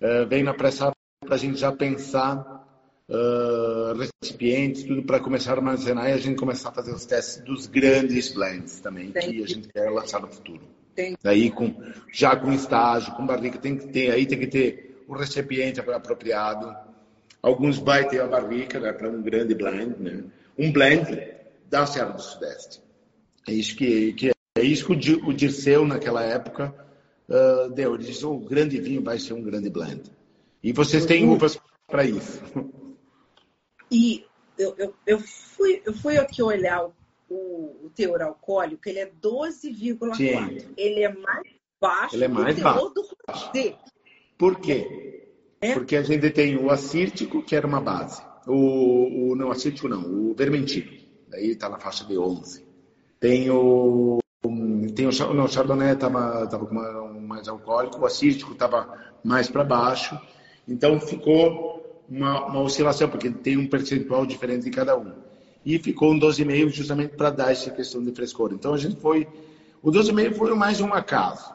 Uh, 0.00 0.26
vem 0.26 0.42
na 0.42 0.52
pré-safra 0.52 0.96
para 1.20 1.36
a 1.36 1.38
gente 1.38 1.58
já 1.58 1.70
pensar 1.70 2.61
uh, 3.08 3.98
recipientes, 4.20 4.84
tudo 4.84 5.02
para 5.02 5.20
começar 5.20 5.52
a 5.52 5.56
armazenar 5.56 6.08
e 6.08 6.12
a 6.12 6.18
gente 6.18 6.36
começar 6.36 6.70
a 6.70 6.72
fazer 6.72 6.92
os 6.92 7.04
testes 7.04 7.42
dos 7.44 7.66
grandes 7.66 8.32
blends 8.32 8.80
também, 8.80 9.12
que 9.12 9.18
a 9.18 9.46
gente 9.46 9.68
quer 9.68 9.90
lançar 9.90 10.20
no 10.20 10.28
futuro. 10.28 10.62
Daí 11.22 11.50
com, 11.50 11.74
já 12.12 12.36
com 12.36 12.52
estágio, 12.52 13.14
com 13.14 13.26
barrica, 13.26 13.58
tem 13.58 13.76
que 13.76 13.88
ter, 13.88 14.10
aí 14.10 14.26
tem 14.26 14.38
que 14.38 14.46
ter 14.46 15.04
o 15.08 15.14
recipiente 15.14 15.80
apropriado. 15.80 16.74
Alguns 17.42 17.78
vai 17.78 18.06
ter 18.06 18.20
a 18.20 18.26
barrica 18.26 18.78
né, 18.78 18.92
para 18.92 19.08
um 19.08 19.22
grande 19.22 19.54
blend, 19.54 19.96
né? 19.98 20.22
Um 20.56 20.70
blend 20.70 21.18
da 21.68 21.86
Serra 21.86 22.10
do 22.10 22.22
Sudeste. 22.22 22.80
É 23.48 23.52
isso 23.52 23.74
que, 23.74 24.12
que 24.12 24.30
é 24.54 24.62
isso 24.62 24.86
que 24.86 24.92
o 24.92 25.32
Dirceu 25.32 25.86
naquela 25.86 26.22
época 26.22 26.74
uh, 27.28 27.70
deu. 27.70 27.94
Ele 27.94 28.04
disse: 28.04 28.24
o 28.24 28.38
grande 28.38 28.78
vinho 28.78 29.02
vai 29.02 29.18
ser 29.18 29.32
um 29.32 29.42
grande 29.42 29.70
blend. 29.70 30.02
E 30.62 30.72
vocês 30.72 31.06
têm 31.06 31.28
uvas 31.28 31.58
para 31.88 32.04
isso. 32.04 32.40
E 33.92 34.24
eu, 34.58 34.74
eu, 34.78 34.94
eu, 35.06 35.20
fui, 35.20 35.82
eu 35.84 35.92
fui 35.92 36.16
aqui 36.16 36.42
olhar 36.42 36.82
o, 37.28 37.34
o, 37.84 37.90
teor 37.94 38.22
alcoólico, 38.22 38.88
ele 38.88 39.00
é 39.00 39.10
12,4. 39.22 40.72
Ele 40.78 41.00
é 41.02 41.12
mais 41.12 41.46
baixo 41.78 42.16
ele 42.16 42.24
é 42.24 42.28
mais 42.28 42.56
do 42.56 42.62
baixo. 42.62 42.88
do 42.88 43.08
rosé. 43.28 43.76
Por 44.38 44.58
quê? 44.58 45.28
É? 45.60 45.74
Porque 45.74 45.96
a 45.96 46.02
gente 46.02 46.30
tem 46.30 46.56
o 46.56 46.70
acítico, 46.70 47.42
que 47.42 47.54
era 47.54 47.66
uma 47.66 47.80
base. 47.80 48.22
O, 48.46 49.32
o 49.32 49.36
não 49.36 49.50
acítico 49.50 49.88
não, 49.88 50.02
o 50.02 50.34
vermentino. 50.34 50.90
Daí 51.28 51.50
está 51.50 51.68
na 51.68 51.78
faixa 51.78 52.04
de 52.04 52.16
11. 52.16 52.66
Tem 53.20 53.50
o 53.50 54.18
tem 54.94 55.06
o, 55.06 55.34
não, 55.34 55.44
o 55.44 55.48
Chardonnay 55.48 55.92
estava 55.92 56.46
tava 56.48 56.68
mais 56.72 57.46
alcoólico, 57.46 58.00
o 58.00 58.06
acístico 58.06 58.52
estava 58.52 59.12
mais 59.22 59.48
para 59.48 59.62
baixo. 59.62 60.18
Então 60.66 60.98
ficou 61.00 61.71
uma, 62.12 62.46
uma, 62.46 62.60
oscilação, 62.60 63.08
porque 63.08 63.30
tem 63.30 63.56
um 63.56 63.66
percentual 63.66 64.26
diferente 64.26 64.64
de 64.64 64.70
cada 64.70 64.96
um. 64.96 65.12
E 65.64 65.78
ficou 65.78 66.12
um 66.12 66.18
12,5 66.18 66.68
justamente 66.68 67.16
para 67.16 67.30
dar 67.30 67.52
essa 67.52 67.70
questão 67.70 68.04
de 68.04 68.12
frescor. 68.12 68.52
Então 68.52 68.74
a 68.74 68.78
gente 68.78 68.96
foi. 68.96 69.26
O 69.82 69.90
12,5 69.90 70.34
foi 70.34 70.54
mais 70.54 70.80
um 70.80 70.92
acaso, 70.92 71.54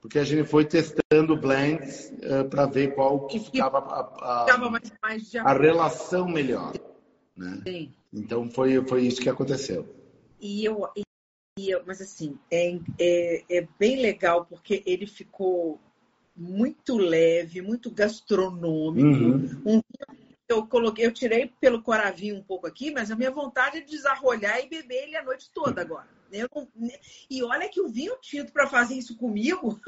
porque 0.00 0.18
a 0.18 0.24
gente 0.24 0.48
foi 0.48 0.64
testando 0.64 1.36
blends 1.36 2.12
uh, 2.22 2.48
para 2.48 2.66
ver 2.66 2.94
qual 2.94 3.26
que 3.26 3.38
ficava 3.38 3.78
a, 3.78 4.54
a, 4.54 4.70
mais, 4.70 4.92
mais 5.02 5.34
a 5.34 5.52
relação 5.52 6.28
melhor. 6.28 6.72
Né? 7.36 7.88
Então 8.12 8.48
foi, 8.50 8.82
foi 8.86 9.02
isso 9.02 9.20
que 9.20 9.28
aconteceu. 9.28 9.86
E 10.40 10.64
eu, 10.64 10.88
mas 11.84 12.00
assim, 12.00 12.38
é, 12.50 12.78
é, 12.98 13.44
é 13.50 13.68
bem 13.78 14.00
legal 14.00 14.44
porque 14.44 14.82
ele 14.86 15.06
ficou 15.06 15.80
muito 16.38 16.96
leve, 16.96 17.60
muito 17.60 17.90
gastronômico. 17.90 19.08
Uhum. 19.08 19.62
Um, 19.66 19.82
eu 20.48 20.66
coloquei, 20.66 21.04
eu 21.04 21.12
tirei 21.12 21.52
pelo 21.60 21.82
coravinho 21.82 22.36
um 22.36 22.42
pouco 22.42 22.66
aqui, 22.66 22.90
mas 22.92 23.10
a 23.10 23.16
minha 23.16 23.30
vontade 23.30 23.78
é 23.78 23.80
desarrolhar 23.80 24.60
e 24.60 24.68
beber 24.68 25.02
ele 25.02 25.16
a 25.16 25.24
noite 25.24 25.50
toda 25.52 25.80
agora. 25.80 26.08
Não, 26.32 26.68
e 27.28 27.42
olha 27.42 27.68
que 27.68 27.80
o 27.80 27.88
vinho 27.88 28.16
tinto 28.20 28.52
para 28.52 28.68
fazer 28.68 28.94
isso 28.94 29.16
comigo. 29.16 29.80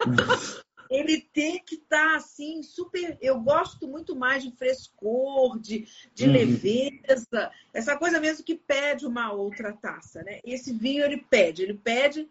ele 0.90 1.20
tem 1.20 1.62
que 1.62 1.76
estar 1.76 2.10
tá, 2.10 2.16
assim, 2.16 2.62
super. 2.62 3.16
Eu 3.20 3.40
gosto 3.40 3.86
muito 3.86 4.16
mais 4.16 4.42
de 4.42 4.50
frescor, 4.52 5.58
de, 5.58 5.86
de 6.14 6.24
uhum. 6.24 6.32
leveza, 6.32 7.50
essa 7.72 7.96
coisa 7.96 8.20
mesmo 8.20 8.44
que 8.44 8.54
pede 8.54 9.06
uma 9.06 9.32
outra 9.32 9.72
taça, 9.72 10.22
né? 10.22 10.40
Esse 10.44 10.72
vinho 10.72 11.04
ele 11.04 11.18
pede, 11.18 11.62
ele 11.62 11.74
pede 11.74 12.28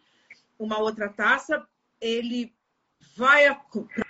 uma 0.60 0.78
outra 0.78 1.10
taça, 1.10 1.66
ele 2.00 2.54
vai 3.16 3.46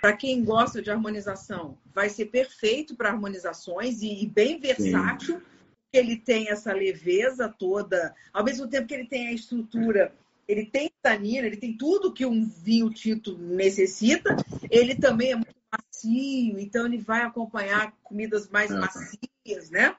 para 0.00 0.16
quem 0.16 0.44
gosta 0.44 0.80
de 0.80 0.90
harmonização, 0.90 1.78
vai 1.94 2.08
ser 2.08 2.26
perfeito 2.26 2.94
para 2.94 3.10
harmonizações 3.10 4.02
e, 4.02 4.22
e, 4.22 4.26
bem 4.26 4.58
versátil. 4.58 5.38
Sim. 5.38 5.44
Ele 5.92 6.16
tem 6.16 6.48
essa 6.48 6.72
leveza 6.72 7.48
toda, 7.48 8.14
ao 8.32 8.42
mesmo 8.42 8.66
tempo 8.66 8.86
que 8.86 8.94
ele 8.94 9.06
tem 9.06 9.28
a 9.28 9.32
estrutura 9.32 10.12
ele 10.52 10.66
tem 10.66 10.90
tanina, 11.00 11.46
ele 11.46 11.56
tem 11.56 11.76
tudo 11.76 12.12
que 12.12 12.26
um 12.26 12.44
vinho 12.44 12.90
tinto 12.90 13.38
necessita. 13.38 14.36
Ele 14.70 14.94
também 14.94 15.32
é 15.32 15.34
muito 15.34 15.54
macio, 15.72 16.58
então 16.58 16.86
ele 16.86 16.98
vai 16.98 17.22
acompanhar 17.22 17.92
comidas 18.02 18.48
mais 18.48 18.70
é. 18.70 18.74
macias, 18.74 19.70
né? 19.70 19.96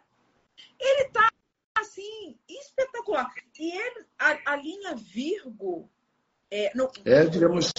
Ele 0.79 1.09
tá 1.09 1.29
assim 1.75 2.37
espetacular. 2.47 3.33
E 3.57 3.71
ele, 3.71 4.05
a, 4.19 4.53
a 4.53 4.55
linha 4.55 4.95
Virgo 4.95 5.89
é, 6.51 6.71
no... 6.75 6.91
é, 7.05 7.25
digamos, 7.25 7.71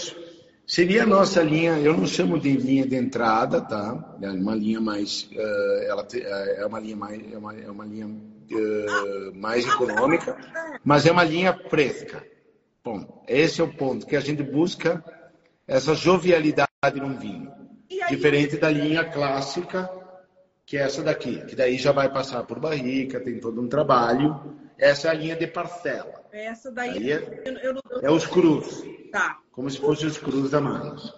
seria 0.66 1.04
a 1.04 1.06
nossa 1.06 1.42
linha. 1.42 1.78
Eu 1.78 1.96
não 1.96 2.06
chamo 2.06 2.38
de 2.38 2.52
linha 2.56 2.86
de 2.86 2.96
entrada, 2.96 3.60
tá? 3.60 4.16
É 4.20 4.30
uma 4.30 4.54
linha 4.54 4.80
mais, 4.80 5.28
uh, 5.32 5.82
ela 5.86 6.04
te, 6.04 6.18
uh, 6.18 6.24
é 6.24 6.66
uma 6.66 6.80
linha 6.80 6.96
mais, 6.96 7.32
é 7.32 7.38
uma, 7.38 7.54
é 7.54 7.70
uma 7.70 7.84
linha 7.84 8.06
uh, 8.06 9.34
mais 9.34 9.66
econômica, 9.66 10.36
mas 10.84 11.06
é 11.06 11.12
uma 11.12 11.24
linha 11.24 11.58
fresca. 11.68 12.24
Bom, 12.84 13.24
esse 13.26 13.60
é 13.60 13.64
o 13.64 13.72
ponto, 13.72 14.06
que 14.06 14.16
a 14.16 14.20
gente 14.20 14.42
busca 14.42 15.02
essa 15.66 15.94
jovialidade 15.94 16.68
num 17.00 17.16
vinho. 17.16 17.50
Diferente 18.08 18.58
da 18.58 18.70
linha 18.70 19.04
clássica, 19.04 19.90
que 20.66 20.76
é 20.76 20.82
essa 20.82 21.02
daqui, 21.02 21.44
que 21.46 21.56
daí 21.56 21.78
já 21.78 21.92
vai 21.92 22.12
passar 22.12 22.42
por 22.44 22.58
barrica, 22.58 23.20
tem 23.20 23.38
todo 23.38 23.60
um 23.60 23.68
trabalho. 23.68 24.54
Essa 24.78 25.08
é 25.08 25.10
a 25.10 25.14
linha 25.14 25.36
de 25.36 25.46
parcela. 25.46 26.23
Essa 26.34 26.68
daí 26.68 27.12
é, 27.12 27.42
eu, 27.44 27.52
eu, 27.58 27.80
eu, 27.90 28.00
é 28.02 28.10
os 28.10 28.26
cruz. 28.26 28.82
Tá. 29.12 29.38
Como 29.52 29.70
se 29.70 29.78
fossem 29.78 30.08
os 30.08 30.18
cruz 30.18 30.50
da 30.50 30.60
Manos. 30.60 31.14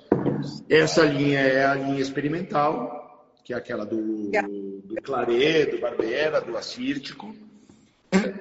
Essa 0.68 1.06
linha 1.06 1.40
é 1.40 1.64
a 1.64 1.74
linha 1.74 2.02
experimental, 2.02 3.32
que 3.42 3.54
é 3.54 3.56
aquela 3.56 3.86
do, 3.86 4.30
do 4.30 4.94
Claret, 5.02 5.70
do 5.70 5.80
Barbera, 5.80 6.42
do 6.42 6.54
Assírtico. 6.54 7.34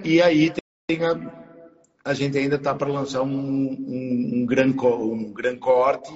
E 0.03 0.21
aí 0.21 0.51
tem 0.85 1.05
a, 1.05 1.55
a 2.03 2.13
gente 2.13 2.37
ainda 2.37 2.57
está 2.57 2.75
para 2.75 2.91
lançar 2.91 3.21
um, 3.21 3.29
um, 3.29 4.31
um, 4.33 4.45
gran, 4.45 4.67
um 4.67 5.31
gran 5.31 5.57
corte 5.57 6.11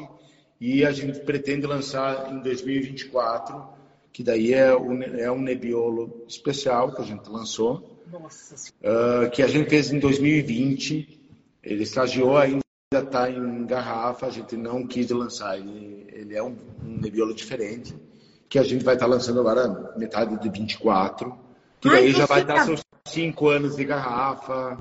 e 0.60 0.84
a 0.84 0.92
gente 0.92 1.22
pretende 1.22 1.66
lançar 1.66 2.34
em 2.34 2.42
2024, 2.42 3.66
que 4.12 4.22
daí 4.22 4.54
é 4.54 4.76
um, 4.76 5.02
é 5.02 5.32
um 5.32 5.40
Nebbiolo 5.42 6.26
especial 6.28 6.94
que 6.94 7.02
a 7.02 7.06
gente 7.06 7.30
lançou, 7.30 7.99
uh, 8.16 9.30
que 9.32 9.42
a 9.42 9.48
gente 9.48 9.70
fez 9.70 9.92
em 9.92 10.00
2020. 10.00 11.18
Ele 11.62 11.84
estagiou 11.84 12.38
ainda 12.38 12.62
está 12.94 13.30
em 13.30 13.66
garrafa, 13.66 14.28
a 14.28 14.30
gente 14.30 14.56
não 14.58 14.88
quis 14.88 15.10
lançar. 15.10 15.58
Ele, 15.58 16.08
ele 16.12 16.36
é 16.36 16.44
um, 16.44 16.58
um 16.84 16.98
Nebbiolo 17.00 17.34
diferente, 17.34 17.96
que 18.48 18.58
a 18.58 18.64
gente 18.64 18.84
vai 18.84 18.96
estar 18.96 19.06
tá 19.06 19.12
lançando 19.12 19.40
agora 19.40 19.94
metade 19.98 20.40
de 20.40 20.50
24, 20.50 21.38
que 21.80 21.90
daí 21.90 22.08
Ai, 22.08 22.12
já 22.14 22.26
vai 22.26 22.42
estar 22.42 22.56
tá 22.56 22.66
seus 22.66 22.82
cinco 23.08 23.50
anos 23.50 23.76
de 23.76 23.84
garrafa. 23.84 24.78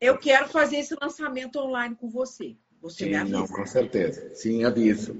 Eu 0.00 0.18
quero 0.18 0.48
fazer 0.48 0.76
esse 0.76 0.94
lançamento 1.00 1.58
online 1.58 1.94
com 1.94 2.08
você. 2.08 2.56
Você 2.82 3.04
Sim, 3.04 3.10
me 3.10 3.16
avisa. 3.16 3.36
Não, 3.38 3.46
com 3.46 3.66
certeza. 3.66 4.34
Sim, 4.34 4.64
aviso. 4.64 5.16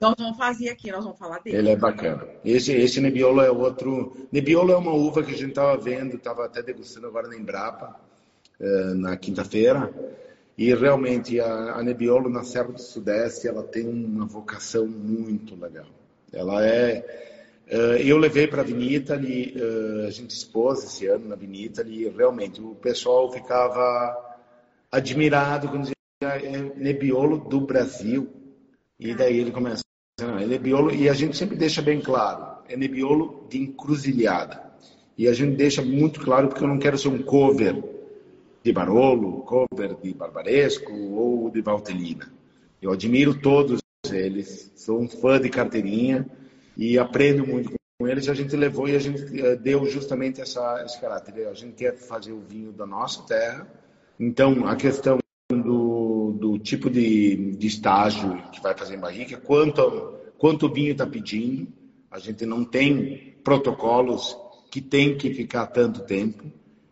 Nós 0.00 0.14
vamos 0.16 0.36
fazer 0.36 0.68
aqui, 0.68 0.92
nós 0.92 1.02
vamos 1.02 1.18
falar 1.18 1.40
dele. 1.40 1.56
Ele 1.56 1.70
é 1.70 1.76
bacana. 1.76 2.26
Esse, 2.44 2.72
esse 2.72 3.00
Nebbiolo 3.00 3.40
é 3.40 3.50
outro. 3.50 4.28
Nebbiolo 4.30 4.72
é 4.72 4.76
uma 4.76 4.92
uva 4.92 5.22
que 5.22 5.32
a 5.32 5.36
gente 5.36 5.50
estava 5.50 5.76
vendo, 5.76 6.16
estava 6.16 6.44
até 6.44 6.62
degustando 6.62 7.08
agora 7.08 7.26
na 7.26 7.36
Embrapa, 7.36 7.98
eh, 8.60 8.94
na 8.94 9.16
quinta-feira. 9.16 9.92
E 10.56 10.74
realmente 10.74 11.40
a, 11.40 11.74
a 11.74 11.82
Nebbiolo 11.82 12.28
na 12.28 12.44
Serra 12.44 12.72
do 12.72 12.80
Sudeste, 12.80 13.46
ela 13.48 13.62
tem 13.62 13.88
uma 13.88 14.26
vocação 14.26 14.86
muito 14.86 15.54
legal. 15.54 15.86
Ela 16.32 16.66
é. 16.66 17.26
Uh, 17.70 18.00
eu 18.00 18.16
levei 18.16 18.46
para 18.46 18.62
a 18.62 18.64
Vinita, 18.64 19.12
ali, 19.12 19.54
uh, 19.54 20.06
a 20.06 20.10
gente 20.10 20.30
expôs 20.30 20.82
esse 20.82 21.06
ano 21.06 21.28
na 21.28 21.36
Vinita, 21.36 21.82
e 21.86 22.08
realmente 22.08 22.62
o 22.62 22.74
pessoal 22.74 23.30
ficava 23.30 24.16
admirado 24.90 25.68
quando 25.68 25.90
é 26.20 26.58
Nebbiolo 26.76 27.38
do 27.38 27.60
Brasil. 27.60 28.28
E 28.98 29.14
daí 29.14 29.38
ele 29.38 29.52
começa, 29.52 29.82
não, 30.20 30.38
é 30.38 30.46
Nebbiolo, 30.46 30.92
e 30.92 31.08
a 31.08 31.14
gente 31.14 31.36
sempre 31.36 31.56
deixa 31.56 31.80
bem 31.80 32.00
claro, 32.00 32.62
é 32.68 32.76
Nebbiolo 32.76 33.46
de 33.48 33.58
encruzilhada. 33.58 34.68
E 35.16 35.28
a 35.28 35.32
gente 35.32 35.56
deixa 35.56 35.82
muito 35.82 36.20
claro 36.20 36.48
porque 36.48 36.62
eu 36.62 36.68
não 36.68 36.78
quero 36.78 36.98
ser 36.98 37.08
um 37.08 37.22
cover 37.22 37.82
de 38.64 38.72
Barolo, 38.72 39.42
cover 39.42 39.96
de 40.02 40.12
Barbaresco 40.12 40.92
ou 40.92 41.50
de 41.50 41.60
Valtelina. 41.60 42.32
Eu 42.82 42.92
admiro 42.92 43.40
todos 43.40 43.80
eles, 44.10 44.72
sou 44.76 45.00
um 45.00 45.08
fã 45.08 45.40
de 45.40 45.48
carteirinha 45.48 46.28
e 46.76 46.98
aprendo 46.98 47.46
muito 47.46 47.72
com 47.98 48.08
eles. 48.08 48.28
A 48.28 48.34
gente 48.34 48.54
levou 48.56 48.88
e 48.88 48.96
a 48.96 49.00
gente 49.00 49.40
eh, 49.40 49.56
deu 49.56 49.84
justamente 49.86 50.40
essa, 50.40 50.82
esse 50.84 51.00
caráter. 51.00 51.46
A 51.48 51.54
gente 51.54 51.74
quer 51.74 51.96
fazer 51.96 52.32
o 52.32 52.40
vinho 52.40 52.72
da 52.72 52.86
nossa 52.86 53.22
terra, 53.22 53.66
então 54.18 54.66
a 54.66 54.76
questão 54.76 55.18
do, 55.50 55.87
do 56.58 56.64
tipo 56.64 56.90
de, 56.90 57.52
de 57.52 57.66
estágio 57.66 58.42
que 58.52 58.60
vai 58.60 58.76
fazer 58.76 58.96
em 58.96 59.00
barrica, 59.00 59.36
quanto, 59.36 60.14
quanto 60.36 60.66
o 60.66 60.72
vinho 60.72 60.92
está 60.92 61.06
pedindo. 61.06 61.68
A 62.10 62.18
gente 62.18 62.44
não 62.44 62.64
tem 62.64 63.34
protocolos 63.44 64.36
que 64.70 64.80
tem 64.80 65.16
que 65.16 65.32
ficar 65.32 65.66
tanto 65.66 66.00
tempo. 66.00 66.44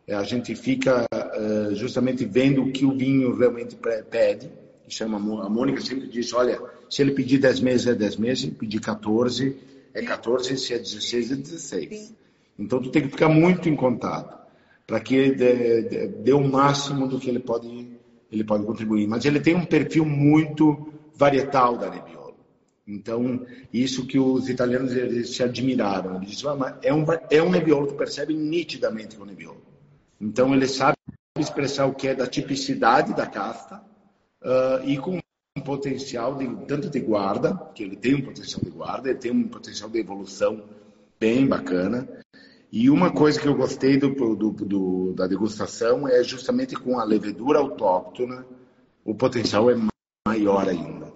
É, 0.06 0.14
a 0.14 0.22
gente 0.22 0.54
fica 0.54 1.04
uh, 1.12 1.74
justamente 1.74 2.24
vendo 2.24 2.62
o 2.62 2.70
que 2.70 2.84
o 2.84 2.96
vinho 2.96 3.36
realmente 3.36 3.76
pede. 4.10 4.50
Chama, 4.88 5.16
a 5.16 5.48
Mônica 5.48 5.80
sempre 5.80 6.06
diz, 6.06 6.32
olha, 6.32 6.62
se 6.88 7.02
ele 7.02 7.10
pedir 7.10 7.38
10 7.38 7.58
meses 7.58 7.86
é 7.88 7.94
10 7.94 8.16
meses, 8.18 8.44
se 8.44 8.50
pedir 8.52 8.80
14 8.80 9.56
é 9.92 10.02
14, 10.02 10.56
se 10.56 10.74
é 10.74 10.78
16 10.78 11.32
é 11.32 11.34
16. 11.34 12.14
Então 12.56 12.80
tu 12.80 12.90
tem 12.90 13.02
que 13.02 13.08
ficar 13.08 13.28
muito 13.28 13.68
em 13.68 13.74
contato 13.74 14.36
para 14.86 15.00
que 15.00 15.16
ele 15.16 15.34
dê, 15.34 15.82
dê, 15.82 16.06
dê 16.06 16.32
o 16.32 16.46
máximo 16.46 17.08
do 17.08 17.18
que 17.18 17.28
ele 17.28 17.40
pode 17.40 17.96
ele 18.30 18.44
pode 18.44 18.64
contribuir. 18.64 19.06
Mas 19.06 19.24
ele 19.24 19.40
tem 19.40 19.54
um 19.54 19.64
perfil 19.64 20.04
muito 20.04 20.92
varietal 21.14 21.76
da 21.76 21.90
Nebbiolo. 21.90 22.34
Então, 22.86 23.44
isso 23.72 24.06
que 24.06 24.18
os 24.18 24.48
italianos 24.48 24.94
eles 24.94 25.34
se 25.34 25.42
admiraram. 25.42 26.16
Eles 26.16 26.30
disseram, 26.30 26.62
ah, 26.62 26.78
é 26.82 26.94
um, 26.94 27.04
é 27.30 27.42
um 27.42 27.50
Nebbiolo, 27.50 27.88
tu 27.88 27.94
percebe 27.94 28.34
nitidamente 28.34 29.16
que 29.16 29.22
é 29.22 29.26
Nebbiolo. 29.26 29.62
Então, 30.20 30.54
ele 30.54 30.66
sabe 30.66 30.96
expressar 31.38 31.86
o 31.86 31.94
que 31.94 32.08
é 32.08 32.14
da 32.14 32.26
tipicidade 32.26 33.14
da 33.14 33.26
casta 33.26 33.82
uh, 34.42 34.88
e 34.88 34.96
com 34.98 35.18
um 35.56 35.60
potencial 35.60 36.34
de, 36.34 36.46
tanto 36.66 36.88
de 36.88 37.00
guarda, 37.00 37.54
que 37.74 37.82
ele 37.82 37.96
tem 37.96 38.14
um 38.14 38.22
potencial 38.22 38.62
de 38.62 38.70
guarda, 38.70 39.10
ele 39.10 39.18
tem 39.18 39.30
um 39.30 39.48
potencial 39.48 39.90
de 39.90 39.98
evolução 39.98 40.64
bem 41.18 41.46
bacana, 41.46 42.08
e 42.78 42.90
uma 42.90 43.10
coisa 43.10 43.40
que 43.40 43.48
eu 43.48 43.54
gostei 43.54 43.96
do, 43.96 44.10
do, 44.10 44.50
do, 44.50 45.12
da 45.14 45.26
degustação 45.26 46.06
é 46.06 46.22
justamente 46.22 46.76
com 46.76 46.98
a 46.98 47.04
levedura 47.04 47.58
autóctona, 47.58 48.44
o 49.02 49.14
potencial 49.14 49.70
é 49.70 49.76
maior 50.28 50.68
ainda. 50.68 51.10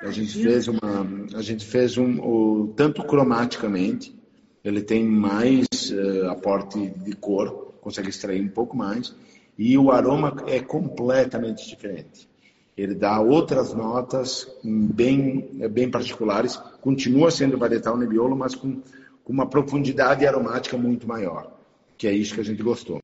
A 0.00 0.10
gente 0.10 0.42
fez 0.42 0.68
uma, 0.68 1.08
a 1.34 1.40
gente 1.40 1.64
fez 1.64 1.96
um, 1.96 2.20
o, 2.20 2.74
tanto 2.76 3.02
cromaticamente, 3.04 4.14
ele 4.62 4.82
tem 4.82 5.02
mais 5.02 5.66
uh, 5.92 6.28
aporte 6.28 6.90
de 6.90 7.16
cor, 7.16 7.72
consegue 7.80 8.10
extrair 8.10 8.42
um 8.42 8.48
pouco 8.48 8.76
mais, 8.76 9.14
e 9.56 9.78
o 9.78 9.90
aroma 9.90 10.36
é 10.46 10.60
completamente 10.60 11.66
diferente. 11.66 12.28
Ele 12.76 12.94
dá 12.94 13.18
outras 13.18 13.72
notas 13.72 14.46
bem, 14.62 15.68
bem 15.70 15.90
particulares, 15.90 16.58
continua 16.82 17.30
sendo 17.30 17.56
varietal 17.56 17.96
Nebbiolo, 17.96 18.36
mas 18.36 18.54
com 18.54 18.82
com 19.28 19.32
uma 19.34 19.46
profundidade 19.46 20.26
aromática 20.26 20.78
muito 20.78 21.06
maior, 21.06 21.52
que 21.98 22.08
é 22.08 22.12
isso 22.12 22.34
que 22.34 22.40
a 22.40 22.44
gente 22.44 22.62
gostou. 22.62 22.98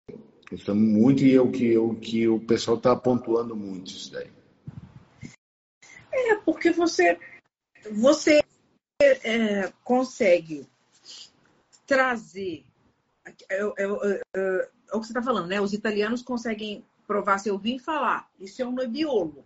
Gostamos 0.50 0.82
muito 0.82 1.22
e 1.22 1.34
é 1.34 1.40
o 1.40 1.50
que, 1.50 1.76
o, 1.76 1.94
que 1.96 2.26
o 2.26 2.40
pessoal 2.40 2.78
está 2.78 2.96
pontuando 2.96 3.54
muito 3.54 3.88
isso 3.88 4.10
daí. 4.10 4.30
É, 6.10 6.34
porque 6.36 6.70
você, 6.70 7.18
você 7.92 8.40
é, 9.02 9.70
consegue 9.84 10.66
trazer. 11.86 12.64
É, 13.50 13.60
é, 13.60 13.84
é, 13.84 14.20
é 14.34 14.96
o 14.96 15.00
que 15.00 15.06
você 15.06 15.12
está 15.12 15.22
falando, 15.22 15.48
né? 15.48 15.60
Os 15.60 15.74
italianos 15.74 16.22
conseguem 16.22 16.82
provar 17.06 17.36
seu 17.36 17.58
vinho 17.58 17.76
e 17.76 17.80
falar, 17.80 18.30
isso 18.40 18.62
é 18.62 18.66
um 18.66 18.72
nebbiolo. 18.72 19.44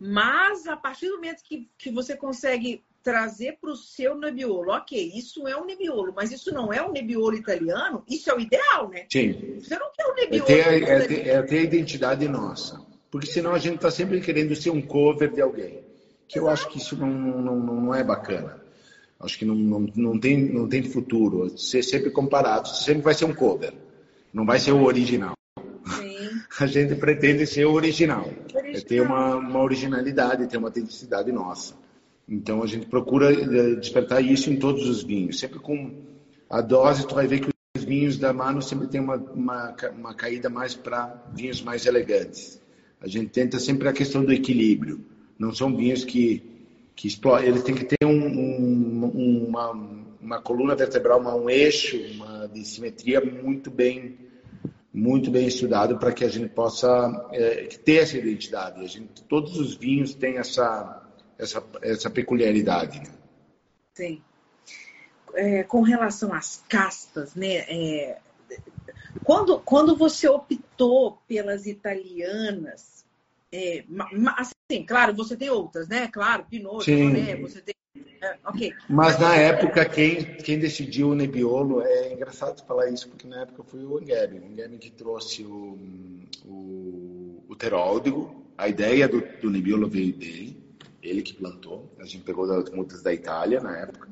Mas 0.00 0.66
a 0.66 0.76
partir 0.76 1.06
do 1.06 1.14
momento 1.14 1.44
que, 1.44 1.70
que 1.78 1.92
você 1.92 2.16
consegue 2.16 2.82
trazer 3.06 3.56
para 3.60 3.70
o 3.70 3.76
seu 3.76 4.18
Nebbiolo. 4.18 4.72
Ok, 4.72 5.12
isso 5.14 5.46
é 5.46 5.56
um 5.56 5.64
Nebbiolo, 5.64 6.12
mas 6.12 6.32
isso 6.32 6.52
não 6.52 6.72
é 6.72 6.84
um 6.84 6.90
Nebbiolo 6.90 7.36
italiano? 7.36 8.02
Isso 8.10 8.28
é 8.28 8.34
o 8.34 8.40
ideal, 8.40 8.90
né? 8.90 9.06
Sim. 9.08 9.60
Você 9.60 9.78
não 9.78 9.92
quer 9.96 10.06
um 10.08 10.14
Nebbiolo. 10.16 10.50
É 10.50 10.80
ter, 10.80 10.82
é, 10.82 11.00
ter, 11.06 11.28
é 11.28 11.42
ter 11.42 11.58
a 11.58 11.62
identidade 11.62 12.26
nossa. 12.26 12.84
Porque 13.08 13.28
senão 13.28 13.54
a 13.54 13.58
gente 13.60 13.76
está 13.76 13.92
sempre 13.92 14.20
querendo 14.20 14.56
ser 14.56 14.70
um 14.70 14.82
cover 14.82 15.32
de 15.32 15.40
alguém. 15.40 15.84
Que 16.26 16.40
eu 16.40 16.48
acho 16.48 16.68
que 16.68 16.78
isso 16.78 16.96
não, 16.96 17.06
não, 17.08 17.56
não 17.60 17.94
é 17.94 18.02
bacana. 18.02 18.60
Acho 19.20 19.38
que 19.38 19.44
não, 19.44 19.54
não, 19.54 19.86
não, 19.94 20.18
tem, 20.18 20.36
não 20.52 20.68
tem 20.68 20.82
futuro. 20.82 21.56
Ser 21.56 21.84
sempre 21.84 22.10
comparado, 22.10 22.68
sempre 22.68 23.02
vai 23.02 23.14
ser 23.14 23.24
um 23.24 23.34
cover. 23.34 23.72
Não 24.34 24.44
vai 24.44 24.58
ser 24.58 24.72
o 24.72 24.82
original. 24.82 25.34
Sim. 25.96 26.42
A 26.58 26.66
gente 26.66 26.96
pretende 26.96 27.46
ser 27.46 27.66
o 27.66 27.72
original. 27.72 28.26
original. 28.52 28.74
É 28.74 28.80
ter 28.80 29.00
uma, 29.00 29.36
uma 29.36 29.62
originalidade, 29.62 30.48
ter 30.48 30.56
uma 30.56 30.66
autenticidade 30.66 31.30
nossa. 31.30 31.85
Então 32.28 32.62
a 32.62 32.66
gente 32.66 32.86
procura 32.86 33.32
eh, 33.32 33.76
despertar 33.76 34.20
isso 34.20 34.50
em 34.50 34.56
todos 34.56 34.88
os 34.88 35.02
vinhos. 35.02 35.38
Sempre 35.38 35.60
com 35.60 35.94
a 36.50 36.60
dose, 36.60 37.06
tu 37.06 37.14
vai 37.14 37.26
ver 37.26 37.40
que 37.40 37.50
os 37.76 37.84
vinhos 37.84 38.18
da 38.18 38.32
Mano 38.32 38.60
sempre 38.60 38.88
tem 38.88 39.00
uma, 39.00 39.16
uma, 39.16 39.76
uma 39.96 40.14
caída 40.14 40.48
mais 40.48 40.74
para 40.74 41.22
vinhos 41.34 41.62
mais 41.62 41.86
elegantes. 41.86 42.60
A 43.00 43.06
gente 43.06 43.28
tenta 43.28 43.58
sempre 43.58 43.88
a 43.88 43.92
questão 43.92 44.24
do 44.24 44.32
equilíbrio. 44.32 45.04
Não 45.38 45.54
são 45.54 45.76
vinhos 45.76 46.04
que, 46.04 46.42
que 46.96 47.06
exploram. 47.06 47.44
Eles 47.44 47.62
têm 47.62 47.74
que 47.74 47.84
ter 47.84 48.04
um, 48.04 48.10
um, 48.10 49.46
uma, 49.46 49.70
uma 50.20 50.40
coluna 50.40 50.74
vertebral, 50.74 51.20
uma, 51.20 51.34
um 51.36 51.48
eixo 51.48 51.96
uma, 52.14 52.48
de 52.48 52.64
simetria 52.64 53.20
muito 53.20 53.70
bem 53.70 54.26
muito 54.92 55.30
bem 55.30 55.46
estudado 55.46 55.98
para 55.98 56.10
que 56.10 56.24
a 56.24 56.28
gente 56.28 56.48
possa 56.48 57.28
é, 57.30 57.66
ter 57.84 57.96
essa 57.96 58.16
identidade. 58.16 58.82
A 58.82 58.86
gente, 58.86 59.22
todos 59.24 59.58
os 59.58 59.74
vinhos 59.74 60.14
têm 60.14 60.38
essa 60.38 61.05
essa, 61.38 61.64
essa 61.82 62.10
peculiaridade. 62.10 63.00
Né? 63.00 63.10
Sim. 63.94 64.22
É, 65.34 65.62
com 65.64 65.82
relação 65.82 66.32
às 66.32 66.64
castas, 66.68 67.34
né? 67.34 67.56
É, 67.68 68.18
quando, 69.24 69.58
quando 69.60 69.96
você 69.96 70.28
optou 70.28 71.18
pelas 71.28 71.66
italianas, 71.66 73.04
é, 73.52 73.84
assim, 74.36 74.84
claro, 74.84 75.14
você 75.14 75.36
tem 75.36 75.50
outras, 75.50 75.88
né? 75.88 76.08
Claro, 76.08 76.46
Pinot, 76.48 76.84
você 77.40 77.60
tem 77.60 77.74
é, 78.20 78.36
okay. 78.48 78.72
Mas 78.88 79.18
na 79.18 79.34
época, 79.36 79.84
quem, 79.84 80.24
quem 80.36 80.58
decidiu 80.58 81.10
o 81.10 81.14
Nebbiolo, 81.14 81.82
é 81.82 82.12
engraçado 82.12 82.64
falar 82.66 82.88
isso, 82.90 83.08
porque 83.08 83.26
na 83.26 83.42
época 83.42 83.62
foi 83.62 83.84
o 83.84 84.00
Engeben. 84.00 84.40
O 84.40 84.78
que 84.78 84.90
trouxe 84.90 85.44
o, 85.44 85.78
o, 86.44 87.44
o 87.48 87.56
Teródigo, 87.56 88.44
a 88.56 88.68
ideia 88.68 89.06
do, 89.06 89.20
do 89.40 89.50
Nebbiolo 89.50 89.88
veio 89.88 90.14
dele 90.14 90.65
ele 91.06 91.22
que 91.22 91.34
plantou. 91.34 91.90
A 91.98 92.04
gente 92.04 92.24
pegou 92.24 92.46
das 92.46 92.70
mudas 92.70 93.02
da 93.02 93.12
Itália 93.12 93.60
na 93.60 93.76
época. 93.76 94.08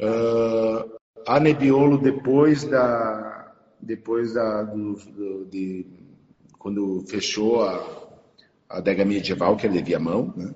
Uh, 0.00 0.98
a 1.26 1.38
Nebbiolo 1.38 1.98
depois 1.98 2.64
da 2.64 3.52
depois 3.80 4.34
da 4.34 4.62
do, 4.62 4.94
do, 4.94 5.44
de, 5.46 5.84
quando 6.58 7.04
fechou 7.08 7.62
a, 7.62 7.74
a 8.68 8.78
adega 8.78 9.04
medieval 9.04 9.56
que 9.56 9.66
ele 9.66 9.82
Viamão, 9.82 10.32
né? 10.36 10.54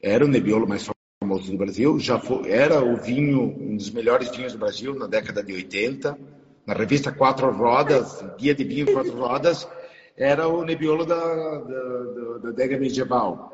era 0.00 0.24
o 0.24 0.28
Nebbiolo 0.28 0.66
mais 0.66 0.88
famoso 1.20 1.52
do 1.52 1.58
Brasil, 1.58 1.98
já 1.98 2.18
foi, 2.18 2.50
era 2.50 2.82
o 2.82 2.96
vinho 2.96 3.42
um 3.42 3.76
dos 3.76 3.90
melhores 3.90 4.30
vinhos 4.30 4.54
do 4.54 4.58
Brasil 4.58 4.94
na 4.94 5.06
década 5.06 5.42
de 5.42 5.52
80, 5.52 6.18
na 6.66 6.74
revista 6.74 7.12
Quatro 7.12 7.50
Rodas, 7.52 8.24
guia 8.38 8.54
de 8.54 8.64
vinho 8.64 8.92
Quatro 8.92 9.16
Rodas, 9.16 9.68
era 10.16 10.48
o 10.48 10.64
Nebbiolo 10.64 11.04
da, 11.04 11.16
da, 11.16 12.38
da 12.38 12.48
adega 12.48 12.78
medieval. 12.78 13.52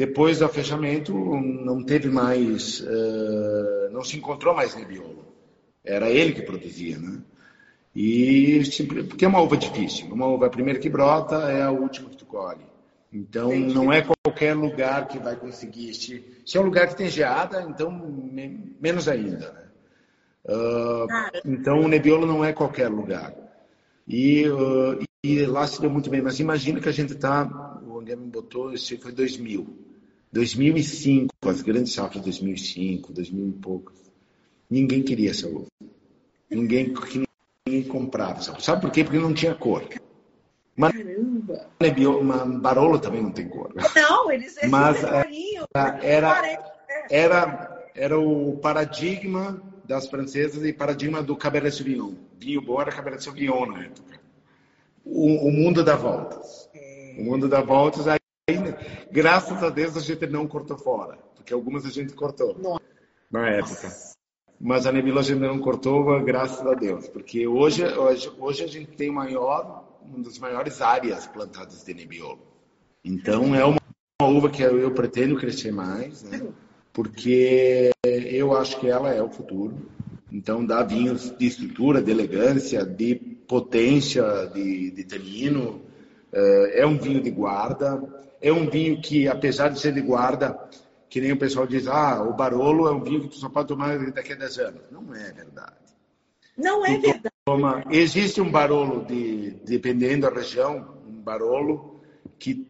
Depois 0.00 0.38
do 0.38 0.48
fechamento, 0.48 1.12
não 1.12 1.84
teve 1.84 2.08
mais, 2.08 2.80
uh, 2.80 3.90
não 3.92 4.02
se 4.02 4.16
encontrou 4.16 4.54
mais 4.54 4.74
Nebbiolo. 4.74 5.26
Era 5.84 6.08
ele 6.08 6.32
que 6.32 6.40
produzia, 6.40 6.98
né? 6.98 7.20
E 7.94 8.62
porque 9.10 9.26
é 9.26 9.28
uma 9.28 9.42
uva 9.42 9.58
difícil. 9.58 10.06
Uma 10.10 10.26
uva 10.26 10.46
a 10.46 10.48
primeira 10.48 10.78
que 10.78 10.88
brota 10.88 11.34
é 11.52 11.60
a 11.60 11.70
última 11.70 12.08
que 12.08 12.16
tu 12.16 12.24
colhe. 12.24 12.64
Então 13.12 13.52
Entendi. 13.52 13.74
não 13.74 13.92
é 13.92 14.00
qualquer 14.00 14.54
lugar 14.54 15.06
que 15.06 15.18
vai 15.18 15.36
conseguir. 15.36 15.92
Se, 15.92 16.24
se 16.46 16.56
é 16.56 16.60
um 16.62 16.64
lugar 16.64 16.88
que 16.88 16.96
tem 16.96 17.10
geada, 17.10 17.60
então 17.68 17.90
me, 17.90 18.74
menos 18.80 19.06
ainda. 19.06 19.52
Né? 19.52 19.68
Uh, 20.46 21.06
então 21.44 21.78
o 21.78 21.88
Nebbiolo 21.88 22.26
não 22.26 22.42
é 22.42 22.54
qualquer 22.54 22.88
lugar. 22.88 23.34
E, 24.08 24.48
uh, 24.48 24.98
e 25.22 25.44
lá 25.44 25.66
se 25.66 25.78
deu 25.78 25.90
muito 25.90 26.08
bem. 26.08 26.22
Mas 26.22 26.40
imagina 26.40 26.80
que 26.80 26.88
a 26.88 26.92
gente 26.92 27.12
está, 27.12 27.44
o 27.86 28.00
André 28.00 28.16
me 28.16 28.30
botou, 28.30 28.72
esse 28.72 28.96
foi 28.96 29.12
2000. 29.12 29.89
2005, 30.32 31.34
as 31.46 31.62
grandes 31.62 31.92
safras 31.92 32.22
2005, 32.22 33.12
2000 33.12 33.48
e 33.48 33.52
poucos. 33.52 33.94
Ninguém 34.68 35.02
queria 35.02 35.30
essa 35.30 35.48
uva. 35.48 35.66
Ninguém, 36.48 36.94
ninguém 37.66 37.82
comprava. 37.88 38.40
Sabe 38.60 38.80
por 38.80 38.90
quê? 38.90 39.02
Porque 39.02 39.18
não 39.18 39.34
tinha 39.34 39.54
cor. 39.54 39.88
Mas, 40.76 40.92
Caramba! 40.92 41.66
Uma 42.20 42.46
Barolo 42.46 42.98
também 42.98 43.22
não 43.22 43.32
tem 43.32 43.48
cor. 43.48 43.72
Não, 43.94 44.30
eles, 44.30 44.56
eles 44.56 44.70
Mas 44.70 45.02
é, 45.04 45.26
era, 46.02 46.64
era, 47.10 47.90
era 47.94 48.18
o 48.18 48.56
paradigma 48.58 49.62
das 49.84 50.08
francesas 50.08 50.64
e 50.64 50.72
paradigma 50.72 51.22
do 51.22 51.36
Cabernet 51.36 51.74
Sauvignon. 51.76 52.14
Vinho 52.38 52.62
bom 52.62 52.80
era 52.80 52.92
Cabernet 52.92 53.24
Sauvignon 53.24 53.66
na 53.66 53.84
época. 53.84 54.20
O, 55.04 55.48
o 55.48 55.52
mundo 55.52 55.82
dá 55.82 55.96
voltas. 55.96 56.70
É. 56.72 57.16
O 57.18 57.24
mundo 57.24 57.48
dá 57.48 57.60
voltas. 57.60 58.06
Aí, 58.06 58.18
graças 59.10 59.62
a 59.62 59.70
Deus, 59.70 59.96
a 59.96 60.00
gente 60.00 60.26
não 60.26 60.46
cortou 60.46 60.78
fora. 60.78 61.18
Porque 61.34 61.52
algumas 61.52 61.84
a 61.86 61.90
gente 61.90 62.12
cortou. 62.14 62.56
Nossa. 62.58 62.80
Na 63.30 63.48
época 63.48 63.88
mas 64.60 64.86
a 64.86 64.92
Nebula 64.92 65.20
a 65.20 65.24
gente 65.24 65.38
não 65.38 65.58
cortou, 65.58 66.22
graças 66.22 66.64
a 66.66 66.74
Deus, 66.74 67.08
porque 67.08 67.46
hoje, 67.46 67.82
hoje, 67.82 68.30
hoje 68.38 68.64
a 68.64 68.66
gente 68.66 68.90
tem 68.90 69.10
maior, 69.10 69.98
uma 70.04 70.22
das 70.22 70.38
maiores 70.38 70.82
áreas 70.82 71.26
plantadas 71.26 71.82
de 71.82 71.94
Nebbiolo. 71.94 72.40
Então 73.02 73.54
é 73.54 73.64
uma, 73.64 73.80
uva 74.20 74.50
que 74.50 74.60
eu, 74.62 74.78
eu, 74.78 74.90
pretendo 74.90 75.36
crescer 75.36 75.72
mais, 75.72 76.22
né? 76.24 76.46
porque 76.92 77.90
eu 78.04 78.54
acho 78.54 78.78
que 78.78 78.86
ela 78.86 79.10
é 79.10 79.22
o 79.22 79.30
futuro. 79.30 79.74
Então 80.30 80.64
dá 80.64 80.82
vinhos 80.82 81.34
de 81.38 81.46
estrutura, 81.46 82.02
de 82.02 82.10
elegância, 82.10 82.84
de 82.84 83.14
potência, 83.14 84.46
de, 84.52 84.90
de 84.90 85.04
tanino. 85.04 85.80
É, 86.30 86.82
é 86.82 86.86
um 86.86 86.98
vinho 86.98 87.22
de 87.22 87.30
guarda, 87.30 87.98
é 88.40 88.52
um 88.52 88.68
vinho 88.68 89.00
que, 89.00 89.28
apesar 89.28 89.68
de 89.68 89.78
ser 89.78 89.92
de 89.92 90.00
guarda, 90.00 90.58
que 91.08 91.20
nem 91.20 91.32
o 91.32 91.38
pessoal 91.38 91.66
diz, 91.66 91.86
ah, 91.86 92.22
o 92.22 92.32
Barolo 92.34 92.88
é 92.88 92.92
um 92.92 93.02
vinho 93.02 93.22
que 93.22 93.28
tu 93.28 93.36
só 93.36 93.48
pode 93.48 93.68
tomar 93.68 93.98
daqui 94.12 94.32
a 94.32 94.36
10 94.36 94.58
anos. 94.58 94.82
Não 94.90 95.14
é 95.14 95.32
verdade. 95.32 95.76
Não 96.56 96.86
é 96.86 96.96
verdade. 96.98 97.34
Toma, 97.44 97.84
existe 97.90 98.40
um 98.40 98.50
Barolo, 98.50 99.04
de, 99.04 99.50
dependendo 99.66 100.28
da 100.28 100.34
região, 100.34 100.98
um 101.06 101.20
Barolo 101.20 102.00
que, 102.38 102.66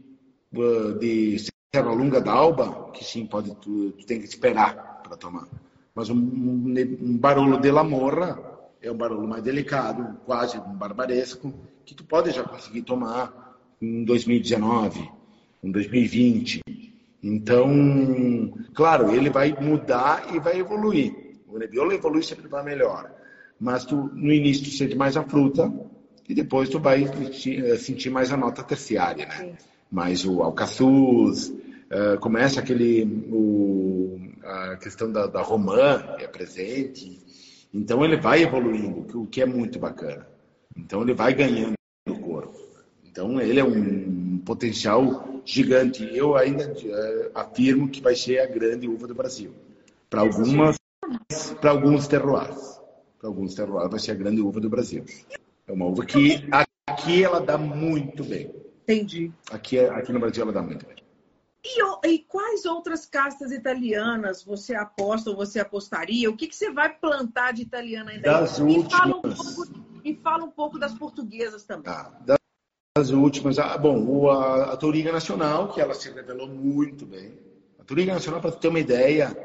uh, 0.55 0.99
de 0.99 1.37
Serra 1.73 1.93
Lunga 1.93 2.21
d'Alba, 2.21 2.91
que 2.93 3.05
sim, 3.05 3.27
pode, 3.27 3.55
tu, 3.57 3.93
tu 3.93 4.07
tem 4.07 4.19
que 4.19 4.27
esperar 4.27 5.03
para 5.03 5.17
tomar. 5.17 5.47
Mas 5.95 6.09
um, 6.09 6.17
um, 6.17 6.75
um 7.03 7.19
Barolo 7.19 7.61
de 7.61 7.71
La 7.71 7.85
Morra 7.85 8.41
é 8.81 8.91
um 8.91 8.97
Barolo 8.97 9.29
mais 9.29 9.43
delicado, 9.43 10.19
quase 10.25 10.59
um 10.59 10.75
barbaresco, 10.75 11.53
que 11.85 11.95
tu 11.95 12.05
pode 12.05 12.31
já 12.31 12.43
conseguir 12.43 12.83
tomar 12.83 13.59
em 13.81 14.05
2019, 14.05 15.20
em 15.63 15.71
2020. 15.71 16.61
Então, 17.23 18.53
claro, 18.75 19.15
ele 19.15 19.31
vai 19.31 19.55
mudar 19.61 20.35
e 20.35 20.41
vai 20.41 20.59
evoluir. 20.59 21.15
O 21.47 21.59
Nebbiolo 21.59 21.93
evolui 21.93 22.23
sempre 22.23 22.49
para 22.49 22.63
melhor. 22.63 23.11
Mas 23.59 23.85
tu, 23.85 24.11
no 24.15 24.33
início 24.33 24.65
tu 24.65 24.71
sente 24.71 24.97
mais 24.97 25.17
a 25.17 25.23
fruta 25.23 25.71
e 26.29 26.35
depois 26.35 26.69
tu 26.69 26.79
vai 26.79 27.05
eh, 27.05 27.77
sentir 27.77 28.09
mais 28.09 28.33
a 28.33 28.37
nota 28.37 28.63
terciária, 28.63 29.27
né? 29.27 29.37
Sim. 29.37 29.53
Mais 29.91 30.25
o 30.25 30.43
alcaçuz, 30.43 31.49
uh, 31.49 32.19
começa 32.21 32.61
aquele, 32.61 33.05
o, 33.31 34.21
a 34.45 34.77
questão 34.77 35.11
da, 35.11 35.27
da 35.27 35.43
romã 35.43 36.15
é 36.19 36.29
presente. 36.29 37.19
Então 37.75 38.05
ele 38.05 38.17
vai 38.17 38.43
evoluindo, 38.43 39.23
o 39.23 39.27
que 39.27 39.43
é 39.43 39.47
muito 39.47 39.81
bacana. 39.81 40.27
Então 40.77 41.03
ele 41.03 41.13
vai 41.13 41.35
ganhando 41.35 41.75
o 42.09 42.19
corpo. 42.21 42.57
Então 43.05 43.41
ele 43.41 43.59
é 43.59 43.65
um 43.65 44.39
potencial 44.39 45.30
gigante. 45.45 46.09
Eu 46.15 46.37
ainda 46.37 46.73
uh, 46.73 47.31
afirmo 47.35 47.89
que 47.89 48.01
vai 48.01 48.15
ser 48.15 48.41
a 48.41 48.47
grande 48.47 48.89
uva 48.89 49.07
do 49.07 49.15
Brasil. 49.15 49.53
Para 50.09 50.21
algumas, 50.21 50.77
para 51.61 51.71
alguns 51.71 52.09
terroirs. 52.09 52.81
Para 53.19 53.29
alguns 53.29 53.55
terroirs 53.55 53.91
vai 53.91 54.01
ser 54.01 54.13
a 54.13 54.15
grande 54.15 54.41
uva 54.41 54.61
do 54.61 54.69
Brasil. 54.69 55.05
É 55.67 55.73
uma 55.73 55.87
uva 55.87 56.05
que 56.05 56.49
aqui 56.87 57.23
ela 57.23 57.41
dá 57.41 57.57
muito 57.57 58.25
bem. 58.25 58.55
Entendi. 58.83 59.33
Aqui, 59.51 59.79
aqui 59.79 60.13
no 60.13 60.19
Brasil 60.19 60.43
ela 60.43 60.53
dá 60.53 60.63
muito 60.63 60.87
bem. 60.87 60.97
E, 61.63 62.09
e, 62.09 62.19
quais 62.21 62.65
outras 62.65 63.05
castas 63.05 63.53
italianas 63.53 64.43
você 64.43 64.75
aposta 64.75 65.29
ou 65.29 65.37
você 65.37 65.61
apostaria? 65.61 66.31
O 66.31 66.37
que, 66.37 66.47
que 66.47 66.57
você 66.57 66.73
vai 66.73 66.89
plantar 66.89 67.53
de 67.53 67.63
italiana 67.63 68.13
ainda? 68.13 68.23
Das 68.23 68.59
me 68.59 68.79
últimas. 68.79 68.99
Fala 68.99 69.17
um 69.17 69.21
pouco, 69.21 70.03
me 70.03 70.17
fala 70.17 70.45
um 70.45 70.51
pouco 70.51 70.79
das 70.79 70.95
portuguesas 70.95 71.65
também. 71.65 71.85
Tá. 71.85 72.19
Das 72.25 72.39
as 72.99 73.11
últimas, 73.11 73.57
ah, 73.61 73.79
bom, 73.79 74.29
a, 74.29 74.73
a 74.73 75.13
Nacional, 75.13 75.69
que 75.69 75.81
ela 75.81 75.95
se 75.95 76.11
revelou 76.11 76.49
muito 76.49 77.07
bem. 77.07 77.39
A 77.79 77.85
Toriga 77.85 78.15
Nacional, 78.15 78.41
para 78.41 78.51
ter 78.51 78.67
uma 78.67 78.81
ideia, 78.81 79.37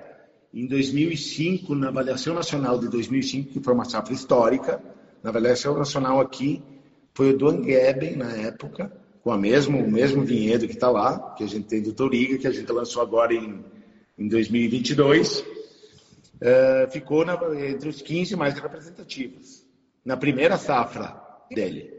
em 0.51 0.65
2005, 0.65 1.75
na 1.75 1.89
avaliação 1.89 2.33
nacional 2.33 2.79
de 2.79 2.89
2005, 2.89 3.51
que 3.51 3.59
foi 3.59 3.73
uma 3.75 3.85
safra 3.85 4.15
histórica, 4.15 4.81
na 5.21 5.29
avaliação 5.29 5.77
nacional 5.77 6.19
aqui, 6.19 6.63
foi 7.13 7.33
o 7.33 7.37
do 7.37 7.47
Angeben, 7.47 8.15
na 8.15 8.31
época, 8.31 8.91
com 9.23 9.31
a 9.31 9.37
mesmo, 9.37 9.77
o 9.77 9.91
mesmo 9.91 10.23
vinhedo 10.23 10.67
que 10.67 10.73
está 10.73 10.89
lá, 10.89 11.35
que 11.37 11.43
a 11.43 11.47
gente 11.47 11.67
tem 11.67 11.83
do 11.83 11.93
Toriga, 11.93 12.39
que 12.39 12.47
a 12.47 12.51
gente 12.51 12.71
lançou 12.71 12.99
agora 12.99 13.31
em, 13.31 13.63
em 14.17 14.27
2022, 14.27 15.41
uh, 15.41 15.45
eh, 16.41 16.87
ficou 16.91 17.23
na, 17.23 17.33
entre 17.69 17.89
os 17.89 18.01
15 18.01 18.35
mais 18.35 18.55
representativos, 18.55 19.63
na 20.03 20.17
primeira 20.17 20.57
safra 20.57 21.15
dele. 21.51 21.94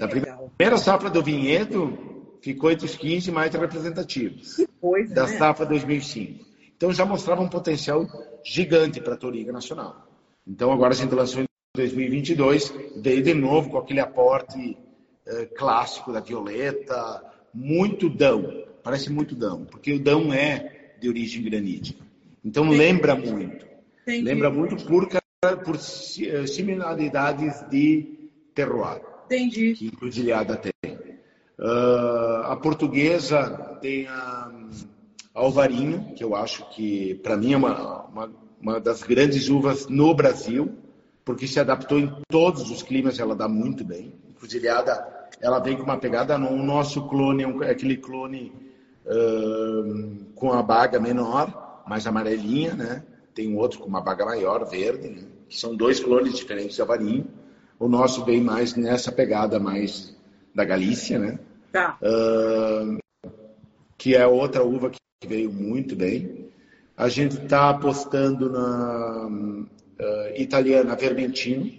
Na 0.00 0.08
primeira 0.08 0.78
safra 0.78 1.10
do 1.10 1.22
vinhedo, 1.22 2.36
ficou 2.40 2.70
entre 2.70 2.86
os 2.86 2.96
15 2.96 3.30
mais 3.30 3.54
representativos. 3.54 4.56
Que 4.56 4.66
coisa, 4.80 5.14
da 5.14 5.26
né? 5.26 5.36
safra 5.36 5.66
2005. 5.66 6.46
Então 6.74 6.90
já 6.90 7.04
mostrava 7.04 7.42
um 7.42 7.48
potencial 7.48 8.06
gigante 8.42 8.98
para 8.98 9.12
a 9.12 9.16
Toriga 9.18 9.52
Nacional. 9.52 10.08
Então 10.46 10.72
agora 10.72 10.94
a 10.94 10.96
gente 10.96 11.14
lançou 11.14 11.42
em 11.42 11.46
2022, 11.76 12.72
veio 12.96 13.22
de 13.22 13.34
novo 13.34 13.68
com 13.68 13.76
aquele 13.76 14.00
aporte 14.00 14.78
eh, 15.26 15.44
clássico 15.54 16.10
da 16.10 16.20
Violeta, 16.20 17.22
muito 17.52 18.08
dão, 18.08 18.64
parece 18.82 19.12
muito 19.12 19.34
dão, 19.34 19.66
porque 19.66 19.92
o 19.92 20.00
dão 20.00 20.32
é 20.32 20.94
de 20.98 21.10
origem 21.10 21.42
granítica. 21.42 22.02
Então 22.42 22.64
Entendi. 22.64 22.78
lembra 22.78 23.14
muito. 23.14 23.66
Entendi. 24.02 24.22
Lembra 24.22 24.50
muito 24.50 24.76
por, 24.86 25.06
por 25.62 25.76
eh, 25.76 26.46
similaridades 26.46 27.62
de 27.68 28.30
terroir. 28.54 29.09
Entendi. 29.30 29.74
Que 29.74 29.86
Encruzilhada 29.86 30.56
tem. 30.56 30.72
Uh, 31.56 32.42
a 32.46 32.56
portuguesa 32.56 33.78
tem 33.80 34.08
a, 34.08 34.50
Alvarinho, 35.32 36.12
que 36.16 36.24
eu 36.24 36.34
acho 36.34 36.68
que, 36.70 37.14
para 37.22 37.36
mim, 37.36 37.52
é 37.52 37.56
uma, 37.56 38.06
uma, 38.06 38.32
uma, 38.60 38.80
das 38.80 39.04
grandes 39.04 39.48
uvas 39.48 39.86
no 39.86 40.12
Brasil, 40.12 40.72
porque 41.24 41.46
se 41.46 41.60
adaptou 41.60 42.00
em 42.00 42.12
todos 42.28 42.68
os 42.70 42.82
climas, 42.82 43.20
ela 43.20 43.36
dá 43.36 43.46
muito 43.46 43.84
bem. 43.84 44.14
Encruzilhada, 44.30 45.28
ela 45.40 45.60
vem 45.60 45.76
com 45.76 45.84
uma 45.84 45.96
pegada, 45.96 46.36
o 46.36 46.62
nosso 46.62 47.06
clone 47.08 47.44
é, 47.44 47.68
é 47.68 47.70
aquele 47.70 47.96
clone 47.96 48.52
uh, 49.06 50.24
com 50.34 50.52
a 50.52 50.62
baga 50.62 50.98
menor, 50.98 51.84
mais 51.86 52.04
amarelinha, 52.04 52.74
né? 52.74 53.04
Tem 53.32 53.48
um 53.48 53.58
outro 53.58 53.78
com 53.78 53.86
uma 53.86 54.00
baga 54.00 54.24
maior, 54.24 54.68
verde, 54.68 55.08
né? 55.08 55.22
que 55.48 55.58
são 55.58 55.76
dois 55.76 56.00
clones 56.00 56.34
diferentes 56.34 56.74
de 56.74 56.80
Alvarinho. 56.80 57.26
O 57.80 57.88
nosso 57.88 58.26
vem 58.26 58.42
mais 58.42 58.76
nessa 58.76 59.10
pegada 59.10 59.58
mais 59.58 60.14
da 60.54 60.66
Galícia, 60.66 61.18
né? 61.18 61.38
Tá. 61.72 61.96
Uh, 62.02 62.98
que 63.96 64.14
é 64.14 64.26
outra 64.26 64.62
uva 64.62 64.90
que 64.90 64.98
veio 65.26 65.50
muito 65.50 65.96
bem. 65.96 66.50
A 66.94 67.08
gente 67.08 67.42
está 67.42 67.70
apostando 67.70 68.50
na, 68.50 69.26
uh, 69.26 69.66
italiana 70.36 70.94
Vermentino, 70.94 71.72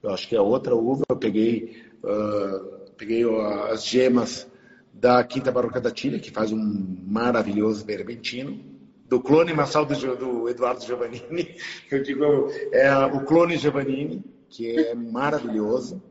eu 0.00 0.10
acho 0.10 0.28
que 0.28 0.36
é 0.36 0.40
outra 0.40 0.76
uva. 0.76 1.02
Eu 1.08 1.16
peguei, 1.16 1.82
uh, 2.04 2.92
peguei 2.96 3.24
as 3.72 3.84
gemas 3.84 4.46
da 4.94 5.24
Quinta 5.24 5.50
Barroca 5.50 5.80
da 5.80 5.90
Tilha, 5.90 6.20
que 6.20 6.30
faz 6.30 6.52
um 6.52 6.96
maravilhoso 7.04 7.84
Vermentino, 7.84 8.60
do 9.08 9.20
clone 9.20 9.52
Massal 9.52 9.84
do, 9.84 10.16
do 10.16 10.48
Eduardo 10.48 10.84
Giovannini, 10.84 11.56
eu 11.90 12.00
digo, 12.00 12.48
é 12.70 12.94
o 13.06 13.24
clone 13.24 13.56
Giovannini, 13.56 14.22
que 14.48 14.78
é 14.78 14.94
maravilhoso, 14.94 16.02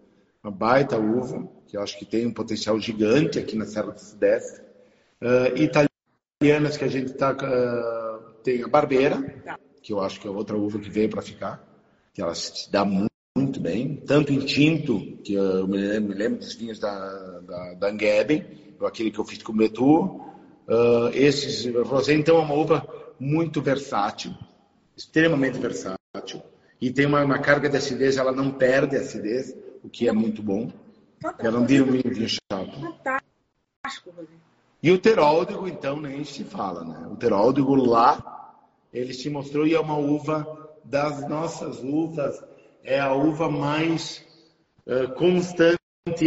uma 0.43 0.51
baita 0.51 0.97
uva, 0.97 1.47
que 1.67 1.75
eu 1.75 1.81
acho 1.81 1.97
que 1.97 2.05
tem 2.05 2.25
um 2.25 2.33
potencial 2.33 2.79
gigante 2.79 3.39
aqui 3.39 3.55
na 3.55 3.65
Serra 3.65 3.91
do 3.91 3.99
Sudeste. 3.99 4.61
Uh, 5.21 5.87
italianas 6.41 6.77
que 6.77 6.83
a 6.83 6.87
gente 6.87 7.13
tá, 7.13 7.31
uh, 7.33 8.33
tem 8.43 8.63
a 8.63 8.67
Barbeira, 8.67 9.17
que 9.81 9.91
eu 9.91 9.99
acho 9.99 10.19
que 10.19 10.27
é 10.27 10.31
outra 10.31 10.55
uva 10.55 10.79
que 10.79 10.89
veio 10.89 11.09
para 11.09 11.21
ficar, 11.21 11.65
que 12.13 12.21
ela 12.21 12.35
se 12.35 12.71
dá 12.71 12.85
muito, 12.85 13.11
muito, 13.35 13.59
bem, 13.59 13.95
tanto 13.97 14.33
em 14.33 14.39
tinto, 14.39 14.99
que 15.23 15.33
eu 15.33 15.67
me 15.67 15.77
lembro, 15.77 16.09
me 16.09 16.15
lembro 16.15 16.39
dos 16.39 16.53
vinhos 16.55 16.79
da, 16.79 17.39
da, 17.39 17.73
da 17.75 17.87
Angeben, 17.89 18.45
aquele 18.81 19.11
que 19.11 19.19
eu 19.19 19.25
fiz 19.25 19.41
com 19.43 19.51
o 19.51 19.55
Metu, 19.55 20.05
uh, 20.67 21.09
esses 21.13 21.65
rosé, 21.85 22.13
então 22.13 22.37
é 22.37 22.39
uma 22.39 22.53
uva 22.53 22.87
muito 23.19 23.61
versátil, 23.61 24.33
extremamente 24.95 25.57
versátil, 25.57 26.41
e 26.79 26.91
tem 26.91 27.05
uma, 27.05 27.23
uma 27.23 27.39
carga 27.39 27.69
de 27.69 27.77
acidez, 27.77 28.17
ela 28.17 28.31
não 28.31 28.51
perde 28.51 28.95
acidez, 28.95 29.55
o 29.83 29.89
que 29.89 30.07
é 30.07 30.11
muito 30.11 30.43
bom. 30.43 30.71
Ela 31.39 31.59
não 31.59 31.65
vira 31.65 31.83
um 31.83 31.91
vinho 31.91 32.27
chato. 32.29 32.79
Fantástico, 32.79 34.11
Rodrigo. 34.15 34.47
E 34.81 34.91
o 34.91 34.99
teródigo, 34.99 35.67
então, 35.67 35.99
nem 35.99 36.23
se 36.23 36.43
fala, 36.43 36.83
né? 36.83 37.07
O 37.11 37.15
teródigo 37.15 37.73
lá, 37.75 38.53
ele 38.93 39.13
se 39.13 39.29
mostrou 39.29 39.65
e 39.65 39.73
é 39.73 39.79
uma 39.79 39.97
uva 39.97 40.69
das 40.83 41.27
nossas 41.27 41.83
uvas, 41.83 42.41
é 42.83 42.99
a 42.99 43.13
uva 43.13 43.49
mais 43.49 44.23
uh, 44.85 45.11
constante 45.15 45.77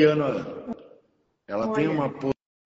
ano 0.04 0.24
a 0.24 0.28
ano. 0.28 0.76
Ela 1.46 1.66
Olha. 1.66 1.74
tem 1.74 1.88
uma 1.88 2.12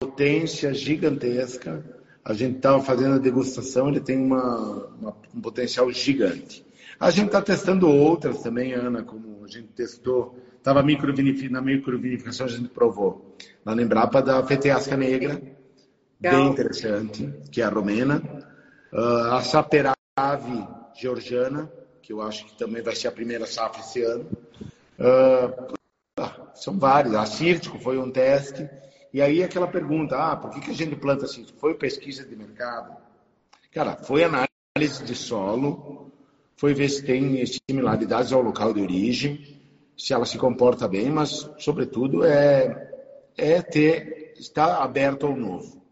potência 0.01 0.73
gigantesca. 0.73 1.85
A 2.25 2.33
gente 2.33 2.57
estava 2.57 2.83
fazendo 2.83 3.17
a 3.17 3.19
degustação, 3.19 3.89
ele 3.89 4.01
tem 4.01 4.19
uma, 4.19 4.87
uma, 4.99 5.17
um 5.35 5.41
potencial 5.41 5.91
gigante. 5.93 6.64
A 6.99 7.11
gente 7.11 7.27
está 7.27 7.43
testando 7.43 7.89
outras 7.89 8.43
também, 8.43 8.73
Ana, 8.73 9.03
como 9.03 9.45
a 9.45 9.49
gente 9.49 9.69
testou, 9.69 10.39
estava 10.57 10.83
na 10.83 11.61
microvinificação, 11.61 12.47
a 12.47 12.49
gente 12.49 12.69
provou. 12.69 13.37
Na 13.65 13.75
Embrapa 13.81 14.23
da 14.23 14.43
Feteasca 14.45 14.97
Negra, 14.97 15.41
bem 16.19 16.47
interessante, 16.47 17.33
que 17.51 17.61
é 17.61 17.65
a 17.65 17.69
romena. 17.69 18.23
Uh, 18.93 19.33
a 19.33 19.43
Saperave 19.43 20.67
georgiana, 20.95 21.71
que 22.01 22.13
eu 22.13 22.23
acho 22.23 22.47
que 22.47 22.57
também 22.57 22.83
vai 22.83 22.95
ser 22.95 23.09
a 23.09 23.13
primeira 23.13 23.47
safra 23.47 23.81
esse 23.81 24.03
ano. 24.03 24.27
Uh, 24.99 25.75
são 26.55 26.79
vários. 26.79 27.15
A 27.15 27.27
Círtico 27.27 27.79
foi 27.79 27.99
um 27.99 28.11
teste. 28.11 28.69
E 29.13 29.21
aí 29.21 29.43
aquela 29.43 29.67
pergunta, 29.67 30.17
ah, 30.17 30.37
por 30.37 30.51
que, 30.51 30.61
que 30.61 30.71
a 30.71 30.75
gente 30.75 30.97
planta 30.97 31.27
Círtico? 31.27 31.59
Foi 31.59 31.75
pesquisa 31.75 32.25
de 32.25 32.35
mercado? 32.37 32.97
Cara, 33.73 33.97
foi 33.97 34.25
análise 34.25 35.05
de 35.05 35.15
solo, 35.15 36.04
foi 36.57 36.75
ver 36.75 36.89
se 36.89 37.05
tem 37.05 37.45
similaridades 37.47 38.33
ao 38.33 38.43
local 38.43 38.73
de 38.73 38.81
origem, 38.81 39.61
se 39.97 40.13
ela 40.13 40.27
se 40.27 40.39
comporta 40.39 40.89
bem, 40.89 41.11
mas, 41.11 41.51
sobretudo, 41.59 42.25
é, 42.25 42.91
é 43.37 43.63
ter, 43.63 44.35
estar 44.39 44.83
aberto 44.83 45.27
ao 45.27 45.37
novo. 45.37 45.83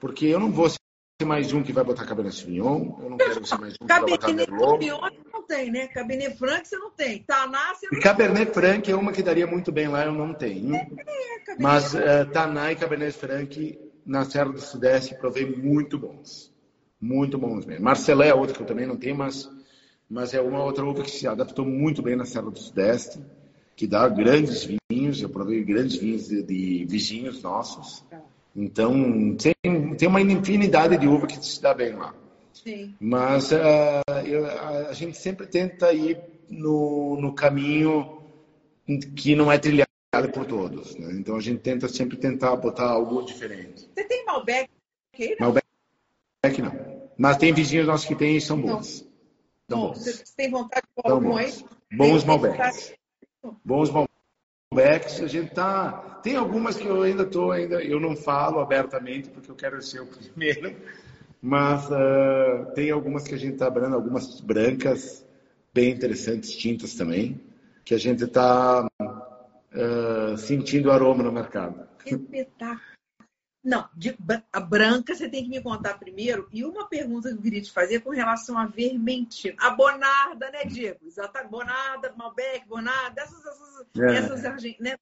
Porque 0.00 0.26
eu 0.26 0.40
não 0.40 0.50
vou 0.50 0.68
ser 0.68 0.78
mais 1.24 1.52
um 1.52 1.62
que 1.62 1.72
vai 1.72 1.84
botar 1.84 2.04
Cabernet 2.04 2.36
Sauvignon, 2.36 2.98
eu 3.00 3.10
não 3.10 3.16
quero 3.16 3.46
ser 3.46 3.58
mais 3.58 3.74
um 3.74 3.86
que 3.86 3.92
vai 3.92 4.00
botar 4.00 4.32
Merlot. 4.32 4.86
não 5.32 5.42
tem, 5.46 5.70
né? 5.70 5.86
Cabernet 5.88 6.36
Franc 6.36 6.66
você 6.66 6.76
não 6.76 6.90
tem. 6.90 7.22
Taná 7.22 7.74
você 7.74 7.88
não 7.90 7.98
e 7.98 8.02
Cabernet 8.02 8.52
Franc 8.52 8.90
é 8.90 8.96
uma 8.96 9.12
que 9.12 9.22
daria 9.22 9.46
muito 9.46 9.70
bem 9.70 9.88
lá, 9.88 10.04
eu 10.04 10.12
não 10.12 10.34
tenho. 10.34 10.74
É, 10.74 10.80
é, 10.80 11.56
mas 11.58 11.94
uh, 11.94 12.26
Taná 12.32 12.72
e 12.72 12.76
Cabernet 12.76 13.16
Franc 13.16 13.78
na 14.04 14.24
Serra 14.24 14.52
do 14.52 14.60
Sudeste 14.60 15.14
provei 15.14 15.46
muito 15.46 15.98
bons. 15.98 16.52
Muito 17.00 17.38
bons 17.38 17.66
mesmo. 17.66 17.84
Marcelé 17.84 18.28
é 18.28 18.34
outra 18.34 18.54
que 18.54 18.62
eu 18.62 18.66
também 18.66 18.86
não 18.86 18.96
tenho, 18.96 19.16
mas, 19.16 19.48
mas 20.14 20.32
é 20.32 20.40
uma 20.40 20.62
outra 20.62 20.84
uva 20.84 21.02
que 21.02 21.10
se 21.10 21.26
adaptou 21.26 21.66
muito 21.66 22.00
bem 22.00 22.14
na 22.14 22.24
Serra 22.24 22.48
do 22.48 22.56
Sudeste, 22.56 23.18
que 23.74 23.84
dá 23.84 24.08
grandes 24.08 24.64
vinhos. 24.88 25.20
Eu 25.20 25.28
provei 25.28 25.64
grandes 25.64 25.96
vinhos 25.96 26.28
de, 26.28 26.40
de 26.40 26.84
vizinhos 26.88 27.42
nossos. 27.42 28.04
Tá. 28.08 28.22
Então, 28.54 29.36
tem, 29.36 29.96
tem 29.96 30.08
uma 30.08 30.20
infinidade 30.20 30.96
de 30.98 31.08
uva 31.08 31.26
que 31.26 31.44
se 31.44 31.60
dá 31.60 31.74
bem 31.74 31.94
lá. 31.94 32.14
Sim. 32.52 32.94
Mas 33.00 33.50
uh, 33.50 33.56
eu, 34.24 34.46
a, 34.46 34.90
a, 34.90 34.92
gente 34.92 35.18
sempre 35.18 35.48
tenta 35.48 35.92
ir 35.92 36.16
no, 36.48 37.20
no 37.20 37.34
caminho 37.34 38.22
que 39.16 39.34
não 39.34 39.50
é 39.50 39.58
trilhado 39.58 39.88
por 40.32 40.46
todos. 40.46 40.94
Né? 40.94 41.08
Então, 41.14 41.34
a 41.34 41.40
gente 41.40 41.58
tenta 41.58 41.88
sempre 41.88 42.16
tentar 42.16 42.54
botar 42.54 42.88
algo 42.88 43.20
diferente. 43.24 43.90
Você 43.92 44.04
tem 44.04 44.24
Malbec? 44.24 44.70
Não? 45.40 45.52
Malbec 45.52 46.62
não. 46.62 47.02
Mas 47.18 47.36
tem 47.36 47.52
vizinhos 47.52 47.88
nossos 47.88 48.06
que 48.06 48.14
têm 48.14 48.36
e 48.36 48.40
são 48.40 48.60
bons. 48.60 48.98
São 48.98 49.13
bons. 49.68 49.98
Você 49.98 50.24
tem 50.36 50.50
vontade 50.50 50.86
de 50.86 51.02
pôr 51.02 51.12
algum 51.12 51.36
aí? 51.36 51.52
Bons 51.92 52.24
Malbecs. 52.24 52.94
Bons 53.64 53.90
Malbecs 53.90 55.20
a 55.20 55.26
gente 55.26 55.54
tá. 55.54 56.20
Tem 56.22 56.36
algumas 56.36 56.76
que 56.76 56.86
eu 56.86 57.02
ainda 57.02 57.24
tô, 57.24 57.50
ainda 57.50 57.82
eu 57.82 58.00
não 58.00 58.16
falo 58.16 58.60
abertamente 58.60 59.28
porque 59.30 59.50
eu 59.50 59.54
quero 59.54 59.80
ser 59.82 60.00
o 60.00 60.06
primeiro, 60.06 60.74
mas 61.40 61.88
uh, 61.90 62.72
tem 62.74 62.90
algumas 62.90 63.24
que 63.24 63.34
a 63.34 63.38
gente 63.38 63.54
está 63.54 63.66
abrindo, 63.66 63.94
algumas 63.94 64.40
brancas 64.40 65.24
bem 65.72 65.90
interessantes, 65.90 66.56
tintas 66.56 66.94
também, 66.94 67.40
que 67.84 67.94
a 67.94 67.98
gente 67.98 68.24
está 68.24 68.86
uh, 69.02 70.36
sentindo 70.36 70.88
o 70.88 70.92
aroma 70.92 71.22
no 71.22 71.32
mercado. 71.32 71.86
Espetáculo. 72.06 72.93
Não, 73.64 73.88
de, 73.96 74.14
a 74.52 74.60
branca 74.60 75.14
você 75.14 75.26
tem 75.26 75.42
que 75.42 75.48
me 75.48 75.62
contar 75.62 75.98
primeiro. 75.98 76.46
E 76.52 76.62
uma 76.64 76.86
pergunta 76.86 77.30
que 77.30 77.34
eu 77.34 77.40
queria 77.40 77.62
te 77.62 77.72
fazer 77.72 78.00
com 78.00 78.10
relação 78.10 78.58
a 78.58 78.66
vermentino. 78.66 79.56
A 79.58 79.70
Bonarda, 79.70 80.50
né, 80.50 80.66
Diego? 80.66 80.98
Exata, 81.06 81.42
Bonarda, 81.44 82.12
Malbec, 82.14 82.68
Bonarda, 82.68 83.22
essas, 83.22 83.42
essas, 83.46 83.86
é. 83.98 84.16
essas 84.16 84.78
né, 84.78 84.98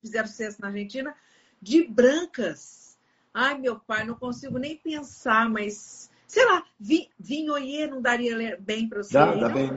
fizeram 0.00 0.26
sucesso 0.26 0.60
na 0.60 0.66
Argentina. 0.66 1.14
De 1.60 1.86
brancas. 1.86 2.98
Ai, 3.32 3.56
meu 3.56 3.78
pai, 3.78 4.04
não 4.04 4.16
consigo 4.16 4.58
nem 4.58 4.76
pensar, 4.76 5.48
mas 5.48 6.10
sei 6.26 6.44
lá, 6.44 6.64
vi, 6.80 7.08
vinhoiê 7.18 7.86
não 7.86 8.02
daria 8.02 8.58
bem 8.58 8.88
para 8.88 9.02
você? 9.02 9.14
Dá, 9.14 9.32
dá 9.32 9.48
bem, 9.48 9.70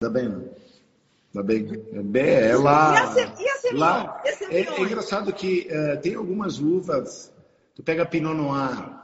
dá 0.00 0.10
bem. 0.10 0.50
Dá 1.32 1.42
bem. 1.42 1.66
É, 2.14 2.50
é 2.50 2.56
lá, 2.56 3.14
e 3.16 3.20
a, 3.20 3.34
e 3.40 3.48
a 3.48 3.78
lá 3.78 4.22
é, 4.50 4.60
é, 4.60 4.80
engraçado 4.82 5.32
que 5.32 5.66
uh, 5.70 5.98
tem 6.02 6.14
algumas 6.14 6.60
uvas 6.60 7.32
Tu 7.74 7.82
pega 7.82 8.04
Pinot 8.04 8.34
Noir, 8.34 9.00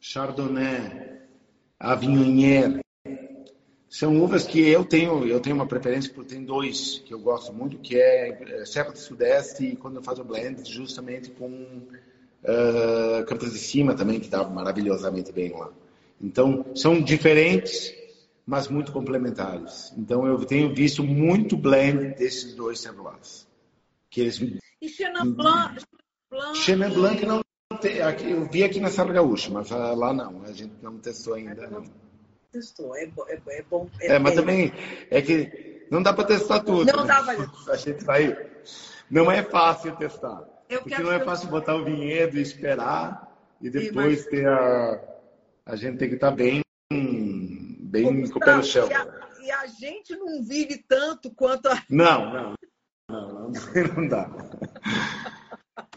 Chardonnay, 0.00 1.20
Avignonier. 1.78 2.80
São 3.88 4.22
uvas 4.22 4.46
que 4.46 4.60
eu 4.60 4.84
tenho, 4.84 5.26
eu 5.26 5.40
tenho 5.40 5.56
uma 5.56 5.66
preferência 5.66 6.12
por 6.14 6.24
tem 6.24 6.44
dois 6.44 7.02
que 7.04 7.12
eu 7.12 7.18
gosto 7.18 7.52
muito, 7.52 7.78
que 7.78 7.96
é, 7.96 8.60
é 8.60 8.64
Serra 8.64 8.92
do 8.92 8.98
Sudeste 8.98 9.66
e 9.66 9.76
quando 9.76 9.96
eu 9.96 10.02
faço 10.02 10.24
blend 10.24 10.64
justamente 10.64 11.30
com 11.30 11.50
uh, 11.50 13.24
Campos 13.26 13.52
de 13.52 13.58
Cima 13.58 13.94
também, 13.94 14.20
que 14.20 14.28
dá 14.28 14.48
maravilhosamente 14.48 15.32
bem 15.32 15.52
lá. 15.52 15.70
Então, 16.20 16.64
são 16.76 17.02
diferentes, 17.02 17.92
mas 18.46 18.68
muito 18.68 18.92
complementares. 18.92 19.92
Então, 19.98 20.26
eu 20.26 20.38
tenho 20.44 20.72
visto 20.72 21.02
muito 21.02 21.56
blend 21.56 22.14
desses 22.14 22.54
dois 22.54 22.80
terroirs. 22.80 23.46
Que 24.08 24.20
eles... 24.20 24.40
E 24.80 24.88
Chenin 24.88 25.32
Blanc? 25.32 25.84
Chenin 26.54 26.88
Blanc 26.94 27.26
não 27.26 27.42
eu 28.24 28.48
vi 28.48 28.64
aqui 28.64 28.80
na 28.80 28.90
Serra 28.90 29.12
Gaúcha, 29.12 29.50
mas 29.50 29.70
ah, 29.72 29.94
lá 29.94 30.12
não, 30.12 30.42
a 30.44 30.52
gente 30.52 30.74
não 30.82 30.98
testou 30.98 31.34
ainda. 31.34 31.66
Não. 31.68 31.84
Testou, 32.50 32.96
é, 32.96 33.04
é, 33.28 33.40
é 33.48 33.62
bom. 33.62 33.88
É, 34.00 34.14
é 34.14 34.18
mas 34.18 34.34
também 34.34 34.72
é 35.10 35.22
que 35.22 35.86
não 35.90 36.02
dá 36.02 36.12
para 36.12 36.24
testar 36.24 36.60
tudo. 36.60 36.90
Não 36.90 37.06
dá 37.06 37.22
para. 37.22 37.50
A 37.72 37.76
gente 37.76 38.04
vai. 38.04 38.36
Não 39.10 39.30
é 39.30 39.42
fácil 39.42 39.94
testar. 39.96 40.42
Eu 40.68 40.80
porque 40.80 41.02
não 41.02 41.12
é 41.12 41.20
fácil 41.20 41.48
botar 41.48 41.76
o 41.76 41.84
vinhedo 41.84 42.38
e 42.38 42.42
esperar 42.42 43.30
e 43.60 43.68
depois 43.68 44.24
ter 44.26 44.48
a. 44.48 45.00
A 45.66 45.76
gente 45.76 45.98
tem 45.98 46.08
que 46.08 46.14
estar 46.14 46.30
tá 46.30 46.36
bem, 46.36 46.62
bem 46.90 48.28
com 48.28 48.38
o 48.38 48.40
pé 48.40 48.56
no 48.56 48.64
chão. 48.64 48.88
E 48.88 48.94
a, 48.94 49.06
e 49.42 49.50
a 49.50 49.66
gente 49.66 50.16
não 50.16 50.42
vive 50.42 50.78
tanto 50.88 51.30
quanto 51.30 51.66
a. 51.68 51.82
Não, 51.90 52.32
não. 52.32 52.54
Não, 53.08 53.28
não, 53.28 53.52
não 53.96 54.08
dá. 54.08 54.30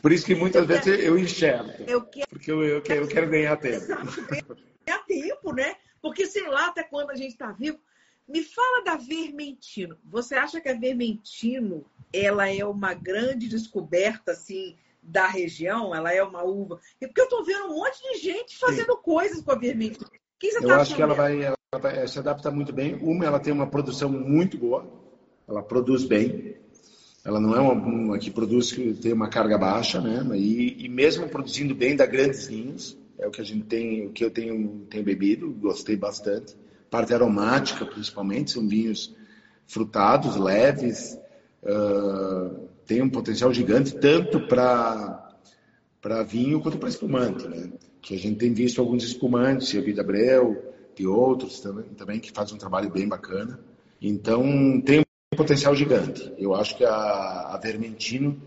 Por 0.05 0.11
isso 0.11 0.23
que 0.23 0.35
muitas 0.35 0.61
eu 0.61 0.67
vezes 0.67 0.83
quero, 0.83 1.01
eu 1.01 1.17
enxergo. 1.17 1.71
Eu 1.87 2.05
quero, 2.05 2.27
porque 2.29 2.51
eu, 2.51 2.63
eu, 2.63 2.79
quero, 2.79 3.05
eu 3.05 3.07
quero 3.07 3.27
ganhar 3.27 3.57
tempo. 3.57 3.87
Ganhar 4.85 5.03
tempo, 5.07 5.51
né? 5.51 5.77
Porque 5.99 6.27
sei 6.27 6.47
lá 6.47 6.67
até 6.67 6.83
quando 6.83 7.09
a 7.09 7.15
gente 7.15 7.31
está 7.31 7.51
vivo. 7.51 7.79
Me 8.29 8.43
fala 8.43 8.83
da 8.83 8.97
Vermentino. 8.97 9.97
Você 10.05 10.35
acha 10.35 10.61
que 10.61 10.69
a 10.69 10.77
Vermentino 10.77 11.87
ela 12.13 12.47
é 12.47 12.63
uma 12.63 12.93
grande 12.93 13.47
descoberta 13.47 14.33
assim 14.33 14.77
da 15.01 15.25
região? 15.25 15.95
Ela 15.95 16.13
é 16.13 16.21
uma 16.21 16.43
uva? 16.43 16.79
Porque 16.99 17.21
eu 17.21 17.25
estou 17.25 17.43
vendo 17.43 17.65
um 17.65 17.75
monte 17.75 17.99
de 18.03 18.19
gente 18.19 18.59
fazendo 18.59 18.93
Sim. 18.93 19.01
coisas 19.01 19.41
com 19.41 19.53
a 19.53 19.57
Vermentino. 19.57 20.07
Eu 20.61 20.67
tá 20.67 20.81
acho 20.81 20.95
que 20.95 21.01
ela 21.01 21.15
vai, 21.15 21.41
ela 21.45 21.57
vai, 21.81 22.07
se 22.07 22.19
adaptar 22.19 22.51
muito 22.51 22.71
bem. 22.71 22.93
Uma, 23.01 23.25
ela 23.25 23.39
tem 23.39 23.51
uma 23.51 23.65
produção 23.65 24.07
muito 24.11 24.55
boa, 24.55 24.87
ela 25.47 25.63
produz 25.63 26.03
bem. 26.03 26.63
Ela 27.25 27.39
não 27.39 27.55
é 27.55 27.59
uma, 27.59 27.73
uma 27.73 28.19
que 28.19 28.29
produz 28.29 28.71
que 28.71 28.93
tem 28.93 29.11
uma 29.11 29.27
carga 29.27 29.57
baixa, 29.57 29.99
né? 29.99 30.23
E, 30.37 30.85
e, 30.85 30.87
mesmo 30.87 31.27
produzindo 31.27 31.73
bem, 31.73 31.95
dá 31.95 32.05
grandes 32.05 32.45
vinhos. 32.45 32.95
É 33.17 33.27
o 33.27 33.31
que 33.31 33.41
a 33.41 33.43
gente 33.43 33.65
tem, 33.65 34.05
o 34.05 34.11
que 34.11 34.23
eu 34.23 34.29
tenho, 34.29 34.85
tenho 34.89 35.03
bebido, 35.03 35.49
gostei 35.49 35.95
bastante. 35.95 36.55
Parte 36.89 37.13
aromática, 37.15 37.83
principalmente, 37.83 38.51
são 38.51 38.67
vinhos 38.67 39.15
frutados, 39.65 40.35
leves, 40.35 41.19
uh, 41.63 42.67
tem 42.85 43.01
um 43.01 43.09
potencial 43.09 43.51
gigante 43.51 43.95
tanto 43.95 44.39
para 44.47 45.23
para 45.99 46.21
vinho 46.21 46.61
quanto 46.61 46.77
para 46.77 46.87
espumante, 46.87 47.47
né? 47.47 47.71
Que 47.99 48.13
a 48.13 48.17
gente 48.19 48.37
tem 48.37 48.53
visto 48.53 48.79
alguns 48.79 49.03
espumantes, 49.03 49.75
a 49.75 49.81
Vida 49.81 50.01
Abreu, 50.01 50.71
e 50.99 51.07
outros 51.07 51.59
também, 51.59 51.85
também 51.97 52.19
que 52.19 52.31
fazem 52.31 52.55
um 52.55 52.59
trabalho 52.59 52.91
bem 52.91 53.07
bacana. 53.07 53.59
Então 53.99 54.79
tem 54.81 55.04
potencial 55.35 55.75
gigante. 55.75 56.33
Eu 56.37 56.55
acho 56.55 56.77
que 56.77 56.85
a, 56.85 56.91
a 57.53 57.59
Vermentino, 57.61 58.41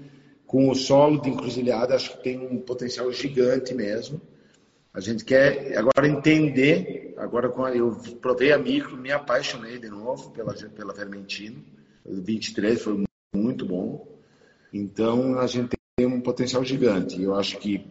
com 0.46 0.70
o 0.70 0.74
solo 0.74 1.20
de 1.20 1.30
encruzilhada, 1.30 1.94
acho 1.94 2.16
que 2.16 2.22
tem 2.24 2.38
um 2.38 2.58
potencial 2.58 3.10
gigante 3.12 3.74
mesmo. 3.74 4.20
A 4.92 5.00
gente 5.00 5.24
quer 5.24 5.76
agora 5.76 6.08
entender, 6.08 7.14
agora 7.18 7.52
eu 7.74 7.96
provei 8.20 8.52
a 8.52 8.58
micro, 8.58 8.96
me 8.96 9.12
apaixonei 9.12 9.78
de 9.78 9.88
novo 9.88 10.30
pela, 10.30 10.54
pela 10.54 10.94
Vermentino. 10.94 11.62
23 12.04 12.80
foi 12.80 13.04
muito 13.34 13.66
bom. 13.66 14.18
Então 14.72 15.38
a 15.38 15.46
gente 15.46 15.76
tem 15.96 16.06
um 16.06 16.20
potencial 16.20 16.64
gigante. 16.64 17.22
Eu 17.22 17.34
acho 17.34 17.58
que 17.58 17.86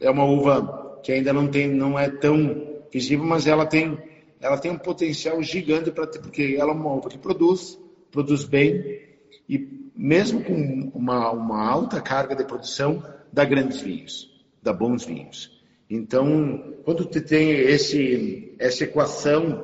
é 0.00 0.10
uma 0.10 0.24
uva 0.24 1.00
que 1.02 1.12
ainda 1.12 1.32
não 1.32 1.48
tem, 1.48 1.68
não 1.68 1.98
é 1.98 2.08
tão 2.08 2.82
visível, 2.92 3.24
mas 3.24 3.46
ela 3.46 3.66
tem, 3.66 3.98
ela 4.40 4.58
tem 4.58 4.70
um 4.70 4.78
potencial 4.78 5.42
gigante 5.42 5.90
para 5.90 6.06
porque 6.06 6.56
ela 6.58 6.70
é 6.70 6.74
uma 6.74 6.92
uva 6.92 7.08
que 7.08 7.18
produz, 7.18 7.78
produz 8.14 8.44
bem 8.44 9.02
e 9.48 9.90
mesmo 9.94 10.42
com 10.44 10.92
uma, 10.94 11.32
uma 11.32 11.68
alta 11.68 12.00
carga 12.00 12.36
de 12.36 12.44
produção 12.44 13.02
dá 13.32 13.44
grandes 13.44 13.80
vinhos, 13.80 14.32
dá 14.62 14.72
bons 14.72 15.04
vinhos. 15.04 15.60
Então, 15.90 16.76
quando 16.84 17.04
tu 17.04 17.20
tem 17.20 17.50
esse 17.50 18.54
essa 18.58 18.84
equação, 18.84 19.62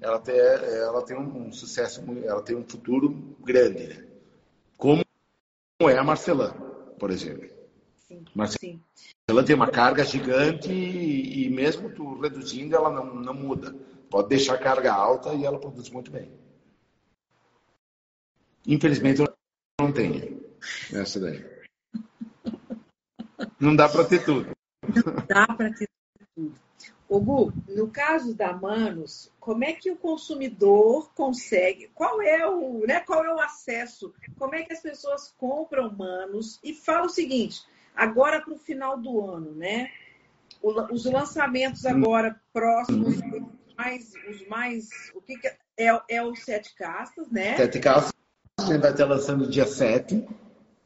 ela 0.00 0.20
tem, 0.20 0.36
ela 0.36 1.02
tem 1.02 1.18
um 1.18 1.52
sucesso, 1.52 2.02
ela 2.24 2.40
tem 2.42 2.56
um 2.56 2.64
futuro 2.64 3.36
grande, 3.44 3.88
né? 3.88 4.04
Como 4.76 5.02
é 5.82 5.98
a 5.98 6.04
Marcelã, 6.04 6.52
por 6.98 7.10
exemplo. 7.10 7.50
Sim, 8.06 8.24
Marcelã 8.34 8.56
sim. 8.94 9.44
tem 9.44 9.56
uma 9.56 9.68
carga 9.68 10.04
gigante 10.04 10.72
e, 10.72 11.46
e, 11.46 11.50
mesmo 11.50 11.90
tu 11.90 12.20
reduzindo, 12.20 12.76
ela 12.76 12.90
não, 12.90 13.16
não 13.16 13.34
muda. 13.34 13.74
Pode 14.08 14.28
deixar 14.28 14.54
a 14.54 14.58
carga 14.58 14.92
alta 14.92 15.34
e 15.34 15.44
ela 15.44 15.58
produz 15.58 15.90
muito 15.90 16.10
bem. 16.10 16.30
Infelizmente, 18.66 19.20
eu 19.20 19.28
não 19.80 19.92
tenho 19.92 20.40
essa 20.92 21.18
daí. 21.20 21.44
Não 23.58 23.74
dá 23.74 23.88
para 23.88 24.04
ter 24.04 24.24
tudo. 24.24 24.50
Não 24.82 25.26
dá 25.26 25.46
para 25.46 25.72
ter 25.72 25.88
tudo. 26.34 26.54
O 27.08 27.20
Gu, 27.20 27.52
no 27.68 27.90
caso 27.90 28.34
da 28.34 28.52
Manos, 28.52 29.32
como 29.40 29.64
é 29.64 29.72
que 29.72 29.90
o 29.90 29.96
consumidor 29.96 31.12
consegue? 31.14 31.90
Qual 31.94 32.22
é 32.22 32.46
o, 32.46 32.86
né, 32.86 33.00
qual 33.00 33.24
é 33.24 33.34
o 33.34 33.40
acesso? 33.40 34.14
Como 34.38 34.54
é 34.54 34.62
que 34.62 34.72
as 34.72 34.80
pessoas 34.80 35.34
compram 35.36 35.90
Manos? 35.90 36.60
E 36.62 36.72
fala 36.72 37.06
o 37.06 37.10
seguinte: 37.10 37.62
agora 37.96 38.40
para 38.40 38.54
o 38.54 38.58
final 38.58 38.96
do 38.96 39.20
ano, 39.20 39.52
né? 39.52 39.90
os 40.62 41.04
lançamentos 41.04 41.86
agora 41.86 42.38
próximos, 42.52 43.16
mais, 43.76 44.12
os 44.28 44.46
mais, 44.46 44.88
o 45.14 45.20
que, 45.20 45.38
que 45.38 45.46
é, 45.46 45.56
é, 45.78 46.00
é 46.08 46.22
o 46.22 46.34
Sete 46.34 46.74
Castas, 46.74 47.30
né? 47.30 47.56
Sete 47.56 47.80
Castas, 47.80 48.12
a 48.64 48.72
gente 48.72 48.82
vai 48.82 48.90
estar 48.90 49.06
lançando 49.06 49.46
dia 49.46 49.66
7, 49.66 50.26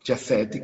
dia 0.03 0.17
7, 0.17 0.63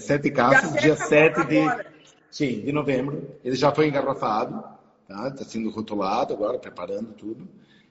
sete 0.00 0.30
castas, 0.30 0.80
dia 0.82 0.96
7 0.96 1.46
de, 1.46 1.92
Sim, 2.30 2.62
de 2.62 2.72
novembro. 2.72 3.36
Ele 3.44 3.54
já 3.54 3.70
foi 3.72 3.88
engarrafado, 3.88 4.64
tá? 5.06 5.28
Está 5.28 5.44
sendo 5.44 5.70
rotulado 5.70 6.32
agora, 6.32 6.58
preparando 6.58 7.12
tudo. 7.12 7.46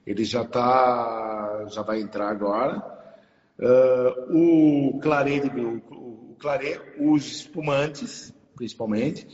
Ele 0.05 0.23
já 0.23 0.43
tá, 0.43 1.65
já 1.69 1.83
vai 1.83 2.01
entrar 2.01 2.29
agora. 2.29 2.83
Uh, 3.59 4.95
o 4.95 4.99
clarê, 4.99 5.39
o, 5.39 5.77
o 5.95 7.11
os 7.13 7.31
espumantes, 7.31 8.33
principalmente. 8.55 9.27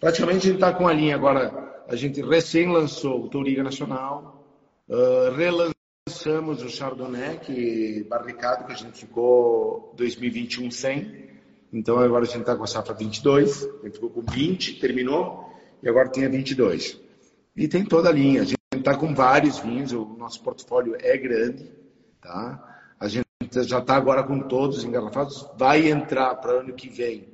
Praticamente 0.00 0.38
a 0.38 0.50
gente 0.50 0.54
está 0.54 0.72
com 0.72 0.88
a 0.88 0.94
linha 0.94 1.14
agora. 1.14 1.84
A 1.86 1.94
gente 1.94 2.22
recém 2.22 2.72
lançou 2.72 3.24
o 3.24 3.28
Touriga 3.28 3.62
Nacional, 3.62 4.42
uh, 4.88 5.73
relançamos 6.06 6.62
o 6.62 6.68
Chardonnay, 6.68 7.38
que 7.38 8.04
barricado 8.04 8.66
que 8.66 8.72
a 8.72 8.76
gente 8.76 8.98
ficou 8.98 9.94
2021 9.96 10.70
sem. 10.70 11.30
Então 11.72 11.98
agora 11.98 12.24
a 12.24 12.26
gente 12.26 12.40
está 12.40 12.54
com 12.54 12.62
a 12.62 12.66
safra 12.66 12.94
22, 12.94 13.64
a 13.64 13.84
gente 13.84 13.94
ficou 13.94 14.10
com 14.10 14.20
20, 14.20 14.80
terminou, 14.80 15.50
e 15.82 15.88
agora 15.88 16.10
tem 16.10 16.26
a 16.26 16.28
22. 16.28 17.00
E 17.56 17.66
tem 17.68 17.86
toda 17.86 18.10
a 18.10 18.12
linha, 18.12 18.42
a 18.42 18.44
gente 18.44 18.58
está 18.76 18.94
com 18.94 19.14
vários 19.14 19.58
vinhos, 19.58 19.92
o 19.92 20.04
nosso 20.04 20.42
portfólio 20.42 20.94
é 21.00 21.16
grande, 21.16 21.72
tá? 22.20 22.94
A 23.00 23.08
gente 23.08 23.24
já 23.62 23.78
está 23.78 23.96
agora 23.96 24.22
com 24.22 24.40
todos 24.40 24.84
engarrafados, 24.84 25.48
vai 25.56 25.88
entrar 25.88 26.34
para 26.34 26.60
ano 26.60 26.74
que 26.74 26.88
vem 26.88 27.28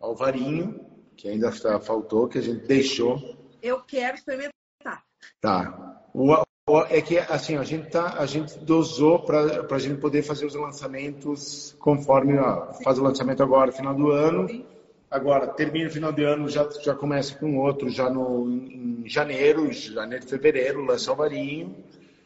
Alvarinho, 0.00 0.84
que 1.16 1.28
ainda 1.28 1.52
faltou, 1.80 2.26
que 2.26 2.38
a 2.38 2.42
gente 2.42 2.66
deixou. 2.66 3.38
Eu 3.62 3.80
quero 3.82 4.16
experimentar. 4.16 5.04
Tá. 5.40 6.02
O, 6.12 6.45
é 6.88 7.00
que 7.00 7.16
assim 7.16 7.56
a 7.56 7.62
gente 7.62 7.90
tá, 7.90 8.16
a 8.18 8.26
gente 8.26 8.58
dosou 8.58 9.20
para 9.20 9.64
a 9.70 9.78
gente 9.78 10.00
poder 10.00 10.22
fazer 10.22 10.46
os 10.46 10.54
lançamentos 10.56 11.76
conforme 11.78 12.36
ó, 12.38 12.72
faz 12.82 12.98
o 12.98 13.04
lançamento 13.04 13.40
agora 13.40 13.70
final 13.70 13.94
do 13.94 14.10
ano. 14.10 14.64
Agora 15.08 15.46
termina 15.46 15.88
o 15.88 15.92
final 15.92 16.10
de 16.10 16.24
ano 16.24 16.48
já 16.48 16.68
já 16.82 16.92
começa 16.92 17.36
com 17.36 17.56
outro 17.58 17.88
já 17.88 18.10
no 18.10 18.50
em 18.50 19.04
janeiro 19.06 19.72
janeiro 19.72 20.26
fevereiro 20.26 20.84
lança 20.84 21.12
o 21.12 21.16
varinho. 21.16 21.72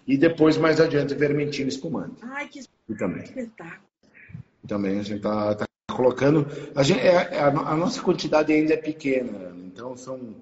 E 0.06 0.16
depois 0.16 0.56
mais 0.56 0.80
adiante 0.80 1.14
vermentino 1.14 1.68
espumante. 1.68 2.16
Ai 2.22 2.48
que 2.48 2.60
e 2.88 2.94
também. 2.94 3.22
espetáculo. 3.22 3.82
Também 4.66 4.98
a 4.98 5.02
gente 5.02 5.20
tá, 5.20 5.54
tá 5.54 5.66
colocando. 5.94 6.46
A 6.74 6.82
gente 6.82 7.00
é, 7.00 7.38
a, 7.38 7.48
a 7.48 7.76
nossa 7.76 8.00
quantidade 8.00 8.50
ainda 8.54 8.72
é 8.72 8.78
pequena 8.78 9.50
então 9.66 9.96
são 9.96 10.34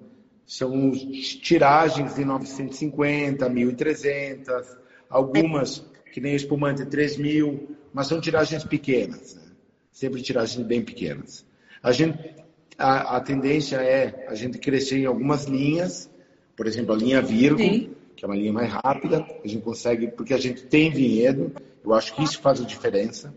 são 0.49 0.91
tiragens 0.91 2.15
de 2.15 2.25
950, 2.25 3.47
1.300, 3.47 4.77
algumas, 5.07 5.85
que 6.11 6.19
nem 6.19 6.33
o 6.33 6.35
espumante, 6.35 6.81
3.000, 6.81 7.67
mas 7.93 8.07
são 8.07 8.19
tiragens 8.19 8.63
pequenas, 8.63 9.35
né? 9.35 9.43
sempre 9.91 10.23
tiragens 10.23 10.65
bem 10.65 10.81
pequenas. 10.81 11.45
A, 11.83 11.91
gente, 11.91 12.33
a, 12.79 13.17
a, 13.17 13.21
tendência 13.21 13.75
é 13.75 14.25
a 14.27 14.33
gente 14.33 14.57
crescer 14.57 14.97
em 14.97 15.05
algumas 15.05 15.43
linhas, 15.43 16.09
por 16.55 16.65
exemplo, 16.65 16.95
a 16.95 16.97
linha 16.97 17.21
Virgo, 17.21 17.59
Sim. 17.59 17.91
que 18.15 18.25
é 18.25 18.27
uma 18.27 18.35
linha 18.35 18.51
mais 18.51 18.71
rápida, 18.71 19.23
a 19.43 19.47
gente 19.47 19.61
consegue, 19.61 20.07
porque 20.07 20.33
a 20.33 20.39
gente 20.39 20.63
tem 20.63 20.89
vinhedo, 20.89 21.53
eu 21.83 21.93
acho 21.93 22.15
que 22.15 22.23
isso 22.23 22.41
faz 22.41 22.59
a 22.59 22.65
diferença. 22.65 23.35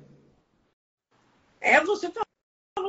É, 1.61 1.79
você 1.85 2.09
falou 2.09 2.32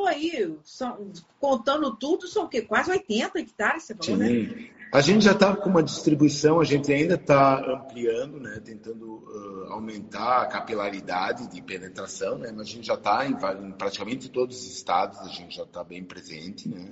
aí, 0.06 0.56
são, 0.64 1.12
contando 1.40 1.96
tudo, 1.96 2.28
são 2.28 2.46
o 2.46 2.50
quê? 2.50 2.62
Quase 2.62 2.92
80 2.92 3.40
hectares, 3.40 3.84
você 3.84 3.96
falou, 3.96 4.18
Sim. 4.18 4.48
né? 4.48 4.70
A 4.94 5.02
gente 5.02 5.26
já 5.26 5.32
está 5.32 5.56
com 5.56 5.72
uma 5.72 5.82
distribuição, 5.82 6.60
a 6.60 6.64
gente 6.64 6.94
ainda 6.94 7.16
está 7.16 7.58
ampliando, 7.58 8.40
né, 8.40 8.62
tentando 8.64 9.24
uh, 9.26 9.72
aumentar 9.72 10.44
a 10.44 10.46
capilaridade 10.46 11.48
de 11.48 11.64
penetração, 11.64 12.38
né, 12.38 12.52
mas 12.56 12.68
a 12.68 12.70
gente 12.70 12.86
já 12.86 12.94
está 12.94 13.26
em, 13.26 13.32
em, 13.32 13.72
praticamente 13.72 14.30
todos 14.30 14.56
os 14.56 14.72
estados, 14.72 15.18
a 15.22 15.30
gente 15.30 15.56
já 15.56 15.64
está 15.64 15.84
bem 15.84 16.04
presente, 16.04 16.70
né, 16.70 16.92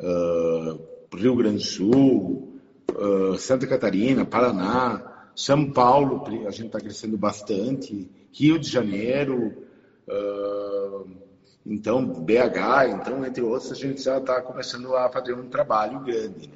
uh, 0.00 1.16
Rio 1.16 1.36
Grande 1.36 1.58
do 1.58 1.64
Sul, 1.64 2.60
uh, 2.90 3.38
Santa 3.38 3.68
Catarina, 3.68 4.24
Paraná, 4.24 5.30
São 5.36 5.70
Paulo, 5.70 6.24
a 6.44 6.50
gente 6.50 6.66
está 6.66 6.80
crescendo 6.80 7.16
bastante, 7.16 8.10
Rio 8.32 8.58
de 8.58 8.68
Janeiro, 8.68 9.68
então, 11.70 12.02
BH, 12.02 12.94
então, 12.94 13.26
entre 13.26 13.42
outros, 13.42 13.70
a 13.70 13.74
gente 13.74 14.02
já 14.02 14.16
está 14.16 14.40
começando 14.40 14.96
a 14.96 15.10
fazer 15.10 15.34
um 15.34 15.50
trabalho 15.50 16.00
grande. 16.00 16.48
Né? 16.48 16.54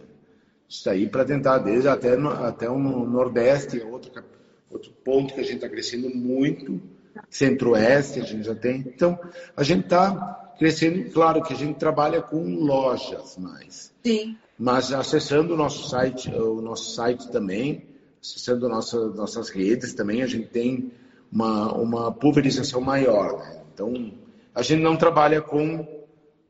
Isso 0.67 0.89
aí 0.89 1.07
para 1.07 1.23
tentar, 1.23 1.59
desde 1.59 1.87
até, 1.87 2.17
no, 2.17 2.31
até 2.31 2.71
o 2.71 2.79
Nordeste, 2.79 3.79
outro, 3.83 4.11
outro 4.71 4.91
ponto 5.05 5.35
que 5.35 5.41
a 5.41 5.43
gente 5.43 5.57
está 5.57 5.69
crescendo 5.69 6.09
muito, 6.09 6.81
Centro-Oeste, 7.29 8.21
a 8.21 8.25
gente 8.25 8.43
já 8.45 8.55
tem. 8.55 8.77
Então, 8.79 9.19
a 9.55 9.63
gente 9.63 9.85
está 9.85 10.55
crescendo, 10.59 11.11
claro 11.11 11.43
que 11.43 11.53
a 11.53 11.57
gente 11.57 11.77
trabalha 11.77 12.23
com 12.23 12.43
lojas 12.65 13.37
mais. 13.37 13.93
Sim. 14.03 14.39
Mas 14.59 14.95
acessando 14.95 15.53
o 15.53 15.57
nosso 15.59 15.91
site, 15.91 16.31
o 16.35 16.63
nosso 16.63 16.95
site 16.95 17.31
também, 17.31 17.87
acessando 18.23 18.67
nossa, 18.67 19.09
nossas 19.09 19.51
redes 19.51 19.93
também, 19.93 20.23
a 20.23 20.27
gente 20.27 20.49
tem 20.49 20.91
uma, 21.31 21.75
uma 21.75 22.13
pulverização 22.13 22.81
maior. 22.81 23.41
Né? 23.41 23.63
Então, 23.75 24.22
a 24.55 24.63
gente 24.63 24.83
não 24.83 24.97
trabalha 24.97 25.41
com, 25.41 25.87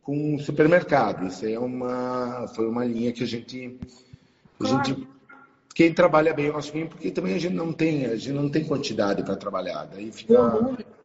com 0.02 0.38
supermercado. 0.38 1.26
Isso 1.26 1.46
é 1.46 1.58
uma, 1.58 2.46
foi 2.54 2.68
uma 2.68 2.84
linha 2.84 3.12
que 3.12 3.22
a 3.22 3.26
gente, 3.26 3.78
a 4.60 4.66
gente 4.66 5.08
quem 5.74 5.92
trabalha 5.92 6.34
bem 6.34 6.50
o 6.50 6.52
nosso 6.52 6.72
vinho, 6.72 6.88
porque 6.88 7.10
também 7.10 7.34
a 7.34 7.38
gente 7.38 7.54
não 7.54 7.72
tem, 7.72 8.06
a 8.06 8.16
gente 8.16 8.32
não 8.32 8.48
tem 8.48 8.64
quantidade 8.64 9.22
para 9.22 9.36
trabalhar. 9.36 9.84
Daí 9.86 10.12
fica... 10.12 10.34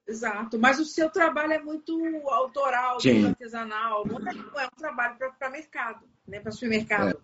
Exato, 0.07 0.57
mas 0.57 0.79
o 0.79 0.85
seu 0.85 1.09
trabalho 1.09 1.51
é 1.51 1.59
muito 1.61 1.93
autoral, 2.27 2.97
muito 3.03 3.27
artesanal, 3.27 4.05
não 4.07 4.17
é, 4.19 4.33
não 4.33 4.59
é 4.59 4.65
um 4.65 4.77
trabalho 4.77 5.15
para 5.37 5.49
mercado, 5.49 5.99
né? 6.25 6.39
para 6.39 6.51
supermercado. 6.51 7.19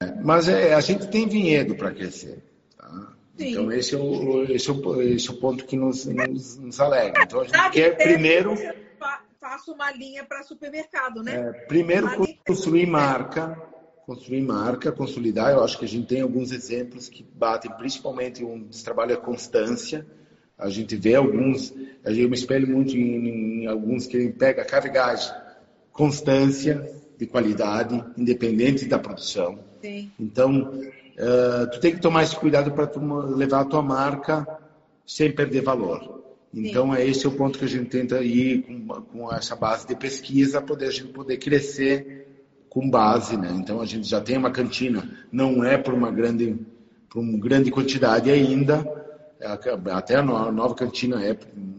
É. 0.00 0.14
Mas 0.22 0.48
é, 0.48 0.72
a 0.72 0.80
gente 0.80 1.08
tem 1.08 1.26
vinhedo 1.26 1.74
para 1.74 1.90
crescer. 1.90 2.44
Tá? 2.78 3.12
Então 3.36 3.72
esse 3.72 3.96
é, 3.96 3.98
o, 3.98 4.44
esse, 4.44 4.70
é 4.70 4.72
o, 4.72 5.02
esse 5.02 5.28
é 5.28 5.32
o 5.32 5.36
ponto 5.40 5.64
que 5.64 5.76
nos, 5.76 6.04
nos, 6.06 6.56
nos 6.58 6.80
alegra. 6.80 7.24
Então 7.24 7.40
a 7.40 7.44
gente 7.44 7.70
quer 7.70 7.96
primeiro. 7.96 8.54
Faça 9.48 9.70
uma 9.70 9.92
linha 9.92 10.24
para 10.24 10.42
supermercado, 10.42 11.22
né? 11.22 11.34
É, 11.34 11.52
primeiro 11.66 12.08
construir 12.44 12.86
marca 12.86 13.56
construir 14.06 14.40
marca, 14.40 14.92
consolidar. 14.92 15.50
Eu 15.50 15.64
acho 15.64 15.76
que 15.78 15.84
a 15.84 15.88
gente 15.88 16.06
tem 16.06 16.20
alguns 16.20 16.52
exemplos 16.52 17.08
que 17.08 17.24
batem, 17.24 17.70
principalmente 17.72 18.44
um 18.44 18.68
trabalho 18.84 19.14
a 19.14 19.16
constância. 19.16 20.06
A 20.56 20.70
gente 20.70 20.96
vê 20.96 21.16
alguns, 21.16 21.74
eu 22.04 22.28
me 22.28 22.36
espelho 22.36 22.68
muito 22.68 22.96
em, 22.96 23.64
em 23.64 23.66
alguns 23.66 24.06
que 24.06 24.28
pega 24.30 24.64
carregagem, 24.64 25.34
constância 25.92 26.88
de 27.18 27.26
qualidade, 27.26 28.02
independente 28.16 28.86
da 28.86 28.98
produção. 28.98 29.58
Sim. 29.82 30.10
Então, 30.18 30.70
uh, 30.70 31.70
tu 31.72 31.80
tem 31.80 31.92
que 31.92 32.00
tomar 32.00 32.22
esse 32.22 32.36
cuidado 32.36 32.70
para 32.72 32.90
levar 33.34 33.60
a 33.60 33.64
tua 33.64 33.82
marca 33.82 34.46
sem 35.04 35.32
perder 35.32 35.62
valor. 35.62 36.15
Então, 36.54 36.92
Sim. 36.92 37.00
é 37.00 37.06
esse 37.06 37.26
o 37.26 37.32
ponto 37.32 37.58
que 37.58 37.64
a 37.64 37.68
gente 37.68 37.90
tenta 37.90 38.22
ir 38.22 38.62
com, 38.62 38.86
com 39.02 39.32
essa 39.32 39.54
base 39.54 39.86
de 39.86 39.94
pesquisa, 39.94 40.62
poder 40.62 40.86
a 40.86 40.90
gente 40.90 41.12
poder 41.12 41.36
crescer 41.36 42.26
com 42.68 42.88
base, 42.90 43.36
né? 43.36 43.50
Então 43.52 43.80
a 43.80 43.86
gente 43.86 44.06
já 44.06 44.20
tem 44.20 44.36
uma 44.36 44.50
cantina, 44.50 45.26
não 45.32 45.64
é 45.64 45.78
por 45.78 45.94
uma 45.94 46.10
grande, 46.10 46.58
por 47.08 47.20
uma 47.20 47.38
grande 47.38 47.70
quantidade 47.70 48.30
ainda, 48.30 48.84
é, 49.40 49.46
até 49.92 50.16
a 50.16 50.22
nova 50.22 50.74
cantina 50.74 51.24
é, 51.24 51.36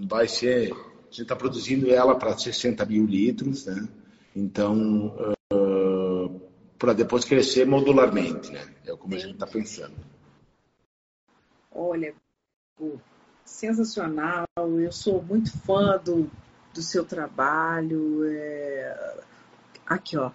vai 0.08 0.28
ser, 0.28 0.72
a 0.72 0.76
gente 1.10 1.22
está 1.22 1.36
produzindo 1.36 1.92
ela 1.92 2.16
para 2.16 2.38
60 2.38 2.86
mil 2.86 3.06
litros, 3.06 3.66
né? 3.66 3.88
Então, 4.36 5.16
uh, 5.52 6.42
para 6.78 6.94
depois 6.94 7.26
crescer 7.26 7.66
modularmente, 7.66 8.52
né? 8.52 8.68
É 8.86 8.96
como 8.96 9.16
a 9.16 9.18
gente 9.20 9.34
está 9.34 9.48
pensando. 9.48 9.96
Olha, 11.72 12.14
sensacional, 13.48 14.46
eu 14.58 14.92
sou 14.92 15.24
muito 15.24 15.58
fã 15.60 15.98
do, 15.98 16.30
do 16.74 16.82
seu 16.82 17.06
trabalho. 17.06 18.24
É... 18.26 19.18
Aqui, 19.86 20.18
ó, 20.18 20.32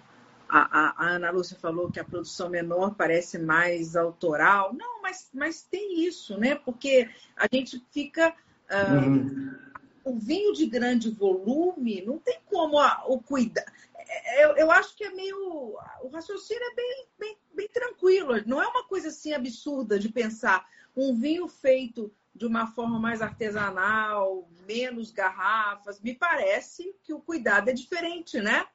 a, 0.49 1.05
a, 1.05 1.09
Ana 1.15 1.31
Lúcia 1.31 1.57
falou 1.57 1.91
que 1.91 1.99
a 1.99 2.03
produção 2.03 2.49
menor 2.49 2.95
parece 2.95 3.37
mais 3.37 3.95
autoral. 3.95 4.73
Não, 4.73 5.01
mas, 5.01 5.29
mas 5.33 5.63
tem 5.63 6.05
isso, 6.05 6.37
né? 6.37 6.55
Porque 6.55 7.09
a 7.35 7.47
gente 7.51 7.83
fica. 7.91 8.35
Uh, 8.69 9.09
uhum. 9.09 9.63
O 10.05 10.19
vinho 10.19 10.51
de 10.53 10.65
grande 10.65 11.09
volume 11.09 12.03
não 12.05 12.17
tem 12.19 12.37
como 12.45 12.77
a, 12.77 13.05
o 13.07 13.21
cuidar. 13.21 13.63
É, 13.95 14.43
eu, 14.43 14.57
eu 14.57 14.71
acho 14.71 14.97
que 14.97 15.05
é 15.05 15.11
meio. 15.11 15.77
O 16.01 16.09
raciocínio 16.11 16.61
é 16.61 16.75
bem, 16.75 17.05
bem, 17.17 17.37
bem 17.53 17.67
tranquilo. 17.69 18.33
Não 18.45 18.61
é 18.61 18.67
uma 18.67 18.83
coisa 18.83 19.07
assim 19.07 19.33
absurda 19.33 19.97
de 19.97 20.09
pensar 20.09 20.67
um 20.95 21.15
vinho 21.15 21.47
feito 21.47 22.11
de 22.35 22.45
uma 22.45 22.67
forma 22.67 22.99
mais 22.99 23.21
artesanal, 23.21 24.49
menos 24.67 25.11
garrafas. 25.11 26.01
Me 26.01 26.15
parece 26.15 26.95
que 27.03 27.13
o 27.13 27.19
cuidado 27.19 27.69
é 27.69 27.73
diferente, 27.73 28.39
né? 28.39 28.65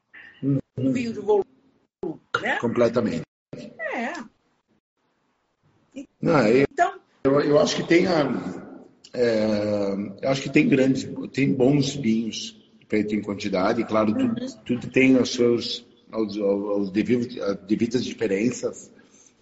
Uhum. 0.43 0.59
Um 0.76 0.93
vinho 0.93 1.12
de 1.12 1.20
volume 1.20 1.48
né? 2.40 2.59
Completamente. 2.60 3.22
É. 3.55 4.12
Não, 6.20 6.47
eu, 6.47 6.66
então, 6.70 7.01
eu, 7.24 7.40
eu 7.40 7.59
acho 7.59 7.76
que 7.76 7.82
tem 7.82 8.06
a, 8.06 8.68
é, 9.12 9.94
eu 10.22 10.28
acho 10.28 10.43
que 10.43 10.51
tem 10.51 10.68
grandes, 10.68 11.09
tem 11.32 11.52
bons 11.52 11.94
vinhos 11.94 12.56
feito 12.89 13.14
em 13.14 13.20
quantidade, 13.20 13.85
claro, 13.85 14.12
uhum. 14.12 14.35
tudo, 14.35 14.56
tudo 14.64 14.90
tem 14.90 15.16
os 15.16 15.32
seus 15.32 15.86
os, 16.12 16.36
os 16.36 16.90
devidos, 16.90 17.36
devidas 17.66 18.05
diferenças. 18.05 18.90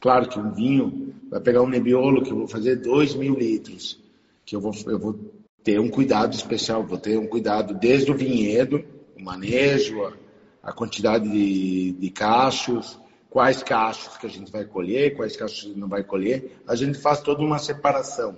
Claro 0.00 0.28
que 0.28 0.38
um 0.38 0.52
vinho 0.52 1.14
vai 1.30 1.40
pegar 1.40 1.62
um 1.62 1.68
Nebbiolo 1.68 2.22
que 2.22 2.30
eu 2.30 2.36
vou 2.36 2.48
fazer 2.48 2.76
2 2.76 3.14
mil 3.14 3.34
litros, 3.34 4.02
que 4.46 4.54
eu 4.54 4.60
vou, 4.60 4.72
eu 4.86 4.98
vou 4.98 5.18
ter 5.64 5.80
um 5.80 5.90
cuidado 5.90 6.32
especial, 6.32 6.84
vou 6.84 6.96
ter 6.96 7.18
um 7.18 7.26
cuidado 7.26 7.74
desde 7.74 8.12
o 8.12 8.16
vinhedo, 8.16 8.84
o 9.18 9.22
manejo, 9.22 10.12
a 10.62 10.72
quantidade 10.72 11.28
de, 11.28 11.90
de 11.90 12.10
cachos, 12.10 12.98
quais 13.28 13.64
cachos 13.64 14.16
que 14.16 14.26
a 14.26 14.30
gente 14.30 14.52
vai 14.52 14.64
colher, 14.64 15.16
quais 15.16 15.36
cachos 15.36 15.76
não 15.76 15.88
vai 15.88 16.04
colher. 16.04 16.60
A 16.68 16.76
gente 16.76 16.96
faz 16.96 17.20
toda 17.20 17.42
uma 17.42 17.58
separação. 17.58 18.36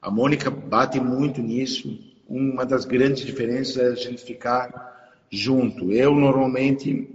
A 0.00 0.10
Mônica 0.10 0.50
bate 0.50 0.98
muito 0.98 1.42
nisso. 1.42 1.98
Uma 2.26 2.64
das 2.64 2.86
grandes 2.86 3.26
diferenças 3.26 3.76
é 3.76 3.88
a 3.88 3.94
gente 3.94 4.22
ficar 4.22 5.12
junto. 5.30 5.92
Eu, 5.92 6.14
normalmente, 6.14 7.06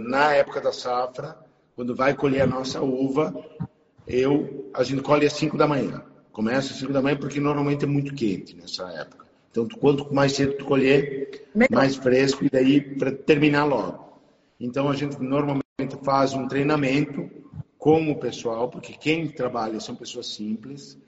na 0.00 0.32
época 0.34 0.60
da 0.60 0.72
safra, 0.72 1.36
quando 1.76 1.94
vai 1.94 2.14
colher 2.14 2.42
a 2.42 2.46
nossa 2.46 2.80
uva, 2.80 3.32
eu, 4.06 4.68
a 4.74 4.82
gente 4.82 5.02
colhe 5.02 5.26
às 5.26 5.34
5 5.34 5.56
da 5.56 5.68
manhã. 5.68 6.02
Começa 6.36 6.74
às 6.74 6.80
5 6.80 6.92
da 6.92 7.00
manhã 7.00 7.16
porque 7.16 7.40
normalmente 7.40 7.84
é 7.84 7.88
muito 7.88 8.14
quente 8.14 8.54
nessa 8.54 8.86
época. 8.90 9.24
Então, 9.50 9.66
quanto 9.80 10.14
mais 10.14 10.32
cedo 10.32 10.52
tu 10.52 10.66
colher, 10.66 11.46
mais 11.70 11.96
fresco 11.96 12.44
e 12.44 12.50
daí 12.50 12.78
para 12.78 13.10
terminar 13.10 13.64
logo. 13.64 14.20
Então, 14.60 14.90
a 14.90 14.94
gente 14.94 15.18
normalmente 15.18 15.64
faz 16.04 16.34
um 16.34 16.46
treinamento 16.46 17.30
com 17.78 18.10
o 18.10 18.20
pessoal, 18.20 18.68
porque 18.68 18.92
quem 18.92 19.28
trabalha 19.28 19.80
são 19.80 19.96
pessoas 19.96 20.26
simples, 20.26 20.98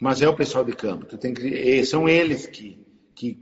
mas 0.00 0.22
é 0.22 0.28
o 0.28 0.34
pessoal 0.34 0.64
de 0.64 0.72
campo. 0.72 1.04
Tu 1.04 1.18
tem 1.18 1.34
que, 1.34 1.84
são 1.84 2.08
eles 2.08 2.46
que, 2.46 2.82
que 3.14 3.38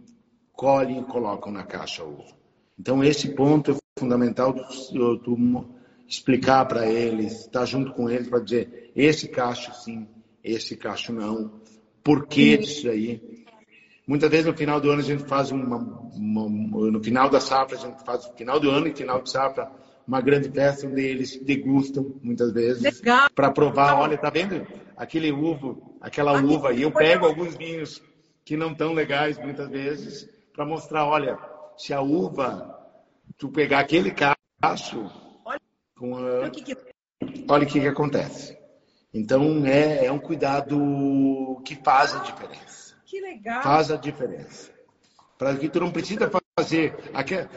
colhem 0.53 0.99
e 0.99 1.05
colocam 1.05 1.53
na 1.53 1.63
caixa 1.63 2.03
a 2.03 2.07
uva. 2.07 2.35
Então, 2.77 3.05
esse 3.05 3.29
ponto 3.37 3.71
é 3.71 3.77
fundamental 4.01 4.53
tu, 4.53 5.19
tu 5.19 5.65
explicar 6.09 6.65
para 6.67 6.91
eles, 6.91 7.43
estar 7.43 7.61
tá 7.61 7.65
junto 7.65 7.93
com 7.93 8.11
eles 8.11 8.29
para 8.29 8.41
dizer 8.41 8.91
esse 8.97 9.29
cacho 9.29 9.73
sim, 9.85 10.09
esse 10.47 10.77
cacho 10.77 11.13
não, 11.13 11.61
por 12.03 12.27
que 12.27 12.57
disso 12.57 12.89
aí. 12.89 13.45
Muitas 14.07 14.31
vezes 14.31 14.47
no 14.47 14.55
final 14.55 14.81
do 14.81 14.91
ano 14.91 15.01
a 15.01 15.05
gente 15.05 15.25
faz 15.25 15.51
uma, 15.51 15.77
uma, 15.77 16.91
no 16.91 17.03
final 17.03 17.29
da 17.29 17.41
safra 17.41 17.77
a 17.77 17.81
gente 17.81 18.05
faz 18.05 18.25
final 18.37 18.61
do 18.61 18.71
ano 18.71 18.87
e 18.87 18.95
final 18.95 19.21
de 19.21 19.31
safra 19.31 19.69
uma 20.07 20.21
grande 20.21 20.49
festa 20.49 20.87
onde 20.87 21.03
eles 21.03 21.37
degustam 21.43 22.15
muitas 22.23 22.53
vezes 22.53 23.03
para 23.35 23.51
provar, 23.51 23.99
olha, 23.99 24.17
tá 24.17 24.31
vendo 24.31 24.65
aquele 24.97 25.33
uvo, 25.33 25.99
aquela 26.01 26.41
uva 26.41 26.73
e 26.73 26.83
eu 26.83 26.93
pego 26.93 27.27
alguns 27.27 27.57
vinhos 27.57 28.01
que 28.45 28.57
não 28.57 28.73
tão 28.73 28.93
legais 28.93 29.37
muitas 29.39 29.69
vezes 29.69 30.31
para 30.53 30.65
mostrar, 30.65 31.05
olha, 31.05 31.37
se 31.77 31.93
a 31.93 32.01
uva 32.01 32.73
tu 33.37 33.49
pegar 33.49 33.81
aquele 33.81 34.13
cacho 34.13 35.11
com 35.99 36.17
a, 36.17 36.51
olha 37.49 37.65
o 37.65 37.67
que, 37.67 37.81
que 37.81 37.89
acontece. 37.89 38.57
Então 39.17 39.65
é, 39.65 40.05
é 40.05 40.13
um 40.13 40.19
cuidado 40.19 41.63
que 41.65 41.75
faz 41.77 42.15
a 42.15 42.19
diferença. 42.19 42.95
Que 43.07 43.19
legal. 43.19 43.63
Faz 43.63 43.91
a 43.91 43.97
diferença. 43.97 44.71
Para 45.39 45.57
que 45.57 45.71
tu 45.71 45.81
não 45.81 45.91
precisa 45.91 46.31
fazer, 46.59 46.95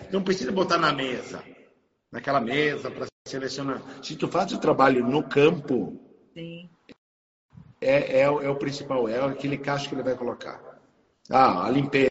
não 0.09 0.23
precisa 0.23 0.53
botar 0.53 0.77
na 0.77 0.93
mesa, 0.93 1.43
naquela 2.09 2.39
mesa 2.39 2.89
para 2.89 3.07
selecionar. 3.27 3.81
Se 4.01 4.15
tu 4.15 4.29
faz 4.29 4.53
o 4.53 4.59
trabalho 4.59 5.05
no 5.05 5.21
campo, 5.21 5.99
Sim. 6.33 6.69
É, 7.81 8.19
é, 8.19 8.21
é, 8.21 8.49
o 8.49 8.55
principal, 8.55 9.09
é 9.09 9.21
aquele 9.21 9.57
cacho 9.57 9.89
que 9.89 9.95
ele 9.95 10.03
vai 10.03 10.15
colocar. 10.15 10.61
Ah, 11.29 11.65
a 11.65 11.69
limpeza, 11.69 12.09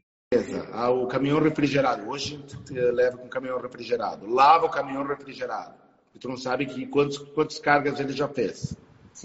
ah, 0.72 0.90
o 0.90 1.06
caminhão 1.06 1.40
refrigerado. 1.40 2.06
Hoje 2.06 2.38
tu 2.66 2.74
leva 2.74 3.16
com 3.16 3.26
o 3.26 3.30
caminhão 3.30 3.58
refrigerado. 3.58 4.26
Lava 4.26 4.66
o 4.66 4.70
caminhão 4.70 5.06
refrigerado. 5.06 5.74
E 6.14 6.18
tu 6.18 6.28
não 6.28 6.36
sabe 6.36 6.66
que 6.66 6.86
quantos, 6.86 7.16
quantas 7.16 7.58
cargas 7.58 7.98
ele 7.98 8.12
já 8.12 8.28
fez. 8.28 8.76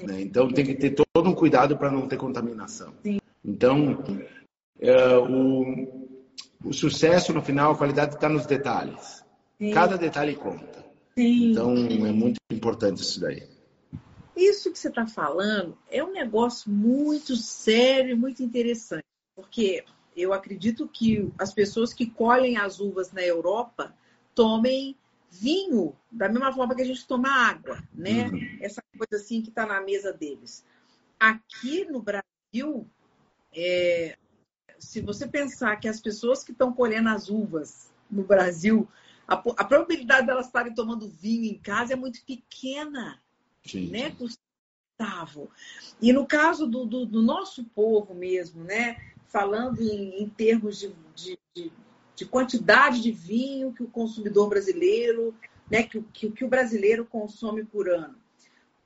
Né? 0.02 0.22
Então 0.22 0.48
tem 0.50 0.66
que 0.66 0.76
ter 0.76 0.96
todo 0.96 1.30
um 1.30 1.36
cuidado 1.36 1.78
para 1.78 1.92
não 1.92 2.08
ter 2.08 2.18
contaminação. 2.18 2.94
Sim. 3.04 3.20
Então, 3.44 4.04
é, 4.80 5.18
o, 5.18 6.10
o, 6.64 6.74
sucesso 6.74 7.34
no 7.34 7.42
final, 7.42 7.74
a 7.74 7.78
qualidade 7.78 8.16
está 8.16 8.30
nos 8.30 8.46
detalhes. 8.46 9.24
Sim. 9.58 9.72
Cada 9.72 9.98
detalhe 9.98 10.36
conta. 10.36 10.84
Sim. 11.18 11.52
Então, 11.52 11.76
é 11.76 12.12
muito 12.12 12.38
importante 12.50 13.02
isso 13.02 13.20
daí. 13.20 13.48
Isso 14.36 14.72
que 14.72 14.80
você 14.80 14.88
está 14.88 15.06
falando 15.06 15.78
é 15.92 16.04
um 16.04 16.12
negócio 16.12 16.72
muito 16.72 17.36
sério, 17.36 18.18
muito 18.18 18.42
interessante, 18.42 19.06
porque 19.36 19.84
eu 20.16 20.34
acredito 20.34 20.88
que 20.88 21.32
as 21.38 21.54
pessoas 21.54 21.94
que 21.94 22.08
colhem 22.08 22.58
as 22.58 22.80
uvas 22.80 23.12
na 23.12 23.22
Europa 23.22 23.94
tomem 24.34 24.96
vinho 25.40 25.96
da 26.12 26.30
mesma 26.30 26.54
forma 26.54 26.76
que 26.76 26.82
a 26.82 26.86
gente 26.86 27.08
toma 27.08 27.30
água, 27.30 27.82
né? 27.94 28.28
Uhum. 28.28 28.58
Essa 28.62 28.84
coisa 28.98 29.24
assim 29.24 29.42
que 29.42 29.50
está 29.50 29.66
na 29.66 29.82
mesa 29.82 30.14
deles. 30.14 30.66
Aqui 31.20 31.86
no 31.86 32.02
Brasil, 32.02 32.88
é, 33.56 34.18
se 34.78 35.02
você 35.02 35.28
pensar 35.28 35.76
que 35.78 35.88
as 35.88 36.00
pessoas 36.00 36.44
que 36.44 36.52
estão 36.52 36.72
colhendo 36.74 37.10
as 37.10 37.30
uvas 37.30 37.92
no 38.10 38.24
Brasil, 38.24 38.88
a, 39.28 39.36
a 39.36 39.66
probabilidade 39.66 40.28
delas 40.28 40.48
estarem 40.48 40.74
tomando 40.74 41.08
vinho 41.08 41.46
em 41.46 41.58
casa 41.58 41.94
é 41.94 41.96
muito 41.96 42.24
pequena. 42.26 43.20
Sim. 43.66 43.90
Né? 43.90 44.16
sustentável. 44.18 45.50
E 46.02 46.12
no 46.14 46.28
caso 46.28 46.68
do, 46.68 46.86
do, 46.86 47.06
do 47.06 47.22
nosso 47.22 47.64
povo 47.64 48.14
mesmo, 48.14 48.64
né? 48.64 48.98
falando 49.34 49.82
em, 49.82 50.22
em 50.22 50.30
termos 50.30 50.80
de, 50.80 50.94
de, 51.16 51.40
de, 51.56 51.72
de, 52.16 52.26
quantidade 52.26 53.02
de 53.02 53.12
vinho 53.12 53.74
que 53.74 53.84
o 53.84 53.90
consumidor 53.90 54.50
brasileiro, 54.50 55.36
né, 55.70 55.84
que, 55.84 56.02
que, 56.14 56.32
que 56.32 56.46
o 56.46 56.50
brasileiro 56.50 57.06
consome 57.06 57.64
por 57.64 57.90
ano. 57.90 58.16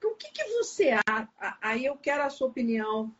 O 0.04 0.16
que, 0.16 0.32
que 0.32 0.44
você 0.54 0.92
acha? 1.08 1.30
Aí 1.62 1.86
eu 1.86 1.96
quero 1.96 2.24
a 2.24 2.30
sua 2.30 2.48
opinião 2.48 3.14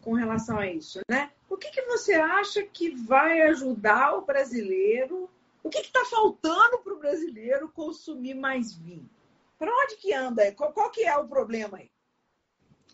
com 0.00 0.12
relação 0.14 0.58
a 0.58 0.66
isso, 0.66 1.00
né? 1.08 1.30
O 1.48 1.56
que, 1.56 1.70
que 1.70 1.82
você 1.82 2.14
acha 2.14 2.62
que 2.62 2.90
vai 2.90 3.42
ajudar 3.42 4.16
o 4.16 4.24
brasileiro? 4.24 5.30
O 5.62 5.68
que 5.68 5.78
está 5.78 6.04
faltando 6.06 6.78
para 6.78 6.92
o 6.92 6.98
brasileiro 6.98 7.68
consumir 7.68 8.34
mais 8.34 8.74
vinho? 8.74 9.08
Para 9.58 9.70
onde 9.70 9.96
que 9.96 10.12
anda? 10.12 10.50
Qual, 10.52 10.72
qual, 10.72 10.90
que 10.90 11.04
é 11.04 11.16
o 11.16 11.28
problema 11.28 11.78
aí? 11.78 11.90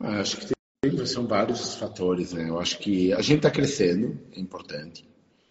Ah, 0.01 0.21
acho 0.21 0.37
que 0.37 0.47
tem, 0.47 1.07
são 1.07 1.27
vários 1.27 1.77
fatores, 1.77 2.33
né? 2.33 2.49
Eu 2.49 2.59
acho 2.59 2.79
que 2.79 3.13
a 3.13 3.23
gente 3.23 3.39
está 3.39 3.51
crescendo, 3.51 4.21
é 4.33 4.41
importante. 4.41 5.09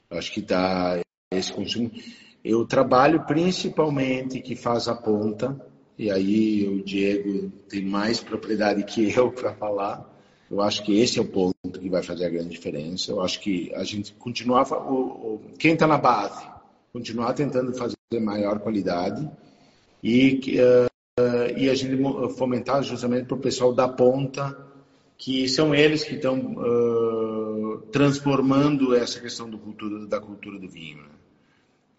Eu 0.09 0.17
acho 0.17 0.31
que 0.31 0.41
está 0.41 0.99
esse 1.31 1.51
consumo. 1.51 1.91
Eu 2.43 2.65
trabalho 2.65 3.25
principalmente 3.25 4.39
que 4.39 4.55
faz 4.55 4.87
a 4.87 4.95
ponta, 4.95 5.59
e 5.97 6.09
aí 6.09 6.67
o 6.67 6.83
Diego 6.83 7.51
tem 7.67 7.83
mais 7.83 8.19
propriedade 8.19 8.83
que 8.83 9.11
eu 9.13 9.31
para 9.33 9.53
falar. 9.53 10.13
Eu 10.49 10.61
acho 10.61 10.83
que 10.83 10.97
esse 10.97 11.19
é 11.19 11.21
o 11.21 11.27
ponto 11.27 11.53
que 11.79 11.89
vai 11.89 12.01
fazer 12.01 12.25
a 12.25 12.29
grande 12.29 12.49
diferença. 12.49 13.11
Eu 13.11 13.21
acho 13.21 13.41
que 13.41 13.73
a 13.75 13.83
gente 13.83 14.13
continuar, 14.13 14.65
o, 14.71 15.41
quem 15.59 15.73
está 15.73 15.85
na 15.85 15.97
base, 15.97 16.47
continuar 16.93 17.33
tentando 17.33 17.73
fazer 17.73 17.97
maior 18.21 18.59
qualidade 18.59 19.29
e, 20.01 20.39
uh, 20.57 21.57
e 21.57 21.69
a 21.69 21.75
gente 21.75 22.01
fomentar 22.37 22.81
justamente 22.81 23.25
para 23.25 23.35
o 23.35 23.41
pessoal 23.41 23.73
da 23.73 23.89
ponta, 23.89 24.57
que 25.17 25.49
são 25.49 25.75
eles 25.75 26.05
que 26.05 26.15
estão 26.15 26.39
uh, 26.39 27.46
transformando 27.91 28.95
essa 28.95 29.19
questão 29.19 29.49
cultura, 29.57 30.05
da 30.05 30.19
cultura 30.19 30.59
do 30.59 30.67
vinho. 30.67 30.97
Né? 30.97 31.09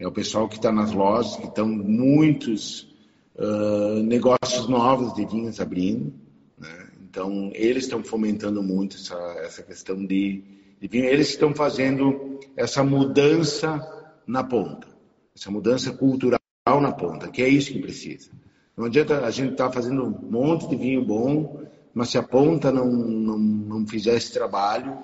É 0.01 0.07
o 0.07 0.13
pessoal 0.13 0.49
que 0.49 0.57
está 0.57 0.73
nas 0.73 0.93
lojas, 0.93 1.37
que 1.37 1.47
estão 1.47 1.69
muitos 1.69 2.95
uh, 3.37 4.03
negócios 4.03 4.69
novos 4.69 5.13
de 5.15 5.27
vinhos 5.27 5.61
abrindo. 5.61 6.13
Né? 6.59 6.91
Então, 7.09 7.51
eles 7.55 7.85
estão 7.85 8.03
fomentando 8.03 8.63
muito 8.63 8.97
essa, 8.97 9.17
essa 9.41 9.63
questão 9.63 9.97
de, 10.05 10.43
de 10.81 10.89
vinho. 10.89 11.05
Eles 11.05 11.31
estão 11.31 11.55
fazendo 11.55 12.39
essa 12.57 12.83
mudança 12.85 13.81
na 14.27 14.45
ponta, 14.45 14.87
essa 15.35 15.51
mudança 15.51 15.93
cultural 15.93 16.41
na 16.67 16.93
ponta, 16.93 17.29
que 17.29 17.43
é 17.43 17.49
isso 17.49 17.73
que 17.73 17.81
precisa. 17.81 18.31
Não 18.77 18.85
adianta 18.85 19.25
a 19.25 19.31
gente 19.31 19.53
estar 19.53 19.67
tá 19.67 19.73
fazendo 19.73 20.05
um 20.05 20.31
monte 20.31 20.69
de 20.69 20.77
vinho 20.77 21.05
bom, 21.05 21.65
mas 21.93 22.11
se 22.11 22.19
a 22.19 22.23
ponta 22.23 22.71
não, 22.71 22.87
não, 22.87 23.39
não 23.39 23.87
fizer 23.87 24.17
esse 24.17 24.33
trabalho, 24.33 24.97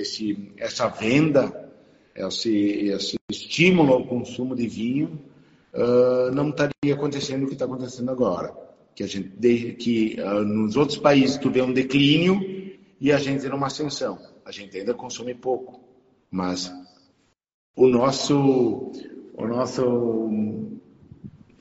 esse, 0.00 0.52
essa 0.56 0.88
venda, 0.88 1.70
esse, 2.14 2.88
esse 2.88 3.16
estímulo 3.30 3.92
ao 3.92 4.06
consumo 4.06 4.54
de 4.54 4.66
vinho, 4.66 5.20
uh, 5.74 6.30
não 6.32 6.50
estaria 6.50 6.94
acontecendo 6.94 7.44
o 7.44 7.46
que 7.46 7.54
está 7.54 7.64
acontecendo 7.64 8.10
agora 8.10 8.68
que 8.98 9.04
a 9.04 9.06
gente 9.06 9.74
que 9.74 10.16
uh, 10.20 10.42
nos 10.44 10.74
outros 10.74 10.98
países 10.98 11.36
tu 11.36 11.48
vê 11.48 11.62
um 11.62 11.72
declínio 11.72 12.40
e 13.00 13.12
a 13.12 13.18
gente 13.18 13.48
numa 13.48 13.68
ascensão. 13.68 14.18
A 14.44 14.50
gente 14.50 14.76
ainda 14.76 14.92
consome 14.92 15.36
pouco, 15.36 15.80
mas 16.28 16.68
o 17.76 17.86
nosso 17.86 18.90
o 19.34 19.46
nosso 19.46 20.28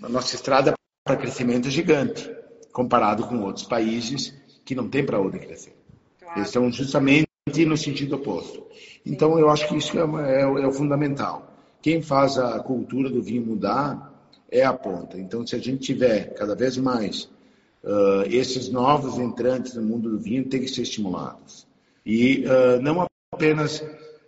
a 0.02 0.10
nossa 0.10 0.36
estrada 0.36 0.74
para 1.04 1.16
crescimento 1.16 1.68
é 1.68 1.72
gigante 1.72 2.28
comparado 2.74 3.28
com 3.28 3.40
outros 3.44 3.66
países 3.66 4.36
que 4.66 4.74
não 4.74 4.90
tem 4.90 5.06
para 5.06 5.22
onde 5.22 5.38
crescer. 5.38 5.76
Claro. 6.20 6.40
Eles 6.40 6.48
estão 6.48 6.72
justamente 6.72 7.27
no 7.66 7.78
sentido 7.78 8.16
oposto. 8.16 8.64
Então 9.06 9.38
eu 9.40 9.50
acho 9.50 9.68
que 9.68 9.78
isso 9.78 9.98
é, 9.98 10.02
é, 10.02 10.42
é 10.42 10.68
o 10.68 10.72
fundamental. 10.72 11.52
Quem 11.82 12.02
faz 12.02 12.38
a 12.38 12.60
cultura 12.60 13.10
do 13.10 13.22
vinho 13.22 13.46
mudar 13.46 14.14
é 14.50 14.64
a 14.64 14.74
ponta. 14.74 15.20
Então, 15.20 15.46
se 15.46 15.56
a 15.56 15.60
gente 15.60 15.80
tiver 15.80 16.34
cada 16.34 16.56
vez 16.56 16.78
mais 16.78 17.30
uh, 17.84 18.24
esses 18.30 18.70
novos 18.70 19.18
entrantes 19.18 19.76
no 19.76 19.84
mundo 19.84 20.10
do 20.10 20.18
vinho, 20.18 20.46
tem 20.46 20.62
que 20.62 20.68
ser 20.68 20.82
estimulados. 20.82 21.68
E 22.06 22.46
uh, 22.46 22.82
não 22.82 23.06
apenas 23.32 23.84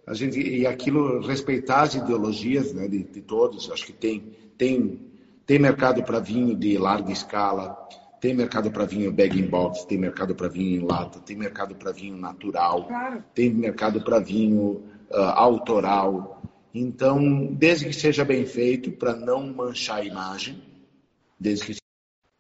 a 0.05 0.13
gente 0.13 0.39
e 0.39 0.65
aquilo 0.65 1.21
respeitar 1.21 1.81
as 1.81 1.95
ideologias 1.95 2.73
né, 2.73 2.87
de, 2.87 3.03
de 3.03 3.21
todos. 3.21 3.71
Acho 3.71 3.85
que 3.85 3.93
tem 3.93 4.23
tem 4.57 4.99
tem 5.45 5.57
mercado 5.57 6.03
para 6.03 6.19
vinho 6.19 6.55
de 6.55 6.77
larga 6.77 7.11
escala, 7.11 7.77
tem 8.19 8.33
mercado 8.33 8.69
para 8.69 8.85
vinho 8.85 9.11
bag 9.11 9.39
in 9.39 9.47
box, 9.47 9.85
tem 9.85 9.97
mercado 9.97 10.35
para 10.35 10.47
vinho 10.47 10.81
em 10.81 10.85
lata, 10.85 11.19
tem 11.19 11.37
mercado 11.37 11.75
para 11.75 11.91
vinho 11.91 12.17
natural, 12.17 12.85
claro. 12.85 13.23
tem 13.33 13.53
mercado 13.53 14.01
para 14.01 14.19
vinho 14.19 14.83
uh, 15.09 15.17
autoral. 15.35 16.41
Então, 16.73 17.47
desde 17.53 17.85
que 17.85 17.93
seja 17.93 18.25
bem 18.25 18.45
feito, 18.45 18.91
para 18.91 19.15
não 19.15 19.47
manchar 19.53 19.97
a 19.97 20.03
imagem, 20.03 20.61
desde 21.39 21.65
que 21.65 21.75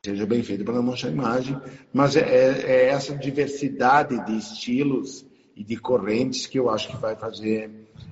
seja 0.05 0.25
bem 0.25 0.43
feito 0.43 0.63
para 0.63 0.75
não 0.75 0.83
manchar 0.83 1.09
a 1.09 1.13
imagem, 1.13 1.59
mas 1.93 2.15
é, 2.15 2.21
é, 2.21 2.61
é, 2.65 2.85
essa 2.87 3.15
diversidade 3.15 4.23
de 4.25 4.37
estilos 4.37 5.25
e 5.55 5.63
de 5.63 5.77
correntes 5.77 6.45
que 6.45 6.59
eu 6.59 6.69
acho 6.69 6.89
que 6.89 6.97
vai 6.97 7.15
fazer 7.15 7.69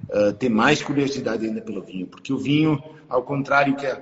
uh, 0.09 0.33
ter 0.33 0.49
mais 0.49 0.81
curiosidade 0.81 1.45
ainda 1.45 1.61
pelo 1.61 1.81
vinho, 1.81 2.07
porque 2.07 2.33
o 2.33 2.37
vinho, 2.37 2.81
ao 3.07 3.23
contrário 3.23 3.75
que 3.75 3.85
a, 3.85 3.95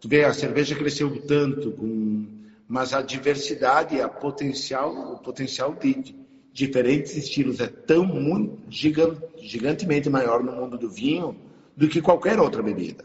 tu 0.00 0.08
vê, 0.08 0.24
a 0.24 0.32
cerveja 0.32 0.74
cresceu 0.74 1.26
tanto, 1.26 1.72
com, 1.72 2.41
mas 2.72 2.94
a 2.94 3.02
diversidade, 3.02 4.00
a 4.00 4.08
potencial, 4.08 5.12
o 5.12 5.18
potencial 5.18 5.74
de 5.74 6.16
diferentes 6.54 7.14
estilos 7.14 7.60
é 7.60 7.66
tão 7.66 8.02
muito, 8.02 8.58
gigante, 8.70 9.20
gigantemente 9.42 10.08
maior 10.08 10.42
no 10.42 10.52
mundo 10.52 10.78
do 10.78 10.88
vinho 10.88 11.36
do 11.76 11.86
que 11.86 12.00
qualquer 12.00 12.40
outra 12.40 12.62
bebida. 12.62 13.04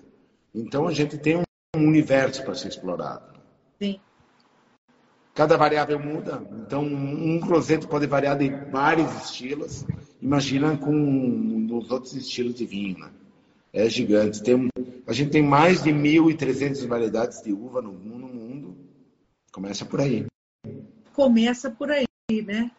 Então 0.56 0.88
a 0.88 0.94
gente 0.94 1.18
tem 1.18 1.44
um 1.76 1.86
universo 1.86 2.46
para 2.46 2.56
ser 2.56 2.70
explorado. 2.70 3.42
Sim. 3.78 4.00
Cada 5.36 5.58
variável 5.58 6.00
muda, 6.00 6.42
então 6.62 6.86
um 6.86 7.38
roseto 7.42 7.90
pode 7.90 8.08
variar 8.08 8.38
de 8.38 8.50
vários 8.72 9.14
estilos. 9.26 9.86
Imagina 10.22 10.78
com 10.78 11.68
os 11.74 11.92
outros 11.92 12.14
estilos 12.14 12.56
de 12.56 12.66
vinho, 12.66 13.00
né? 13.00 13.10
É 13.74 13.90
gigante. 13.90 14.42
Tem, 14.42 14.70
a 15.06 15.12
gente 15.12 15.32
tem 15.32 15.44
mais 15.44 15.84
de 15.84 15.92
1.300 15.92 16.88
variedades 16.88 17.42
de 17.44 17.52
uva 17.52 17.82
no 17.82 17.92
mundo. 17.92 18.27
Começa 19.58 19.86
por 19.86 20.00
aí. 20.00 20.28
Começa 21.14 21.72
por 21.72 21.90
aí 21.90 22.06
né? 22.46 22.70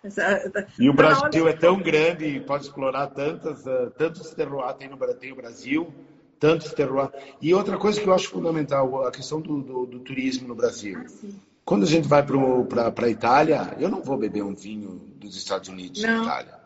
E 0.79 0.89
o 0.89 0.93
Brasil 0.93 1.49
é 1.49 1.53
tão 1.53 1.83
grande 1.83 2.39
pode 2.47 2.67
explorar 2.67 3.09
tantas, 3.09 3.67
uh, 3.67 3.91
tantos 3.99 4.31
terroirs 4.31 4.77
tem 4.77 4.89
no 4.89 4.97
tem 5.15 5.33
o 5.33 5.35
Brasil, 5.35 5.93
tantos 6.39 6.73
terroirs. 6.73 7.11
E 7.43 7.53
outra 7.53 7.77
coisa 7.77 8.01
que 8.01 8.09
eu 8.09 8.15
acho 8.15 8.29
fundamental, 8.29 9.05
a 9.05 9.11
questão 9.11 9.41
do, 9.41 9.61
do, 9.61 9.87
do 9.87 9.99
turismo 9.99 10.47
no 10.47 10.55
Brasil. 10.55 11.03
Ah, 11.05 11.29
Quando 11.65 11.83
a 11.83 11.87
gente 11.89 12.07
vai 12.07 12.25
para 12.25 13.07
a 13.07 13.11
Itália, 13.11 13.75
eu 13.81 13.89
não 13.89 14.01
vou 14.01 14.17
beber 14.17 14.45
um 14.45 14.55
vinho 14.55 15.01
dos 15.17 15.37
Estados 15.37 15.69
Unidos 15.69 16.01
na 16.01 16.23
Itália. 16.23 16.61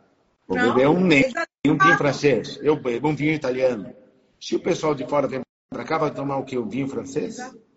Vou 0.47 0.59
não, 0.59 0.75
beber 0.75 0.89
um, 0.89 1.01
nem, 1.01 1.25
um 1.67 1.79
vinho 1.79 1.97
francês. 1.97 2.59
Eu 2.61 2.77
bebo 2.77 3.09
um 3.09 3.17
vinho 3.17 3.33
italiano. 3.33 3.95
Se 4.39 4.55
o 4.57 4.61
pessoal 4.61 4.95
de 4.95 5.07
fora 5.07 5.27
vem 5.27 5.41
para 5.71 5.85
cá, 5.85 5.97
vai 5.97 6.11
tomar 6.11 6.37
o 6.37 6.45
quê? 6.45 6.59
Um 6.59 6.69
vinho 6.69 6.87
francês? 6.87 7.39
Exatamente. 7.39 7.72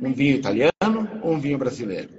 Um 0.00 0.12
vinho 0.12 0.36
italiano 0.36 1.20
ou 1.22 1.32
um 1.32 1.40
vinho 1.40 1.58
brasileiro? 1.58 2.10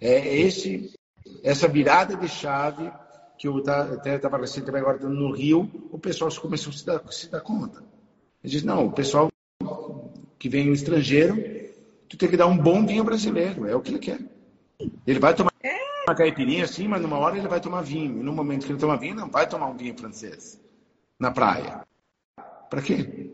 É 0.00 0.36
esse 0.38 0.94
essa 1.42 1.68
virada 1.68 2.16
de 2.16 2.28
chave 2.28 2.90
que 3.38 3.46
eu 3.46 3.62
até 3.68 4.16
estava 4.16 4.38
recentemente 4.38 4.84
agora 4.84 4.98
no 5.08 5.32
Rio, 5.32 5.70
o 5.90 5.98
pessoal 5.98 6.30
começou 6.40 6.72
a 6.72 6.76
se 6.76 6.86
dar, 6.86 7.12
se 7.12 7.30
dar 7.30 7.40
conta. 7.40 7.80
Ele 8.42 8.52
diz, 8.52 8.62
não, 8.62 8.86
o 8.86 8.92
pessoal 8.92 9.30
que 10.38 10.48
vem 10.48 10.72
estrangeiro, 10.72 11.36
tu 12.08 12.16
tem 12.16 12.28
que 12.28 12.36
dar 12.36 12.46
um 12.46 12.56
bom 12.56 12.86
vinho 12.86 13.04
brasileiro, 13.04 13.66
é 13.66 13.74
o 13.74 13.80
que 13.80 13.90
ele 13.90 13.98
quer. 13.98 14.20
Ele 15.06 15.18
vai 15.18 15.34
tomar 15.34 15.52
é. 15.62 15.76
uma 16.06 16.14
caipirinha 16.14 16.64
assim, 16.64 16.88
mas 16.88 17.02
numa 17.02 17.18
hora 17.18 17.36
ele 17.36 17.48
vai 17.48 17.60
tomar 17.60 17.82
vinho. 17.82 18.20
E 18.20 18.22
no 18.22 18.32
momento 18.32 18.64
que 18.66 18.72
ele 18.72 18.78
toma 18.78 18.96
vinho, 18.96 19.14
não 19.14 19.30
vai 19.30 19.48
tomar 19.48 19.68
um 19.68 19.76
vinho 19.76 19.96
francês 19.98 20.60
na 21.18 21.30
praia. 21.30 21.82
Para 22.70 22.82
quê? 22.82 23.32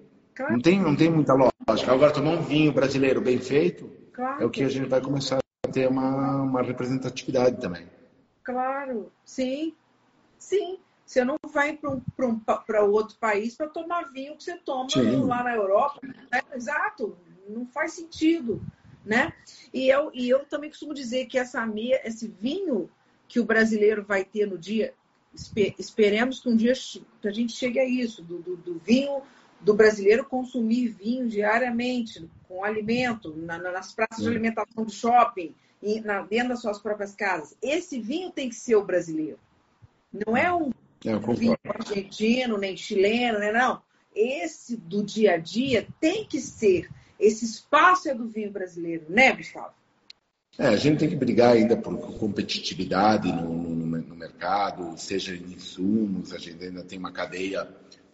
Não, 0.51 0.61
tem, 0.61 0.81
não 0.81 0.97
tem 0.97 1.11
muita 1.11 1.35
lógica. 1.35 1.52
Agora, 1.67 2.13
tomar 2.13 2.31
um 2.33 2.43
vinho 2.43 2.73
brasileiro 2.73 3.21
bem 3.21 3.39
feito 3.39 3.91
claro. 4.13 4.43
é 4.43 4.47
o 4.47 4.51
que 4.51 4.63
a 4.63 4.69
gente 4.69 4.89
vai 4.89 5.01
começar 5.01 5.43
ter 5.73 5.89
uma, 5.89 6.43
uma 6.43 6.63
representatividade 6.63 7.61
também. 7.61 7.89
Claro, 8.45 9.11
sim, 9.25 9.75
sim. 10.39 10.79
Você 11.05 11.25
não 11.25 11.37
vai 11.53 11.77
para 11.77 11.91
um, 11.91 12.01
um, 12.21 12.91
outro 12.91 13.17
país 13.19 13.57
para 13.57 13.69
tomar 13.69 14.13
vinho 14.13 14.37
que 14.37 14.45
você 14.45 14.57
toma 14.57 14.89
sim. 14.89 15.25
lá 15.25 15.43
na 15.43 15.55
Europa. 15.55 16.01
Né? 16.03 16.41
Exato, 16.55 17.17
não 17.49 17.67
faz 17.67 17.93
sentido. 17.93 18.63
Né? 19.05 19.33
E, 19.75 19.89
eu, 19.89 20.11
e 20.15 20.29
eu 20.29 20.45
também 20.45 20.71
costumo 20.71 20.95
dizer 20.95 21.27
que 21.27 21.37
essa 21.37 21.67
esse 22.05 22.29
vinho 22.29 22.89
que 23.27 23.41
o 23.41 23.45
brasileiro 23.45 24.05
vai 24.05 24.25
ter 24.25 24.47
no 24.47 24.57
dia, 24.57 24.95
esperemos 25.79 26.41
que 26.41 26.49
um 26.49 26.57
dia 26.57 26.73
a 27.25 27.31
gente 27.31 27.53
chegue 27.53 27.81
a 27.81 27.85
isso, 27.85 28.23
do, 28.23 28.39
do, 28.39 28.57
do 28.57 28.79
vinho 28.79 29.23
do 29.63 29.75
brasileiro 29.75 30.25
consumir 30.25 30.89
vinho 30.89 31.29
diariamente, 31.29 32.29
com 32.49 32.65
alimento, 32.65 33.35
na, 33.37 33.59
nas 33.59 33.93
praças 33.93 34.23
de 34.23 34.29
alimentação 34.29 34.85
do 34.85 34.91
shopping, 34.91 35.55
dentro 36.29 36.49
das 36.51 36.61
suas 36.61 36.79
próprias 36.79 37.15
casas, 37.15 37.57
esse 37.61 38.01
vinho 38.01 38.31
tem 38.31 38.49
que 38.49 38.55
ser 38.55 38.77
o 38.77 38.85
brasileiro. 38.85 39.39
Não 40.13 40.37
é 40.37 40.53
um 40.53 40.71
vinho 41.35 41.57
argentino, 41.65 42.59
nem 42.59 42.77
chileno, 42.77 43.39
né? 43.39 43.51
Não. 43.51 43.83
Esse 44.15 44.77
do 44.77 45.03
dia 45.03 45.35
a 45.35 45.39
dia 45.39 45.87
tem 46.01 46.25
que 46.25 46.39
ser. 46.39 46.91
Esse 47.19 47.45
espaço 47.45 48.09
é 48.09 48.15
do 48.15 48.29
vinho 48.29 48.51
brasileiro, 48.51 49.07
né, 49.09 49.33
Gustavo? 49.33 49.73
É, 50.59 50.67
a 50.67 50.77
gente 50.77 50.99
tem 50.99 51.09
que 51.09 51.17
brigar 51.17 51.55
ainda 51.55 51.77
por 51.77 51.97
competitividade 52.19 53.33
no, 53.33 53.55
no, 53.55 53.87
no, 53.87 54.17
mercado, 54.17 54.99
seja 54.99 55.35
em 55.35 55.55
insumos, 55.55 56.33
a 56.33 56.39
gente 56.39 56.63
ainda 56.63 56.85
tem 56.85 56.99
uma 56.99 57.11
cadeia 57.11 57.67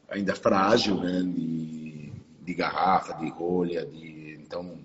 ainda 0.08 0.34
frágil, 0.34 0.96
né, 1.00 1.22
de, 1.22 2.12
de 2.42 2.54
garrafa, 2.54 3.14
de 3.14 3.28
rolha, 3.30 3.84
de, 3.84 4.38
então 4.40 4.78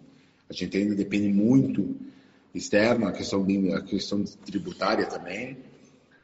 a 0.49 0.53
gente 0.53 0.77
ainda 0.77 0.93
depende 0.93 1.29
muito 1.29 1.95
externo, 2.53 3.07
a 3.07 3.11
questão, 3.11 3.43
de, 3.43 3.73
a 3.73 3.81
questão 3.81 4.23
tributária 4.23 5.05
também, 5.07 5.57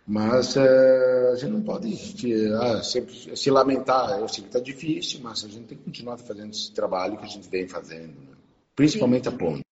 mas 0.05 0.55
uh, 0.55 1.31
a 1.34 1.35
gente 1.35 1.51
não 1.51 1.61
pode 1.61 1.88
uh, 1.88 2.84
sempre 2.84 3.38
se 3.38 3.49
lamentar, 3.49 4.19
eu 4.19 4.27
sei 4.27 4.41
que 4.43 4.49
está 4.49 4.59
difícil, 4.59 5.21
mas 5.23 5.45
a 5.45 5.47
gente 5.47 5.67
tem 5.67 5.77
que 5.77 5.84
continuar 5.84 6.17
fazendo 6.17 6.51
esse 6.51 6.71
trabalho 6.71 7.17
que 7.17 7.26
a 7.26 7.30
gente 7.30 7.49
vem 7.49 7.67
fazendo, 7.67 8.19
né? 8.19 8.35
principalmente 8.76 9.30
Sim. 9.30 9.35
a 9.35 9.38
ponta. 9.38 9.63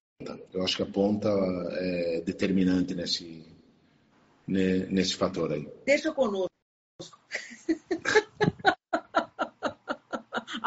Eu 0.54 0.64
acho 0.64 0.76
que 0.76 0.84
a 0.84 0.88
ponta 0.88 1.30
é 1.30 2.22
determinante 2.26 2.96
nesse, 2.96 3.46
nesse 4.48 5.16
fator 5.16 5.54
aí. 5.54 5.68
Deixa 5.86 6.12
conosco. 6.12 6.50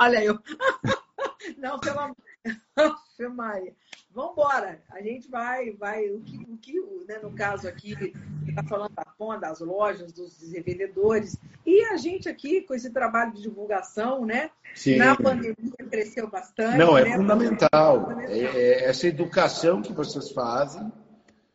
Olha 0.00 0.24
eu. 0.24 0.38
Não, 1.58 1.78
pelo 1.78 2.00
amor 2.00 2.16
Maria. 3.34 3.74
Vamos 4.12 4.32
embora. 4.32 4.82
A 4.90 5.02
gente 5.02 5.28
vai, 5.28 5.72
vai. 5.72 6.08
O 6.10 6.20
que, 6.22 6.36
o 6.38 6.56
que 6.56 6.72
né, 7.06 7.18
no 7.22 7.32
caso 7.32 7.68
aqui, 7.68 8.14
está 8.48 8.62
falando 8.64 8.94
da 8.94 9.04
ponta, 9.04 9.40
das 9.40 9.60
lojas, 9.60 10.10
dos 10.12 10.50
revendedores. 10.52 11.36
E 11.66 11.84
a 11.84 11.98
gente 11.98 12.28
aqui, 12.28 12.62
com 12.62 12.74
esse 12.74 12.90
trabalho 12.90 13.32
de 13.34 13.42
divulgação, 13.42 14.24
né? 14.24 14.50
Sim. 14.74 14.96
Na 14.96 15.14
pandemia 15.14 15.54
cresceu 15.90 16.30
bastante. 16.30 16.78
Não, 16.78 16.96
é 16.96 17.04
né? 17.04 17.16
fundamental. 17.16 18.10
É, 18.22 18.38
é, 18.38 18.84
essa 18.84 19.06
educação 19.06 19.82
que 19.82 19.92
vocês 19.92 20.30
fazem, 20.30 20.90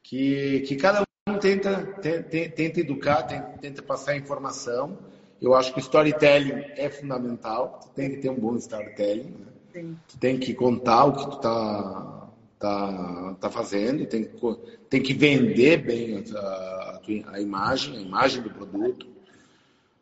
que, 0.03 0.59
que 0.61 0.75
cada 0.75 1.01
um 1.27 1.39
tenta, 1.39 1.83
tenta, 1.99 2.29
tenta 2.29 2.79
educar, 2.79 3.23
tenta, 3.23 3.57
tenta 3.59 3.81
passar 3.81 4.15
informação. 4.15 4.99
Eu 5.41 5.53
acho 5.53 5.73
que 5.73 5.79
o 5.79 5.81
storytelling 5.81 6.63
é 6.75 6.89
fundamental. 6.89 7.79
tem 7.95 8.11
que 8.11 8.17
ter 8.17 8.29
um 8.29 8.35
bom 8.35 8.55
storytelling. 8.55 9.35
Né? 9.39 9.45
Sim. 9.73 9.97
Tu 10.07 10.17
tem 10.17 10.39
que 10.39 10.53
contar 10.53 11.05
o 11.05 11.13
que 11.13 11.31
tu 11.31 11.37
tá, 11.39 12.29
tá, 12.57 13.35
tá 13.39 13.49
fazendo, 13.49 14.05
tem 14.05 14.23
que, 14.23 14.57
tem 14.89 15.01
que 15.01 15.13
vender 15.13 15.77
bem 15.83 16.23
a, 16.33 16.39
a, 16.39 17.01
a 17.33 17.41
imagem, 17.41 17.97
a 17.97 18.01
imagem 18.01 18.41
do 18.41 18.49
produto. 18.49 19.07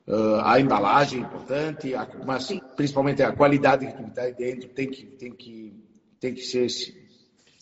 Uh, 0.05 0.41
a 0.43 0.60
embalagem 0.60 1.19
é 1.19 1.22
importante, 1.23 1.95
a, 1.95 2.07
mas 2.26 2.45
Sim. 2.45 2.61
principalmente 2.76 3.23
a 3.23 3.31
qualidade 3.31 3.88
que 3.88 3.93
tu 3.93 4.03
está 4.03 4.23
aí 4.23 4.34
dentro 4.34 4.68
tem 4.69 4.89
que, 4.89 5.05
tem 5.05 5.31
que, 5.31 5.73
tem 6.19 6.34
que 6.34 6.41
ser, 6.41 6.68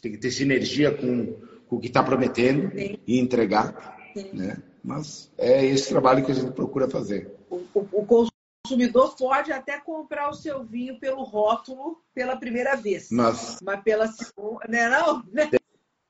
tem 0.02 0.11
que 0.11 0.18
ter 0.18 0.31
sinergia 0.31 0.91
com, 0.91 1.35
com 1.68 1.76
o 1.76 1.80
que 1.80 1.88
está 1.88 2.02
prometendo 2.02 2.72
Sim. 2.76 2.98
e 3.06 3.19
entregar, 3.19 3.95
né? 4.34 4.57
Mas 4.84 5.31
é 5.38 5.64
esse 5.64 5.89
trabalho 5.89 6.26
que 6.26 6.31
a 6.31 6.35
gente 6.35 6.52
procura 6.52 6.89
fazer. 6.89 7.40
O, 7.52 7.68
o, 7.73 8.28
consumidor 8.65 9.14
pode 9.18 9.52
até 9.52 9.78
comprar 9.78 10.30
o 10.30 10.34
seu 10.34 10.64
vinho 10.64 10.98
pelo 10.99 11.23
rótulo 11.23 12.02
pela 12.14 12.38
primeira 12.38 12.78
vez. 12.78 13.10
Mas, 13.11 13.57
mas 13.61 13.82
pela 13.82 14.07
segunda, 14.07 14.65
né? 14.69 14.88
Não, 14.88 15.22
né? 15.34 15.49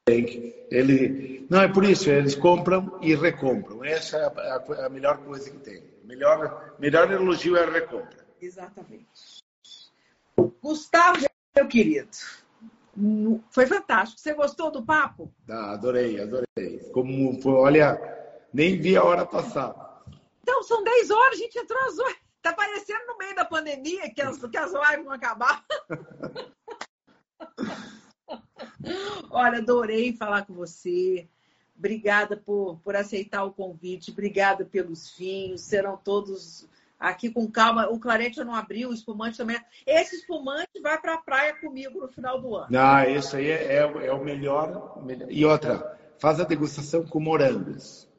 Ele, 0.07 1.47
não, 1.49 1.61
é 1.61 1.67
por 1.67 1.83
isso, 1.83 2.09
eles 2.09 2.35
compram 2.35 2.99
e 3.01 3.15
recompram. 3.15 3.83
Essa 3.83 4.17
é 4.17 4.23
a, 4.23 4.27
a, 4.27 4.85
a 4.85 4.89
melhor 4.89 5.17
coisa 5.23 5.49
que 5.49 5.57
tem. 5.57 5.83
Melhor, 6.03 6.75
melhor 6.79 7.11
elogio 7.11 7.57
é 7.57 7.63
a 7.63 7.71
recompra. 7.71 8.25
Exatamente. 8.39 9.41
Gustavo, 10.61 11.25
meu 11.55 11.67
querido, 11.67 12.09
foi 13.49 13.65
fantástico. 13.65 14.19
Você 14.19 14.33
gostou 14.33 14.71
do 14.71 14.83
papo? 14.83 15.31
Ah, 15.49 15.73
adorei, 15.73 16.19
adorei. 16.21 16.79
Como, 16.93 17.39
olha, 17.45 17.99
nem 18.53 18.79
vi 18.79 18.95
a 18.97 19.03
hora 19.03 19.25
passar. 19.25 19.90
Então, 20.51 20.63
são 20.63 20.83
10 20.83 21.11
horas, 21.11 21.35
a 21.35 21.37
gente 21.37 21.57
entrou 21.57 21.81
às 21.85 21.97
8. 21.97 22.19
Tá 22.41 22.51
parecendo 22.51 23.07
no 23.07 23.17
meio 23.17 23.33
da 23.33 23.45
pandemia 23.45 24.13
que 24.13 24.21
as, 24.21 24.37
que 24.37 24.57
as 24.57 24.73
lives 24.73 25.05
vão 25.05 25.13
acabar. 25.13 25.63
Olha, 29.31 29.59
adorei 29.59 30.11
falar 30.11 30.45
com 30.45 30.53
você. 30.53 31.29
Obrigada 31.77 32.35
por, 32.35 32.81
por 32.83 32.97
aceitar 32.97 33.45
o 33.45 33.53
convite. 33.53 34.11
Obrigada 34.11 34.65
pelos 34.65 35.15
vinhos. 35.15 35.61
Serão 35.61 35.95
todos 35.95 36.67
aqui 36.99 37.29
com 37.29 37.49
calma. 37.49 37.89
O 37.89 37.97
clarete 37.97 38.39
eu 38.39 38.45
não 38.45 38.53
abriu, 38.53 38.89
o 38.89 38.93
espumante 38.93 39.37
também. 39.37 39.57
Esse 39.87 40.17
espumante 40.17 40.81
vai 40.81 40.99
para 40.99 41.13
a 41.13 41.21
praia 41.21 41.55
comigo 41.61 42.01
no 42.01 42.09
final 42.09 42.41
do 42.41 42.57
ano. 42.57 42.67
Não, 42.69 43.03
esse 43.05 43.37
aí 43.37 43.49
é, 43.49 43.75
é, 43.75 43.77
é 43.77 44.13
o 44.13 44.21
melhor, 44.21 45.01
melhor. 45.01 45.31
E 45.31 45.45
outra, 45.45 45.97
faz 46.19 46.41
a 46.41 46.43
degustação 46.43 47.05
com 47.05 47.21
morangos. 47.21 48.10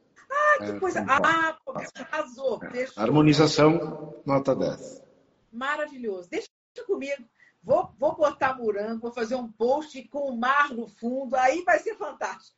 Ah, 0.53 0.57
que 0.57 0.71
é, 0.71 0.79
coisa. 0.79 1.05
Ah, 1.07 1.57
arrasou. 1.95 2.59
Fechou. 2.59 3.03
Harmonização, 3.03 4.21
nota 4.25 4.55
10. 4.55 5.03
Maravilhoso. 5.51 6.29
Deixa 6.29 6.47
comigo. 6.87 7.23
Vou, 7.63 7.89
vou 7.97 8.15
botar 8.15 8.57
morango, 8.57 9.01
vou 9.01 9.11
fazer 9.11 9.35
um 9.35 9.49
post 9.49 10.01
com 10.09 10.29
o 10.29 10.37
mar 10.37 10.73
no 10.73 10.87
fundo, 10.87 11.35
aí 11.35 11.63
vai 11.63 11.79
ser 11.79 11.95
fantástico. 11.95 12.57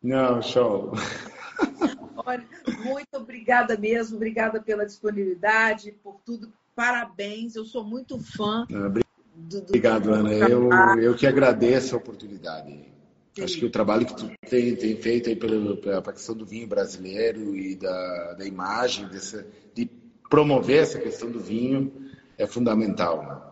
Não, 0.00 0.40
show. 0.40 0.92
Olha, 2.24 2.46
muito 2.84 3.14
obrigada 3.14 3.76
mesmo, 3.76 4.16
obrigada 4.16 4.60
pela 4.60 4.86
disponibilidade, 4.86 5.92
por 5.92 6.20
tudo. 6.24 6.52
Parabéns, 6.74 7.56
eu 7.56 7.64
sou 7.64 7.82
muito 7.82 8.18
fã. 8.18 8.66
Do, 8.66 9.60
do, 9.60 9.68
Obrigado, 9.68 10.12
Ana. 10.12 10.32
Eu, 10.32 10.70
eu 11.00 11.14
que 11.16 11.26
agradeço 11.26 11.94
a 11.94 11.98
oportunidade. 11.98 12.92
Acho 13.38 13.58
que 13.58 13.64
o 13.64 13.70
trabalho 13.70 14.06
que 14.06 14.16
tu 14.16 14.30
tem, 14.48 14.74
tem 14.74 14.96
feito 14.96 15.28
aí 15.28 15.36
pela, 15.36 15.76
pela 15.76 16.02
questão 16.02 16.34
do 16.34 16.44
vinho 16.44 16.66
brasileiro 16.66 17.56
e 17.56 17.76
da, 17.76 18.34
da 18.34 18.44
imagem, 18.44 19.06
dessa, 19.08 19.46
de 19.74 19.86
promover 20.28 20.82
essa 20.82 20.98
questão 20.98 21.30
do 21.30 21.38
vinho, 21.38 22.10
é 22.36 22.46
fundamental. 22.46 23.22
Né? 23.22 23.50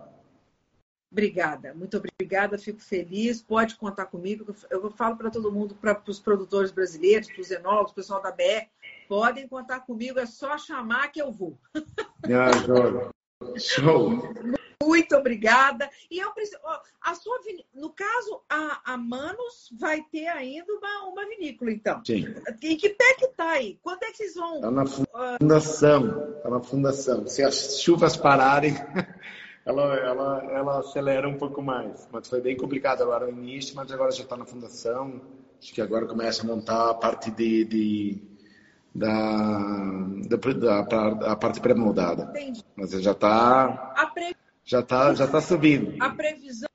Obrigada, 1.11 1.73
muito 1.75 1.97
obrigada, 1.97 2.59
fico 2.59 2.81
feliz. 2.81 3.41
Pode 3.41 3.77
contar 3.77 4.07
comigo. 4.07 4.55
Eu 4.69 4.91
falo 4.91 5.17
para 5.17 5.31
todo 5.31 5.53
mundo, 5.53 5.75
para 5.75 6.03
os 6.07 6.19
produtores 6.19 6.71
brasileiros, 6.71 7.29
para 7.29 7.41
os 7.41 7.51
enólogos, 7.51 7.93
pessoal 7.93 8.21
da 8.21 8.31
BR, 8.31 8.69
podem 9.09 9.49
contar 9.49 9.81
comigo, 9.81 10.19
é 10.19 10.27
só 10.27 10.59
chamar 10.59 11.09
que 11.09 11.23
eu 11.23 11.33
vou. 11.33 11.59
Ah, 12.25 12.51
show. 13.59 14.10
Muito 14.82 15.16
obrigada. 15.16 15.90
E 16.10 16.19
eu 16.19 16.32
preciso. 16.32 16.60
A 17.01 17.15
sua 17.15 17.39
No 17.74 17.90
caso, 17.90 18.43
a, 18.48 18.93
a 18.93 18.97
Manos 18.97 19.69
vai 19.78 20.02
ter 20.10 20.27
ainda 20.28 20.73
uma, 20.73 21.05
uma 21.09 21.27
vinícola, 21.28 21.70
então. 21.70 22.02
Sim. 22.05 22.27
Em 22.62 22.77
que 22.77 22.90
pé 22.90 23.15
que 23.15 23.27
está 23.27 23.51
aí? 23.52 23.78
Quando 23.82 24.02
é 24.02 24.10
que 24.10 24.16
vocês 24.16 24.35
vão. 24.35 24.56
Está 24.56 24.70
na 24.70 24.86
fundação. 24.86 26.36
Está 26.36 26.51
na 26.51 26.60
fundação. 26.60 27.27
Se 27.27 27.43
as 27.43 27.81
chuvas 27.81 28.16
pararem. 28.16 28.74
ela, 29.65 29.97
ela, 29.97 30.44
ela 30.52 30.78
acelera 30.78 31.28
um 31.28 31.36
pouco 31.36 31.60
mais. 31.60 32.09
Mas 32.12 32.28
foi 32.28 32.40
bem 32.40 32.56
complicado 32.56 33.02
agora 33.02 33.27
no 33.27 33.43
início, 33.43 33.74
mas 33.77 33.90
agora 33.93 34.10
já 34.10 34.23
está 34.23 34.36
na 34.36 34.47
fundação. 34.47 35.20
Acho 35.60 35.74
que 35.74 35.82
agora 35.82 36.06
começa 36.06 36.43
a 36.43 36.47
montar 36.47 36.90
a 36.90 36.94
parte 36.94 37.31
de, 37.31 37.65
de 37.65 38.23
da, 38.99 40.37
da, 40.37 40.83
da, 40.83 41.37
parte 41.37 41.61
pré-moldada. 41.61 42.33
Mas 42.77 42.91
já 42.91 43.12
está 43.12 44.11
pre... 44.15 44.37
já 44.65 44.83
tá, 44.83 45.15
já 45.15 45.27
tá 45.27 45.41
subindo. 45.41 45.95
A 46.03 46.11
previsão 46.11 46.69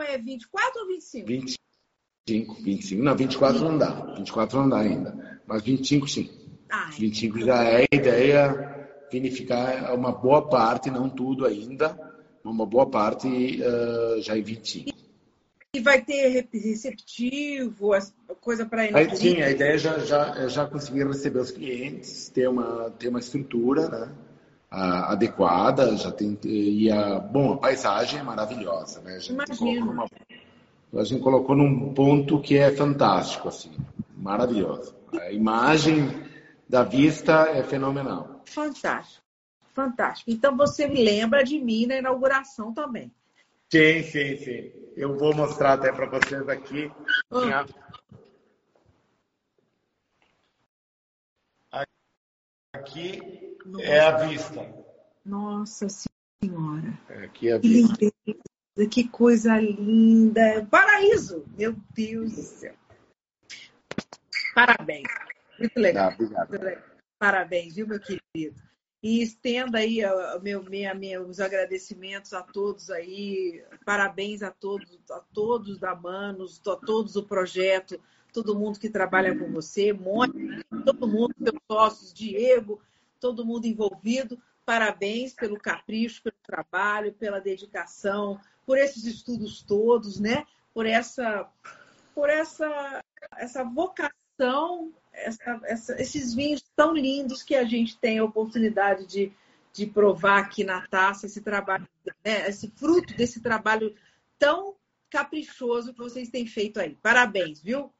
é 0.00 0.18
24 0.18 0.80
ou 0.80 0.88
25? 0.88 1.26
25, 1.26 2.62
25. 2.62 3.02
Não, 3.02 3.16
24 3.16 3.60
não 3.60 3.78
dá. 3.78 4.14
24 4.16 4.58
não 4.58 4.68
dá 4.68 4.78
ainda. 4.78 5.40
Mas 5.46 5.62
25 5.62 6.08
sim. 6.08 6.30
Ah, 6.70 6.90
25 6.98 7.40
já 7.40 7.64
é 7.64 7.82
a 7.82 7.96
ideia 7.96 8.72
vinificar 9.10 9.94
uma 9.94 10.10
boa 10.10 10.48
parte, 10.48 10.90
não 10.90 11.08
tudo 11.08 11.44
ainda, 11.44 11.98
uma 12.42 12.64
boa 12.64 12.88
parte 12.88 13.28
uh, 13.28 14.22
já 14.22 14.36
em 14.36 14.42
25. 14.42 14.91
E 15.74 15.80
vai 15.80 16.02
ter 16.02 16.46
receptivo, 16.52 17.92
coisa 18.42 18.66
para 18.66 18.84
ir 18.84 19.16
Sim, 19.16 19.40
a 19.40 19.50
ideia 19.50 19.72
é 19.72 19.78
já, 19.78 19.98
já, 20.00 20.34
é 20.36 20.46
já 20.46 20.66
conseguir 20.66 21.06
receber 21.06 21.38
os 21.38 21.50
clientes, 21.50 22.28
ter 22.28 22.46
uma, 22.46 22.90
ter 22.90 23.08
uma 23.08 23.18
estrutura 23.18 23.88
né, 23.88 24.12
adequada, 24.70 25.96
já 25.96 26.12
tem, 26.12 26.38
e 26.44 26.90
a, 26.90 27.18
bom, 27.18 27.54
a 27.54 27.56
paisagem 27.56 28.20
é 28.20 28.22
maravilhosa, 28.22 29.00
né? 29.00 29.14
A 29.14 29.18
gente, 29.18 29.32
Imagino. 29.32 29.86
Numa, 29.86 30.06
a 30.94 31.04
gente 31.04 31.22
colocou 31.22 31.56
num 31.56 31.94
ponto 31.94 32.38
que 32.42 32.58
é 32.58 32.70
fantástico, 32.70 33.48
assim, 33.48 33.74
maravilhoso. 34.14 34.94
A 35.18 35.32
imagem 35.32 36.06
da 36.68 36.82
vista 36.82 37.48
é 37.48 37.62
fenomenal. 37.62 38.42
Fantástico. 38.44 39.24
Fantástico. 39.72 40.30
Então 40.30 40.54
você 40.54 40.86
me 40.86 41.02
lembra 41.02 41.42
de 41.42 41.58
mim 41.58 41.86
na 41.86 41.96
inauguração 41.96 42.74
também. 42.74 43.10
Sim, 43.70 44.02
sim, 44.02 44.36
sim. 44.36 44.81
Eu 44.96 45.16
vou 45.16 45.34
mostrar 45.34 45.74
até 45.74 45.92
para 45.92 46.06
vocês 46.06 46.48
aqui. 46.48 46.90
Minha... 47.30 47.66
Aqui 52.74 53.20
é 53.80 54.00
a 54.00 54.16
vista. 54.26 54.74
Nossa 55.24 55.86
Senhora. 55.88 56.98
Aqui 57.24 57.48
é 57.48 57.54
a 57.54 57.58
vista. 57.58 58.12
Que 58.90 59.08
coisa 59.08 59.58
linda. 59.60 60.40
É 60.40 60.64
paraíso. 60.64 61.44
Meu 61.56 61.76
Deus 61.94 62.32
do 62.32 62.42
céu. 62.42 62.74
Parabéns. 64.54 65.08
Muito 65.58 65.78
legal. 65.78 66.14
Muito 66.18 66.32
legal. 66.32 66.82
Parabéns, 67.18 67.74
viu, 67.76 67.86
meu 67.86 68.00
querido? 68.00 68.60
E 69.02 69.20
estenda 69.20 69.78
aí 69.78 69.98
meu, 70.42 70.62
minha, 70.62 70.94
meus 70.94 71.40
agradecimentos 71.40 72.32
a 72.32 72.42
todos 72.42 72.88
aí, 72.88 73.64
parabéns 73.84 74.44
a 74.44 74.50
todos, 74.52 74.96
a 75.10 75.18
todos 75.34 75.78
da 75.78 75.92
Manos, 75.92 76.62
a 76.64 76.76
todos 76.76 77.14
do 77.14 77.24
projeto, 77.24 78.00
todo 78.32 78.54
mundo 78.54 78.78
que 78.78 78.88
trabalha 78.88 79.36
com 79.36 79.50
você, 79.50 79.92
Mônica, 79.92 80.64
todo 80.84 81.08
mundo, 81.08 81.34
seus 81.36 81.58
sócios, 81.66 82.14
Diego, 82.14 82.80
todo 83.18 83.44
mundo 83.44 83.66
envolvido. 83.66 84.40
Parabéns 84.64 85.34
pelo 85.34 85.58
capricho, 85.58 86.22
pelo 86.22 86.36
trabalho, 86.46 87.12
pela 87.12 87.40
dedicação, 87.40 88.40
por 88.64 88.78
esses 88.78 89.04
estudos 89.04 89.62
todos, 89.62 90.20
né? 90.20 90.46
Por 90.72 90.86
essa, 90.86 91.50
por 92.14 92.30
essa, 92.30 93.02
essa 93.36 93.64
vocação 93.64 94.21
essa, 95.12 95.60
essa, 95.64 96.00
esses 96.00 96.34
vinhos 96.34 96.62
tão 96.74 96.94
lindos 96.94 97.42
que 97.42 97.54
a 97.54 97.64
gente 97.64 97.98
tem 97.98 98.18
a 98.18 98.24
oportunidade 98.24 99.06
de, 99.06 99.32
de 99.72 99.86
provar 99.86 100.38
aqui 100.38 100.64
na 100.64 100.86
taça, 100.86 101.26
esse 101.26 101.40
trabalho, 101.40 101.86
né, 102.24 102.48
esse 102.48 102.70
fruto 102.76 103.14
desse 103.14 103.40
trabalho 103.40 103.94
tão 104.38 104.74
caprichoso 105.10 105.92
que 105.92 105.98
vocês 105.98 106.28
têm 106.30 106.46
feito 106.46 106.80
aí. 106.80 106.96
Parabéns, 107.02 107.62
viu? 107.62 107.92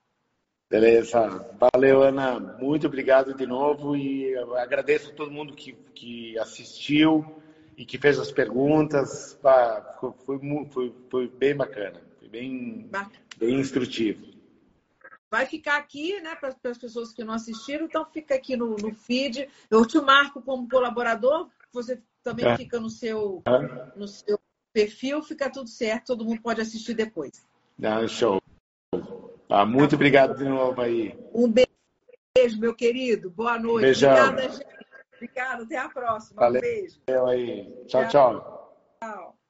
Beleza. 0.70 1.54
Valeu, 1.60 2.02
Ana. 2.02 2.40
Muito 2.58 2.86
obrigado 2.86 3.34
de 3.34 3.46
novo 3.46 3.94
e 3.94 4.34
agradeço 4.56 5.10
a 5.10 5.14
todo 5.14 5.30
mundo 5.30 5.54
que, 5.54 5.74
que 5.94 6.38
assistiu 6.38 7.42
e 7.76 7.84
que 7.84 7.98
fez 7.98 8.18
as 8.18 8.32
perguntas. 8.32 9.38
Foi, 10.00 10.38
foi, 10.70 10.94
foi 11.10 11.28
bem 11.28 11.54
bacana, 11.54 12.00
foi 12.18 12.28
bem, 12.28 12.90
bem 13.38 13.60
instrutivo 13.60 14.31
vai 15.32 15.46
ficar 15.46 15.78
aqui, 15.78 16.20
né, 16.20 16.34
para 16.34 16.50
as 16.50 16.78
pessoas 16.78 17.10
que 17.10 17.24
não 17.24 17.32
assistiram, 17.32 17.86
então 17.86 18.04
fica 18.04 18.34
aqui 18.34 18.54
no, 18.54 18.76
no, 18.76 18.94
feed. 18.94 19.48
Eu 19.70 19.86
te 19.86 19.98
marco 19.98 20.42
como 20.42 20.68
colaborador, 20.68 21.48
você 21.72 21.98
também 22.22 22.44
é. 22.44 22.54
fica 22.54 22.78
no 22.78 22.90
seu, 22.90 23.42
é. 23.46 23.98
no 23.98 24.06
seu 24.06 24.38
perfil, 24.74 25.22
fica 25.22 25.50
tudo 25.50 25.70
certo, 25.70 26.08
todo 26.08 26.26
mundo 26.26 26.42
pode 26.42 26.60
assistir 26.60 26.92
depois. 26.92 27.42
Ah, 27.82 28.06
show. 28.06 28.42
Ah, 29.48 29.64
muito 29.64 29.94
obrigado 29.94 30.36
de 30.36 30.44
novo 30.44 30.78
aí. 30.82 31.18
Um 31.32 31.50
beijo, 31.50 32.60
meu 32.60 32.74
querido. 32.74 33.30
Boa 33.30 33.58
noite. 33.58 33.86
Beijão. 33.86 34.12
Obrigada, 34.12 34.52
gente. 34.52 34.82
Obrigada, 35.14 35.62
até 35.62 35.78
a 35.78 35.88
próxima. 35.88 36.40
Valeu. 36.40 36.58
Um 36.58 36.62
beijo. 36.62 37.00
Aí. 37.26 37.86
tchau. 37.86 38.08
tchau. 38.08 38.68
tchau. 39.00 39.41